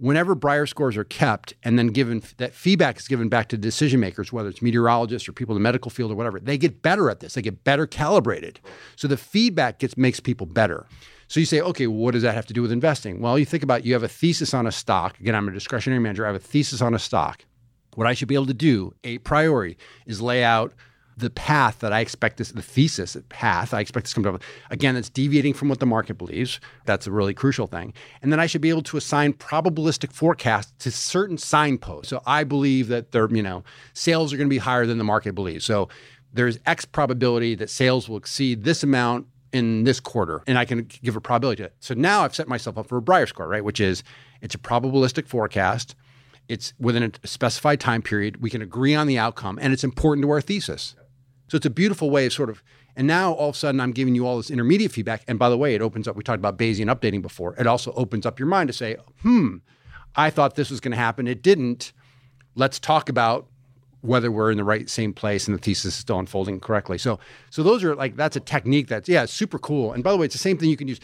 whenever 0.02 0.34
Brier 0.34 0.66
scores 0.66 0.98
are 0.98 1.04
kept 1.04 1.54
and 1.64 1.78
then 1.78 1.88
given 1.88 2.24
that 2.38 2.56
feedback 2.56 3.00
is 3.00 3.08
given 3.08 3.30
back 3.30 3.50
to 3.50 3.58
decision 3.58 4.00
makers, 4.00 4.34
whether 4.34 4.50
it's 4.50 4.62
meteorologists 4.62 5.30
or 5.30 5.32
people 5.32 5.56
in 5.56 5.62
the 5.62 5.64
medical 5.64 5.92
field 5.92 6.12
or 6.12 6.16
whatever, 6.16 6.40
they 6.40 6.58
get 6.58 6.82
better 6.82 7.10
at 7.10 7.20
this. 7.20 7.36
They 7.36 7.42
get 7.44 7.64
better 7.64 7.86
calibrated. 7.86 8.60
So 8.96 9.08
the 9.08 9.16
feedback 9.18 9.78
gets 9.78 9.96
makes 9.98 10.20
people 10.20 10.48
better. 10.48 10.88
So 11.32 11.40
you 11.40 11.46
say, 11.46 11.62
okay, 11.62 11.88
what 11.88 12.12
does 12.12 12.24
that 12.24 12.36
have 12.36 12.46
to 12.48 12.54
do 12.54 12.62
with 12.62 12.74
investing? 12.74 13.22
Well, 13.22 13.40
you 13.40 13.46
think 13.46 13.64
about 13.64 13.86
you 13.86 13.94
have 13.94 14.04
a 14.04 14.10
thesis 14.10 14.54
on 14.54 14.68
a 14.68 14.72
stock. 14.72 15.18
Again, 15.18 15.34
I'm 15.34 15.48
a 15.48 15.54
discretionary 15.54 16.02
manager. 16.02 16.26
I 16.26 16.28
have 16.28 16.36
a 16.36 16.40
thesis 16.40 16.82
on 16.82 16.94
a 16.94 17.00
stock. 17.00 17.46
What 17.96 18.06
I 18.06 18.14
should 18.14 18.28
be 18.28 18.36
able 18.36 18.48
to 18.48 18.54
do, 18.54 18.94
a 19.06 19.18
priori, 19.20 19.78
is 20.06 20.22
lay 20.22 20.44
out 20.44 20.74
the 21.16 21.30
path 21.30 21.80
that 21.80 21.94
I 21.94 22.02
expect 22.02 22.36
this, 22.36 22.52
the 22.52 22.62
thesis 22.62 23.16
path 23.30 23.74
I 23.74 23.80
expect 23.80 24.08
this 24.08 24.14
to 24.14 24.22
come 24.22 24.40
to. 24.40 24.46
Again, 24.72 24.96
that's 24.96 25.10
deviating 25.10 25.54
from 25.54 25.70
what 25.70 25.80
the 25.80 25.86
market 25.86 26.18
believes. 26.18 26.60
That's 26.84 27.08
a 27.08 27.12
really 27.12 27.34
crucial 27.34 27.66
thing. 27.66 27.94
And 28.22 28.30
then 28.30 28.42
I 28.42 28.46
should 28.46 28.60
be 28.60 28.70
able 28.70 28.84
to 28.84 28.98
assign 28.98 29.32
probabilistic 29.32 30.12
forecasts 30.12 30.74
to 30.80 30.92
certain 30.92 31.38
signposts. 31.38 32.10
So 32.10 32.22
I 32.26 32.44
believe 32.44 32.90
that 32.90 33.14
their, 33.14 33.34
you 33.34 33.42
know, 33.42 33.64
sales 33.94 34.34
are 34.34 34.38
going 34.38 34.50
to 34.50 34.54
be 34.54 34.58
higher 34.58 34.86
than 34.86 34.98
the 34.98 35.06
market 35.06 35.34
believes. 35.34 35.64
So 35.64 35.88
there's 36.34 36.60
X 36.66 36.84
probability 36.84 37.56
that 37.56 37.70
sales 37.70 38.10
will 38.10 38.18
exceed 38.18 38.66
this 38.66 38.84
amount 38.84 39.28
in 39.54 39.84
this 39.84 40.00
quarter, 40.00 40.44
and 40.48 40.58
I 40.58 40.66
can 40.66 40.88
give 41.04 41.16
a 41.16 41.22
probability 41.22 41.64
to 41.64 41.68
it. 41.68 41.76
So 41.80 41.94
now 41.94 42.24
I've 42.24 42.36
set 42.36 42.48
myself 42.48 42.78
up 42.78 42.88
for 42.88 42.98
a 42.98 43.02
Brier 43.02 43.28
score, 43.28 43.48
right? 43.48 43.64
Which 43.64 43.80
is 43.80 44.04
it's 44.42 44.56
a 44.56 44.58
probabilistic 44.58 45.28
forecast. 45.28 45.96
It's 46.48 46.74
within 46.80 47.04
a 47.04 47.28
specified 47.28 47.80
time 47.80 48.02
period. 48.02 48.42
We 48.42 48.50
can 48.50 48.62
agree 48.62 48.96
on 48.96 49.08
the 49.08 49.18
outcome, 49.18 49.60
and 49.62 49.74
it's 49.74 49.84
important 49.84 50.24
to 50.26 50.30
our 50.32 50.42
thesis. 50.42 50.96
So 51.48 51.58
it's 51.58 51.66
a 51.66 51.70
beautiful 51.70 52.10
way 52.10 52.26
of 52.26 52.34
sort 52.34 52.50
of, 52.50 52.64
and 52.96 53.06
now 53.08 53.34
all 53.34 53.50
of 53.50 53.56
a 53.56 53.58
sudden 53.58 53.82
I'm 53.82 53.92
giving 53.92 54.16
you 54.16 54.26
all 54.26 54.38
this 54.38 54.50
intermediate 54.50 54.92
feedback. 54.92 55.24
And 55.28 55.38
by 55.38 55.50
the 55.50 55.58
way, 55.58 55.76
it 55.76 55.82
opens 55.82 56.08
up, 56.08 56.16
we 56.16 56.24
talked 56.24 56.40
about 56.40 56.58
Bayesian 56.58 56.94
updating 56.94 57.22
before. 57.22 57.56
It 57.58 57.68
also 57.68 57.92
opens 57.94 58.26
up 58.26 58.40
your 58.40 58.48
mind 58.48 58.68
to 58.68 58.74
say, 58.74 58.96
hmm, 59.22 59.58
I 60.16 60.30
thought 60.30 60.56
this 60.56 60.70
was 60.70 60.80
going 60.80 60.92
to 60.92 60.98
happen. 60.98 61.28
It 61.28 61.42
didn't. 61.42 61.92
Let's 62.56 62.80
talk 62.80 63.10
about 63.10 63.48
whether 64.02 64.32
we're 64.32 64.52
in 64.52 64.58
the 64.58 64.64
right 64.64 64.90
same 64.90 65.14
place 65.14 65.48
and 65.48 65.58
the 65.58 65.62
thesis 65.62 65.86
is 65.86 65.96
still 65.96 66.20
unfolding 66.20 66.60
correctly. 66.60 66.98
So 66.98 67.20
so 67.50 67.64
those 67.64 67.84
are 67.84 67.96
like 67.96 68.16
that's 68.16 68.36
a 68.36 68.40
technique 68.40 68.88
that's 68.88 69.08
yeah, 69.08 69.26
super 69.26 69.60
cool. 69.60 69.94
And 69.94 70.04
by 70.04 70.12
the 70.12 70.18
way, 70.18 70.26
it's 70.26 70.36
the 70.36 70.40
same 70.40 70.58
thing 70.58 70.70
you 70.70 70.78
can 70.78 70.88
use. 70.88 71.00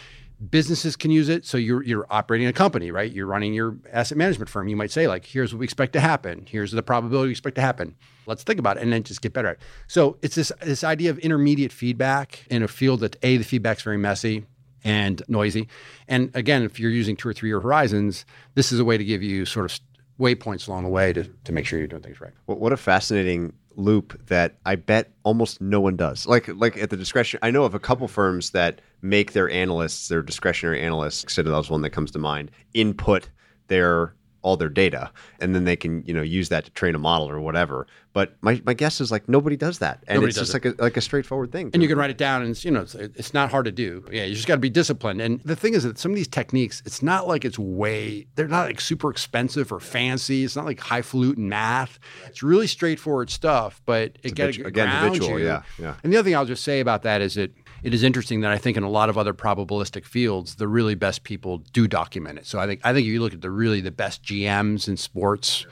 Businesses 0.52 0.96
can 0.96 1.10
use 1.10 1.30
it. 1.30 1.46
So 1.46 1.58
you're 1.58 1.84
you're 1.84 2.06
operating 2.10 2.48
a 2.48 2.54
company, 2.54 2.92
right? 2.92 3.12
You're 3.12 3.26
running 3.26 3.54
your 3.54 3.78
asset 3.92 4.18
management 4.18 4.50
firm. 4.50 4.68
You 4.68 4.76
might 4.76 4.92
say 4.92 5.08
like, 5.08 5.26
here's 5.26 5.54
what 5.54 5.60
we 5.60 5.64
expect 5.64 5.94
to 5.94 6.00
happen. 6.00 6.46
Here's 6.48 6.72
the 6.72 6.84
probability 6.84 7.28
we 7.28 7.32
expect 7.32 7.56
to 7.56 7.62
happen. 7.62 7.96
Let's 8.26 8.44
think 8.44 8.60
about 8.60 8.78
it 8.78 8.84
and 8.84 8.94
then 8.94 9.04
just 9.04 9.22
get 9.22 9.34
better 9.34 9.48
at 9.48 9.54
it. 9.56 9.62
So 9.88 10.18
it's 10.22 10.36
this 10.36 10.52
this 10.62 10.84
idea 10.84 11.10
of 11.10 11.20
intermediate 11.20 11.72
feedback 11.72 12.46
in 12.50 12.62
a 12.62 12.68
field 12.68 13.00
that 13.00 13.16
a 13.24 13.38
the 13.38 13.44
feedback's 13.44 13.82
very 13.82 13.98
messy 13.98 14.46
and 14.84 15.22
noisy. 15.28 15.68
And 16.08 16.32
again, 16.36 16.64
if 16.64 16.80
you're 16.80 16.92
using 16.92 17.16
two 17.16 17.28
or 17.28 17.34
three 17.34 17.50
year 17.50 17.60
horizons, 17.60 18.26
this 18.56 18.72
is 18.72 18.80
a 18.80 18.86
way 18.86 18.98
to 18.98 19.04
give 19.04 19.24
you 19.24 19.46
sort 19.46 19.66
of 19.66 19.80
waypoints 20.20 20.68
along 20.68 20.84
the 20.84 20.90
way 20.90 21.14
to, 21.14 21.24
to 21.24 21.52
make 21.52 21.66
sure 21.66 21.80
you're 21.80 21.88
doing 21.88 22.02
things 22.02 22.20
right. 22.20 22.34
Well, 22.48 22.58
what 22.58 22.74
a 22.74 22.78
fascinating 22.78 23.54
loop 23.76 24.20
that 24.28 24.58
I 24.66 24.76
bet 24.76 25.12
almost 25.24 25.62
no 25.62 25.80
one 25.80 25.96
does. 25.96 26.26
Like 26.26 26.48
like 26.48 26.78
at 26.78 26.90
the 26.90 26.98
discretion, 26.98 27.40
I 27.44 27.52
know 27.52 27.64
of 27.64 27.76
a 27.76 27.80
couple 27.80 28.08
firms 28.08 28.52
that 28.52 28.82
make 29.02 29.34
their 29.34 29.50
analysts, 29.50 30.08
their 30.08 30.22
discretionary 30.22 30.82
analysts, 30.82 31.32
Citadel's 31.32 31.70
one 31.70 31.82
that 31.84 31.92
comes 31.92 32.12
to 32.12 32.20
mind, 32.20 32.52
input 32.74 33.30
their 33.68 34.14
all 34.48 34.56
their 34.56 34.70
data 34.70 35.12
and 35.42 35.54
then 35.54 35.66
they 35.66 35.76
can 35.76 36.04
you 36.06 36.14
know 36.14 36.22
use 36.22 36.48
that 36.48 36.64
to 36.64 36.72
train 36.72 36.96
a 36.96 37.00
model 37.00 37.30
or 37.30 37.42
whatever. 37.42 37.86
But 38.14 38.36
my, 38.42 38.60
my 38.66 38.74
guess 38.74 39.00
is 39.00 39.12
like 39.12 39.28
nobody 39.30 39.58
does 39.58 39.78
that. 39.80 40.04
And 40.08 40.16
nobody 40.16 40.30
it's 40.30 40.40
just 40.40 40.56
it. 40.56 40.66
like 40.66 40.80
a 40.80 40.82
like 40.82 40.98
a 40.98 41.02
straightforward 41.02 41.52
thing. 41.52 41.70
And 41.74 41.84
you 41.84 41.90
can 41.90 41.98
write 41.98 42.10
it 42.10 42.18
down 42.18 42.42
and 42.42 42.52
it's 42.52 42.64
you 42.64 42.72
know 42.72 42.82
it's, 42.82 42.96
it's 42.96 43.34
not 43.34 43.52
hard 43.52 43.66
to 43.66 43.72
do. 43.72 44.06
Yeah 44.10 44.24
you 44.24 44.34
just 44.34 44.48
got 44.48 44.56
to 44.56 44.62
be 44.62 44.70
disciplined. 44.70 45.22
And 45.22 45.42
the 45.42 45.56
thing 45.56 45.74
is 45.74 45.84
that 45.84 46.00
some 46.00 46.12
of 46.12 46.16
these 46.16 46.30
techniques 46.30 46.82
it's 46.86 47.04
not 47.04 47.28
like 47.28 47.44
it's 47.44 47.60
way 47.60 48.26
they're 48.36 48.48
not 48.48 48.68
like 48.68 48.80
super 48.80 49.12
expensive 49.12 49.72
or 49.72 49.82
fancy. 49.82 50.46
It's 50.46 50.56
not 50.56 50.66
like 50.66 50.80
highfalutin 50.80 51.50
math. 51.50 52.00
It's 52.26 52.42
really 52.42 52.68
straightforward 52.68 53.30
stuff 53.30 53.82
but 53.86 54.18
it 54.24 54.36
gets 54.36 54.58
again 54.58 54.88
habitual, 54.88 55.40
yeah 55.40 55.64
yeah. 55.78 55.96
And 56.04 56.14
the 56.14 56.18
other 56.18 56.26
thing 56.26 56.36
i'll 56.36 56.46
just 56.46 56.64
say 56.64 56.80
about 56.80 57.04
that 57.04 57.22
is 57.22 57.36
that 57.36 57.52
it 57.88 57.94
is 57.94 58.04
interesting 58.04 58.42
that 58.42 58.52
I 58.52 58.58
think 58.58 58.76
in 58.76 58.84
a 58.84 58.90
lot 58.90 59.08
of 59.08 59.18
other 59.18 59.34
probabilistic 59.34 60.04
fields, 60.04 60.56
the 60.56 60.68
really 60.68 60.94
best 60.94 61.24
people 61.24 61.60
do 61.72 61.88
document 61.88 62.38
it. 62.38 62.46
So 62.46 62.60
I 62.60 62.68
think 62.68 62.82
I 62.84 62.92
think 62.92 63.08
if 63.08 63.14
you 63.14 63.22
look 63.22 63.34
at 63.34 63.40
the 63.40 63.50
really 63.50 63.80
the 63.80 63.92
best 63.92 64.22
GMs 64.24 64.90
in 64.90 64.98
sports, 64.98 65.66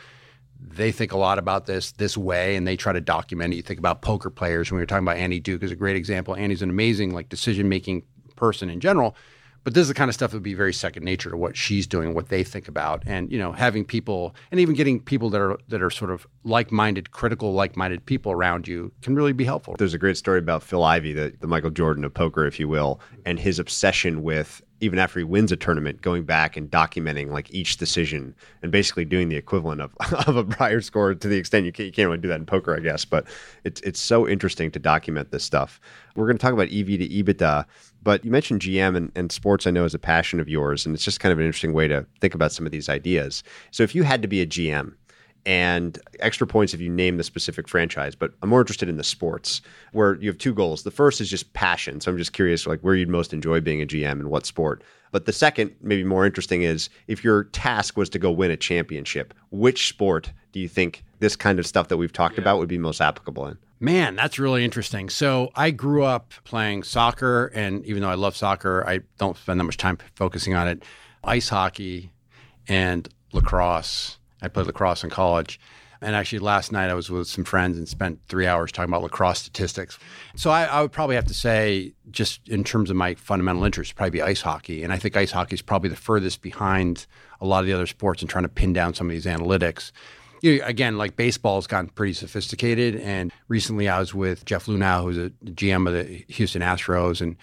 they 0.57 0.93
think 0.93 1.11
a 1.11 1.18
lot 1.18 1.38
about 1.38 1.66
this 1.66 1.91
this 1.91 2.16
way 2.16 2.55
and 2.55 2.66
they 2.66 2.78
try 2.78 2.93
to 2.93 3.01
document 3.01 3.51
it. 3.51 3.57
You 3.57 3.63
think 3.63 3.80
about 3.80 4.01
poker 4.01 4.30
players 4.30 4.72
when 4.72 4.78
we 4.78 4.84
were 4.84 4.86
talking 4.86 5.05
about 5.05 5.18
Annie 5.18 5.41
Duke 5.41 5.61
is 5.61 5.74
a 5.74 5.76
great 5.76 5.97
example. 5.97 6.38
Annie's 6.38 6.61
an 6.61 6.70
amazing 6.70 7.13
like 7.13 7.28
decision 7.28 7.68
making 7.68 8.03
person 8.38 8.70
in 8.70 8.80
general. 8.80 9.18
But 9.66 9.74
this 9.74 9.82
is 9.82 9.88
the 9.88 9.95
kind 9.95 10.09
of 10.09 10.13
stuff 10.13 10.30
that 10.30 10.38
would 10.38 10.43
be 10.43 10.53
very 10.53 10.72
second 10.72 11.03
nature 11.03 11.32
to 11.32 11.38
what 11.38 11.57
she's 11.57 11.88
doing, 11.88 12.13
what 12.13 12.30
they 12.30 12.43
think 12.43 12.68
about, 12.68 13.01
and 13.07 13.32
you 13.32 13.39
know, 13.39 13.51
having 13.51 13.84
people 13.84 14.36
and 14.51 14.59
even 14.59 14.76
getting 14.76 14.99
people 15.01 15.32
that 15.32 15.41
are 15.41 15.57
that 15.68 15.82
are 15.82 15.89
sort 15.89 16.11
of 16.11 16.28
like-minded, 16.43 17.09
critical, 17.09 17.51
like-minded 17.51 18.05
people 18.05 18.32
around 18.32 18.68
you 18.68 18.91
can 19.01 19.16
really 19.16 19.34
be 19.34 19.43
helpful. 19.43 19.76
There's 19.78 19.95
a 19.95 19.97
great 19.97 20.18
story 20.18 20.38
about 20.38 20.61
Phil 20.61 20.84
Ivey, 20.84 21.13
the, 21.13 21.34
the 21.39 21.47
Michael 21.47 21.72
Jordan 21.72 22.05
of 22.05 22.13
poker, 22.13 22.45
if 22.45 22.59
you 22.59 22.70
will, 22.70 23.01
and 23.26 23.39
his 23.39 23.57
obsession 23.57 24.22
with 24.22 24.61
even 24.82 24.99
after 24.99 25.20
he 25.20 25.24
wins 25.24 25.51
a 25.51 25.55
tournament, 25.55 26.01
going 26.01 26.26
back 26.26 26.57
and 26.57 26.70
documenting 26.70 27.32
like 27.32 27.51
each 27.53 27.78
decision 27.78 28.36
and 28.61 28.72
basically 28.72 29.05
doing 29.05 29.30
the 29.30 29.36
equivalent 29.36 29.82
of, 29.82 29.95
of 30.28 30.36
a 30.36 30.43
Brier 30.43 30.82
score 30.82 31.16
to 31.16 31.28
the 31.28 31.38
extent 31.38 31.66
you 31.66 31.72
can't, 31.72 31.88
you 31.88 31.91
can't 31.91 32.07
really 32.07 32.20
do 32.20 32.28
that 32.28 32.39
in 32.39 32.45
poker, 32.45 32.76
I 32.76 32.80
guess. 32.80 33.05
But 33.05 33.26
it's 33.63 33.82
it's 33.82 33.99
so 33.99 34.28
interesting 34.28 34.70
to 34.72 34.80
document 34.80 35.32
this 35.32 35.43
stuff. 35.43 35.80
We're 36.16 36.28
going 36.28 36.38
to 36.38 36.41
talk 36.41 36.53
about 36.53 36.68
EV 36.68 36.99
to 36.99 37.07
EBITDA 37.07 37.66
but 38.06 38.24
you 38.24 38.32
mentioned 38.32 38.62
GM 38.62 38.95
and, 38.95 39.12
and 39.16 39.32
sports, 39.32 39.68
I 39.68 39.72
know, 39.72 39.84
is 39.84 39.95
a 39.95 39.99
passion 39.99 40.39
of 40.39 40.47
yours. 40.47 40.86
And 40.86 40.95
it's 40.95 41.03
just 41.03 41.20
kind 41.20 41.34
of 41.34 41.39
an 41.39 41.45
interesting 41.45 41.74
way 41.74 41.88
to 41.89 42.06
think 42.22 42.36
about 42.36 42.53
some 42.53 42.66
of 42.66 42.72
these 42.72 42.88
ideas. 42.88 43.43
So 43.72 43.84
if 43.84 43.93
you 43.93 44.03
had 44.03 44.22
to 44.22 44.28
be 44.30 44.41
a 44.41 44.45
GM, 44.45 44.93
and 45.45 45.99
extra 46.20 46.47
points 46.47 46.74
if 46.74 46.82
you 46.82 46.89
name 46.89 47.18
the 47.18 47.24
specific 47.24 47.68
franchise. 47.68 48.16
But 48.16 48.34
I'm 48.41 48.49
more 48.49 48.62
interested 48.62 48.89
in 48.89 48.97
the 48.97 49.03
sports 49.03 49.62
where 49.91 50.16
you 50.16 50.28
have 50.28 50.38
two 50.38 50.53
goals. 50.53 50.84
The 50.84 50.91
first 50.91 51.22
is 51.22 51.30
just 51.30 51.53
passion. 51.53 52.01
So 52.01 52.12
I'm 52.12 52.18
just 52.18 52.34
curious, 52.34 52.66
like 52.66 52.82
where 52.82 52.95
you'd 52.95 53.10
most 53.10 53.32
enjoy 53.32 53.62
being 53.62 53.82
a 53.82 53.86
GM 53.86 54.14
and 54.14 54.30
what 54.30 54.45
sport. 54.45 54.84
But 55.12 55.26
the 55.26 55.34
second, 55.34 55.76
maybe 55.82 56.03
more 56.03 56.26
interesting, 56.26 56.64
is 56.64 56.89
if 57.08 57.24
your 57.24 57.43
task 57.45 57.95
was 57.95 58.10
to 58.10 58.20
go 58.20 58.32
win 58.32 58.51
a 58.51 58.58
championship, 58.58 59.34
which 59.51 59.88
sport 59.88 60.32
do 60.51 60.60
you 60.60 60.68
think 60.68 61.03
this 61.20 61.36
kind 61.36 61.60
of 61.60 61.68
stuff 61.68 61.89
that 61.89 61.97
we've 61.97 62.12
talked 62.12 62.36
yeah. 62.36 62.41
about 62.41 62.58
would 62.58 62.68
be 62.68 62.78
most 62.78 62.99
applicable 62.99 63.47
in? 63.47 63.58
Man, 63.80 64.15
that's 64.15 64.39
really 64.39 64.63
interesting. 64.63 65.09
So 65.09 65.51
I 65.53 65.71
grew 65.71 66.03
up 66.03 66.34
playing 66.45 66.84
soccer, 66.84 67.47
and 67.47 67.86
even 67.86 68.01
though 68.01 68.09
I 68.09 68.15
love 68.15 68.36
soccer, 68.38 68.84
I 68.88 69.01
don't 69.17 69.36
spend 69.38 69.59
that 69.59 69.65
much 69.65 69.78
time 69.78 69.97
focusing 70.15 70.53
on 70.53 70.67
it. 70.67 70.84
Ice 71.23 71.49
hockey 71.49 72.11
and 72.67 73.07
lacrosse. 73.34 74.17
I 74.41 74.47
played 74.47 74.67
lacrosse 74.67 75.03
in 75.03 75.09
college. 75.09 75.59
And 76.01 76.15
actually, 76.15 76.39
last 76.39 76.71
night 76.71 76.89
I 76.89 76.93
was 76.93 77.09
with 77.09 77.28
some 77.28 77.43
friends 77.43 77.78
and 77.78 77.88
spent 77.88 78.19
three 78.28 78.45
hours 78.47 78.71
talking 78.71 78.91
about 78.91 79.01
lacrosse 79.01 79.39
statistics. 79.39 79.97
So 80.36 80.51
I, 80.51 80.65
I 80.65 80.82
would 80.82 80.91
probably 80.91 81.15
have 81.15 81.26
to 81.26 81.34
say, 81.34 81.93
just 82.11 82.47
in 82.47 82.63
terms 82.63 82.89
of 82.89 82.95
my 82.95 83.15
fundamental 83.15 83.63
interest, 83.63 83.95
probably 83.95 84.11
be 84.11 84.21
ice 84.21 84.41
hockey. 84.41 84.84
And 84.84 84.93
I 84.93 84.97
think 84.97 85.17
ice 85.17 85.32
hockey 85.32 85.55
is 85.55 85.61
probably 85.61 85.89
the 85.89 85.95
furthest 85.95 86.41
behind 86.41 87.07
a 87.41 87.45
lot 87.45 87.59
of 87.59 87.65
the 87.65 87.73
other 87.73 87.88
sports 87.88 88.21
in 88.21 88.28
trying 88.28 88.43
to 88.43 88.49
pin 88.49 88.71
down 88.71 88.93
some 88.93 89.07
of 89.07 89.11
these 89.11 89.26
analytics 89.26 89.91
you 90.46 90.60
know, 90.60 90.66
again, 90.66 90.98
like 90.98 91.16
baseball's 91.16 91.66
gotten 91.66 91.89
pretty 91.89 92.14
sophisticated. 92.14 92.96
And 92.98 93.32
recently 93.48 93.89
I 93.89 94.00
was 94.00 94.14
with 94.14 94.46
Jeff 94.46 94.68
Luhnow, 94.68 95.04
who's 95.04 95.18
a 95.18 95.32
GM 95.46 95.88
of 95.88 95.93
the 95.93 96.24
Houston 96.34 96.62
Astros, 96.62 97.20
and 97.20 97.36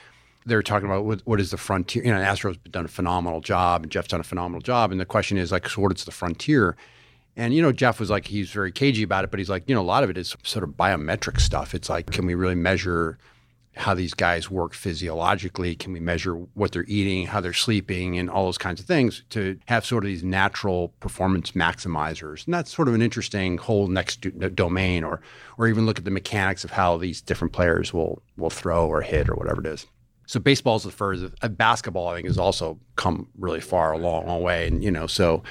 they 0.46 0.54
were 0.54 0.62
talking 0.62 0.86
about 0.86 1.04
what, 1.04 1.20
what 1.24 1.40
is 1.40 1.50
the 1.50 1.56
frontier. 1.56 2.04
You 2.04 2.12
know, 2.12 2.20
Astros 2.20 2.54
have 2.62 2.70
done 2.70 2.84
a 2.84 2.88
phenomenal 2.88 3.40
job, 3.40 3.82
and 3.82 3.90
Jeff's 3.90 4.08
done 4.08 4.20
a 4.20 4.24
phenomenal 4.24 4.60
job. 4.60 4.92
And 4.92 5.00
the 5.00 5.04
question 5.04 5.36
is 5.36 5.50
like, 5.50 5.68
so 5.68 5.82
what 5.82 5.96
is 5.96 6.04
the 6.04 6.12
frontier? 6.12 6.76
And 7.36 7.54
you 7.54 7.62
know, 7.62 7.72
Jeff 7.72 7.98
was 7.98 8.10
like, 8.10 8.26
he's 8.26 8.50
very 8.50 8.70
cagey 8.70 9.02
about 9.02 9.24
it, 9.24 9.30
but 9.30 9.40
he's 9.40 9.50
like, 9.50 9.64
you 9.66 9.74
know, 9.74 9.80
a 9.80 9.82
lot 9.82 10.04
of 10.04 10.10
it 10.10 10.16
is 10.16 10.36
sort 10.44 10.62
of 10.62 10.70
biometric 10.70 11.40
stuff. 11.40 11.74
It's 11.74 11.88
like, 11.88 12.10
can 12.12 12.24
we 12.24 12.34
really 12.34 12.54
measure 12.54 13.18
how 13.74 13.94
these 13.94 14.14
guys 14.14 14.50
work 14.50 14.74
physiologically? 14.74 15.74
Can 15.74 15.92
we 15.92 16.00
measure 16.00 16.34
what 16.34 16.72
they're 16.72 16.84
eating, 16.86 17.26
how 17.26 17.40
they're 17.40 17.52
sleeping, 17.52 18.18
and 18.18 18.28
all 18.28 18.44
those 18.44 18.58
kinds 18.58 18.80
of 18.80 18.86
things 18.86 19.24
to 19.30 19.58
have 19.66 19.86
sort 19.86 20.04
of 20.04 20.08
these 20.08 20.22
natural 20.22 20.88
performance 21.00 21.52
maximizers? 21.52 22.44
And 22.44 22.54
that's 22.54 22.74
sort 22.74 22.88
of 22.88 22.94
an 22.94 23.02
interesting 23.02 23.58
whole 23.58 23.88
next 23.88 24.20
do- 24.20 24.30
domain, 24.30 25.04
or 25.04 25.20
or 25.58 25.68
even 25.68 25.86
look 25.86 25.98
at 25.98 26.04
the 26.04 26.10
mechanics 26.10 26.64
of 26.64 26.70
how 26.70 26.96
these 26.96 27.20
different 27.20 27.52
players 27.52 27.92
will 27.92 28.22
will 28.36 28.50
throw 28.50 28.86
or 28.86 29.00
hit 29.00 29.28
or 29.28 29.34
whatever 29.34 29.60
it 29.60 29.66
is. 29.66 29.86
So 30.26 30.40
baseball 30.40 30.76
is 30.76 30.82
the 30.82 30.90
first. 30.90 31.24
Basketball, 31.56 32.08
I 32.08 32.14
think, 32.16 32.26
has 32.26 32.38
also 32.38 32.78
come 32.96 33.28
really 33.38 33.60
far 33.60 33.92
along 33.92 34.24
a 34.24 34.26
long 34.28 34.42
way, 34.42 34.66
and 34.66 34.82
you 34.82 34.90
know, 34.90 35.06
so 35.06 35.42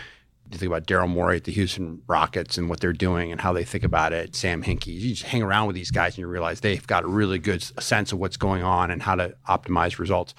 you 0.51 0.57
think 0.59 0.69
about 0.69 0.85
Daryl 0.85 1.07
Morey 1.09 1.37
at 1.37 1.45
the 1.45 1.51
Houston 1.51 2.01
Rockets 2.07 2.57
and 2.57 2.69
what 2.69 2.79
they're 2.79 2.93
doing 2.93 3.31
and 3.31 3.39
how 3.39 3.53
they 3.53 3.63
think 3.63 3.83
about 3.83 4.13
it. 4.13 4.35
Sam 4.35 4.61
Hinkie, 4.63 4.87
you 4.87 5.11
just 5.11 5.23
hang 5.23 5.41
around 5.41 5.67
with 5.67 5.75
these 5.75 5.91
guys 5.91 6.13
and 6.13 6.19
you 6.19 6.27
realize 6.27 6.59
they've 6.61 6.85
got 6.85 7.03
a 7.03 7.07
really 7.07 7.39
good 7.39 7.61
sense 7.81 8.11
of 8.11 8.19
what's 8.19 8.37
going 8.37 8.63
on 8.63 8.91
and 8.91 9.01
how 9.01 9.15
to 9.15 9.35
optimize 9.47 9.97
results. 9.99 10.33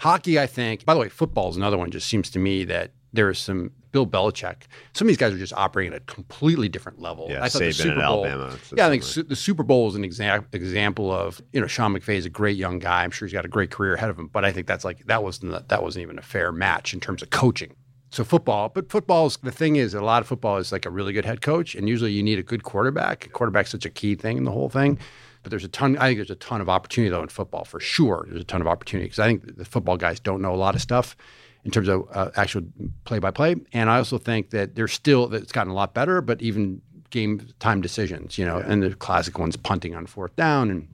Hockey, 0.00 0.38
I 0.38 0.46
think. 0.46 0.84
By 0.84 0.94
the 0.94 1.00
way, 1.00 1.08
football 1.08 1.48
is 1.50 1.56
another 1.56 1.78
one. 1.78 1.90
Just 1.90 2.06
seems 2.08 2.30
to 2.30 2.38
me 2.38 2.64
that 2.64 2.92
there 3.12 3.30
is 3.30 3.38
some 3.38 3.70
Bill 3.92 4.06
Belichick. 4.06 4.64
Some 4.92 5.06
of 5.06 5.08
these 5.08 5.16
guys 5.16 5.32
are 5.32 5.38
just 5.38 5.54
operating 5.54 5.94
at 5.94 6.02
a 6.02 6.04
completely 6.04 6.68
different 6.68 7.00
level. 7.00 7.28
Yeah, 7.30 7.42
I 7.42 7.48
thought 7.48 7.60
the 7.60 7.72
Super 7.72 7.94
Bowl, 7.94 8.26
Alabama. 8.26 8.58
Yeah, 8.76 8.86
I 8.86 8.90
think 8.90 9.02
su- 9.02 9.22
the 9.22 9.34
Super 9.36 9.62
Bowl 9.62 9.88
is 9.88 9.94
an 9.94 10.02
exa- 10.02 10.44
example 10.52 11.10
of 11.10 11.40
you 11.52 11.60
know 11.62 11.66
Sean 11.66 11.94
McVay 11.94 12.16
is 12.16 12.26
a 12.26 12.30
great 12.30 12.58
young 12.58 12.78
guy. 12.78 13.04
I'm 13.04 13.10
sure 13.10 13.26
he's 13.26 13.32
got 13.32 13.46
a 13.46 13.48
great 13.48 13.70
career 13.70 13.94
ahead 13.94 14.10
of 14.10 14.18
him. 14.18 14.28
But 14.30 14.44
I 14.44 14.52
think 14.52 14.66
that's 14.66 14.84
like 14.84 15.06
that 15.06 15.22
wasn't 15.22 15.66
that 15.68 15.82
wasn't 15.82 16.02
even 16.02 16.18
a 16.18 16.22
fair 16.22 16.52
match 16.52 16.92
in 16.92 17.00
terms 17.00 17.22
of 17.22 17.30
coaching. 17.30 17.74
So 18.10 18.24
football, 18.24 18.68
but 18.68 18.90
football's 18.90 19.36
the 19.38 19.50
thing 19.50 19.76
is 19.76 19.92
a 19.92 20.00
lot 20.00 20.22
of 20.22 20.28
football 20.28 20.58
is 20.58 20.70
like 20.70 20.86
a 20.86 20.90
really 20.90 21.12
good 21.12 21.24
head 21.24 21.42
coach, 21.42 21.74
and 21.74 21.88
usually 21.88 22.12
you 22.12 22.22
need 22.22 22.38
a 22.38 22.42
good 22.42 22.62
quarterback. 22.62 23.30
Quarterback's 23.32 23.70
such 23.70 23.84
a 23.84 23.90
key 23.90 24.14
thing 24.14 24.36
in 24.36 24.44
the 24.44 24.52
whole 24.52 24.68
thing. 24.68 24.98
But 25.42 25.50
there's 25.50 25.64
a 25.64 25.68
ton. 25.68 25.96
I 25.98 26.08
think 26.08 26.18
there's 26.18 26.30
a 26.30 26.36
ton 26.36 26.60
of 26.60 26.68
opportunity 26.68 27.10
though 27.10 27.22
in 27.22 27.28
football 27.28 27.64
for 27.64 27.78
sure. 27.80 28.26
There's 28.28 28.40
a 28.40 28.44
ton 28.44 28.60
of 28.60 28.66
opportunity 28.66 29.06
because 29.06 29.18
I 29.18 29.26
think 29.26 29.56
the 29.56 29.64
football 29.64 29.96
guys 29.96 30.18
don't 30.20 30.40
know 30.40 30.54
a 30.54 30.56
lot 30.56 30.74
of 30.74 30.80
stuff 30.80 31.16
in 31.64 31.70
terms 31.70 31.88
of 31.88 32.04
uh, 32.12 32.30
actual 32.36 32.62
play 33.04 33.18
by 33.18 33.30
play, 33.30 33.56
and 33.72 33.90
I 33.90 33.98
also 33.98 34.18
think 34.18 34.50
that 34.50 34.76
there's 34.76 34.92
still 34.92 35.26
that 35.28 35.42
it's 35.42 35.52
gotten 35.52 35.72
a 35.72 35.74
lot 35.74 35.94
better. 35.94 36.20
But 36.20 36.42
even 36.42 36.80
game 37.10 37.48
time 37.60 37.80
decisions, 37.80 38.38
you 38.38 38.44
know, 38.44 38.58
yeah. 38.58 38.66
and 38.66 38.82
the 38.82 38.94
classic 38.94 39.38
ones 39.38 39.56
punting 39.56 39.94
on 39.94 40.06
fourth 40.06 40.34
down, 40.36 40.70
and 40.70 40.88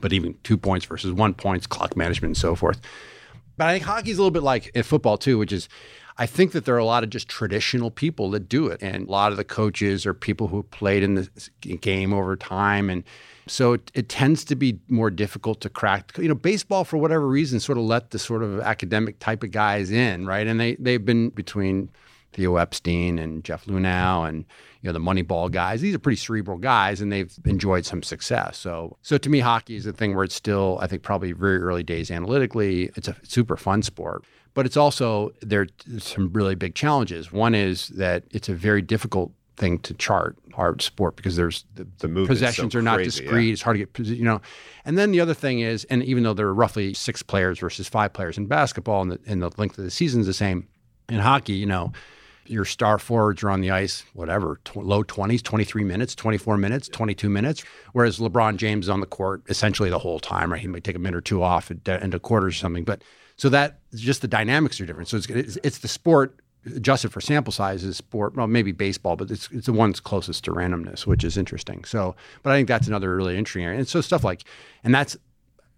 but 0.00 0.12
even 0.12 0.36
two 0.42 0.56
points 0.56 0.86
versus 0.86 1.12
one 1.12 1.34
points, 1.34 1.66
clock 1.66 1.96
management, 1.96 2.30
and 2.30 2.36
so 2.36 2.54
forth. 2.54 2.80
But 3.56 3.68
I 3.68 3.74
think 3.74 3.84
hockey's 3.84 4.18
a 4.18 4.20
little 4.20 4.30
bit 4.30 4.42
like 4.42 4.72
football 4.84 5.16
too, 5.16 5.38
which 5.38 5.52
is 5.52 5.68
I 6.16 6.26
think 6.26 6.52
that 6.52 6.64
there 6.64 6.74
are 6.74 6.78
a 6.78 6.84
lot 6.84 7.02
of 7.02 7.10
just 7.10 7.28
traditional 7.28 7.90
people 7.90 8.30
that 8.30 8.48
do 8.48 8.68
it. 8.68 8.82
And 8.82 9.08
a 9.08 9.10
lot 9.10 9.32
of 9.32 9.36
the 9.36 9.44
coaches 9.44 10.06
are 10.06 10.14
people 10.14 10.48
who 10.48 10.62
played 10.62 11.02
in 11.02 11.14
the 11.14 11.76
game 11.78 12.12
over 12.12 12.36
time. 12.36 12.88
And 12.88 13.02
so 13.46 13.72
it, 13.72 13.90
it, 13.94 14.08
tends 14.08 14.44
to 14.44 14.54
be 14.54 14.78
more 14.88 15.10
difficult 15.10 15.60
to 15.62 15.68
crack. 15.68 16.12
You 16.16 16.28
know, 16.28 16.34
baseball, 16.34 16.84
for 16.84 16.98
whatever 16.98 17.26
reason, 17.26 17.58
sort 17.58 17.78
of 17.78 17.84
let 17.84 18.10
the 18.10 18.18
sort 18.18 18.42
of 18.42 18.60
academic 18.60 19.18
type 19.18 19.42
of 19.42 19.50
guys 19.50 19.90
in, 19.90 20.24
right? 20.24 20.46
And 20.46 20.60
they, 20.60 20.76
they've 20.76 21.04
been 21.04 21.30
between 21.30 21.90
Theo 22.34 22.56
Epstein 22.56 23.18
and 23.18 23.44
Jeff 23.44 23.64
Luhnow 23.66 24.28
and 24.28 24.44
you 24.82 24.88
know 24.88 24.92
the 24.92 24.98
Moneyball 24.98 25.50
guys. 25.50 25.80
These 25.80 25.94
are 25.94 25.98
pretty 25.98 26.16
cerebral 26.16 26.58
guys, 26.58 27.00
and 27.00 27.10
they've 27.10 27.32
enjoyed 27.46 27.86
some 27.86 28.02
success. 28.02 28.58
So, 28.58 28.98
so 29.02 29.16
to 29.18 29.30
me, 29.30 29.38
hockey 29.38 29.76
is 29.76 29.86
a 29.86 29.92
thing 29.92 30.14
where 30.14 30.24
it's 30.24 30.34
still, 30.34 30.78
I 30.82 30.86
think, 30.86 31.02
probably 31.02 31.32
very 31.32 31.58
early 31.58 31.82
days 31.82 32.10
analytically. 32.10 32.90
It's 32.96 33.08
a 33.08 33.16
super 33.22 33.56
fun 33.56 33.82
sport. 33.82 34.24
But 34.54 34.66
it's 34.66 34.76
also 34.76 35.32
there 35.40 35.62
are 35.62 35.98
some 35.98 36.32
really 36.32 36.54
big 36.54 36.74
challenges. 36.74 37.32
One 37.32 37.54
is 37.54 37.88
that 37.88 38.24
it's 38.30 38.48
a 38.48 38.54
very 38.54 38.82
difficult 38.82 39.32
thing 39.56 39.78
to 39.80 39.94
chart 39.94 40.36
our 40.54 40.78
sport 40.80 41.16
because 41.16 41.36
there's 41.36 41.64
the, 41.74 41.86
the 41.98 42.08
possessions 42.26 42.72
so 42.72 42.78
are 42.78 42.82
not 42.82 42.96
crazy, 42.96 43.22
discrete. 43.22 43.46
Yeah. 43.46 43.52
It's 43.52 43.62
hard 43.62 43.78
to 43.78 43.84
get 43.84 44.06
you 44.06 44.24
know. 44.24 44.40
And 44.84 44.98
then 44.98 45.12
the 45.12 45.20
other 45.20 45.34
thing 45.34 45.60
is, 45.60 45.84
and 45.84 46.02
even 46.04 46.22
though 46.22 46.34
there 46.34 46.46
are 46.46 46.54
roughly 46.54 46.94
six 46.94 47.22
players 47.22 47.58
versus 47.58 47.88
five 47.88 48.12
players 48.12 48.38
in 48.38 48.46
basketball, 48.46 49.02
and 49.02 49.12
the, 49.12 49.20
and 49.26 49.42
the 49.42 49.50
length 49.56 49.78
of 49.78 49.84
the 49.84 49.90
season 49.90 50.20
is 50.20 50.26
the 50.26 50.34
same, 50.34 50.68
in 51.08 51.18
hockey, 51.18 51.54
you 51.54 51.66
know, 51.66 51.92
your 52.46 52.64
star 52.64 52.98
forwards 52.98 53.42
are 53.42 53.50
on 53.50 53.60
the 53.60 53.70
ice, 53.70 54.04
whatever, 54.12 54.60
tw- 54.64 54.76
low 54.76 55.02
20s, 55.02 55.42
23 55.42 55.84
minutes, 55.84 56.14
24 56.14 56.56
minutes, 56.58 56.88
22 56.88 57.28
minutes. 57.28 57.64
Whereas 57.92 58.18
LeBron 58.18 58.56
James 58.56 58.86
is 58.86 58.90
on 58.90 59.00
the 59.00 59.06
court 59.06 59.42
essentially 59.48 59.90
the 59.90 59.98
whole 59.98 60.20
time, 60.20 60.52
right? 60.52 60.60
He 60.60 60.68
might 60.68 60.84
take 60.84 60.96
a 60.96 60.98
minute 60.98 61.16
or 61.16 61.22
two 61.22 61.42
off 61.42 61.70
at 61.70 62.02
into 62.02 62.18
quarters 62.18 62.54
or 62.54 62.58
something. 62.58 62.84
But 62.84 63.02
so 63.36 63.48
that 63.48 63.80
just 63.94 64.22
the 64.22 64.28
dynamics 64.28 64.80
are 64.80 64.86
different. 64.86 65.08
So 65.08 65.16
it's, 65.16 65.26
it's, 65.28 65.58
it's 65.62 65.78
the 65.78 65.88
sport 65.88 66.38
adjusted 66.66 67.12
for 67.12 67.20
sample 67.20 67.52
size 67.52 67.84
is 67.84 67.96
sport, 67.96 68.36
well, 68.36 68.46
maybe 68.46 68.72
baseball, 68.72 69.16
but 69.16 69.30
it's, 69.30 69.48
it's 69.52 69.66
the 69.66 69.72
one's 69.72 70.00
closest 70.00 70.44
to 70.44 70.52
randomness, 70.52 71.06
which 71.06 71.24
is 71.24 71.36
interesting. 71.36 71.84
So, 71.84 72.16
but 72.42 72.52
I 72.52 72.56
think 72.56 72.68
that's 72.68 72.86
another 72.86 73.14
really 73.14 73.36
interesting 73.36 73.64
area. 73.64 73.78
And 73.78 73.88
so 73.88 74.00
stuff 74.00 74.24
like, 74.24 74.44
and 74.82 74.94
that's 74.94 75.16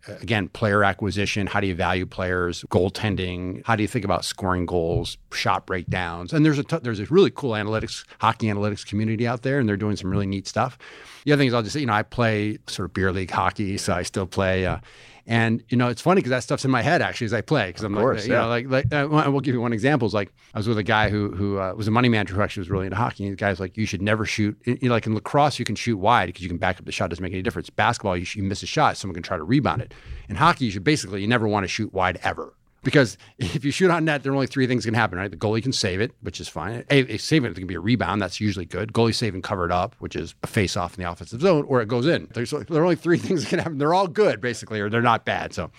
uh, 0.09 0.14
again, 0.20 0.48
player 0.48 0.84
acquisition. 0.84 1.46
How 1.46 1.61
do 1.61 1.66
you 1.66 1.74
value 1.74 2.07
players? 2.07 2.62
Goaltending. 2.68 3.62
How 3.64 3.76
do 3.76 3.82
you 3.82 3.88
think 3.88 4.04
about 4.04 4.24
scoring 4.24 4.66
goals? 4.66 5.18
Shot 5.32 5.66
breakdowns. 5.66 6.32
And 6.32 6.44
there's 6.44 6.59
a 6.59 6.64
t- 6.64 6.78
there's 6.82 7.00
a 7.00 7.07
really 7.07 7.30
cool 7.30 7.52
analytics 7.52 8.04
hockey 8.20 8.46
analytics 8.46 8.86
community 8.86 9.26
out 9.26 9.42
there, 9.42 9.59
and 9.59 9.68
they're 9.68 9.76
doing 9.76 9.96
some 9.96 10.11
really 10.11 10.26
neat 10.26 10.46
stuff. 10.46 10.78
The 11.26 11.32
other 11.32 11.40
thing 11.40 11.48
is 11.48 11.54
I'll 11.54 11.62
just 11.62 11.74
say, 11.74 11.80
you 11.80 11.86
know, 11.86 11.92
I 11.92 12.04
play 12.04 12.58
sort 12.68 12.86
of 12.86 12.94
beer 12.94 13.10
league 13.10 13.32
hockey, 13.32 13.78
so 13.78 13.92
I 13.92 14.04
still 14.04 14.26
play. 14.26 14.64
Uh, 14.64 14.78
and 15.26 15.60
you 15.68 15.76
know, 15.76 15.88
it's 15.88 16.00
funny 16.00 16.20
because 16.20 16.30
that 16.30 16.44
stuff's 16.44 16.64
in 16.64 16.70
my 16.70 16.82
head 16.82 17.02
actually 17.02 17.24
as 17.24 17.34
I 17.34 17.40
play. 17.40 17.66
Because 17.66 17.82
I'm 17.82 17.94
course, 17.96 18.20
like, 18.20 18.28
you 18.28 18.34
yeah. 18.34 18.42
know, 18.42 18.48
like, 18.48 18.68
like 18.68 18.94
uh, 18.94 19.08
we'll 19.10 19.40
give 19.40 19.52
you 19.52 19.60
one 19.60 19.72
example. 19.72 20.06
Is 20.06 20.14
like 20.14 20.32
I 20.54 20.58
was 20.60 20.68
with 20.68 20.78
a 20.78 20.84
guy 20.84 21.10
who 21.10 21.32
who 21.32 21.58
uh, 21.58 21.74
was 21.74 21.88
a 21.88 21.90
money 21.90 22.08
manager 22.08 22.36
who 22.36 22.42
actually 22.42 22.60
was 22.60 22.70
really 22.70 22.86
into 22.86 22.96
hockey. 22.96 23.24
And 23.24 23.32
the 23.32 23.36
guy's 23.36 23.58
like, 23.58 23.76
you 23.76 23.86
should 23.86 24.02
never 24.02 24.24
shoot. 24.24 24.56
You 24.66 24.78
know, 24.82 24.90
like 24.90 25.04
in 25.04 25.16
lacrosse, 25.16 25.58
you 25.58 25.64
can 25.64 25.74
shoot 25.74 25.96
wide 25.96 26.26
because 26.26 26.42
you 26.42 26.48
can 26.48 26.58
back 26.58 26.78
up 26.78 26.84
the 26.84 26.92
shot. 26.92 27.10
Doesn't 27.10 27.24
make 27.24 27.32
any 27.32 27.42
difference. 27.42 27.70
Basketball, 27.70 28.16
you, 28.16 28.24
should, 28.24 28.36
you 28.40 28.44
miss 28.44 28.62
a 28.62 28.66
shot, 28.66 28.96
someone 28.96 29.14
can 29.14 29.24
try 29.24 29.36
to 29.36 29.42
rebound 29.42 29.82
it. 29.82 29.94
In 30.28 30.36
hockey, 30.36 30.66
you 30.66 30.70
should 30.70 30.84
basically 30.84 31.22
you 31.22 31.26
never 31.26 31.48
want 31.48 31.64
to 31.64 31.68
shoot 31.68 31.92
wide 31.92 32.20
ever 32.22 32.54
because 32.87 33.18
if 33.39 33.64
you 33.64 33.72
shoot 33.72 33.91
on 33.91 34.05
net, 34.05 34.22
there 34.22 34.30
are 34.30 34.34
only 34.37 34.47
three 34.47 34.68
things 34.68 34.84
can 34.84 34.95
happen, 34.95 35.18
right? 35.18 35.28
The 35.28 35.37
goalie 35.37 35.61
can 35.61 35.72
save 35.72 36.01
it, 36.01 36.12
which 36.20 36.41
is 36.41 36.49
fine. 36.49 36.84
A, 36.89 37.14
a 37.14 37.16
save 37.18 37.45
it, 37.45 37.51
it 37.51 37.55
can 37.57 37.66
be 37.66 37.74
a 37.74 37.80
rebound. 37.80 38.22
That's 38.22 38.41
usually 38.41 38.64
good. 38.64 38.93
Goalie 38.93 39.12
save 39.12 39.34
and 39.34 39.43
cover 39.43 39.66
it 39.66 39.72
up, 39.72 39.97
which 39.99 40.14
is 40.14 40.37
a 40.45 40.47
face 40.47 40.76
off 40.76 40.97
in 40.97 41.03
the 41.03 41.11
offensive 41.11 41.41
zone, 41.41 41.64
or 41.66 41.82
it 41.82 41.89
goes 41.89 42.07
in. 42.07 42.28
There's, 42.32 42.53
there 42.53 42.80
are 42.80 42.84
only 42.84 42.95
three 42.95 43.18
things 43.26 43.43
that 43.43 43.51
can 43.51 43.59
happen. 43.59 43.78
They're 43.78 43.93
all 43.93 44.07
good, 44.07 44.41
basically, 44.41 44.80
or 44.80 44.89
they're 44.89 45.03
not 45.03 45.24
bad. 45.24 45.53
So 45.53 45.72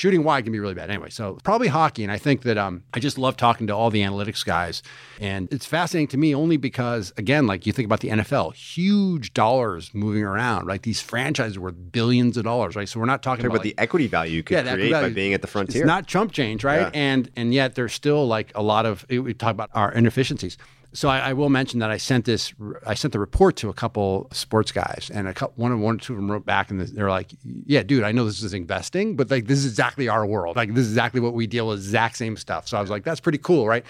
shooting 0.00 0.24
wide 0.24 0.44
can 0.44 0.52
be 0.52 0.58
really 0.58 0.72
bad. 0.72 0.88
Anyway, 0.88 1.10
so 1.10 1.36
probably 1.44 1.68
hockey. 1.68 2.02
And 2.02 2.10
I 2.10 2.16
think 2.16 2.42
that 2.42 2.56
um, 2.56 2.82
I 2.94 3.00
just 3.00 3.18
love 3.18 3.36
talking 3.36 3.66
to 3.66 3.74
all 3.76 3.90
the 3.90 4.00
analytics 4.00 4.42
guys. 4.44 4.82
And 5.20 5.46
it's 5.52 5.66
fascinating 5.66 6.08
to 6.08 6.16
me 6.16 6.34
only 6.34 6.56
because, 6.56 7.12
again, 7.18 7.46
like 7.46 7.66
you 7.66 7.72
think 7.74 7.84
about 7.84 8.00
the 8.00 8.08
NFL, 8.08 8.54
huge 8.54 9.34
dollars 9.34 9.90
moving 9.92 10.22
around, 10.24 10.66
right? 10.66 10.82
These 10.82 11.02
franchises 11.02 11.58
worth 11.58 11.74
billions 11.92 12.38
of 12.38 12.44
dollars, 12.44 12.76
right? 12.76 12.88
So 12.88 12.98
we're 12.98 13.04
not 13.04 13.22
talking 13.22 13.42
Talk 13.42 13.50
about, 13.50 13.56
about 13.56 13.66
like, 13.66 13.76
the 13.76 13.82
equity 13.82 14.06
value 14.06 14.36
you 14.36 14.42
could 14.42 14.64
Yeah, 14.64 14.72
create 14.72 14.90
by 14.92 15.10
being 15.10 15.34
at 15.34 15.42
the 15.42 15.46
frontier. 15.48 15.82
it's 15.82 15.86
not 15.86 16.06
chump 16.06 16.32
change, 16.32 16.64
right? 16.64 16.80
Yeah. 16.80 16.90
And 16.94 17.30
and 17.36 17.52
yet 17.52 17.74
there's 17.74 17.92
still 17.92 18.26
like 18.26 18.52
a 18.54 18.62
lot 18.62 18.86
of 18.86 19.04
we 19.10 19.34
talk 19.34 19.50
about 19.50 19.68
our 19.74 19.92
inefficiencies. 19.92 20.56
So 20.92 21.08
I, 21.08 21.18
I 21.18 21.32
will 21.34 21.50
mention 21.50 21.78
that 21.80 21.90
I 21.90 21.98
sent 21.98 22.24
this 22.24 22.52
I 22.84 22.94
sent 22.94 23.12
the 23.12 23.20
report 23.20 23.56
to 23.56 23.68
a 23.68 23.72
couple 23.72 24.28
sports 24.32 24.72
guys, 24.72 25.10
and 25.12 25.28
a 25.28 25.34
couple, 25.34 25.62
one 25.62 25.70
of 25.70 25.78
one 25.78 25.96
or 25.96 25.98
two 25.98 26.14
of 26.14 26.18
them 26.18 26.30
wrote 26.30 26.44
back, 26.44 26.70
and 26.70 26.80
they're 26.80 27.10
like, 27.10 27.30
"Yeah, 27.44 27.82
dude, 27.84 28.02
I 28.02 28.10
know 28.12 28.24
this 28.24 28.42
is 28.42 28.54
investing, 28.54 29.14
but 29.14 29.30
like 29.30 29.46
this 29.46 29.60
is 29.60 29.66
exactly 29.66 30.08
our 30.08 30.26
world. 30.26 30.56
Like 30.56 30.74
this 30.74 30.86
is 30.86 30.92
exactly 30.92 31.20
what 31.20 31.34
we 31.34 31.46
deal 31.46 31.68
with, 31.68 31.78
exact 31.78 32.16
same 32.16 32.36
stuff." 32.36 32.66
So 32.66 32.76
I 32.76 32.80
was 32.80 32.90
like, 32.90 33.04
"That's 33.04 33.20
pretty 33.20 33.38
cool, 33.38 33.68
right?" 33.68 33.84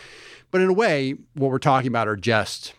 But 0.50 0.60
in 0.60 0.68
a 0.68 0.74
way, 0.74 1.14
what 1.34 1.50
we're 1.50 1.58
talking 1.58 1.88
about 1.88 2.06
are 2.06 2.16
just 2.16 2.74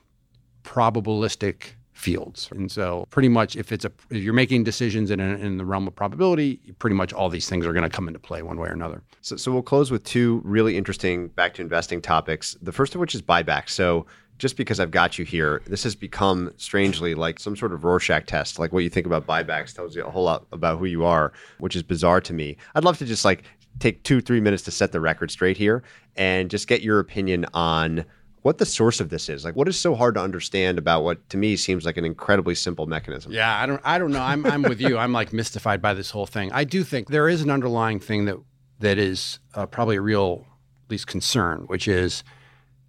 probabilistic 0.63 1.73
fields. 2.01 2.49
And 2.51 2.71
so 2.71 3.05
pretty 3.11 3.29
much 3.29 3.55
if 3.55 3.71
it's 3.71 3.85
a 3.85 3.91
if 4.09 4.23
you're 4.23 4.33
making 4.33 4.63
decisions 4.63 5.11
in, 5.11 5.19
a, 5.19 5.35
in 5.35 5.57
the 5.57 5.65
realm 5.65 5.87
of 5.87 5.95
probability, 5.95 6.59
pretty 6.79 6.95
much 6.95 7.13
all 7.13 7.29
these 7.29 7.47
things 7.47 7.65
are 7.65 7.73
going 7.73 7.83
to 7.83 7.89
come 7.89 8.07
into 8.07 8.19
play 8.19 8.41
one 8.41 8.57
way 8.57 8.69
or 8.69 8.73
another. 8.73 9.03
So, 9.21 9.37
so 9.37 9.51
we'll 9.51 9.61
close 9.61 9.91
with 9.91 10.03
two 10.03 10.41
really 10.43 10.75
interesting 10.77 11.27
back 11.29 11.53
to 11.55 11.61
investing 11.61 12.01
topics. 12.01 12.57
The 12.61 12.71
first 12.71 12.95
of 12.95 13.01
which 13.01 13.13
is 13.15 13.21
buyback. 13.21 13.69
So 13.69 14.05
just 14.39 14.57
because 14.57 14.79
I've 14.79 14.89
got 14.89 15.19
you 15.19 15.25
here, 15.25 15.61
this 15.67 15.83
has 15.83 15.95
become 15.95 16.51
strangely 16.57 17.13
like 17.13 17.39
some 17.39 17.55
sort 17.55 17.73
of 17.73 17.83
Rorschach 17.83 18.25
test. 18.25 18.57
Like 18.57 18.73
what 18.73 18.83
you 18.83 18.89
think 18.89 19.05
about 19.05 19.27
buybacks 19.27 19.73
tells 19.73 19.95
you 19.95 20.03
a 20.03 20.09
whole 20.09 20.23
lot 20.23 20.47
about 20.51 20.79
who 20.79 20.85
you 20.85 21.05
are, 21.05 21.31
which 21.59 21.75
is 21.75 21.83
bizarre 21.83 22.21
to 22.21 22.33
me. 22.33 22.57
I'd 22.73 22.83
love 22.83 22.97
to 22.97 23.05
just 23.05 23.23
like 23.23 23.43
take 23.77 24.01
two, 24.03 24.19
three 24.19 24.41
minutes 24.41 24.63
to 24.63 24.71
set 24.71 24.91
the 24.91 24.99
record 24.99 25.29
straight 25.29 25.57
here 25.57 25.83
and 26.15 26.49
just 26.49 26.67
get 26.67 26.81
your 26.81 26.99
opinion 26.99 27.45
on 27.53 28.03
what 28.41 28.57
the 28.57 28.65
source 28.65 28.99
of 28.99 29.09
this 29.09 29.29
is. 29.29 29.45
Like 29.45 29.55
what 29.55 29.67
is 29.67 29.79
so 29.79 29.95
hard 29.95 30.15
to 30.15 30.21
understand 30.21 30.77
about 30.77 31.03
what 31.03 31.29
to 31.29 31.37
me 31.37 31.55
seems 31.55 31.85
like 31.85 31.97
an 31.97 32.05
incredibly 32.05 32.55
simple 32.55 32.85
mechanism. 32.85 33.31
Yeah, 33.31 33.55
I 33.55 33.65
don't 33.65 33.81
I 33.83 33.97
don't 33.97 34.11
know. 34.11 34.21
I'm 34.21 34.45
I'm 34.45 34.63
with 34.63 34.81
you. 34.81 34.97
I'm 34.97 35.13
like 35.13 35.33
mystified 35.33 35.81
by 35.81 35.93
this 35.93 36.11
whole 36.11 36.25
thing. 36.25 36.51
I 36.51 36.63
do 36.63 36.83
think 36.83 37.09
there 37.09 37.29
is 37.29 37.41
an 37.41 37.49
underlying 37.49 37.99
thing 37.99 38.25
that 38.25 38.37
that 38.79 38.97
is 38.97 39.39
uh, 39.53 39.65
probably 39.65 39.97
a 39.97 40.01
real 40.01 40.45
least 40.89 41.07
concern, 41.07 41.63
which 41.67 41.87
is 41.87 42.23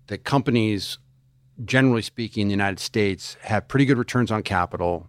that 0.09 0.25
companies 0.25 0.99
generally 1.65 2.03
speaking, 2.03 2.43
in 2.43 2.49
the 2.49 2.53
United 2.53 2.81
States 2.81 3.37
have 3.43 3.69
pretty 3.69 3.85
good 3.85 3.99
returns 3.99 4.31
on 4.31 4.43
capital. 4.43 5.09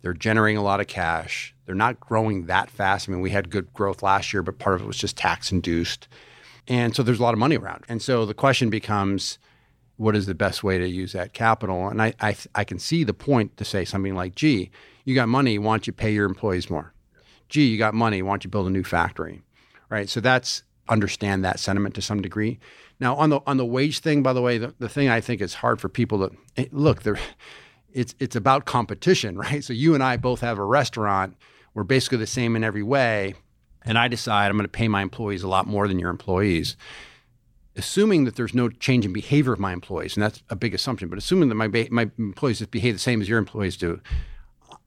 They're 0.00 0.14
generating 0.14 0.56
a 0.56 0.62
lot 0.62 0.80
of 0.80 0.86
cash. 0.86 1.54
They're 1.64 1.74
not 1.74 2.00
growing 2.00 2.46
that 2.46 2.70
fast. 2.70 3.08
I 3.08 3.12
mean, 3.12 3.20
we 3.20 3.30
had 3.30 3.50
good 3.50 3.72
growth 3.72 4.02
last 4.02 4.32
year, 4.32 4.42
but 4.42 4.58
part 4.58 4.74
of 4.74 4.82
it 4.82 4.86
was 4.86 4.96
just 4.96 5.16
tax 5.16 5.52
induced. 5.52 6.08
And 6.66 6.94
so 6.94 7.02
there's 7.02 7.20
a 7.20 7.22
lot 7.22 7.34
of 7.34 7.38
money 7.38 7.56
around. 7.56 7.84
And 7.88 8.02
so 8.02 8.26
the 8.26 8.34
question 8.34 8.70
becomes, 8.70 9.38
what 10.02 10.16
is 10.16 10.26
the 10.26 10.34
best 10.34 10.64
way 10.64 10.78
to 10.78 10.88
use 10.88 11.12
that 11.12 11.32
capital? 11.32 11.88
And 11.88 12.02
I, 12.02 12.12
I, 12.20 12.36
I 12.56 12.64
can 12.64 12.78
see 12.80 13.04
the 13.04 13.14
point 13.14 13.56
to 13.56 13.64
say 13.64 13.84
something 13.84 14.16
like, 14.16 14.34
gee, 14.34 14.70
you 15.04 15.14
got 15.14 15.28
money, 15.28 15.58
why 15.58 15.74
don't 15.74 15.86
you 15.86 15.92
pay 15.92 16.12
your 16.12 16.26
employees 16.26 16.68
more? 16.68 16.92
Gee, 17.48 17.66
you 17.66 17.78
got 17.78 17.94
money, 17.94 18.20
why 18.20 18.32
don't 18.32 18.44
you 18.44 18.50
build 18.50 18.66
a 18.66 18.70
new 18.70 18.82
factory? 18.82 19.42
Right. 19.88 20.08
So 20.08 20.20
that's 20.20 20.64
understand 20.88 21.44
that 21.44 21.60
sentiment 21.60 21.94
to 21.94 22.02
some 22.02 22.20
degree. 22.20 22.58
Now 22.98 23.14
on 23.14 23.30
the 23.30 23.40
on 23.46 23.58
the 23.58 23.64
wage 23.64 24.00
thing, 24.00 24.22
by 24.22 24.32
the 24.32 24.42
way, 24.42 24.58
the, 24.58 24.74
the 24.78 24.88
thing 24.88 25.08
I 25.08 25.20
think 25.20 25.40
is 25.40 25.54
hard 25.54 25.80
for 25.80 25.88
people 25.88 26.28
to 26.28 26.36
eh, 26.56 26.66
look, 26.72 27.02
there 27.02 27.18
it's 27.92 28.14
it's 28.18 28.34
about 28.34 28.64
competition, 28.64 29.36
right? 29.46 29.62
So 29.62 29.72
you 29.72 29.94
and 29.94 30.02
I 30.02 30.16
both 30.16 30.40
have 30.40 30.58
a 30.58 30.64
restaurant. 30.64 31.36
We're 31.74 31.84
basically 31.84 32.18
the 32.18 32.26
same 32.26 32.56
in 32.56 32.64
every 32.64 32.82
way. 32.82 33.34
And 33.84 33.98
I 33.98 34.08
decide 34.08 34.46
I'm 34.46 34.56
going 34.56 34.64
to 34.64 34.68
pay 34.68 34.88
my 34.88 35.02
employees 35.02 35.42
a 35.42 35.48
lot 35.48 35.66
more 35.66 35.88
than 35.88 35.98
your 35.98 36.10
employees 36.10 36.76
assuming 37.76 38.24
that 38.24 38.36
there's 38.36 38.54
no 38.54 38.68
change 38.68 39.04
in 39.04 39.12
behavior 39.12 39.52
of 39.52 39.58
my 39.58 39.72
employees, 39.72 40.16
and 40.16 40.22
that's 40.22 40.42
a 40.50 40.56
big 40.56 40.74
assumption, 40.74 41.08
but 41.08 41.18
assuming 41.18 41.48
that 41.48 41.54
my, 41.54 41.68
my 41.90 42.10
employees 42.18 42.58
just 42.58 42.70
behave 42.70 42.94
the 42.94 43.00
same 43.00 43.20
as 43.20 43.28
your 43.28 43.38
employees 43.38 43.76
do, 43.76 44.00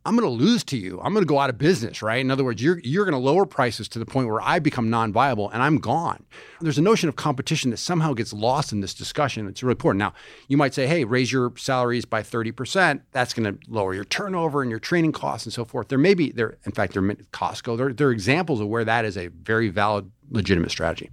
I'm 0.08 0.16
going 0.16 0.30
to 0.30 0.44
lose 0.44 0.64
to 0.66 0.78
you. 0.78 1.02
I'm 1.02 1.14
going 1.14 1.26
to 1.26 1.28
go 1.28 1.40
out 1.40 1.50
of 1.50 1.58
business, 1.58 2.04
right? 2.04 2.20
In 2.20 2.30
other 2.30 2.44
words, 2.44 2.62
you're, 2.62 2.80
you're 2.84 3.06
going 3.06 3.14
to 3.14 3.20
lower 3.20 3.48
prices 3.48 3.88
to 3.90 4.00
the 4.00 4.06
point 4.06 4.28
where 4.28 4.40
I 4.40 4.60
become 4.60 4.92
non 4.92 5.12
viable 5.12 5.50
and 5.50 5.64
I'm 5.64 5.80
gone. 5.80 6.24
There's 6.62 6.78
a 6.78 6.84
notion 6.84 7.10
of 7.10 7.16
competition 7.16 7.72
that 7.72 7.78
somehow 7.78 8.14
gets 8.14 8.32
lost 8.32 8.72
in 8.72 8.82
this 8.82 8.94
discussion. 8.94 9.48
It's 9.48 9.64
really 9.64 9.72
important. 9.72 9.98
Now, 10.00 10.14
you 10.48 10.58
might 10.58 10.76
say, 10.76 10.86
hey, 10.86 11.06
raise 11.06 11.32
your 11.32 11.54
salaries 11.58 12.06
by 12.06 12.22
30%. 12.22 13.02
That's 13.14 13.34
going 13.34 13.52
to 13.52 13.60
lower 13.68 13.96
your 13.96 14.06
turnover 14.06 14.62
and 14.62 14.70
your 14.70 14.80
training 14.80 15.12
costs 15.12 15.48
and 15.48 15.54
so 15.54 15.66
forth. 15.66 15.88
There 15.88 15.98
may 15.98 16.14
be, 16.14 16.32
there, 16.32 16.60
in 16.66 16.72
fact, 16.72 16.94
there 16.94 17.02
Costco, 17.02 17.76
there, 17.76 17.92
there 17.92 18.10
are 18.10 18.12
examples 18.12 18.60
of 18.62 18.68
where 18.68 18.86
that 18.86 19.06
is 19.06 19.18
a 19.18 19.28
very 19.28 19.70
valid, 19.70 20.12
legitimate 20.30 20.70
strategy. 20.70 21.10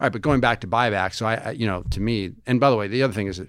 Right, 0.00 0.12
but 0.12 0.22
going 0.22 0.40
back 0.40 0.60
to 0.60 0.66
buybacks, 0.66 1.14
so 1.14 1.26
I, 1.26 1.34
I, 1.34 1.50
you 1.50 1.66
know, 1.66 1.82
to 1.90 2.00
me, 2.00 2.32
and 2.46 2.60
by 2.60 2.70
the 2.70 2.76
way, 2.76 2.86
the 2.86 3.02
other 3.02 3.12
thing 3.12 3.26
is 3.26 3.38
that 3.38 3.48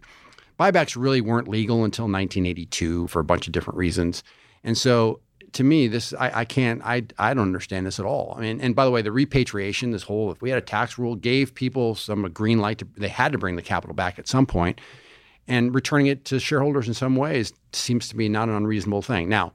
buybacks 0.59 0.95
really 0.99 1.21
weren't 1.21 1.47
legal 1.47 1.83
until 1.83 2.05
1982 2.05 3.07
for 3.07 3.19
a 3.19 3.23
bunch 3.23 3.47
of 3.47 3.53
different 3.53 3.77
reasons, 3.77 4.23
and 4.63 4.77
so 4.77 5.19
to 5.53 5.63
me, 5.63 5.87
this 5.87 6.13
I, 6.13 6.41
I 6.41 6.45
can't, 6.45 6.81
I, 6.83 7.03
I 7.17 7.33
don't 7.33 7.47
understand 7.47 7.85
this 7.85 7.99
at 7.99 8.05
all. 8.05 8.35
I 8.37 8.41
mean, 8.41 8.61
and 8.61 8.75
by 8.75 8.85
the 8.85 8.91
way, 8.91 9.01
the 9.01 9.11
repatriation, 9.11 9.91
this 9.91 10.03
whole, 10.03 10.31
if 10.31 10.41
we 10.41 10.49
had 10.49 10.59
a 10.59 10.65
tax 10.65 10.97
rule, 10.97 11.15
gave 11.15 11.55
people 11.55 11.95
some 11.95 12.23
green 12.31 12.59
light 12.59 12.79
to, 12.79 12.87
they 12.97 13.07
had 13.07 13.31
to 13.31 13.37
bring 13.37 13.55
the 13.55 13.61
capital 13.61 13.95
back 13.95 14.19
at 14.19 14.27
some 14.27 14.45
point, 14.45 14.79
and 15.47 15.73
returning 15.73 16.07
it 16.07 16.25
to 16.25 16.39
shareholders 16.39 16.87
in 16.87 16.93
some 16.93 17.15
ways 17.15 17.53
seems 17.73 18.07
to 18.09 18.15
be 18.15 18.29
not 18.29 18.49
an 18.49 18.55
unreasonable 18.55 19.01
thing. 19.01 19.29
Now 19.29 19.53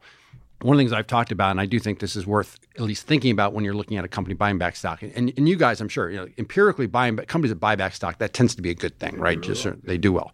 one 0.63 0.75
of 0.75 0.79
the 0.79 0.83
things 0.83 0.93
I've 0.93 1.07
talked 1.07 1.33
about, 1.33 1.51
and 1.51 1.61
I 1.61 1.67
do 1.67 1.79
think 1.79 1.99
this 1.99 2.17
is 2.17 2.27
worth 2.27 2.59
at 2.77 2.83
least 2.83 3.07
thinking 3.07 3.31
about 3.31 3.53
when 3.53 3.65
you're 3.65 3.75
looking 3.75 3.99
at 3.99 4.05
a 4.05 4.09
company 4.09 4.35
buying 4.35 4.57
back 4.59 4.77
stock, 4.77 5.03
and, 5.03 5.33
and 5.37 5.49
you 5.49 5.57
guys, 5.57 5.81
I'm 5.81 5.89
sure, 5.89 6.11
you 6.11 6.17
know, 6.17 6.29
empirically 6.39 6.87
buying 6.87 7.17
companies 7.17 7.51
that 7.51 7.61
buy 7.61 7.77
back 7.77 7.95
stock, 7.95 8.19
that 8.19 8.33
tends 8.33 8.55
to 8.55 8.63
be 8.63 8.71
a 8.71 8.75
good 8.75 8.99
thing, 8.99 9.19
right? 9.19 9.37
Really 9.37 9.49
Just 9.49 9.65
well. 9.65 9.77
they 9.85 9.99
do 9.99 10.13
well. 10.13 10.33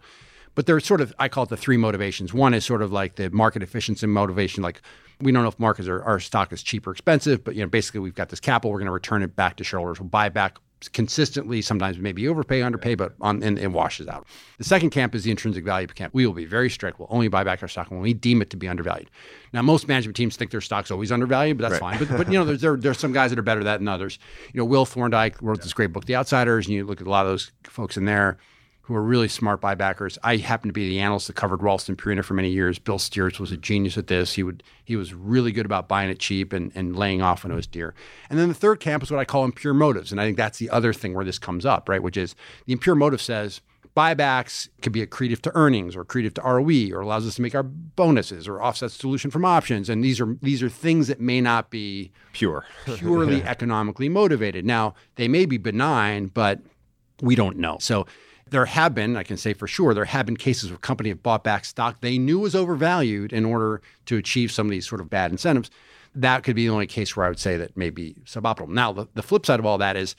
But 0.55 0.67
there's 0.67 0.85
sort 0.85 1.01
of, 1.01 1.15
I 1.19 1.29
call 1.29 1.45
it 1.45 1.49
the 1.49 1.57
three 1.57 1.77
motivations. 1.77 2.35
One 2.35 2.55
is 2.55 2.65
sort 2.65 2.83
of 2.83 2.93
like 2.93 3.17
the 3.17 3.31
market 3.31 3.63
efficiency 3.63 4.07
motivation, 4.07 4.63
like 4.63 4.83
we 5.21 5.33
don't 5.33 5.43
know 5.43 5.49
if 5.49 5.59
markets 5.59 5.89
are 5.89 6.03
our 6.03 6.19
stock 6.21 6.53
is 6.53 6.63
cheap 6.63 6.87
or 6.87 6.93
expensive, 6.93 7.45
but 7.45 7.55
you 7.55 7.63
know, 7.63 7.69
basically 7.69 8.01
we've 8.01 8.15
got 8.15 8.29
this 8.31 8.41
capital, 8.41 8.71
we're 8.73 8.79
going 8.79 8.87
to 8.87 8.93
return 8.93 9.23
it 9.23 9.37
back 9.37 9.57
to 9.57 9.65
shareholders. 9.65 10.01
We'll 10.01 10.09
buy 10.09 10.29
back 10.29 10.59
consistently. 10.89 11.63
Sometimes 11.63 11.99
maybe 11.99 12.27
overpay, 12.27 12.63
underpay, 12.63 12.95
but 12.95 13.15
on 13.21 13.43
and 13.43 13.59
it 13.59 13.69
washes 13.69 14.09
out. 14.09 14.27
The 14.59 14.65
second 14.65 14.91
camp 14.91 15.15
is 15.15 15.25
the 15.25 15.31
intrinsic 15.31 15.65
value 15.65 15.87
camp. 15.89 16.15
We 16.15 16.27
will 16.27 16.35
be 16.35 16.45
very 16.45 16.71
strict. 16.71 16.99
We'll 16.99 17.09
only 17.11 17.29
buy 17.29 17.45
back 17.45 17.63
our 17.63 17.69
stock 17.69 17.91
when 17.91 18.01
we 18.01 18.15
deem 18.15 18.43
it 18.43 18.51
to 18.51 18.57
be 18.57 18.69
undervalued. 18.69 19.11
Now, 19.53 19.63
most 19.63 19.89
management 19.89 20.17
teams 20.17 20.37
think 20.37 20.51
their 20.51 20.61
stock's 20.61 20.91
always 20.91 21.13
undervalued, 21.13 21.59
but 21.59 21.69
that's 21.69 21.81
right. 21.81 21.99
fine. 21.99 22.09
But, 22.09 22.17
but 22.17 22.33
you 22.33 22.39
know, 22.39 22.45
there's 22.45 22.61
there, 22.61 22.77
there's 22.77 22.99
some 22.99 23.13
guys 23.13 23.31
that 23.31 23.39
are 23.39 23.43
better 23.43 23.61
at 23.61 23.65
that 23.65 23.79
than 23.79 23.89
others. 23.89 24.19
You 24.53 24.59
know, 24.59 24.65
Will 24.65 24.87
Thorndike 24.87 25.41
wrote 25.43 25.63
this 25.63 25.73
great 25.73 25.93
book, 25.93 26.07
The 26.07 26.17
Outsiders, 26.17 26.67
and 26.67 26.75
you 26.75 26.85
look 26.85 27.01
at 27.01 27.07
a 27.07 27.11
lot 27.11 27.27
of 27.27 27.33
those 27.33 27.53
folks 27.65 27.97
in 27.97 28.05
there 28.05 28.39
who 28.91 28.97
are 28.97 29.03
really 29.03 29.29
smart 29.29 29.61
buybackers. 29.61 30.19
I 30.25 30.39
happen 30.39 30.69
to 30.69 30.73
be 30.73 30.89
the 30.89 30.99
analyst 30.99 31.29
that 31.29 31.37
covered 31.37 31.63
Ralston 31.63 31.95
Purina 31.95 32.25
for 32.25 32.35
many 32.35 32.51
years. 32.51 32.81
Bill 32.81 32.99
Stiritz 32.99 33.39
was 33.39 33.53
a 33.53 33.57
genius 33.57 33.97
at 33.97 34.09
this. 34.09 34.33
He 34.33 34.43
would 34.43 34.65
he 34.85 34.97
was 34.97 35.15
really 35.15 35.53
good 35.53 35.65
about 35.65 35.87
buying 35.87 36.11
it 36.11 36.19
cheap 36.19 36.53
and, 36.53 36.73
and 36.75 36.97
laying 36.97 37.23
off 37.23 37.45
when 37.45 37.53
it 37.53 37.55
was 37.55 37.69
dear. 37.69 37.95
And 38.29 38.37
then 38.37 38.49
the 38.49 38.55
third 38.55 38.81
camp 38.81 39.05
is 39.05 39.11
what 39.13 39.21
I 39.21 39.25
call 39.25 39.45
impure 39.45 39.75
motives. 39.75 40.11
And 40.11 40.21
I 40.21 40.25
think 40.25 40.37
that's 40.37 40.59
the 40.59 40.71
other 40.71 40.93
thing 40.93 41.15
where 41.15 41.25
this 41.25 41.39
comes 41.39 41.65
up, 41.65 41.89
right? 41.89 42.03
Which 42.03 42.17
is 42.17 42.35
the 42.67 42.73
impure 42.73 42.97
motive 42.97 43.23
says 43.23 43.61
buybacks 43.97 44.69
could 44.83 44.93
be 44.93 45.07
accretive 45.07 45.41
to 45.43 45.53
earnings 45.55 45.95
or 45.95 46.05
accretive 46.05 46.35
to 46.35 46.43
ROE 46.43 46.93
or 46.93 47.03
allows 47.03 47.29
us 47.29 47.37
to 47.37 47.43
make 47.43 47.55
our 47.55 47.63
bonuses 47.63 48.49
or 48.49 48.61
offsets 48.61 48.99
dilution 48.99 49.31
from 49.31 49.45
options. 49.45 49.89
And 49.89 50.03
these 50.03 50.21
are 50.21 50.37
these 50.43 50.65
are 50.65 50.69
things 50.69 51.07
that 51.07 51.21
may 51.21 51.41
not 51.41 51.71
be 51.71 52.11
pure, 52.33 52.65
purely 52.87 53.41
economically 53.45 54.09
motivated. 54.09 54.65
Now 54.65 54.95
they 55.15 55.29
may 55.29 55.47
be 55.47 55.59
benign, 55.59 56.27
but 56.27 56.59
we 57.23 57.37
don't 57.37 57.59
know. 57.59 57.79
So 57.81 58.07
there 58.51 58.67
have 58.67 58.95
been, 58.95 59.17
I 59.17 59.23
can 59.23 59.37
say 59.37 59.53
for 59.53 59.67
sure, 59.67 59.95
there 59.95 60.05
have 60.05 60.27
been 60.27 60.37
cases 60.37 60.71
where 60.71 60.79
company 60.79 61.09
have 61.09 61.23
bought 61.23 61.45
back 61.45 61.65
stock 61.65 62.01
they 62.01 62.19
knew 62.19 62.39
was 62.39 62.55
overvalued 62.55 63.33
in 63.33 63.45
order 63.45 63.81
to 64.07 64.17
achieve 64.17 64.53
some 64.53 64.67
of 64.67 64.71
these 64.71 64.89
sort 64.89 65.01
of 65.01 65.09
bad 65.09 65.31
incentives. 65.31 65.71
That 66.15 66.43
could 66.43 66.57
be 66.57 66.67
the 66.67 66.73
only 66.73 66.87
case 66.87 67.17
where 67.17 67.27
I 67.27 67.29
would 67.29 67.39
say 67.39 67.57
that 67.57 67.77
may 67.77 67.91
be 67.91 68.17
suboptimal. 68.25 68.69
Now, 68.69 68.93
the, 68.93 69.07
the 69.15 69.23
flip 69.23 69.47
side 69.47 69.61
of 69.61 69.67
all 69.67 69.79
that 69.79 69.97
is 69.97 70.17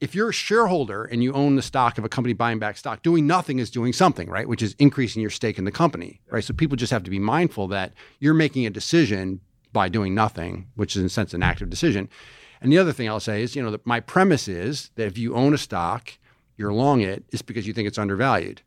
if 0.00 0.14
you're 0.14 0.30
a 0.30 0.34
shareholder 0.34 1.04
and 1.04 1.22
you 1.22 1.32
own 1.32 1.56
the 1.56 1.62
stock 1.62 1.98
of 1.98 2.04
a 2.04 2.08
company 2.08 2.34
buying 2.34 2.58
back 2.58 2.76
stock, 2.76 3.02
doing 3.02 3.26
nothing 3.26 3.58
is 3.58 3.70
doing 3.70 3.92
something, 3.92 4.28
right? 4.28 4.48
Which 4.48 4.62
is 4.62 4.74
increasing 4.78 5.22
your 5.22 5.30
stake 5.30 5.58
in 5.58 5.64
the 5.64 5.72
company, 5.72 6.20
right? 6.30 6.44
So 6.44 6.52
people 6.52 6.76
just 6.76 6.92
have 6.92 7.04
to 7.04 7.10
be 7.10 7.18
mindful 7.18 7.68
that 7.68 7.92
you're 8.20 8.34
making 8.34 8.66
a 8.66 8.70
decision 8.70 9.40
by 9.72 9.88
doing 9.88 10.14
nothing, 10.14 10.68
which 10.76 10.94
is 10.94 11.00
in 11.00 11.06
a 11.06 11.08
sense 11.08 11.34
an 11.34 11.42
active 11.42 11.70
decision. 11.70 12.08
And 12.60 12.72
the 12.72 12.78
other 12.78 12.92
thing 12.92 13.08
I'll 13.08 13.20
say 13.20 13.42
is, 13.42 13.56
you 13.56 13.62
know, 13.62 13.76
my 13.84 14.00
premise 14.00 14.46
is 14.46 14.90
that 14.96 15.06
if 15.06 15.18
you 15.18 15.34
own 15.34 15.54
a 15.54 15.58
stock 15.58 16.12
you're 16.56 16.72
long 16.72 17.00
it 17.00 17.24
is 17.32 17.42
because 17.42 17.66
you 17.66 17.72
think 17.72 17.88
it's 17.88 17.98
undervalued. 17.98 18.62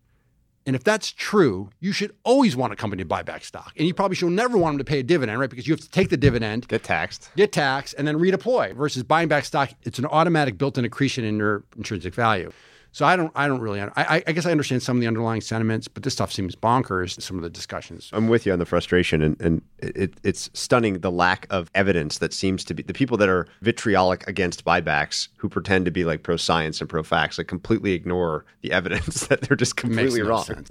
And 0.65 0.75
if 0.75 0.83
that's 0.83 1.13
true, 1.13 1.69
you 1.79 1.93
should 1.93 2.13
always 2.25 2.57
want 2.57 2.73
a 2.73 2.75
company 2.75 3.01
to 3.01 3.07
buy 3.07 3.23
back 3.23 3.45
stock. 3.45 3.71
And 3.77 3.87
you 3.87 3.93
probably 3.93 4.15
should 4.15 4.31
never 4.31 4.57
want 4.57 4.73
them 4.73 4.79
to 4.79 4.83
pay 4.83 4.99
a 4.99 5.03
dividend, 5.03 5.39
right? 5.39 5.49
Because 5.49 5.65
you 5.65 5.73
have 5.73 5.79
to 5.79 5.89
take 5.89 6.09
the 6.09 6.17
dividend, 6.17 6.67
get 6.67 6.83
taxed, 6.83 7.29
get 7.37 7.53
taxed, 7.53 7.95
and 7.97 8.05
then 8.05 8.17
redeploy 8.17 8.75
versus 8.75 9.01
buying 9.03 9.29
back 9.29 9.45
stock. 9.45 9.71
It's 9.83 9.97
an 9.97 10.05
automatic 10.05 10.57
built 10.57 10.77
in 10.77 10.83
accretion 10.83 11.23
in 11.23 11.37
your 11.37 11.63
intrinsic 11.77 12.13
value. 12.13 12.51
So 12.97 13.05
I 13.05 13.15
don't, 13.15 13.31
I 13.35 13.47
don't 13.47 13.59
really, 13.59 13.79
I, 13.79 14.23
I 14.25 14.31
guess 14.31 14.47
I 14.47 14.51
understand 14.51 14.81
some 14.81 14.97
of 14.97 15.01
the 15.01 15.07
underlying 15.07 15.41
sentiments, 15.41 15.87
but 15.87 16.01
this 16.01 16.13
stuff 16.13 16.33
seems 16.33 16.55
bonkers. 16.55 17.15
In 17.15 17.21
some 17.21 17.37
of 17.37 17.43
the 17.43 17.49
discussions. 17.51 18.09
I'm 18.11 18.27
with 18.27 18.47
you 18.47 18.53
on 18.53 18.57
the 18.57 18.65
frustration, 18.65 19.21
and, 19.21 19.39
and 19.39 19.61
it, 19.77 20.15
it's 20.23 20.49
stunning 20.55 21.01
the 21.01 21.11
lack 21.11 21.45
of 21.51 21.69
evidence 21.75 22.17
that 22.17 22.33
seems 22.33 22.63
to 22.63 22.73
be 22.73 22.81
the 22.81 22.95
people 22.95 23.15
that 23.17 23.29
are 23.29 23.45
vitriolic 23.61 24.27
against 24.27 24.65
buybacks, 24.65 25.27
who 25.37 25.47
pretend 25.47 25.85
to 25.85 25.91
be 25.91 26.05
like 26.05 26.23
pro 26.23 26.37
science 26.37 26.81
and 26.81 26.89
pro 26.89 27.03
facts, 27.03 27.37
like 27.37 27.45
completely 27.45 27.93
ignore 27.93 28.45
the 28.61 28.71
evidence 28.71 29.27
that 29.27 29.41
they're 29.41 29.55
just 29.55 29.75
completely 29.75 30.23
no 30.23 30.29
wrong. 30.29 30.65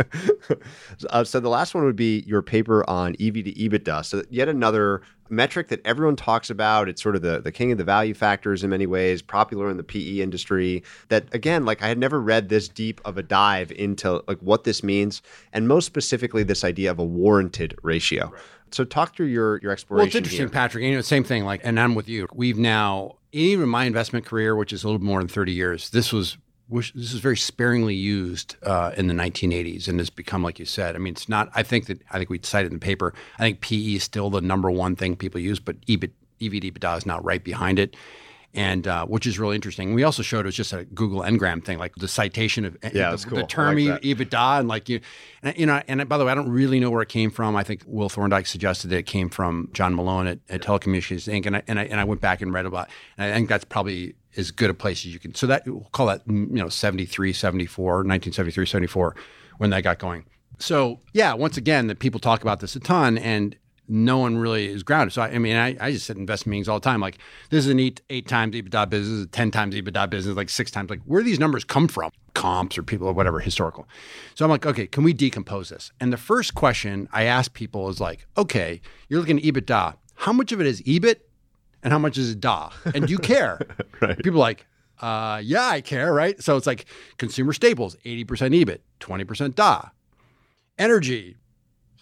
uh, 1.10 1.22
so 1.22 1.38
the 1.38 1.48
last 1.48 1.76
one 1.76 1.84
would 1.84 1.94
be 1.94 2.24
your 2.26 2.42
paper 2.42 2.82
on 2.90 3.12
EV 3.20 3.34
to 3.34 3.52
EBITDA. 3.52 4.04
So 4.04 4.24
yet 4.30 4.48
another 4.48 5.00
metric 5.28 5.68
that 5.68 5.80
everyone 5.84 6.16
talks 6.16 6.50
about. 6.50 6.88
It's 6.88 7.02
sort 7.02 7.16
of 7.16 7.22
the, 7.22 7.40
the 7.40 7.52
king 7.52 7.72
of 7.72 7.78
the 7.78 7.84
value 7.84 8.14
factors 8.14 8.62
in 8.62 8.70
many 8.70 8.86
ways, 8.86 9.22
popular 9.22 9.70
in 9.70 9.76
the 9.76 9.82
PE 9.82 10.20
industry. 10.20 10.82
That 11.08 11.32
again, 11.34 11.64
like 11.64 11.82
I 11.82 11.88
had 11.88 11.98
never 11.98 12.20
read 12.20 12.48
this 12.48 12.68
deep 12.68 13.00
of 13.04 13.18
a 13.18 13.22
dive 13.22 13.72
into 13.72 14.22
like 14.28 14.38
what 14.38 14.64
this 14.64 14.82
means, 14.82 15.22
and 15.52 15.68
most 15.68 15.86
specifically 15.86 16.42
this 16.42 16.64
idea 16.64 16.90
of 16.90 16.98
a 16.98 17.04
warranted 17.04 17.76
ratio. 17.82 18.30
Right. 18.30 18.42
So 18.72 18.84
talk 18.84 19.14
through 19.14 19.26
your 19.26 19.60
your 19.62 19.72
exploration. 19.72 19.98
Well, 19.98 20.06
it's 20.06 20.16
interesting, 20.16 20.46
here. 20.46 20.48
Patrick. 20.48 20.84
You 20.84 20.94
know, 20.94 21.00
same 21.00 21.24
thing. 21.24 21.44
Like, 21.44 21.60
and 21.64 21.78
I'm 21.78 21.94
with 21.94 22.08
you. 22.08 22.26
We've 22.34 22.58
now 22.58 23.16
even 23.32 23.68
my 23.68 23.84
investment 23.84 24.24
career, 24.24 24.56
which 24.56 24.72
is 24.72 24.82
a 24.82 24.88
little 24.88 25.02
more 25.02 25.20
than 25.20 25.28
30 25.28 25.52
years. 25.52 25.90
This 25.90 26.12
was 26.12 26.38
which 26.68 26.92
this 26.94 27.12
is 27.12 27.20
very 27.20 27.36
sparingly 27.36 27.94
used 27.94 28.56
uh, 28.62 28.92
in 28.96 29.06
the 29.06 29.14
1980s 29.14 29.86
and 29.86 30.00
has 30.00 30.10
become, 30.10 30.42
like 30.42 30.58
you 30.58 30.64
said, 30.64 30.96
I 30.96 30.98
mean, 30.98 31.12
it's 31.12 31.28
not, 31.28 31.48
I 31.54 31.62
think 31.62 31.86
that, 31.86 32.02
I 32.10 32.18
think 32.18 32.28
we 32.28 32.40
cited 32.42 32.72
in 32.72 32.78
the 32.78 32.84
paper, 32.84 33.14
I 33.38 33.42
think 33.42 33.60
PE 33.60 33.94
is 33.94 34.02
still 34.02 34.30
the 34.30 34.40
number 34.40 34.70
one 34.70 34.96
thing 34.96 35.16
people 35.16 35.40
use, 35.40 35.60
but 35.60 35.80
EBIT, 35.82 36.10
EV 36.40 36.52
EBITDA 36.52 36.98
is 36.98 37.06
now 37.06 37.20
right 37.20 37.42
behind 37.42 37.78
it. 37.78 37.96
And 38.54 38.88
uh, 38.88 39.04
which 39.04 39.26
is 39.26 39.38
really 39.38 39.54
interesting. 39.54 39.92
We 39.92 40.02
also 40.02 40.22
showed 40.22 40.40
it 40.40 40.46
was 40.46 40.54
just 40.54 40.72
a 40.72 40.84
Google 40.86 41.20
Ngram 41.20 41.62
thing, 41.62 41.78
like 41.78 41.94
the 41.96 42.08
citation 42.08 42.64
of 42.64 42.78
yeah, 42.94 43.14
the, 43.14 43.26
cool. 43.28 43.38
the 43.38 43.44
term 43.44 43.76
like 43.76 44.00
EBITDA, 44.00 44.60
and 44.60 44.68
like 44.68 44.88
you, 44.88 45.00
and, 45.42 45.58
you 45.58 45.66
know. 45.66 45.82
And 45.88 46.08
by 46.08 46.16
the 46.16 46.24
way, 46.24 46.32
I 46.32 46.34
don't 46.34 46.48
really 46.48 46.80
know 46.80 46.88
where 46.88 47.02
it 47.02 47.10
came 47.10 47.30
from. 47.30 47.54
I 47.54 47.62
think 47.64 47.82
Will 47.84 48.08
Thorndike 48.08 48.46
suggested 48.46 48.88
that 48.88 48.96
it 48.96 49.06
came 49.06 49.28
from 49.28 49.68
John 49.74 49.94
Malone 49.94 50.26
at, 50.26 50.38
at 50.48 50.62
Telecommunications 50.62 51.30
Inc. 51.30 51.44
And 51.44 51.56
I, 51.56 51.62
and 51.68 51.78
I 51.78 51.84
and 51.84 52.00
I 52.00 52.04
went 52.04 52.22
back 52.22 52.40
and 52.40 52.50
read 52.50 52.64
about. 52.64 52.88
It. 52.88 52.94
And 53.18 53.30
I 53.30 53.36
think 53.36 53.50
that's 53.50 53.66
probably 53.66 54.14
as 54.36 54.50
good 54.50 54.70
a 54.70 54.74
place 54.74 55.04
as 55.06 55.12
you 55.12 55.18
can. 55.18 55.34
So 55.34 55.46
that 55.46 55.66
we'll 55.66 55.88
call 55.92 56.06
that 56.06 56.26
mm, 56.26 56.48
you 56.48 56.62
know 56.62 56.68
73, 56.68 57.32
74, 57.32 57.86
1973, 57.86 58.66
74 58.66 59.16
when 59.58 59.70
that 59.70 59.82
got 59.82 59.98
going. 59.98 60.24
So 60.58 61.00
yeah, 61.12 61.34
once 61.34 61.56
again, 61.56 61.86
that 61.88 61.98
people 61.98 62.20
talk 62.20 62.42
about 62.42 62.60
this 62.60 62.76
a 62.76 62.80
ton, 62.80 63.18
and 63.18 63.56
no 63.88 64.18
one 64.18 64.36
really 64.36 64.66
is 64.66 64.82
grounded. 64.82 65.12
So 65.12 65.22
I, 65.22 65.28
I 65.28 65.38
mean, 65.38 65.56
I, 65.56 65.76
I 65.80 65.92
just 65.92 66.06
sit 66.06 66.16
in 66.16 66.22
investment 66.22 66.50
meetings 66.50 66.68
all 66.68 66.80
the 66.80 66.84
time. 66.84 67.00
Like 67.00 67.18
this 67.50 67.64
is 67.64 67.70
an 67.70 67.80
eight 67.80 68.00
eight 68.10 68.28
times 68.28 68.54
EBITDA 68.54 68.90
business, 68.90 69.26
ten 69.32 69.50
times 69.50 69.74
EBITDA 69.74 70.10
business, 70.10 70.36
like 70.36 70.48
six 70.48 70.70
times. 70.70 70.90
Like 70.90 71.00
where 71.04 71.22
these 71.22 71.38
numbers 71.38 71.64
come 71.64 71.88
from? 71.88 72.10
Comps 72.34 72.76
or 72.76 72.82
people 72.82 73.06
or 73.06 73.12
whatever 73.12 73.40
historical. 73.40 73.88
So 74.34 74.44
I'm 74.44 74.50
like, 74.50 74.66
okay, 74.66 74.86
can 74.86 75.04
we 75.04 75.12
decompose 75.12 75.68
this? 75.70 75.92
And 76.00 76.12
the 76.12 76.18
first 76.18 76.54
question 76.54 77.08
I 77.12 77.24
ask 77.24 77.52
people 77.52 77.88
is 77.88 78.00
like, 78.00 78.26
okay, 78.36 78.80
you're 79.08 79.20
looking 79.20 79.38
at 79.38 79.44
EBITDA. 79.44 79.96
How 80.16 80.32
much 80.32 80.52
of 80.52 80.60
it 80.60 80.66
is 80.66 80.82
EBIT, 80.82 81.16
and 81.86 81.92
how 81.92 82.00
much 82.00 82.18
is 82.18 82.34
DA? 82.34 82.68
And 82.96 83.06
do 83.06 83.12
you 83.12 83.18
care? 83.32 83.60
Right. 84.00 84.16
People 84.18 84.40
are 84.40 84.50
like, 84.50 84.66
uh, 85.00 85.40
yeah, 85.42 85.66
I 85.66 85.80
care, 85.80 86.12
right? 86.12 86.42
So 86.42 86.56
it's 86.56 86.66
like 86.66 86.86
consumer 87.16 87.52
staples, 87.52 87.94
80% 88.04 88.26
EBIT, 88.26 88.80
20% 88.98 89.54
DA. 89.54 89.90
Energy, 90.78 91.36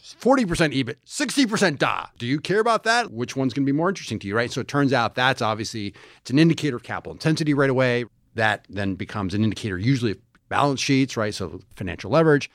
40% 0.02 0.46
EBIT, 0.72 0.96
60% 1.06 1.78
DA. 1.78 2.08
Do 2.16 2.26
you 2.26 2.40
care 2.40 2.60
about 2.60 2.84
that? 2.84 3.12
Which 3.12 3.36
one's 3.36 3.52
going 3.52 3.66
to 3.66 3.70
be 3.70 3.76
more 3.76 3.90
interesting 3.90 4.18
to 4.20 4.26
you, 4.26 4.34
right? 4.34 4.50
So 4.50 4.62
it 4.62 4.68
turns 4.68 4.94
out 4.94 5.16
that's 5.16 5.42
obviously 5.42 5.92
it's 6.22 6.30
an 6.30 6.38
indicator 6.38 6.76
of 6.76 6.82
capital 6.82 7.12
intensity 7.12 7.52
right 7.52 7.68
away. 7.68 8.06
That 8.36 8.64
then 8.70 8.94
becomes 8.94 9.34
an 9.34 9.44
indicator 9.44 9.78
usually 9.78 10.12
of 10.12 10.18
balance 10.48 10.80
sheets, 10.80 11.14
right? 11.14 11.34
So 11.34 11.60
financial 11.76 12.10
leverage. 12.10 12.50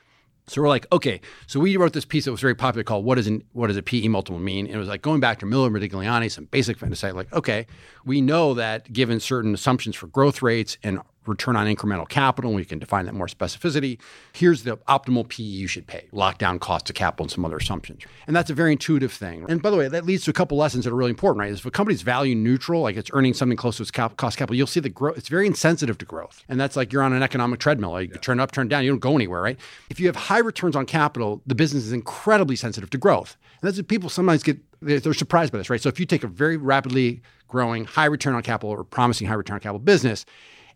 So 0.49 0.61
we're 0.61 0.67
like, 0.67 0.87
okay. 0.91 1.21
So 1.47 1.59
we 1.59 1.77
wrote 1.77 1.93
this 1.93 2.05
piece 2.05 2.25
that 2.25 2.31
was 2.31 2.41
very 2.41 2.55
popular 2.55 2.83
called 2.83 3.05
"What 3.05 3.15
Does 3.15 3.27
an, 3.27 3.43
What 3.53 3.67
Does 3.67 3.77
a 3.77 3.83
PE 3.83 4.07
Multiple 4.07 4.39
Mean?" 4.39 4.65
And 4.65 4.75
it 4.75 4.77
was 4.77 4.87
like 4.87 5.01
going 5.01 5.19
back 5.19 5.39
to 5.39 5.45
Miller 5.45 5.67
and 5.67 5.75
Modigliani, 5.75 6.31
some 6.31 6.45
basic 6.45 6.77
fantasy. 6.77 7.11
Like, 7.11 7.31
okay, 7.33 7.67
we 8.05 8.21
know 8.21 8.53
that 8.55 8.91
given 8.91 9.19
certain 9.19 9.53
assumptions 9.53 9.95
for 9.95 10.07
growth 10.07 10.41
rates 10.41 10.77
and 10.83 10.99
return 11.25 11.55
on 11.55 11.67
incremental 11.67 12.07
capital, 12.07 12.49
and 12.51 12.55
we 12.55 12.65
can 12.65 12.79
define 12.79 13.05
that 13.05 13.13
more 13.13 13.27
specificity. 13.27 13.99
Here's 14.33 14.63
the 14.63 14.77
optimal 14.77 15.27
PE 15.27 15.43
you 15.43 15.67
should 15.67 15.87
pay, 15.87 16.07
lockdown 16.11 16.59
cost 16.59 16.89
of 16.89 16.95
capital, 16.95 17.25
and 17.25 17.31
some 17.31 17.45
other 17.45 17.57
assumptions. 17.57 18.03
And 18.27 18.35
that's 18.35 18.49
a 18.49 18.53
very 18.53 18.71
intuitive 18.71 19.11
thing. 19.11 19.45
And 19.47 19.61
by 19.61 19.69
the 19.69 19.77
way, 19.77 19.87
that 19.87 20.05
leads 20.05 20.23
to 20.25 20.31
a 20.31 20.33
couple 20.33 20.57
lessons 20.57 20.85
that 20.85 20.91
are 20.91 20.95
really 20.95 21.11
important, 21.11 21.39
right? 21.39 21.51
If 21.51 21.65
a 21.65 21.71
company's 21.71 22.01
value 22.01 22.35
neutral, 22.35 22.81
like 22.81 22.97
it's 22.97 23.11
earning 23.13 23.33
something 23.33 23.57
close 23.57 23.77
to 23.77 23.83
its 23.83 23.91
cap- 23.91 24.17
cost 24.17 24.37
capital, 24.37 24.55
you'll 24.55 24.67
see 24.67 24.79
the 24.79 24.89
growth. 24.89 25.17
It's 25.17 25.29
very 25.29 25.45
insensitive 25.45 25.97
to 25.99 26.05
growth. 26.05 26.43
And 26.49 26.59
that's 26.59 26.75
like 26.75 26.91
you're 26.91 27.03
on 27.03 27.13
an 27.13 27.23
economic 27.23 27.59
treadmill. 27.59 27.91
Like 27.91 28.09
you 28.09 28.19
turn 28.19 28.39
up, 28.39 28.51
turn 28.51 28.67
down, 28.67 28.83
you 28.83 28.91
don't 28.91 28.99
go 28.99 29.15
anywhere, 29.15 29.41
right? 29.41 29.59
If 29.89 29.99
you 29.99 30.07
have 30.07 30.15
high 30.15 30.39
returns 30.39 30.75
on 30.75 30.85
capital, 30.85 31.41
the 31.45 31.55
business 31.55 31.83
is 31.85 31.93
incredibly 31.93 32.55
sensitive 32.55 32.89
to 32.91 32.97
growth. 32.97 33.37
And 33.61 33.67
that's 33.67 33.77
what 33.77 33.87
people 33.87 34.09
sometimes 34.09 34.43
get 34.43 34.57
they're 34.81 35.13
surprised 35.13 35.51
by 35.51 35.57
this, 35.57 35.69
right? 35.69 35.81
So 35.81 35.89
if 35.89 35.99
you 35.99 36.05
take 36.05 36.23
a 36.23 36.27
very 36.27 36.57
rapidly 36.57 37.21
growing, 37.47 37.85
high 37.85 38.05
return 38.05 38.33
on 38.33 38.41
capital 38.43 38.69
or 38.69 38.83
promising 38.83 39.27
high 39.27 39.33
return 39.33 39.55
on 39.55 39.59
capital 39.59 39.79
business, 39.79 40.25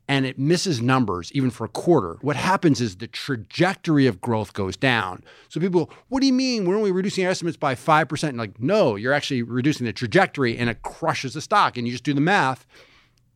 and 0.08 0.26
it 0.26 0.38
misses 0.38 0.82
numbers 0.82 1.32
even 1.32 1.50
for 1.50 1.66
a 1.66 1.70
quarter, 1.70 2.18
what 2.22 2.36
happens 2.36 2.82
is 2.82 2.98
the 2.98 3.08
trajectory 3.08 4.06
of 4.06 4.20
growth 4.20 4.54
goes 4.54 4.76
down. 4.76 5.24
So 5.50 5.60
people, 5.60 5.86
go, 5.86 5.94
what 6.10 6.20
do 6.20 6.28
you 6.28 6.34
mean? 6.34 6.66
We're 6.66 6.76
only 6.76 6.92
reducing 6.92 7.24
our 7.26 7.32
estimates 7.32 7.58
by 7.58 7.76
5%. 7.76 8.30
And 8.30 8.38
like, 8.38 8.60
no, 8.60 8.96
you're 8.96 9.14
actually 9.14 9.44
reducing 9.44 9.86
the 9.86 9.94
trajectory 9.94 10.58
and 10.58 10.70
it 10.70 10.82
crushes 10.82 11.34
the 11.34 11.42
stock. 11.42 11.78
And 11.78 11.88
you 11.88 11.94
just 11.94 12.04
do 12.04 12.14
the 12.14 12.22
math 12.22 12.66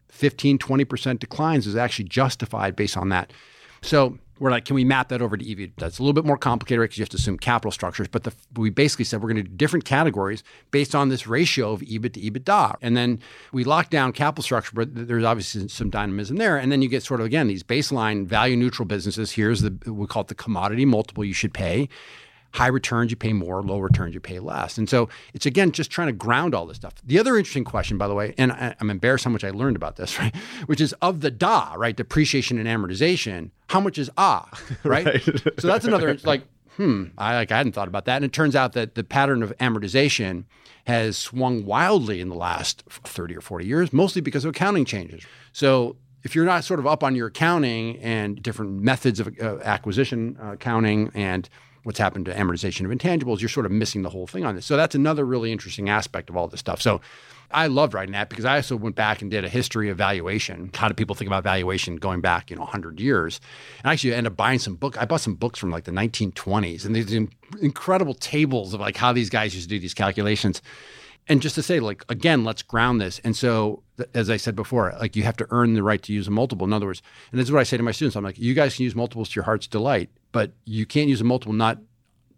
15, 0.10 0.58
20% 0.58 1.20
declines 1.20 1.68
is 1.68 1.76
actually 1.76 2.06
justified 2.06 2.76
based 2.76 2.98
on 2.98 3.10
that. 3.10 3.32
So 3.82 4.18
we're 4.40 4.52
like, 4.52 4.66
can 4.66 4.76
we 4.76 4.84
map 4.84 5.10
that 5.10 5.22
over 5.22 5.38
to 5.38 5.52
EV? 5.52 5.72
That's 5.78 6.00
a 6.00 6.02
little 6.02 6.14
bit 6.14 6.26
more 6.26 6.38
complicated 6.38 6.82
because 6.82 6.98
you 6.98 7.02
have 7.04 7.10
to 7.10 7.18
assume 7.18 7.38
capital 7.38 7.72
structures. 7.72 8.08
But 8.08 8.24
the, 8.24 8.34
we 8.56 8.70
basically 8.70 9.06
said 9.06 9.22
we're 9.22 9.32
going 9.34 9.44
to 9.44 9.50
do 9.50 9.56
different 9.56 9.86
categories 9.86 10.44
based 10.72 10.96
on 10.96 11.10
this 11.10 11.28
ratio 11.28 11.72
of 11.72 11.82
EBIT 11.82 12.14
to 12.14 12.20
EBITDA. 12.20 12.76
And 12.82 12.96
then 12.96 13.20
we 13.52 13.64
lock 13.64 13.90
down 13.90 14.14
capital 14.14 14.44
structure, 14.44 14.72
but 14.74 14.90
there's 15.08 15.24
obviously 15.24 15.68
some 15.68 15.90
dynamism 15.90 16.38
there. 16.38 16.58
And 16.58 16.72
then 16.72 16.82
you 16.82 16.90
get 16.90 17.04
sort 17.04 17.20
of, 17.20 17.26
again, 17.26 17.48
these 17.48 17.64
baseline 17.64 18.26
value 18.26 18.56
neutral 18.56 18.86
businesses. 18.86 19.32
Here's 19.32 19.62
the, 19.62 19.78
we 19.92 20.08
call 20.08 20.22
it 20.22 20.28
the 20.28 20.36
commodity 20.36 20.86
multiple 20.86 21.24
you 21.24 21.34
should 21.34 21.54
pay. 21.54 21.90
High 22.54 22.68
returns, 22.68 23.12
you 23.12 23.18
pay 23.18 23.34
more. 23.34 23.62
Low 23.62 23.80
returns, 23.80 24.14
you 24.14 24.20
pay 24.20 24.40
less. 24.40 24.78
And 24.78 24.90
so 24.90 25.10
it's 25.34 25.46
again 25.46 25.72
just 25.72 25.92
trying 25.92 26.08
to 26.08 26.14
ground 26.14 26.56
all 26.56 26.66
this 26.66 26.78
stuff. 26.78 26.94
The 27.06 27.20
other 27.20 27.38
interesting 27.38 27.64
question, 27.64 27.98
by 27.98 28.08
the 28.08 28.14
way, 28.14 28.34
and 28.38 28.52
I, 28.52 28.76
am 28.80 28.90
embarrassed 28.90 29.26
how 29.26 29.32
much 29.32 29.44
I 29.44 29.52
learned 29.52 29.76
about 29.76 29.96
this, 29.96 30.18
right? 30.20 30.36
Which 30.66 30.82
is 30.82 30.94
of 31.02 31.22
the 31.22 31.32
DA, 31.32 31.74
right? 31.78 31.96
Depreciation 31.96 32.58
and 32.58 32.68
amortization. 32.68 33.52
How 33.68 33.80
much 33.80 33.98
is 33.98 34.10
ah, 34.18 34.50
right? 34.84 35.06
right. 35.06 35.24
so 35.60 35.68
that's 35.68 35.86
another 35.86 36.18
like, 36.24 36.44
hmm, 36.76 37.06
I 37.18 37.36
like 37.36 37.52
I 37.52 37.58
hadn't 37.58 37.74
thought 37.74 37.88
about 37.88 38.06
that. 38.06 38.18
And 38.18 38.26
it 38.26 38.34
turns 38.34 38.56
out 38.56 38.74
that 38.74 38.96
the 38.96 39.04
pattern 39.04 39.44
of 39.44 39.56
amortization 39.58 40.46
has 40.86 41.18
swung 41.18 41.66
wildly 41.66 42.22
in 42.22 42.30
the 42.30 42.36
last 42.36 42.84
30 42.90 43.36
or 43.36 43.42
40 43.42 43.66
years, 43.66 43.92
mostly 43.92 44.22
because 44.22 44.46
of 44.46 44.52
accounting 44.52 44.86
changes. 44.86 45.26
So 45.52 45.98
if 46.24 46.36
you're 46.36 46.46
not 46.46 46.64
sort 46.64 46.80
of 46.80 46.88
up 46.88 47.04
on 47.04 47.16
your 47.16 47.28
accounting 47.28 47.98
and 47.98 48.42
different 48.42 48.82
methods 48.82 49.20
of 49.20 49.30
uh, 49.42 49.60
acquisition 49.64 50.38
uh, 50.42 50.54
accounting 50.54 51.12
and 51.14 51.50
what's 51.88 51.98
happened 51.98 52.26
to 52.26 52.34
amortization 52.34 52.84
of 52.84 52.92
intangibles, 52.92 53.40
you're 53.40 53.48
sort 53.48 53.66
of 53.66 53.72
missing 53.72 54.02
the 54.02 54.10
whole 54.10 54.28
thing 54.28 54.44
on 54.44 54.56
this. 54.56 54.66
So 54.66 54.76
that's 54.76 54.94
another 54.94 55.26
really 55.26 55.54
interesting 55.54 55.90
aspect 55.90 56.30
of 56.30 56.36
all 56.36 56.50
this 56.50 56.60
stuff. 56.60 56.82
So 56.82 57.00
I 57.50 57.68
loved 57.68 57.94
writing 57.94 58.12
that 58.12 58.28
because 58.28 58.44
I 58.44 58.58
also 58.58 58.76
went 58.76 58.98
back 58.98 59.22
and 59.22 59.32
did 59.32 59.46
a 59.46 59.50
history 59.50 59.90
of 59.90 59.98
valuation. 59.98 60.70
How 60.74 60.90
do 60.90 60.94
people 60.94 61.16
think 61.16 61.28
about 61.28 61.46
valuation 61.46 61.96
going 61.96 62.20
back, 62.20 62.50
you 62.50 62.58
know, 62.58 62.64
100 62.64 63.00
years? 63.00 63.40
And 63.80 63.90
I 63.90 63.94
actually 63.94 64.14
ended 64.14 64.34
up 64.34 64.38
buying 64.38 64.60
some 64.60 64.76
book. 64.76 65.02
I 65.02 65.06
bought 65.06 65.22
some 65.22 65.36
books 65.36 65.58
from 65.58 65.72
like 65.72 65.86
the 65.86 65.92
1920s 65.94 66.84
and 66.84 66.94
these 66.94 67.14
incredible 67.62 68.16
tables 68.16 68.74
of 68.74 68.82
like 68.82 68.98
how 68.98 69.14
these 69.14 69.30
guys 69.30 69.56
used 69.56 69.70
to 69.70 69.76
do 69.76 69.80
these 69.80 69.94
calculations. 69.94 70.62
And 71.30 71.42
just 71.42 71.56
to 71.56 71.64
say, 71.64 71.80
like, 71.80 72.06
again, 72.10 72.44
let's 72.44 72.62
ground 72.62 73.02
this. 73.02 73.20
And 73.20 73.36
so, 73.36 73.84
as 74.14 74.30
I 74.30 74.38
said 74.38 74.56
before, 74.56 74.96
like 75.00 75.16
you 75.16 75.24
have 75.24 75.38
to 75.38 75.48
earn 75.50 75.74
the 75.74 75.84
right 75.84 76.02
to 76.04 76.14
use 76.14 76.28
a 76.28 76.32
multiple. 76.32 76.66
In 76.66 76.74
other 76.74 76.86
words, 76.86 77.02
and 77.32 77.40
this 77.40 77.48
is 77.48 77.52
what 77.52 77.60
I 77.60 77.64
say 77.64 77.78
to 77.78 77.84
my 77.84 77.92
students 77.92 78.16
I'm 78.16 78.24
like, 78.24 78.40
you 78.40 78.54
guys 78.54 78.76
can 78.76 78.84
use 78.84 78.96
multiples 78.96 79.30
to 79.30 79.36
your 79.36 79.44
heart's 79.44 79.68
delight, 79.68 80.10
but 80.32 80.52
you 80.66 80.86
can't 80.86 81.10
use 81.10 81.22
a 81.22 81.26
multiple 81.26 81.54
not 81.54 81.80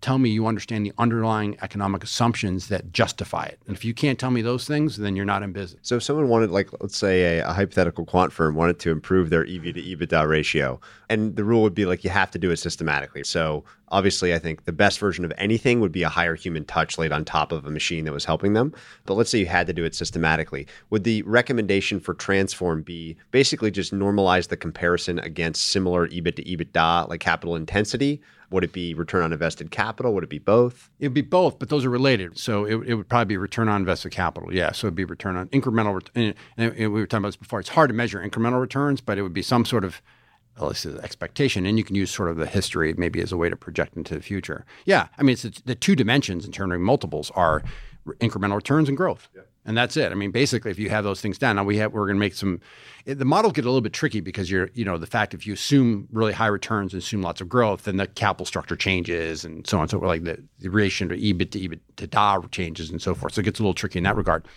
tell 0.02 0.18
me 0.18 0.30
you 0.30 0.48
understand 0.48 0.86
the 0.86 0.94
underlying 0.98 1.58
economic 1.62 2.04
assumptions 2.04 2.70
that 2.70 2.92
justify 2.94 3.44
it. 3.46 3.60
And 3.68 3.76
if 3.76 3.84
you 3.84 3.94
can't 3.94 4.18
tell 4.18 4.32
me 4.32 4.42
those 4.42 4.66
things, 4.66 4.98
then 4.98 5.16
you're 5.16 5.26
not 5.26 5.44
in 5.44 5.52
business. 5.52 5.80
So 5.84 5.98
if 5.98 6.04
someone 6.04 6.30
wanted, 6.30 6.52
like, 6.52 6.70
let's 6.80 6.98
say 6.98 7.40
a, 7.40 7.50
a, 7.50 7.54
hypothetical 7.54 8.06
quant 8.06 8.32
firm 8.32 8.56
wanted 8.56 8.80
to 8.80 8.92
improve 8.92 9.30
their 9.30 9.44
EV 9.44 9.74
to 9.74 9.82
EBITDA 9.82 10.28
ratio, 10.28 10.80
and 11.10 11.36
the 11.36 11.44
rule 11.44 11.62
would 11.64 11.76
be 11.76 11.86
like 11.86 12.04
you 12.04 12.10
have 12.10 12.32
to 12.32 12.40
do 12.40 12.50
it 12.52 12.58
systematically. 12.58 13.24
So 13.26 13.66
obviously, 13.90 14.34
I 14.34 14.40
think 14.40 14.64
the 14.64 14.72
best 14.72 15.00
version 15.00 15.26
of 15.26 15.34
anything 15.38 15.82
would 15.82 15.92
be 15.92 16.04
a 16.04 16.10
higher 16.10 16.36
human 16.36 16.64
touch 16.64 16.98
laid 16.98 17.12
on 17.12 17.26
top 17.26 17.52
of 17.52 17.66
a 17.66 17.72
machine 17.72 18.06
that 18.06 18.14
was 18.14 18.26
helping 18.26 18.54
them. 18.54 18.74
But 19.06 19.16
let's 19.16 19.30
say 19.30 19.40
you 19.40 19.48
had 19.48 19.68
to 19.68 19.74
do 19.74 19.84
it 19.84 19.96
systematically. 19.96 20.68
Would 20.92 21.04
the 21.04 21.24
recommendation 21.24 22.00
for 22.00 22.14
Transform 22.14 22.84
be 22.84 23.18
basically 23.32 23.72
just 23.72 23.94
normalize 23.94 24.48
the 24.48 24.58
comparison 24.58 25.20
against 25.20 25.68
similar 25.68 26.08
EBIT 26.08 26.36
to 26.38 26.44
EBITDA, 26.44 27.10
like 27.10 27.20
capital 27.20 27.56
intensity? 27.56 28.22
Would 28.52 28.64
it 28.64 28.74
be 28.74 28.94
return 28.94 29.24
on 29.24 29.32
invested 29.32 29.72
capital? 29.72 30.14
Would 30.14 30.24
it 30.24 30.30
be 30.30 30.40
both? 30.40 30.90
It'd 31.00 31.14
be 31.14 31.22
both, 31.22 31.60
but 31.60 31.70
those 31.70 31.86
are 31.86 31.90
related. 31.90 32.38
So 32.38 32.66
it, 32.66 32.76
it 32.88 32.96
would 32.96 33.08
probably 33.08 33.26
be 33.26 33.38
return 33.38 33.70
on 33.70 33.82
invested 33.82 34.12
capital. 34.12 34.54
Yeah. 34.54 34.72
So 34.72 34.88
it'd 34.88 34.96
be 34.96 35.06
return 35.06 35.36
on 35.36 35.48
incremental. 35.50 36.02
And, 36.16 36.34
and 36.58 36.76
we 36.76 36.88
were 36.88 37.06
talking 37.06 37.24
about 37.24 37.30
this 37.30 37.36
before. 37.36 37.60
It's 37.60 37.70
hard 37.70 37.90
to 37.90 37.94
measure 37.94 38.20
incremental 38.20 38.60
returns, 38.60 39.02
but 39.02 39.18
it 39.18 39.22
would 39.22 39.34
be 39.34 39.44
some 39.44 39.66
sort 39.66 39.84
of 39.84 40.02
at 40.58 40.68
least 40.68 40.86
expectation, 40.86 41.66
and 41.66 41.78
you 41.78 41.86
can 41.86 41.96
use 41.96 42.12
sort 42.12 42.30
of 42.30 42.36
the 42.36 42.46
history 42.46 42.94
maybe 42.98 43.22
as 43.22 43.32
a 43.32 43.38
way 43.38 43.50
to 43.50 43.56
project 43.56 43.96
into 43.96 44.14
the 44.14 44.22
future. 44.22 44.66
Yeah, 44.84 45.08
I 45.18 45.24
mean, 45.24 45.38
it's 45.42 45.62
the 45.62 45.76
two 45.76 45.96
dimensions 45.96 46.46
in 46.46 46.52
terms 46.52 46.74
of 46.74 46.82
multiples 46.82 47.32
are 47.32 47.64
incremental 48.20 48.56
returns 48.56 48.90
and 48.90 48.98
growth. 48.98 49.30
Yeah 49.34 49.44
and 49.66 49.78
that's 49.78 49.98
it. 49.98 50.12
I 50.12 50.16
mean, 50.16 50.32
basically, 50.32 50.72
if 50.72 50.80
you 50.80 50.90
have 50.90 51.04
those 51.04 51.22
things 51.22 51.38
down, 51.38 51.58
now 51.58 51.64
we 51.64 51.78
have 51.78 51.94
we're 51.94 52.06
going 52.06 52.16
to 52.16 52.20
make 52.20 52.34
some. 52.34 52.62
The 53.06 53.26
models 53.26 53.54
get 53.54 53.66
a 53.66 53.68
little 53.68 53.82
bit 53.82 53.94
tricky 53.94 54.20
because 54.20 54.50
you're, 54.50 54.70
you 54.74 54.86
know, 54.86 54.98
the 54.98 55.08
fact 55.08 55.34
if 55.34 55.46
you 55.46 55.54
assume 55.54 56.08
really 56.12 56.34
high 56.34 56.48
returns 56.48 56.94
and 56.94 57.02
assume 57.02 57.22
lots 57.22 57.42
of 57.42 57.50
growth, 57.50 57.84
then 57.84 57.98
the 57.98 58.08
capital 58.08 58.46
structure 58.46 58.76
changes 58.76 59.44
and 59.44 59.66
so 59.68 59.80
on. 59.80 59.88
So 59.88 60.00
like 60.00 60.24
the, 60.24 60.44
the 60.60 60.70
relation 60.70 61.10
to 61.10 61.18
EBIT 61.18 61.52
to 61.52 61.60
EBIT 61.60 61.80
to 61.98 62.08
DA 62.08 62.48
changes 62.52 62.90
and 62.90 63.02
so 63.02 63.16
forth. 63.16 63.34
So 63.34 63.42
it 63.42 63.46
gets 63.46 63.60
a 63.60 63.64
little 63.64 63.74
tricky 63.74 64.00
in 64.00 64.04
that 64.04 64.16
regard. 64.16 64.48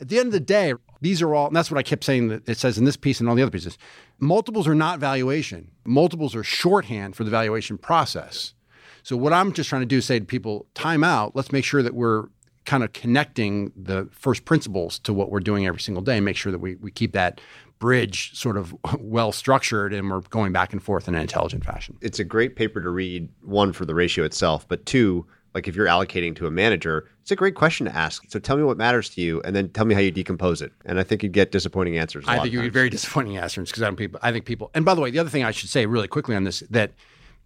At 0.00 0.08
the 0.08 0.18
end 0.18 0.28
of 0.28 0.32
the 0.32 0.40
day, 0.40 0.74
these 1.00 1.22
are 1.22 1.34
all, 1.34 1.48
and 1.48 1.56
that's 1.56 1.70
what 1.70 1.78
I 1.78 1.82
kept 1.82 2.04
saying 2.04 2.28
that 2.28 2.48
it 2.48 2.56
says 2.56 2.78
in 2.78 2.84
this 2.84 2.96
piece 2.96 3.20
and 3.20 3.28
all 3.28 3.34
the 3.34 3.42
other 3.42 3.50
pieces. 3.50 3.76
Multiples 4.20 4.68
are 4.68 4.74
not 4.74 5.00
valuation. 5.00 5.70
Multiples 5.84 6.34
are 6.36 6.44
shorthand 6.44 7.16
for 7.16 7.24
the 7.24 7.30
valuation 7.30 7.78
process. 7.78 8.54
So 9.02 9.16
what 9.16 9.32
I'm 9.32 9.52
just 9.52 9.68
trying 9.68 9.82
to 9.82 9.86
do 9.86 9.98
is 9.98 10.04
say 10.04 10.18
to 10.18 10.24
people, 10.24 10.66
time 10.74 11.02
out. 11.02 11.34
Let's 11.34 11.52
make 11.52 11.64
sure 11.64 11.82
that 11.82 11.94
we're 11.94 12.26
kind 12.64 12.84
of 12.84 12.92
connecting 12.92 13.72
the 13.76 14.08
first 14.12 14.44
principles 14.44 14.98
to 15.00 15.12
what 15.12 15.30
we're 15.30 15.40
doing 15.40 15.66
every 15.66 15.80
single 15.80 16.02
day 16.02 16.16
and 16.16 16.24
make 16.24 16.36
sure 16.36 16.52
that 16.52 16.58
we, 16.58 16.74
we 16.76 16.90
keep 16.90 17.12
that 17.12 17.40
bridge 17.78 18.36
sort 18.36 18.56
of 18.56 18.74
well 18.98 19.32
structured 19.32 19.92
and 19.92 20.10
we're 20.10 20.20
going 20.20 20.52
back 20.52 20.72
and 20.72 20.82
forth 20.82 21.08
in 21.08 21.14
an 21.14 21.20
intelligent 21.20 21.64
fashion. 21.64 21.96
It's 22.00 22.18
a 22.18 22.24
great 22.24 22.56
paper 22.56 22.82
to 22.82 22.90
read, 22.90 23.28
one, 23.42 23.72
for 23.72 23.84
the 23.84 23.94
ratio 23.94 24.24
itself, 24.24 24.66
but 24.68 24.84
two, 24.86 25.26
like 25.54 25.66
if 25.66 25.74
you're 25.74 25.86
allocating 25.86 26.36
to 26.36 26.46
a 26.46 26.50
manager, 26.50 27.08
it's 27.22 27.30
a 27.30 27.36
great 27.36 27.54
question 27.54 27.86
to 27.86 27.94
ask. 27.94 28.24
So 28.28 28.38
tell 28.38 28.56
me 28.56 28.62
what 28.62 28.76
matters 28.76 29.08
to 29.10 29.20
you, 29.20 29.40
and 29.42 29.56
then 29.56 29.70
tell 29.70 29.84
me 29.84 29.94
how 29.94 30.00
you 30.00 30.10
decompose 30.10 30.62
it. 30.62 30.72
And 30.84 31.00
I 31.00 31.02
think 31.02 31.22
you'd 31.22 31.32
get 31.32 31.52
disappointing 31.52 31.98
answers. 31.98 32.24
I 32.28 32.38
think 32.38 32.52
you 32.52 32.62
get 32.62 32.72
very 32.72 32.90
disappointing 32.90 33.38
answers 33.38 33.70
because 33.70 33.82
I 33.82 33.86
don't 33.86 33.96
people. 33.96 34.20
I 34.22 34.30
think 34.30 34.44
people. 34.44 34.70
And 34.74 34.84
by 34.84 34.94
the 34.94 35.00
way, 35.00 35.10
the 35.10 35.18
other 35.18 35.30
thing 35.30 35.44
I 35.44 35.50
should 35.50 35.70
say 35.70 35.86
really 35.86 36.08
quickly 36.08 36.36
on 36.36 36.44
this 36.44 36.60
that 36.70 36.92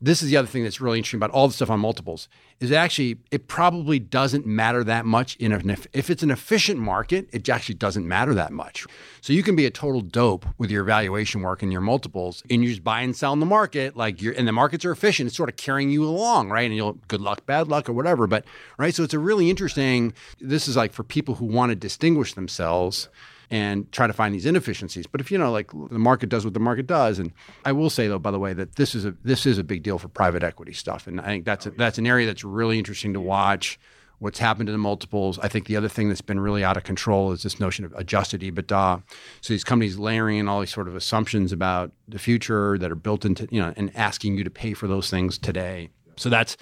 this 0.03 0.21
is 0.21 0.31
the 0.31 0.37
other 0.37 0.49
thing 0.49 0.65
that's 0.65 0.81
really 0.81 0.99
interesting 0.99 1.19
about 1.19 1.31
all 1.31 1.47
the 1.47 1.55
stuff 1.55 1.71
on 1.71 1.79
multiples 1.79 2.29
is 2.59 2.73
actually 2.73 3.19
it 3.31 3.47
probably 3.47 4.01
doesn't 4.01 4.45
matter 4.45 4.83
that 4.83 5.07
much 5.07 5.37
in 5.37 5.53
an 5.53 5.71
if 5.93 6.11
it's 6.11 6.25
an 6.25 6.31
efficient 6.31 6.79
market 6.79 7.29
it 7.33 7.49
actually 7.49 7.77
doesn't 7.77 8.07
matter 8.07 8.35
that 8.35 8.53
much. 8.53 8.85
So 9.21 9.33
you 9.33 9.45
can 9.45 9.55
be 9.55 9.65
a 9.65 9.71
total 9.71 10.01
dope 10.01 10.45
with 10.59 10.71
your 10.71 10.83
valuation 10.83 11.41
work 11.43 11.63
and 11.63 11.71
your 11.71 11.81
multiples 11.81 12.43
and 12.51 12.65
you 12.65 12.71
just 12.71 12.83
buy 12.83 13.03
and 13.03 13.17
sell 13.17 13.33
in 13.33 13.39
the 13.39 13.47
market 13.47 13.97
like 13.97 14.21
you're 14.21 14.35
and 14.35 14.47
the 14.49 14.53
markets 14.53 14.85
are 14.85 14.91
efficient 14.91 15.29
it's 15.29 15.37
sort 15.37 15.49
of 15.49 15.57
carrying 15.57 15.91
you 15.91 16.05
along 16.05 16.51
right? 16.51 16.67
And 16.67 16.75
you'll 16.75 16.99
good 17.07 17.21
luck 17.21 17.47
bad 17.47 17.69
luck 17.69 17.89
or 17.89 17.93
whatever 17.93 18.27
but 18.27 18.45
right? 18.79 18.95
So 18.95 19.05
it's 19.05 19.15
a 19.15 19.21
really 19.21 19.49
interesting 19.49 20.13
this 20.41 20.67
is 20.67 20.77
like 20.77 20.93
for 20.93 21.05
people 21.05 21.37
who 21.37 21.47
want 21.47 21.71
to 21.71 21.77
distinguish 21.77 22.35
themselves 22.35 23.09
and 23.53 23.93
try 23.93 24.07
to 24.07 24.15
find 24.15 24.35
these 24.35 24.47
inefficiencies. 24.47 25.07
But 25.07 25.21
if 25.21 25.31
you 25.31 25.37
know, 25.37 25.53
like 25.53 25.71
the 25.91 25.99
market 25.99 26.31
does 26.31 26.45
what 26.45 26.55
the 26.55 26.61
market 26.61 26.87
does, 26.87 27.19
and 27.19 27.33
I 27.67 27.73
will 27.73 27.91
say 27.91 28.09
though, 28.09 28.19
by 28.19 28.31
the 28.31 28.39
way, 28.39 28.55
that 28.55 28.77
this 28.77 28.95
is 28.95 29.05
a 29.05 29.15
this 29.23 29.45
is 29.45 29.59
a 29.59 29.63
big 29.63 29.83
deal 29.83 29.99
for 29.99 30.09
private 30.09 30.43
equity 30.43 30.73
stuff, 30.73 31.07
and 31.07 31.21
I 31.21 31.27
think 31.27 31.45
that's 31.45 31.67
a, 31.67 31.71
oh, 31.71 31.75
that's 31.77 31.99
an 31.99 32.07
area 32.07 32.27
that's 32.27 32.43
really 32.43 32.79
interesting 32.79 33.13
to 33.13 33.21
watch. 33.21 33.79
What's 34.21 34.39
happened 34.39 34.69
to 34.69 34.73
the 34.73 34.79
multiples? 34.79 35.39
I 35.41 35.49
think 35.49 35.67
the 35.67 35.77
other 35.77 35.89
thing 35.89 36.09
that's 36.09 36.21
been 36.21 36.41
really 36.41 36.65
out 36.65 36.77
of 36.77 36.85
control 36.85 37.33
is 37.33 37.43
this 37.43 37.61
notion 37.61 37.85
of 37.85 37.93
adjusted 37.95 38.41
EBITDA. 38.41 39.03
So 39.41 39.53
these 39.53 39.65
companies 39.65 39.99
layering 39.99 40.39
in 40.39 40.49
all 40.49 40.61
these 40.61 40.73
sort 40.73 40.87
of 40.87 40.95
assumptions 40.95 41.53
about 41.53 41.91
the 42.07 42.21
future 42.21 42.79
that 42.79 42.91
are 42.91 42.97
built 42.97 43.25
into 43.25 43.49
you 43.51 43.61
know, 43.61 43.75
and 43.77 43.95
asking 43.97 44.39
you 44.39 44.45
to 44.45 44.51
pay 44.51 44.75
for 44.75 44.87
those 44.87 45.11
things 45.11 45.39
today. 45.39 45.91
So 46.17 46.31
that's 46.31 46.57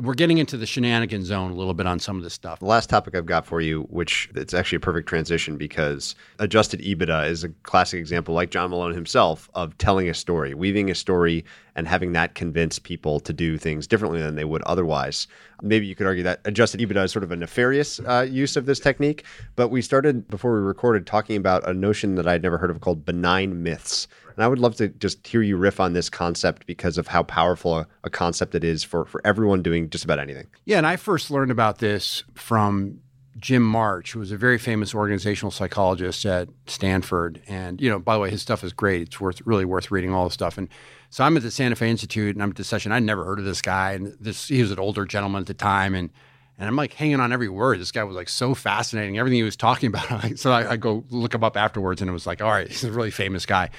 we're 0.00 0.14
getting 0.14 0.38
into 0.38 0.56
the 0.56 0.66
shenanigan 0.66 1.24
zone 1.24 1.50
a 1.50 1.54
little 1.54 1.74
bit 1.74 1.86
on 1.86 1.98
some 1.98 2.16
of 2.16 2.22
this 2.22 2.34
stuff. 2.34 2.58
The 2.58 2.66
last 2.66 2.90
topic 2.90 3.14
I've 3.14 3.26
got 3.26 3.46
for 3.46 3.60
you, 3.60 3.82
which 3.82 4.30
it's 4.34 4.54
actually 4.54 4.76
a 4.76 4.80
perfect 4.80 5.08
transition 5.08 5.56
because 5.56 6.14
adjusted 6.38 6.80
EBITDA 6.80 7.28
is 7.28 7.44
a 7.44 7.48
classic 7.62 8.00
example, 8.00 8.34
like 8.34 8.50
John 8.50 8.70
Malone 8.70 8.94
himself, 8.94 9.48
of 9.54 9.76
telling 9.78 10.08
a 10.08 10.14
story, 10.14 10.54
weaving 10.54 10.90
a 10.90 10.94
story 10.94 11.44
and 11.74 11.86
having 11.86 12.12
that 12.12 12.34
convince 12.34 12.78
people 12.78 13.20
to 13.20 13.32
do 13.32 13.58
things 13.58 13.86
differently 13.86 14.20
than 14.20 14.34
they 14.34 14.44
would 14.44 14.62
otherwise. 14.62 15.26
Maybe 15.62 15.86
you 15.86 15.94
could 15.94 16.06
argue 16.06 16.24
that 16.24 16.40
adjusted 16.44 16.80
EBITDA 16.80 17.04
is 17.04 17.12
sort 17.12 17.22
of 17.22 17.32
a 17.32 17.36
nefarious 17.36 18.00
uh, 18.00 18.26
use 18.28 18.56
of 18.56 18.66
this 18.66 18.80
technique, 18.80 19.24
but 19.56 19.68
we 19.68 19.82
started 19.82 20.28
before 20.28 20.54
we 20.54 20.60
recorded 20.60 21.06
talking 21.06 21.36
about 21.36 21.68
a 21.68 21.74
notion 21.74 22.14
that 22.16 22.26
I'd 22.26 22.42
never 22.42 22.58
heard 22.58 22.70
of 22.70 22.80
called 22.80 23.04
benign 23.04 23.62
myths. 23.62 24.08
And 24.36 24.44
I 24.44 24.48
would 24.48 24.58
love 24.58 24.76
to 24.76 24.88
just 24.88 25.26
hear 25.26 25.42
you 25.42 25.56
riff 25.56 25.80
on 25.80 25.94
this 25.94 26.08
concept 26.08 26.66
because 26.66 26.98
of 26.98 27.08
how 27.08 27.22
powerful 27.22 27.78
a, 27.78 27.86
a 28.04 28.10
concept 28.10 28.54
it 28.54 28.64
is 28.64 28.84
for, 28.84 29.06
for 29.06 29.20
everyone 29.24 29.62
doing 29.62 29.88
just 29.90 30.04
about 30.04 30.18
anything. 30.18 30.46
Yeah, 30.64 30.78
and 30.78 30.86
I 30.86 30.96
first 30.96 31.30
learned 31.30 31.50
about 31.50 31.78
this 31.78 32.22
from 32.34 33.00
Jim 33.38 33.62
March, 33.62 34.12
who 34.12 34.18
was 34.20 34.32
a 34.32 34.36
very 34.36 34.58
famous 34.58 34.94
organizational 34.94 35.50
psychologist 35.50 36.24
at 36.24 36.48
Stanford. 36.66 37.42
And, 37.46 37.80
you 37.80 37.90
know, 37.90 37.98
by 37.98 38.14
the 38.14 38.20
way, 38.20 38.30
his 38.30 38.42
stuff 38.42 38.64
is 38.64 38.72
great. 38.72 39.02
It's 39.02 39.20
worth 39.20 39.42
really 39.44 39.64
worth 39.64 39.90
reading 39.90 40.12
all 40.12 40.24
the 40.24 40.32
stuff. 40.32 40.56
And 40.56 40.68
so 41.10 41.22
I'm 41.24 41.36
at 41.36 41.42
the 41.42 41.50
Santa 41.50 41.76
Fe 41.76 41.90
Institute 41.90 42.34
and 42.34 42.42
I'm 42.42 42.50
at 42.50 42.56
this 42.56 42.68
session. 42.68 42.92
I'd 42.92 43.02
never 43.02 43.24
heard 43.24 43.38
of 43.38 43.44
this 43.44 43.60
guy. 43.60 43.92
And 43.92 44.16
this 44.20 44.48
he 44.48 44.62
was 44.62 44.70
an 44.70 44.78
older 44.78 45.04
gentleman 45.04 45.40
at 45.40 45.46
the 45.46 45.54
time. 45.54 45.94
And 45.94 46.10
and 46.58 46.68
I'm 46.68 46.76
like 46.76 46.94
hanging 46.94 47.20
on 47.20 47.32
every 47.32 47.48
word. 47.48 47.80
This 47.80 47.92
guy 47.92 48.04
was 48.04 48.16
like 48.16 48.28
so 48.28 48.54
fascinating. 48.54 49.18
Everything 49.18 49.36
he 49.36 49.42
was 49.42 49.56
talking 49.56 49.88
about. 49.94 50.38
so 50.38 50.52
I, 50.52 50.72
I, 50.72 50.76
go 50.76 51.04
look 51.10 51.34
him 51.34 51.44
up 51.44 51.56
afterwards, 51.56 52.00
and 52.00 52.08
it 52.08 52.12
was 52.12 52.26
like, 52.26 52.40
all 52.40 52.50
right, 52.50 52.68
he's 52.68 52.84
a 52.84 52.92
really 52.92 53.10
famous 53.10 53.46
guy. 53.46 53.70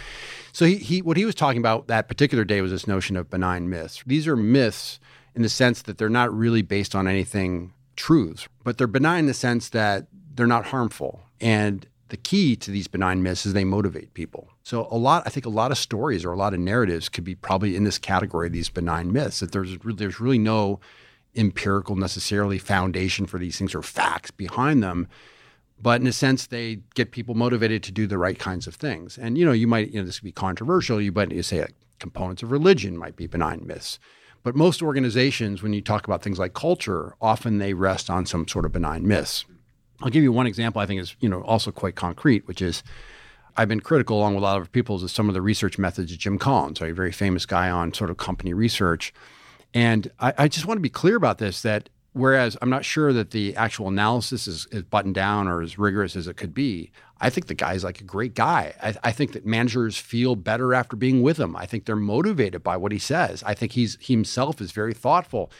So 0.51 0.65
he, 0.65 0.75
he 0.77 1.01
what 1.01 1.17
he 1.17 1.25
was 1.25 1.35
talking 1.35 1.59
about 1.59 1.87
that 1.87 2.07
particular 2.07 2.43
day 2.43 2.61
was 2.61 2.71
this 2.71 2.87
notion 2.87 3.15
of 3.15 3.29
benign 3.29 3.69
myths. 3.69 4.03
These 4.05 4.27
are 4.27 4.35
myths 4.35 4.99
in 5.35 5.41
the 5.41 5.49
sense 5.49 5.83
that 5.83 5.97
they're 5.97 6.09
not 6.09 6.33
really 6.33 6.61
based 6.61 6.95
on 6.95 7.07
anything 7.07 7.73
truths, 7.95 8.47
but 8.63 8.77
they're 8.77 8.87
benign 8.87 9.21
in 9.21 9.25
the 9.27 9.33
sense 9.33 9.69
that 9.69 10.07
they're 10.33 10.47
not 10.47 10.65
harmful. 10.65 11.21
And 11.39 11.85
the 12.09 12.17
key 12.17 12.55
to 12.55 12.71
these 12.71 12.87
benign 12.87 13.21
myths 13.21 13.45
is 13.45 13.53
they 13.53 13.65
motivate 13.65 14.13
people. 14.13 14.47
So 14.63 14.87
a 14.89 14.97
lot, 14.97 15.23
I 15.25 15.29
think, 15.29 15.45
a 15.45 15.49
lot 15.49 15.71
of 15.71 15.77
stories 15.77 16.23
or 16.23 16.31
a 16.31 16.37
lot 16.37 16.53
of 16.53 16.59
narratives 16.59 17.09
could 17.09 17.23
be 17.23 17.35
probably 17.35 17.75
in 17.75 17.83
this 17.83 17.97
category. 17.97 18.49
These 18.49 18.69
benign 18.69 19.11
myths 19.11 19.39
that 19.41 19.51
there's 19.51 19.77
there's 19.83 20.19
really 20.19 20.39
no 20.39 20.79
empirical 21.37 21.95
necessarily 21.95 22.57
foundation 22.57 23.25
for 23.25 23.37
these 23.37 23.57
things 23.57 23.75
or 23.75 23.81
facts 23.81 24.31
behind 24.31 24.81
them 24.81 25.07
but 25.81 26.01
in 26.01 26.07
a 26.07 26.13
sense 26.13 26.47
they 26.47 26.79
get 26.95 27.11
people 27.11 27.35
motivated 27.35 27.83
to 27.83 27.91
do 27.91 28.07
the 28.07 28.17
right 28.17 28.39
kinds 28.39 28.67
of 28.67 28.75
things. 28.75 29.17
And 29.17 29.37
you 29.37 29.45
know 29.45 29.51
you 29.51 29.67
might 29.67 29.91
you 29.91 29.99
know 29.99 30.05
this 30.05 30.19
could 30.19 30.25
be 30.25 30.31
controversial 30.31 31.01
you 31.01 31.11
might 31.11 31.31
you 31.31 31.43
say 31.43 31.61
like 31.61 31.75
components 31.99 32.43
of 32.43 32.51
religion 32.51 32.97
might 32.97 33.15
be 33.15 33.27
benign 33.27 33.65
myths. 33.65 33.99
But 34.43 34.55
most 34.55 34.81
organizations 34.81 35.61
when 35.61 35.73
you 35.73 35.81
talk 35.81 36.07
about 36.07 36.21
things 36.21 36.39
like 36.39 36.53
culture 36.53 37.15
often 37.21 37.57
they 37.57 37.73
rest 37.73 38.09
on 38.09 38.25
some 38.25 38.47
sort 38.47 38.65
of 38.65 38.71
benign 38.71 39.07
myths. 39.07 39.45
I'll 40.01 40.09
give 40.09 40.23
you 40.23 40.31
one 40.31 40.47
example 40.47 40.81
i 40.81 40.85
think 40.85 41.01
is 41.01 41.15
you 41.19 41.29
know 41.29 41.41
also 41.41 41.71
quite 41.71 41.95
concrete 41.95 42.47
which 42.47 42.61
is 42.61 42.83
I've 43.59 43.67
been 43.67 43.79
critical, 43.79 44.19
along 44.19 44.35
with 44.35 44.43
a 44.43 44.45
lot 44.45 44.61
of 44.61 44.71
people, 44.71 45.03
of 45.03 45.09
some 45.09 45.29
of 45.29 45.33
the 45.33 45.41
research 45.41 45.79
methods 45.79 46.11
of 46.11 46.19
Jim 46.19 46.37
Collins, 46.37 46.79
a 46.79 46.91
very 46.91 47.11
famous 47.11 47.47
guy 47.47 47.71
on 47.71 47.91
sort 47.91 48.11
of 48.11 48.17
company 48.17 48.53
research. 48.53 49.11
And 49.73 50.11
I, 50.19 50.33
I 50.37 50.47
just 50.47 50.65
want 50.65 50.77
to 50.77 50.81
be 50.81 50.89
clear 50.89 51.15
about 51.15 51.37
this 51.37 51.61
that 51.61 51.89
whereas 52.13 52.57
I'm 52.61 52.69
not 52.69 52.83
sure 52.83 53.13
that 53.13 53.31
the 53.31 53.55
actual 53.55 53.87
analysis 53.87 54.47
is, 54.47 54.67
is, 54.71 54.83
buttoned 54.83 55.15
down 55.15 55.47
or 55.47 55.61
as 55.61 55.77
rigorous 55.77 56.15
as 56.15 56.27
it 56.27 56.35
could 56.35 56.53
be, 56.53 56.91
I 57.21 57.29
think 57.29 57.47
the 57.47 57.53
guy's 57.53 57.83
like 57.83 58.01
a 58.01 58.03
great 58.03 58.33
guy. 58.33 58.73
I, 58.81 58.95
I, 59.03 59.11
think 59.11 59.33
that 59.33 59.45
managers 59.45 59.97
feel 59.97 60.35
better 60.35 60.73
after 60.73 60.95
being 60.95 61.21
with 61.21 61.37
him. 61.39 61.55
I 61.55 61.65
think 61.65 61.85
they're 61.85 61.95
motivated 61.95 62.63
by 62.63 62.77
what 62.77 62.91
he 62.91 62.99
says. 62.99 63.43
I 63.43 63.53
think 63.53 63.73
he's 63.73 63.97
he 63.99 64.13
himself 64.13 64.61
is 64.61 64.71
very 64.71 64.93
thoughtful. 64.93 65.51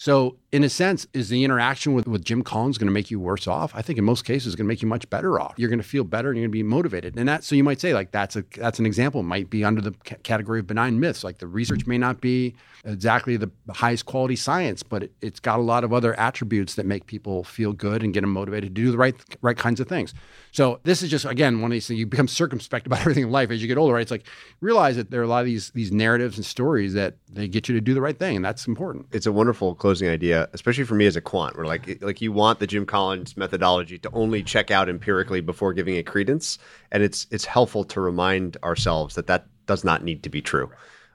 So, 0.00 0.38
in 0.50 0.64
a 0.64 0.70
sense, 0.70 1.06
is 1.12 1.28
the 1.28 1.44
interaction 1.44 1.92
with, 1.92 2.08
with 2.08 2.24
Jim 2.24 2.40
Collins 2.40 2.78
going 2.78 2.86
to 2.86 2.90
make 2.92 3.10
you 3.10 3.20
worse 3.20 3.46
off? 3.46 3.70
I 3.74 3.82
think 3.82 3.98
in 3.98 4.04
most 4.06 4.24
cases, 4.24 4.46
it's 4.46 4.56
going 4.56 4.64
to 4.64 4.68
make 4.68 4.80
you 4.80 4.88
much 4.88 5.10
better 5.10 5.38
off. 5.38 5.52
You're 5.58 5.68
going 5.68 5.78
to 5.78 5.86
feel 5.86 6.04
better 6.04 6.30
and 6.30 6.38
you're 6.38 6.46
going 6.46 6.52
to 6.52 6.58
be 6.58 6.62
motivated. 6.62 7.18
And 7.18 7.28
that, 7.28 7.44
so 7.44 7.54
you 7.54 7.62
might 7.62 7.82
say, 7.82 7.92
like, 7.92 8.10
that's 8.10 8.34
a 8.34 8.42
that's 8.56 8.78
an 8.78 8.86
example. 8.86 9.20
It 9.20 9.24
might 9.24 9.50
be 9.50 9.62
under 9.62 9.82
the 9.82 9.94
c- 10.08 10.16
category 10.22 10.60
of 10.60 10.66
benign 10.66 11.00
myths. 11.00 11.22
Like 11.22 11.36
the 11.36 11.46
research 11.46 11.86
may 11.86 11.98
not 11.98 12.22
be 12.22 12.54
exactly 12.82 13.36
the 13.36 13.50
highest 13.68 14.06
quality 14.06 14.36
science, 14.36 14.82
but 14.82 15.02
it, 15.02 15.12
it's 15.20 15.38
got 15.38 15.58
a 15.58 15.62
lot 15.62 15.84
of 15.84 15.92
other 15.92 16.18
attributes 16.18 16.76
that 16.76 16.86
make 16.86 17.04
people 17.04 17.44
feel 17.44 17.74
good 17.74 18.02
and 18.02 18.14
get 18.14 18.22
them 18.22 18.32
motivated 18.32 18.74
to 18.74 18.82
do 18.82 18.90
the 18.90 18.96
right 18.96 19.16
right 19.42 19.58
kinds 19.58 19.80
of 19.80 19.86
things. 19.86 20.14
So 20.52 20.80
this 20.82 21.02
is 21.02 21.10
just 21.10 21.24
again 21.24 21.60
one 21.60 21.70
of 21.70 21.72
these 21.72 21.86
things. 21.86 21.98
You 22.00 22.06
become 22.06 22.28
circumspect 22.28 22.86
about 22.86 23.00
everything 23.00 23.24
in 23.24 23.30
life 23.30 23.50
as 23.50 23.62
you 23.62 23.68
get 23.68 23.78
older. 23.78 23.94
Right? 23.94 24.02
It's 24.02 24.10
like 24.10 24.26
realize 24.60 24.96
that 24.96 25.10
there 25.10 25.20
are 25.20 25.24
a 25.24 25.28
lot 25.28 25.40
of 25.40 25.46
these 25.46 25.70
these 25.70 25.92
narratives 25.92 26.36
and 26.36 26.44
stories 26.44 26.94
that 26.94 27.16
they 27.30 27.48
get 27.48 27.68
you 27.68 27.74
to 27.74 27.80
do 27.80 27.94
the 27.94 28.00
right 28.00 28.18
thing, 28.18 28.36
and 28.36 28.44
that's 28.44 28.66
important. 28.66 29.06
It's 29.12 29.26
a 29.26 29.32
wonderful 29.32 29.74
closing 29.74 30.08
idea, 30.08 30.48
especially 30.52 30.84
for 30.84 30.94
me 30.94 31.06
as 31.06 31.16
a 31.16 31.20
quant. 31.20 31.56
Where 31.56 31.66
like 31.66 32.02
like 32.02 32.20
you 32.20 32.32
want 32.32 32.58
the 32.58 32.66
Jim 32.66 32.86
Collins 32.86 33.36
methodology 33.36 33.98
to 33.98 34.10
only 34.12 34.42
check 34.42 34.70
out 34.70 34.88
empirically 34.88 35.40
before 35.40 35.72
giving 35.72 35.96
it 35.96 36.06
credence, 36.06 36.58
and 36.92 37.02
it's 37.02 37.26
it's 37.30 37.44
helpful 37.44 37.84
to 37.84 38.00
remind 38.00 38.56
ourselves 38.62 39.14
that 39.14 39.26
that 39.26 39.46
does 39.66 39.84
not 39.84 40.02
need 40.02 40.22
to 40.24 40.28
be 40.28 40.42
true. 40.42 40.70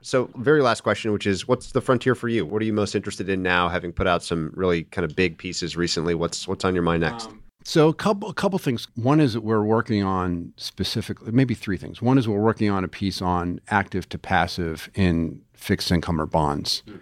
So, 0.06 0.30
very 0.36 0.62
last 0.62 0.82
question, 0.82 1.12
which 1.12 1.26
is, 1.26 1.48
what's 1.48 1.72
the 1.72 1.80
frontier 1.80 2.14
for 2.14 2.28
you? 2.28 2.46
What 2.46 2.62
are 2.62 2.64
you 2.64 2.72
most 2.72 2.94
interested 2.94 3.28
in 3.28 3.42
now? 3.42 3.68
Having 3.68 3.92
put 3.94 4.06
out 4.06 4.22
some 4.22 4.52
really 4.54 4.84
kind 4.84 5.04
of 5.04 5.16
big 5.16 5.36
pieces 5.36 5.76
recently, 5.76 6.14
what's 6.14 6.46
what's 6.46 6.64
on 6.64 6.74
your 6.74 6.84
mind 6.84 7.00
next? 7.00 7.26
Um, 7.26 7.42
so, 7.68 7.88
a 7.88 7.94
couple 7.94 8.30
a 8.30 8.32
couple 8.32 8.60
things. 8.60 8.86
One 8.94 9.18
is 9.18 9.32
that 9.32 9.40
we're 9.40 9.64
working 9.64 10.04
on 10.04 10.52
specifically, 10.56 11.32
maybe 11.32 11.52
three 11.52 11.76
things. 11.76 12.00
One 12.00 12.16
is 12.16 12.28
we're 12.28 12.38
working 12.38 12.70
on 12.70 12.84
a 12.84 12.88
piece 12.88 13.20
on 13.20 13.60
active 13.66 14.08
to 14.10 14.18
passive 14.18 14.88
in 14.94 15.40
fixed 15.52 15.90
income 15.90 16.20
or 16.20 16.26
bonds. 16.26 16.84
Mm. 16.86 17.00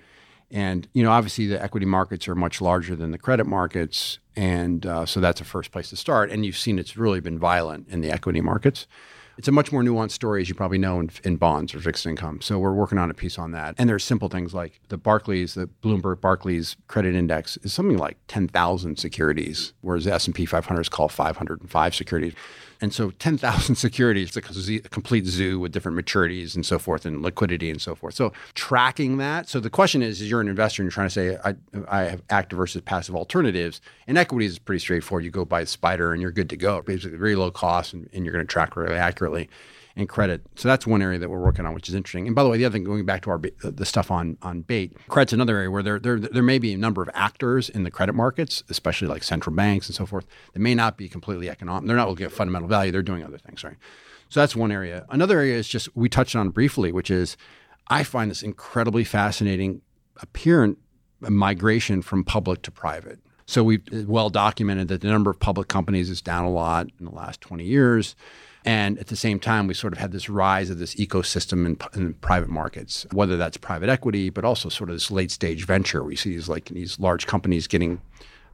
And 0.51 0.89
you 0.95 1.03
know, 1.03 1.11
obviously, 1.11 1.47
the 1.49 1.62
equity 1.62 1.85
markets 1.85 2.27
are 2.29 2.35
much 2.35 2.62
larger 2.62 2.97
than 2.97 3.11
the 3.11 3.19
credit 3.19 3.45
markets, 3.45 4.21
and 4.37 4.87
uh, 4.87 5.05
so 5.05 5.21
that's 5.21 5.43
a 5.43 5.45
first 5.45 5.71
place 5.71 5.91
to 5.91 5.97
start. 5.97 6.31
And 6.31 6.47
you've 6.47 6.57
seen 6.57 6.79
it's 6.79 6.97
really 6.97 7.21
been 7.21 7.39
violent 7.39 7.87
in 7.91 8.01
the 8.01 8.11
equity 8.11 8.41
markets. 8.41 8.87
It's 9.37 9.49
a 9.49 9.53
much 9.53 9.72
more 9.72 9.82
nuanced 9.82 10.12
story, 10.12 10.43
as 10.43 10.49
you 10.49 10.55
probably 10.55 10.78
know, 10.78 11.01
in, 11.01 11.11
in, 11.24 11.37
bonds 11.37 11.74
or 11.74 11.80
fixed 11.80 12.07
income. 12.07 12.41
So 12.41 12.59
we're 12.59 12.72
working 12.72 12.99
on 12.99 13.11
a 13.11 13.14
piece 13.14 13.39
on 13.39 13.51
that. 13.53 13.74
And 13.78 13.89
there's 13.89 14.05
simple 14.05 14.28
things 14.28 14.55
like 14.55 14.80
the 14.89 14.97
Barclays, 14.97 15.55
the 15.55 15.68
Bloomberg 15.82 16.20
Barclays 16.20 16.76
Credit 16.87 17.14
Index 17.14 17.57
is 17.59 17.72
something 17.72 17.99
like 17.99 18.16
10,000 18.28 18.97
securities, 18.99 19.72
whereas 19.80 20.05
the 20.05 20.12
S&P 20.12 20.47
500 20.47 20.80
is 20.80 20.89
called 20.89 21.12
505 21.12 21.95
securities. 21.95 22.35
And 22.85 22.93
so 22.93 23.12
10,000 23.12 23.74
securities, 23.76 24.37
it's 24.37 24.68
a 24.68 24.78
complete 24.91 25.24
zoo 25.24 25.59
with 25.59 25.72
different 25.72 25.97
maturities 25.97 26.55
and 26.55 26.66
so 26.66 26.78
forth 26.78 27.07
and 27.07 27.22
liquidity 27.22 27.70
and 27.70 27.80
so 27.80 27.95
forth. 27.95 28.12
So 28.12 28.35
tracking 28.53 29.16
that. 29.16 29.49
So 29.49 29.59
the 29.59 29.70
question 29.70 30.03
is, 30.03 30.20
is 30.20 30.28
you're 30.28 30.43
an 30.43 30.49
investor 30.49 30.82
and 30.82 30.87
you're 30.87 30.93
trying 30.93 31.09
to 31.09 31.11
say, 31.11 31.39
I, 31.43 31.55
I 31.89 32.03
have 32.03 32.22
active 32.28 32.59
versus 32.59 32.82
passive 32.82 33.16
alternatives. 33.16 33.80
And 34.07 34.18
equities 34.18 34.53
is 34.53 34.59
pretty 34.59 34.80
straightforward. 34.80 35.24
You 35.24 35.30
go 35.30 35.47
buy 35.47 35.62
a 35.62 35.64
SPDR 35.64 36.12
and 36.12 36.20
you're 36.20 36.30
good 36.30 36.51
to 36.51 36.59
go. 36.59 36.82
Basically 36.82 37.16
very 37.16 37.37
low 37.37 37.51
cost 37.51 37.95
and, 37.95 38.07
and 38.12 38.26
you're 38.26 38.35
going 38.35 38.47
to 38.47 38.53
track 38.53 38.76
really 38.76 38.97
accurately 38.97 39.49
and 39.97 40.09
credit. 40.09 40.42
So 40.57 40.68
that's 40.68 40.86
one 40.86 41.03
area 41.03 41.18
that 41.18 41.30
we're 41.30 41.42
working 41.42 41.66
on, 41.66 41.74
which 41.74 41.88
is 41.88 41.95
interesting. 41.95 42.26
And 42.26 42.34
by 42.34 42.42
the 42.42 42.49
way, 42.49 42.59
the 42.59 42.64
other 42.64 42.72
thing, 42.72 42.84
going 42.84 43.05
back 43.05 43.22
to 43.22 43.30
our 43.30 43.40
the 43.62 43.86
stuff 43.86 44.11
on 44.11 44.36
on 44.42 44.62
BAIT, 44.62 44.97
credit's 45.09 45.32
another 45.32 45.57
area 45.57 45.70
where 45.70 45.82
there 45.82 45.99
there 45.99 46.18
there 46.18 46.42
may 46.42 46.59
be 46.59 46.72
a 46.72 46.78
number 46.78 47.03
of 47.03 47.11
actors 47.14 47.68
in 47.68 47.84
the 47.84 47.90
credit 47.90 48.14
markets, 48.14 48.62
especially 48.68 49.09
like 49.09 49.22
central 49.22 49.55
banks 49.55 49.86
and 49.86 49.95
so 49.95 50.07
forth, 50.07 50.26
that 50.53 50.61
may 50.61 50.74
not 50.74 50.97
be 50.97 51.09
completely 51.09 51.49
economic. 51.49 51.86
They're 51.86 51.97
not 51.97 52.09
looking 52.09 52.26
at 52.26 52.32
fundamental 52.32 52.68
value. 52.68 52.90
They're 52.90 53.03
doing 53.03 53.24
other 53.24 53.38
things, 53.38 53.62
right? 53.62 53.76
So 54.28 54.40
that's 54.40 54.57
one 54.57 54.72
area. 54.72 55.07
Another 55.11 55.38
area 55.38 55.57
is 55.57 55.68
just 55.68 55.95
we 55.97 56.09
touched 56.09 56.34
on 56.34 56.51
briefly, 56.51 56.90
which 56.90 57.11
is 57.11 57.36
I 57.88 58.03
find 58.03 58.30
this 58.30 58.42
incredibly 58.42 59.05
fascinating 59.05 59.82
apparent 60.20 60.78
migration 61.20 62.03
from 62.03 62.24
public 62.24 62.62
to 62.62 62.70
private. 62.70 63.20
So 63.47 63.62
we've 63.62 63.82
well 64.09 64.30
documented 64.30 64.88
that 64.88 65.03
the 65.03 65.09
number 65.09 65.30
of 65.30 65.38
public 65.38 65.68
companies 65.68 66.09
is 66.11 66.22
down 66.22 66.45
a 66.45 66.51
lot 66.51 66.88
in 66.99 67.05
the 67.05 67.12
last 67.12 67.40
20 67.42 67.64
years 67.64 68.16
And 68.65 68.99
at 68.99 69.09
the 69.09 69.17
same 69.17 69.39
time, 69.39 69.67
we 69.67 69.75
sort 69.75 69.93
of 69.93 69.99
had 69.99 70.12
this 70.12 70.31
rise 70.31 70.71
of 70.71 70.79
this 70.79 70.95
ecosystem 70.95 71.67
in, 71.67 71.79
in 72.01 72.15
private 72.15 72.49
markets, 72.49 73.07
whether 73.12 73.37
that's 73.37 73.59
private 73.59 73.91
equity, 73.91 74.31
but 74.31 74.45
also 74.45 74.71
sort 74.71 74.89
of 74.89 74.97
this 74.97 75.11
late 75.11 75.31
stage 75.31 75.67
venture. 75.67 76.03
We 76.03 76.17
see 76.17 76.31
these 76.31 76.49
like 76.49 76.67
these 76.67 76.99
large 76.99 77.27
companies 77.27 77.67
getting 77.67 78.01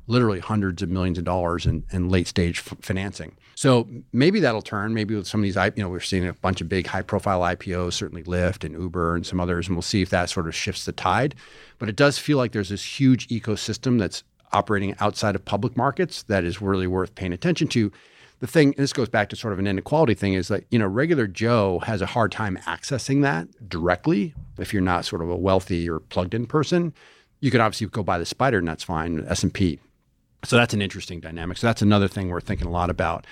literally 0.09 0.41
hundreds 0.41 0.83
of 0.83 0.89
millions 0.89 1.19
of 1.19 1.25
dollars 1.25 1.67
in, 1.67 1.85
in 1.93 2.09
late 2.09 2.27
stage 2.27 2.59
f- 2.59 2.77
financing. 2.81 3.37
So 3.55 3.87
maybe 4.13 4.41
that'll 4.41 4.63
turn. 4.63 4.93
Maybe 4.93 5.15
with 5.15 5.29
some 5.29 5.41
of 5.41 5.45
these, 5.45 5.55
you 5.55 5.83
know, 5.85 5.89
we're 5.89 6.01
seeing 6.01 6.27
a 6.27 6.33
bunch 6.33 6.61
of 6.61 6.69
big 6.69 6.89
high 6.89 7.03
profile 7.03 7.43
IPOs, 7.43 7.93
certainly 7.93 8.25
Lyft 8.25 8.65
and 8.65 8.75
Uber 8.75 9.15
and 9.15 9.25
some 9.25 9.39
others, 9.39 9.69
and 9.69 9.77
we'll 9.77 9.83
see 9.83 10.03
if 10.03 10.11
that 10.11 10.29
sort 10.29 10.49
of 10.49 10.55
shifts 10.55 10.85
the 10.85 10.93
tide. 10.93 11.37
But 11.79 11.89
it 11.89 11.95
does 11.95 12.19
feel 12.19 12.39
like 12.39 12.51
there's 12.51 12.71
this 12.71 13.01
huge 13.01 13.29
ecosystem 13.29 14.01
that's 14.01 14.25
operating 14.53 14.97
outside 14.99 15.37
of 15.37 15.45
public 15.45 15.77
markets 15.77 16.25
that 16.25 16.43
is 16.43 16.61
really 16.61 16.89
worth 16.89 17.15
paying 17.15 17.33
attention 17.33 17.69
to 17.69 17.93
the 18.41 18.47
thing, 18.47 18.75
this 18.77 18.93
goes 18.93 19.09
back 19.09 19.29
to 19.29 19.37
sort 19.37 19.53
of 19.53 19.59
an 19.59 19.67
inequality 19.67 20.15
thing, 20.15 20.33
is 20.33 20.49
that, 20.49 20.65
you 20.71 20.79
know, 20.79 20.87
regular 20.87 21.27
Joe 21.27 21.79
has 21.81 22.01
a 22.03 22.07
hard 22.07 22.33
time 22.33 22.59
accessing 22.67 23.23
that 23.23 23.69
directly 23.69 24.35
if 24.59 24.73
you're 24.73 24.83
not 24.83 25.05
sort 25.05 25.23
of 25.23 25.31
a 25.31 25.37
wealthy 25.37 25.89
or 25.89 26.01
plugged 26.01 26.35
in 26.35 26.47
person. 26.47 26.95
You 27.41 27.51
could 27.51 27.61
obviously 27.61 27.87
go 27.87 28.03
buy 28.03 28.19
the 28.19 28.25
SPDR 28.25 28.59
and 28.59 28.69
that's 28.69 28.83
fine, 28.83 29.25
S&P. 29.29 29.79
So 30.45 30.57
that's 30.57 30.73
an 30.73 30.81
interesting 30.81 31.21
dynamic. 31.21 31.59
So 31.59 31.67
that's 31.67 31.83
another 31.83 32.09
thing 32.09 32.29
we're 32.29 32.41
thinking 32.41 32.67
a 32.67 32.71
lot 32.71 32.89
about. 32.89 33.27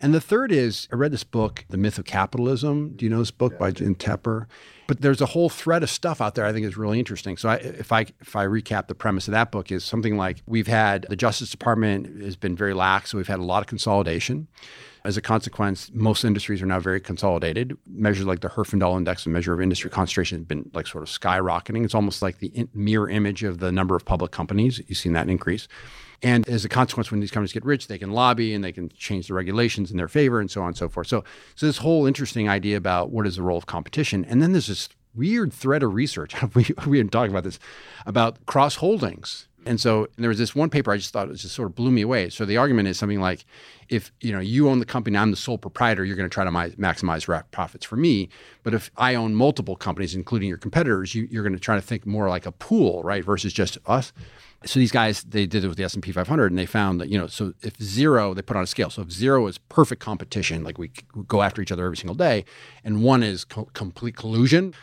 And 0.00 0.14
the 0.14 0.20
third 0.20 0.52
is 0.52 0.86
I 0.92 0.96
read 0.96 1.12
this 1.12 1.24
book, 1.24 1.64
The 1.68 1.76
Myth 1.76 1.98
of 1.98 2.04
Capitalism. 2.04 2.94
Do 2.94 3.04
you 3.04 3.10
know 3.10 3.18
this 3.18 3.32
book 3.32 3.52
yeah, 3.54 3.58
by 3.58 3.70
Jim 3.72 3.94
Tepper? 3.94 4.46
But 4.86 5.00
there's 5.00 5.20
a 5.20 5.26
whole 5.26 5.48
thread 5.48 5.82
of 5.82 5.90
stuff 5.90 6.20
out 6.20 6.34
there 6.34 6.46
I 6.46 6.52
think 6.52 6.64
is 6.64 6.76
really 6.76 6.98
interesting. 6.98 7.36
So 7.36 7.48
I, 7.48 7.56
if 7.56 7.92
I 7.92 8.06
if 8.20 8.36
I 8.36 8.46
recap 8.46 8.86
the 8.86 8.94
premise 8.94 9.28
of 9.28 9.32
that 9.32 9.50
book 9.50 9.72
is 9.72 9.84
something 9.84 10.16
like 10.16 10.42
we've 10.46 10.68
had 10.68 11.06
the 11.08 11.16
Justice 11.16 11.50
Department 11.50 12.22
has 12.22 12.36
been 12.36 12.56
very 12.56 12.74
lax, 12.74 13.10
so 13.10 13.18
we've 13.18 13.28
had 13.28 13.40
a 13.40 13.44
lot 13.44 13.62
of 13.62 13.66
consolidation. 13.66 14.48
As 15.04 15.16
a 15.16 15.22
consequence, 15.22 15.90
most 15.94 16.24
industries 16.24 16.60
are 16.60 16.66
now 16.66 16.80
very 16.80 17.00
consolidated. 17.00 17.76
Measures 17.86 18.26
like 18.26 18.40
the 18.40 18.48
Herfindahl 18.48 18.96
Index, 18.96 19.26
a 19.26 19.28
measure 19.28 19.52
of 19.52 19.60
industry 19.60 19.90
concentration, 19.90 20.38
has 20.38 20.46
been 20.46 20.70
like 20.74 20.86
sort 20.86 21.02
of 21.02 21.08
skyrocketing. 21.08 21.84
It's 21.84 21.94
almost 21.94 22.20
like 22.20 22.38
the 22.38 22.48
in- 22.48 22.68
mirror 22.74 23.08
image 23.08 23.42
of 23.42 23.58
the 23.58 23.72
number 23.72 23.96
of 23.96 24.04
public 24.04 24.32
companies. 24.32 24.80
You've 24.86 24.98
seen 24.98 25.12
that 25.12 25.28
increase. 25.28 25.68
And 26.22 26.48
as 26.48 26.64
a 26.64 26.68
consequence, 26.68 27.10
when 27.10 27.20
these 27.20 27.30
companies 27.30 27.52
get 27.52 27.64
rich, 27.64 27.86
they 27.86 27.98
can 27.98 28.10
lobby 28.10 28.52
and 28.52 28.64
they 28.64 28.72
can 28.72 28.90
change 28.90 29.28
the 29.28 29.34
regulations 29.34 29.90
in 29.90 29.96
their 29.96 30.08
favor 30.08 30.40
and 30.40 30.50
so 30.50 30.62
on 30.62 30.68
and 30.68 30.76
so 30.76 30.88
forth. 30.88 31.06
So, 31.06 31.24
so 31.54 31.66
this 31.66 31.78
whole 31.78 32.06
interesting 32.06 32.48
idea 32.48 32.76
about 32.76 33.10
what 33.10 33.26
is 33.26 33.36
the 33.36 33.42
role 33.42 33.58
of 33.58 33.66
competition. 33.66 34.24
And 34.24 34.42
then 34.42 34.52
there's 34.52 34.66
this 34.66 34.88
weird 35.14 35.52
thread 35.52 35.82
of 35.82 35.94
research. 35.94 36.34
we, 36.54 36.66
we 36.86 36.98
been 36.98 37.08
talking 37.08 37.30
about 37.30 37.44
this 37.44 37.58
about 38.06 38.44
cross 38.46 38.76
holdings. 38.76 39.47
And 39.68 39.78
so 39.78 40.04
and 40.16 40.24
there 40.24 40.30
was 40.30 40.38
this 40.38 40.54
one 40.54 40.70
paper 40.70 40.90
I 40.90 40.96
just 40.96 41.12
thought 41.12 41.28
it 41.28 41.34
just 41.34 41.54
sort 41.54 41.68
of 41.68 41.74
blew 41.74 41.90
me 41.90 42.00
away. 42.00 42.30
So 42.30 42.46
the 42.46 42.56
argument 42.56 42.88
is 42.88 42.98
something 42.98 43.20
like, 43.20 43.44
if 43.90 44.10
you 44.22 44.32
know 44.32 44.40
you 44.40 44.68
own 44.70 44.78
the 44.78 44.86
company, 44.86 45.18
I'm 45.18 45.30
the 45.30 45.36
sole 45.36 45.58
proprietor, 45.58 46.06
you're 46.06 46.16
going 46.16 46.28
to 46.28 46.32
try 46.32 46.44
to 46.44 46.50
maximize 46.50 47.44
profits 47.50 47.84
for 47.84 47.96
me. 47.96 48.30
But 48.62 48.72
if 48.72 48.90
I 48.96 49.14
own 49.14 49.34
multiple 49.34 49.76
companies, 49.76 50.14
including 50.14 50.48
your 50.48 50.56
competitors, 50.56 51.14
you, 51.14 51.28
you're 51.30 51.42
going 51.42 51.52
to 51.52 51.60
try 51.60 51.76
to 51.76 51.82
think 51.82 52.06
more 52.06 52.30
like 52.30 52.46
a 52.46 52.52
pool, 52.52 53.02
right, 53.02 53.22
versus 53.22 53.52
just 53.52 53.76
us. 53.84 54.12
So 54.64 54.80
these 54.80 54.90
guys, 54.90 55.22
they 55.22 55.46
did 55.46 55.64
it 55.64 55.68
with 55.68 55.76
the 55.76 55.84
S&P 55.84 56.12
500 56.12 56.46
and 56.46 56.58
they 56.58 56.66
found 56.66 57.00
that, 57.00 57.08
you 57.08 57.18
know, 57.18 57.28
so 57.28 57.52
if 57.62 57.80
zero, 57.80 58.34
they 58.34 58.42
put 58.42 58.56
on 58.56 58.64
a 58.64 58.66
scale. 58.66 58.90
So 58.90 59.02
if 59.02 59.12
zero 59.12 59.46
is 59.46 59.58
perfect 59.58 60.00
competition, 60.02 60.64
like 60.64 60.78
we 60.78 60.90
go 61.28 61.42
after 61.42 61.62
each 61.62 61.70
other 61.70 61.84
every 61.84 61.96
single 61.96 62.16
day, 62.16 62.44
and 62.82 63.02
one 63.04 63.22
is 63.22 63.44
co- 63.44 63.68
complete 63.74 64.16
collusion, 64.16 64.74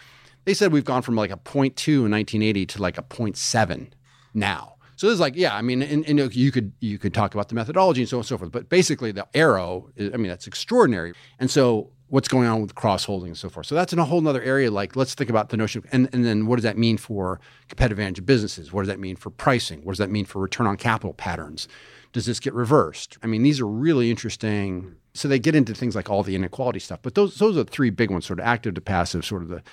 they 0.46 0.54
said 0.54 0.72
we've 0.72 0.86
gone 0.86 1.02
from 1.02 1.16
like 1.16 1.32
a 1.32 1.38
0.2 1.38 1.88
in 1.88 2.12
1980 2.12 2.66
to 2.68 2.82
like 2.82 2.98
a 2.98 3.04
0.7 3.04 3.90
now. 4.34 4.75
So 4.96 5.08
this 5.08 5.16
is 5.16 5.20
like, 5.20 5.36
yeah, 5.36 5.56
I 5.56 5.62
mean, 5.62 5.82
and, 5.82 6.06
and, 6.06 6.36
you 6.36 6.52
could 6.52 6.72
you 6.80 6.98
could 6.98 7.14
talk 7.14 7.34
about 7.34 7.50
the 7.50 7.56
methodology 7.56 8.02
and 8.02 8.10
so 8.10 8.18
on 8.18 8.20
and 8.22 8.28
so 8.28 8.38
forth, 8.38 8.52
but 8.52 8.70
basically 8.70 9.12
the 9.12 9.28
arrow, 9.34 9.90
is, 9.96 10.14
I 10.14 10.18
mean, 10.18 10.30
that's 10.30 10.48
extraordinary. 10.48 11.14
And 11.40 11.52
so 11.52 11.92
what's 12.08 12.28
going 12.28 12.48
on 12.48 12.62
with 12.62 12.76
cross 12.76 13.06
holding 13.06 13.30
and 13.30 13.38
so 13.38 13.50
forth. 13.50 13.66
So 13.66 13.76
that's 13.76 13.92
in 13.92 14.00
a 14.00 14.06
whole 14.06 14.26
other 14.28 14.42
area. 14.42 14.70
Like, 14.72 14.96
let's 14.96 15.14
think 15.16 15.30
about 15.30 15.50
the 15.50 15.58
notion, 15.58 15.80
of, 15.80 15.90
and, 15.92 16.10
and 16.14 16.24
then 16.24 16.46
what 16.46 16.58
does 16.58 16.64
that 16.64 16.78
mean 16.78 16.98
for 16.98 17.40
competitive 17.68 17.98
advantage 17.98 18.20
of 18.20 18.26
businesses? 18.26 18.72
What 18.72 18.84
does 18.84 18.90
that 18.90 19.00
mean 19.00 19.16
for 19.16 19.30
pricing? 19.30 19.84
What 19.84 19.94
does 19.94 20.00
that 20.00 20.12
mean 20.12 20.26
for 20.26 20.42
return 20.42 20.68
on 20.68 20.78
capital 20.78 21.14
patterns? 21.14 21.68
Does 22.14 22.26
this 22.26 22.40
get 22.40 22.54
reversed? 22.54 23.18
I 23.24 23.28
mean, 23.28 23.44
these 23.44 23.60
are 23.60 23.68
really 23.68 24.10
interesting. 24.10 24.96
So 25.14 25.28
they 25.28 25.40
get 25.40 25.56
into 25.56 25.74
things 25.74 25.96
like 25.96 26.10
all 26.10 26.24
the 26.24 26.36
inequality 26.36 26.80
stuff, 26.80 27.00
but 27.02 27.16
those 27.16 27.38
those 27.38 27.58
are 27.58 27.66
three 27.66 27.90
big 27.90 28.10
ones: 28.10 28.26
sort 28.26 28.40
of 28.40 28.46
active 28.46 28.74
to 28.76 28.82
passive, 28.82 29.26
sort 29.26 29.42
of 29.42 29.50
the 29.50 29.64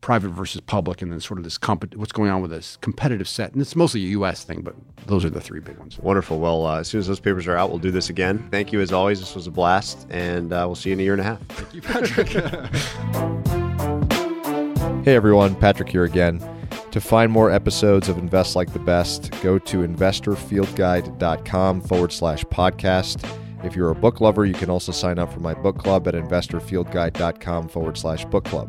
private 0.00 0.30
versus 0.30 0.60
public, 0.60 1.02
and 1.02 1.12
then 1.12 1.20
sort 1.20 1.38
of 1.38 1.44
this 1.44 1.58
comp- 1.58 1.94
what's 1.94 2.12
going 2.12 2.30
on 2.30 2.42
with 2.42 2.50
this 2.50 2.76
competitive 2.80 3.28
set. 3.28 3.52
And 3.52 3.60
it's 3.60 3.76
mostly 3.76 4.04
a 4.04 4.08
U.S. 4.10 4.44
thing, 4.44 4.62
but 4.62 4.74
those 5.06 5.24
are 5.24 5.30
the 5.30 5.40
three 5.40 5.60
big 5.60 5.78
ones. 5.78 5.98
Wonderful. 5.98 6.40
Well, 6.40 6.66
uh, 6.66 6.80
as 6.80 6.88
soon 6.88 7.00
as 7.00 7.06
those 7.06 7.20
papers 7.20 7.46
are 7.46 7.56
out, 7.56 7.70
we'll 7.70 7.78
do 7.78 7.90
this 7.90 8.10
again. 8.10 8.46
Thank 8.50 8.72
you 8.72 8.80
as 8.80 8.92
always. 8.92 9.20
This 9.20 9.34
was 9.34 9.46
a 9.46 9.50
blast, 9.50 10.06
and 10.10 10.52
uh, 10.52 10.64
we'll 10.66 10.74
see 10.74 10.90
you 10.90 10.94
in 10.94 11.00
a 11.00 11.02
year 11.02 11.12
and 11.12 11.20
a 11.20 11.24
half. 11.24 11.40
Thank 11.48 11.74
you, 11.74 11.82
Patrick. 11.82 12.28
hey 15.04 15.14
everyone, 15.14 15.54
Patrick 15.54 15.88
here 15.88 16.04
again. 16.04 16.42
To 16.92 17.00
find 17.00 17.30
more 17.30 17.50
episodes 17.52 18.08
of 18.08 18.18
Invest 18.18 18.56
Like 18.56 18.72
the 18.72 18.80
Best, 18.80 19.30
go 19.42 19.60
to 19.60 19.78
investorfieldguide.com 19.78 21.80
forward 21.82 22.12
slash 22.12 22.44
podcast. 22.46 23.24
If 23.62 23.76
you're 23.76 23.90
a 23.90 23.94
book 23.94 24.20
lover, 24.20 24.44
you 24.44 24.54
can 24.54 24.70
also 24.70 24.90
sign 24.90 25.20
up 25.20 25.32
for 25.32 25.38
my 25.40 25.54
book 25.54 25.78
club 25.78 26.08
at 26.08 26.14
investorfieldguide.com 26.14 27.68
forward 27.68 27.96
slash 27.96 28.24
book 28.24 28.44
club. 28.44 28.68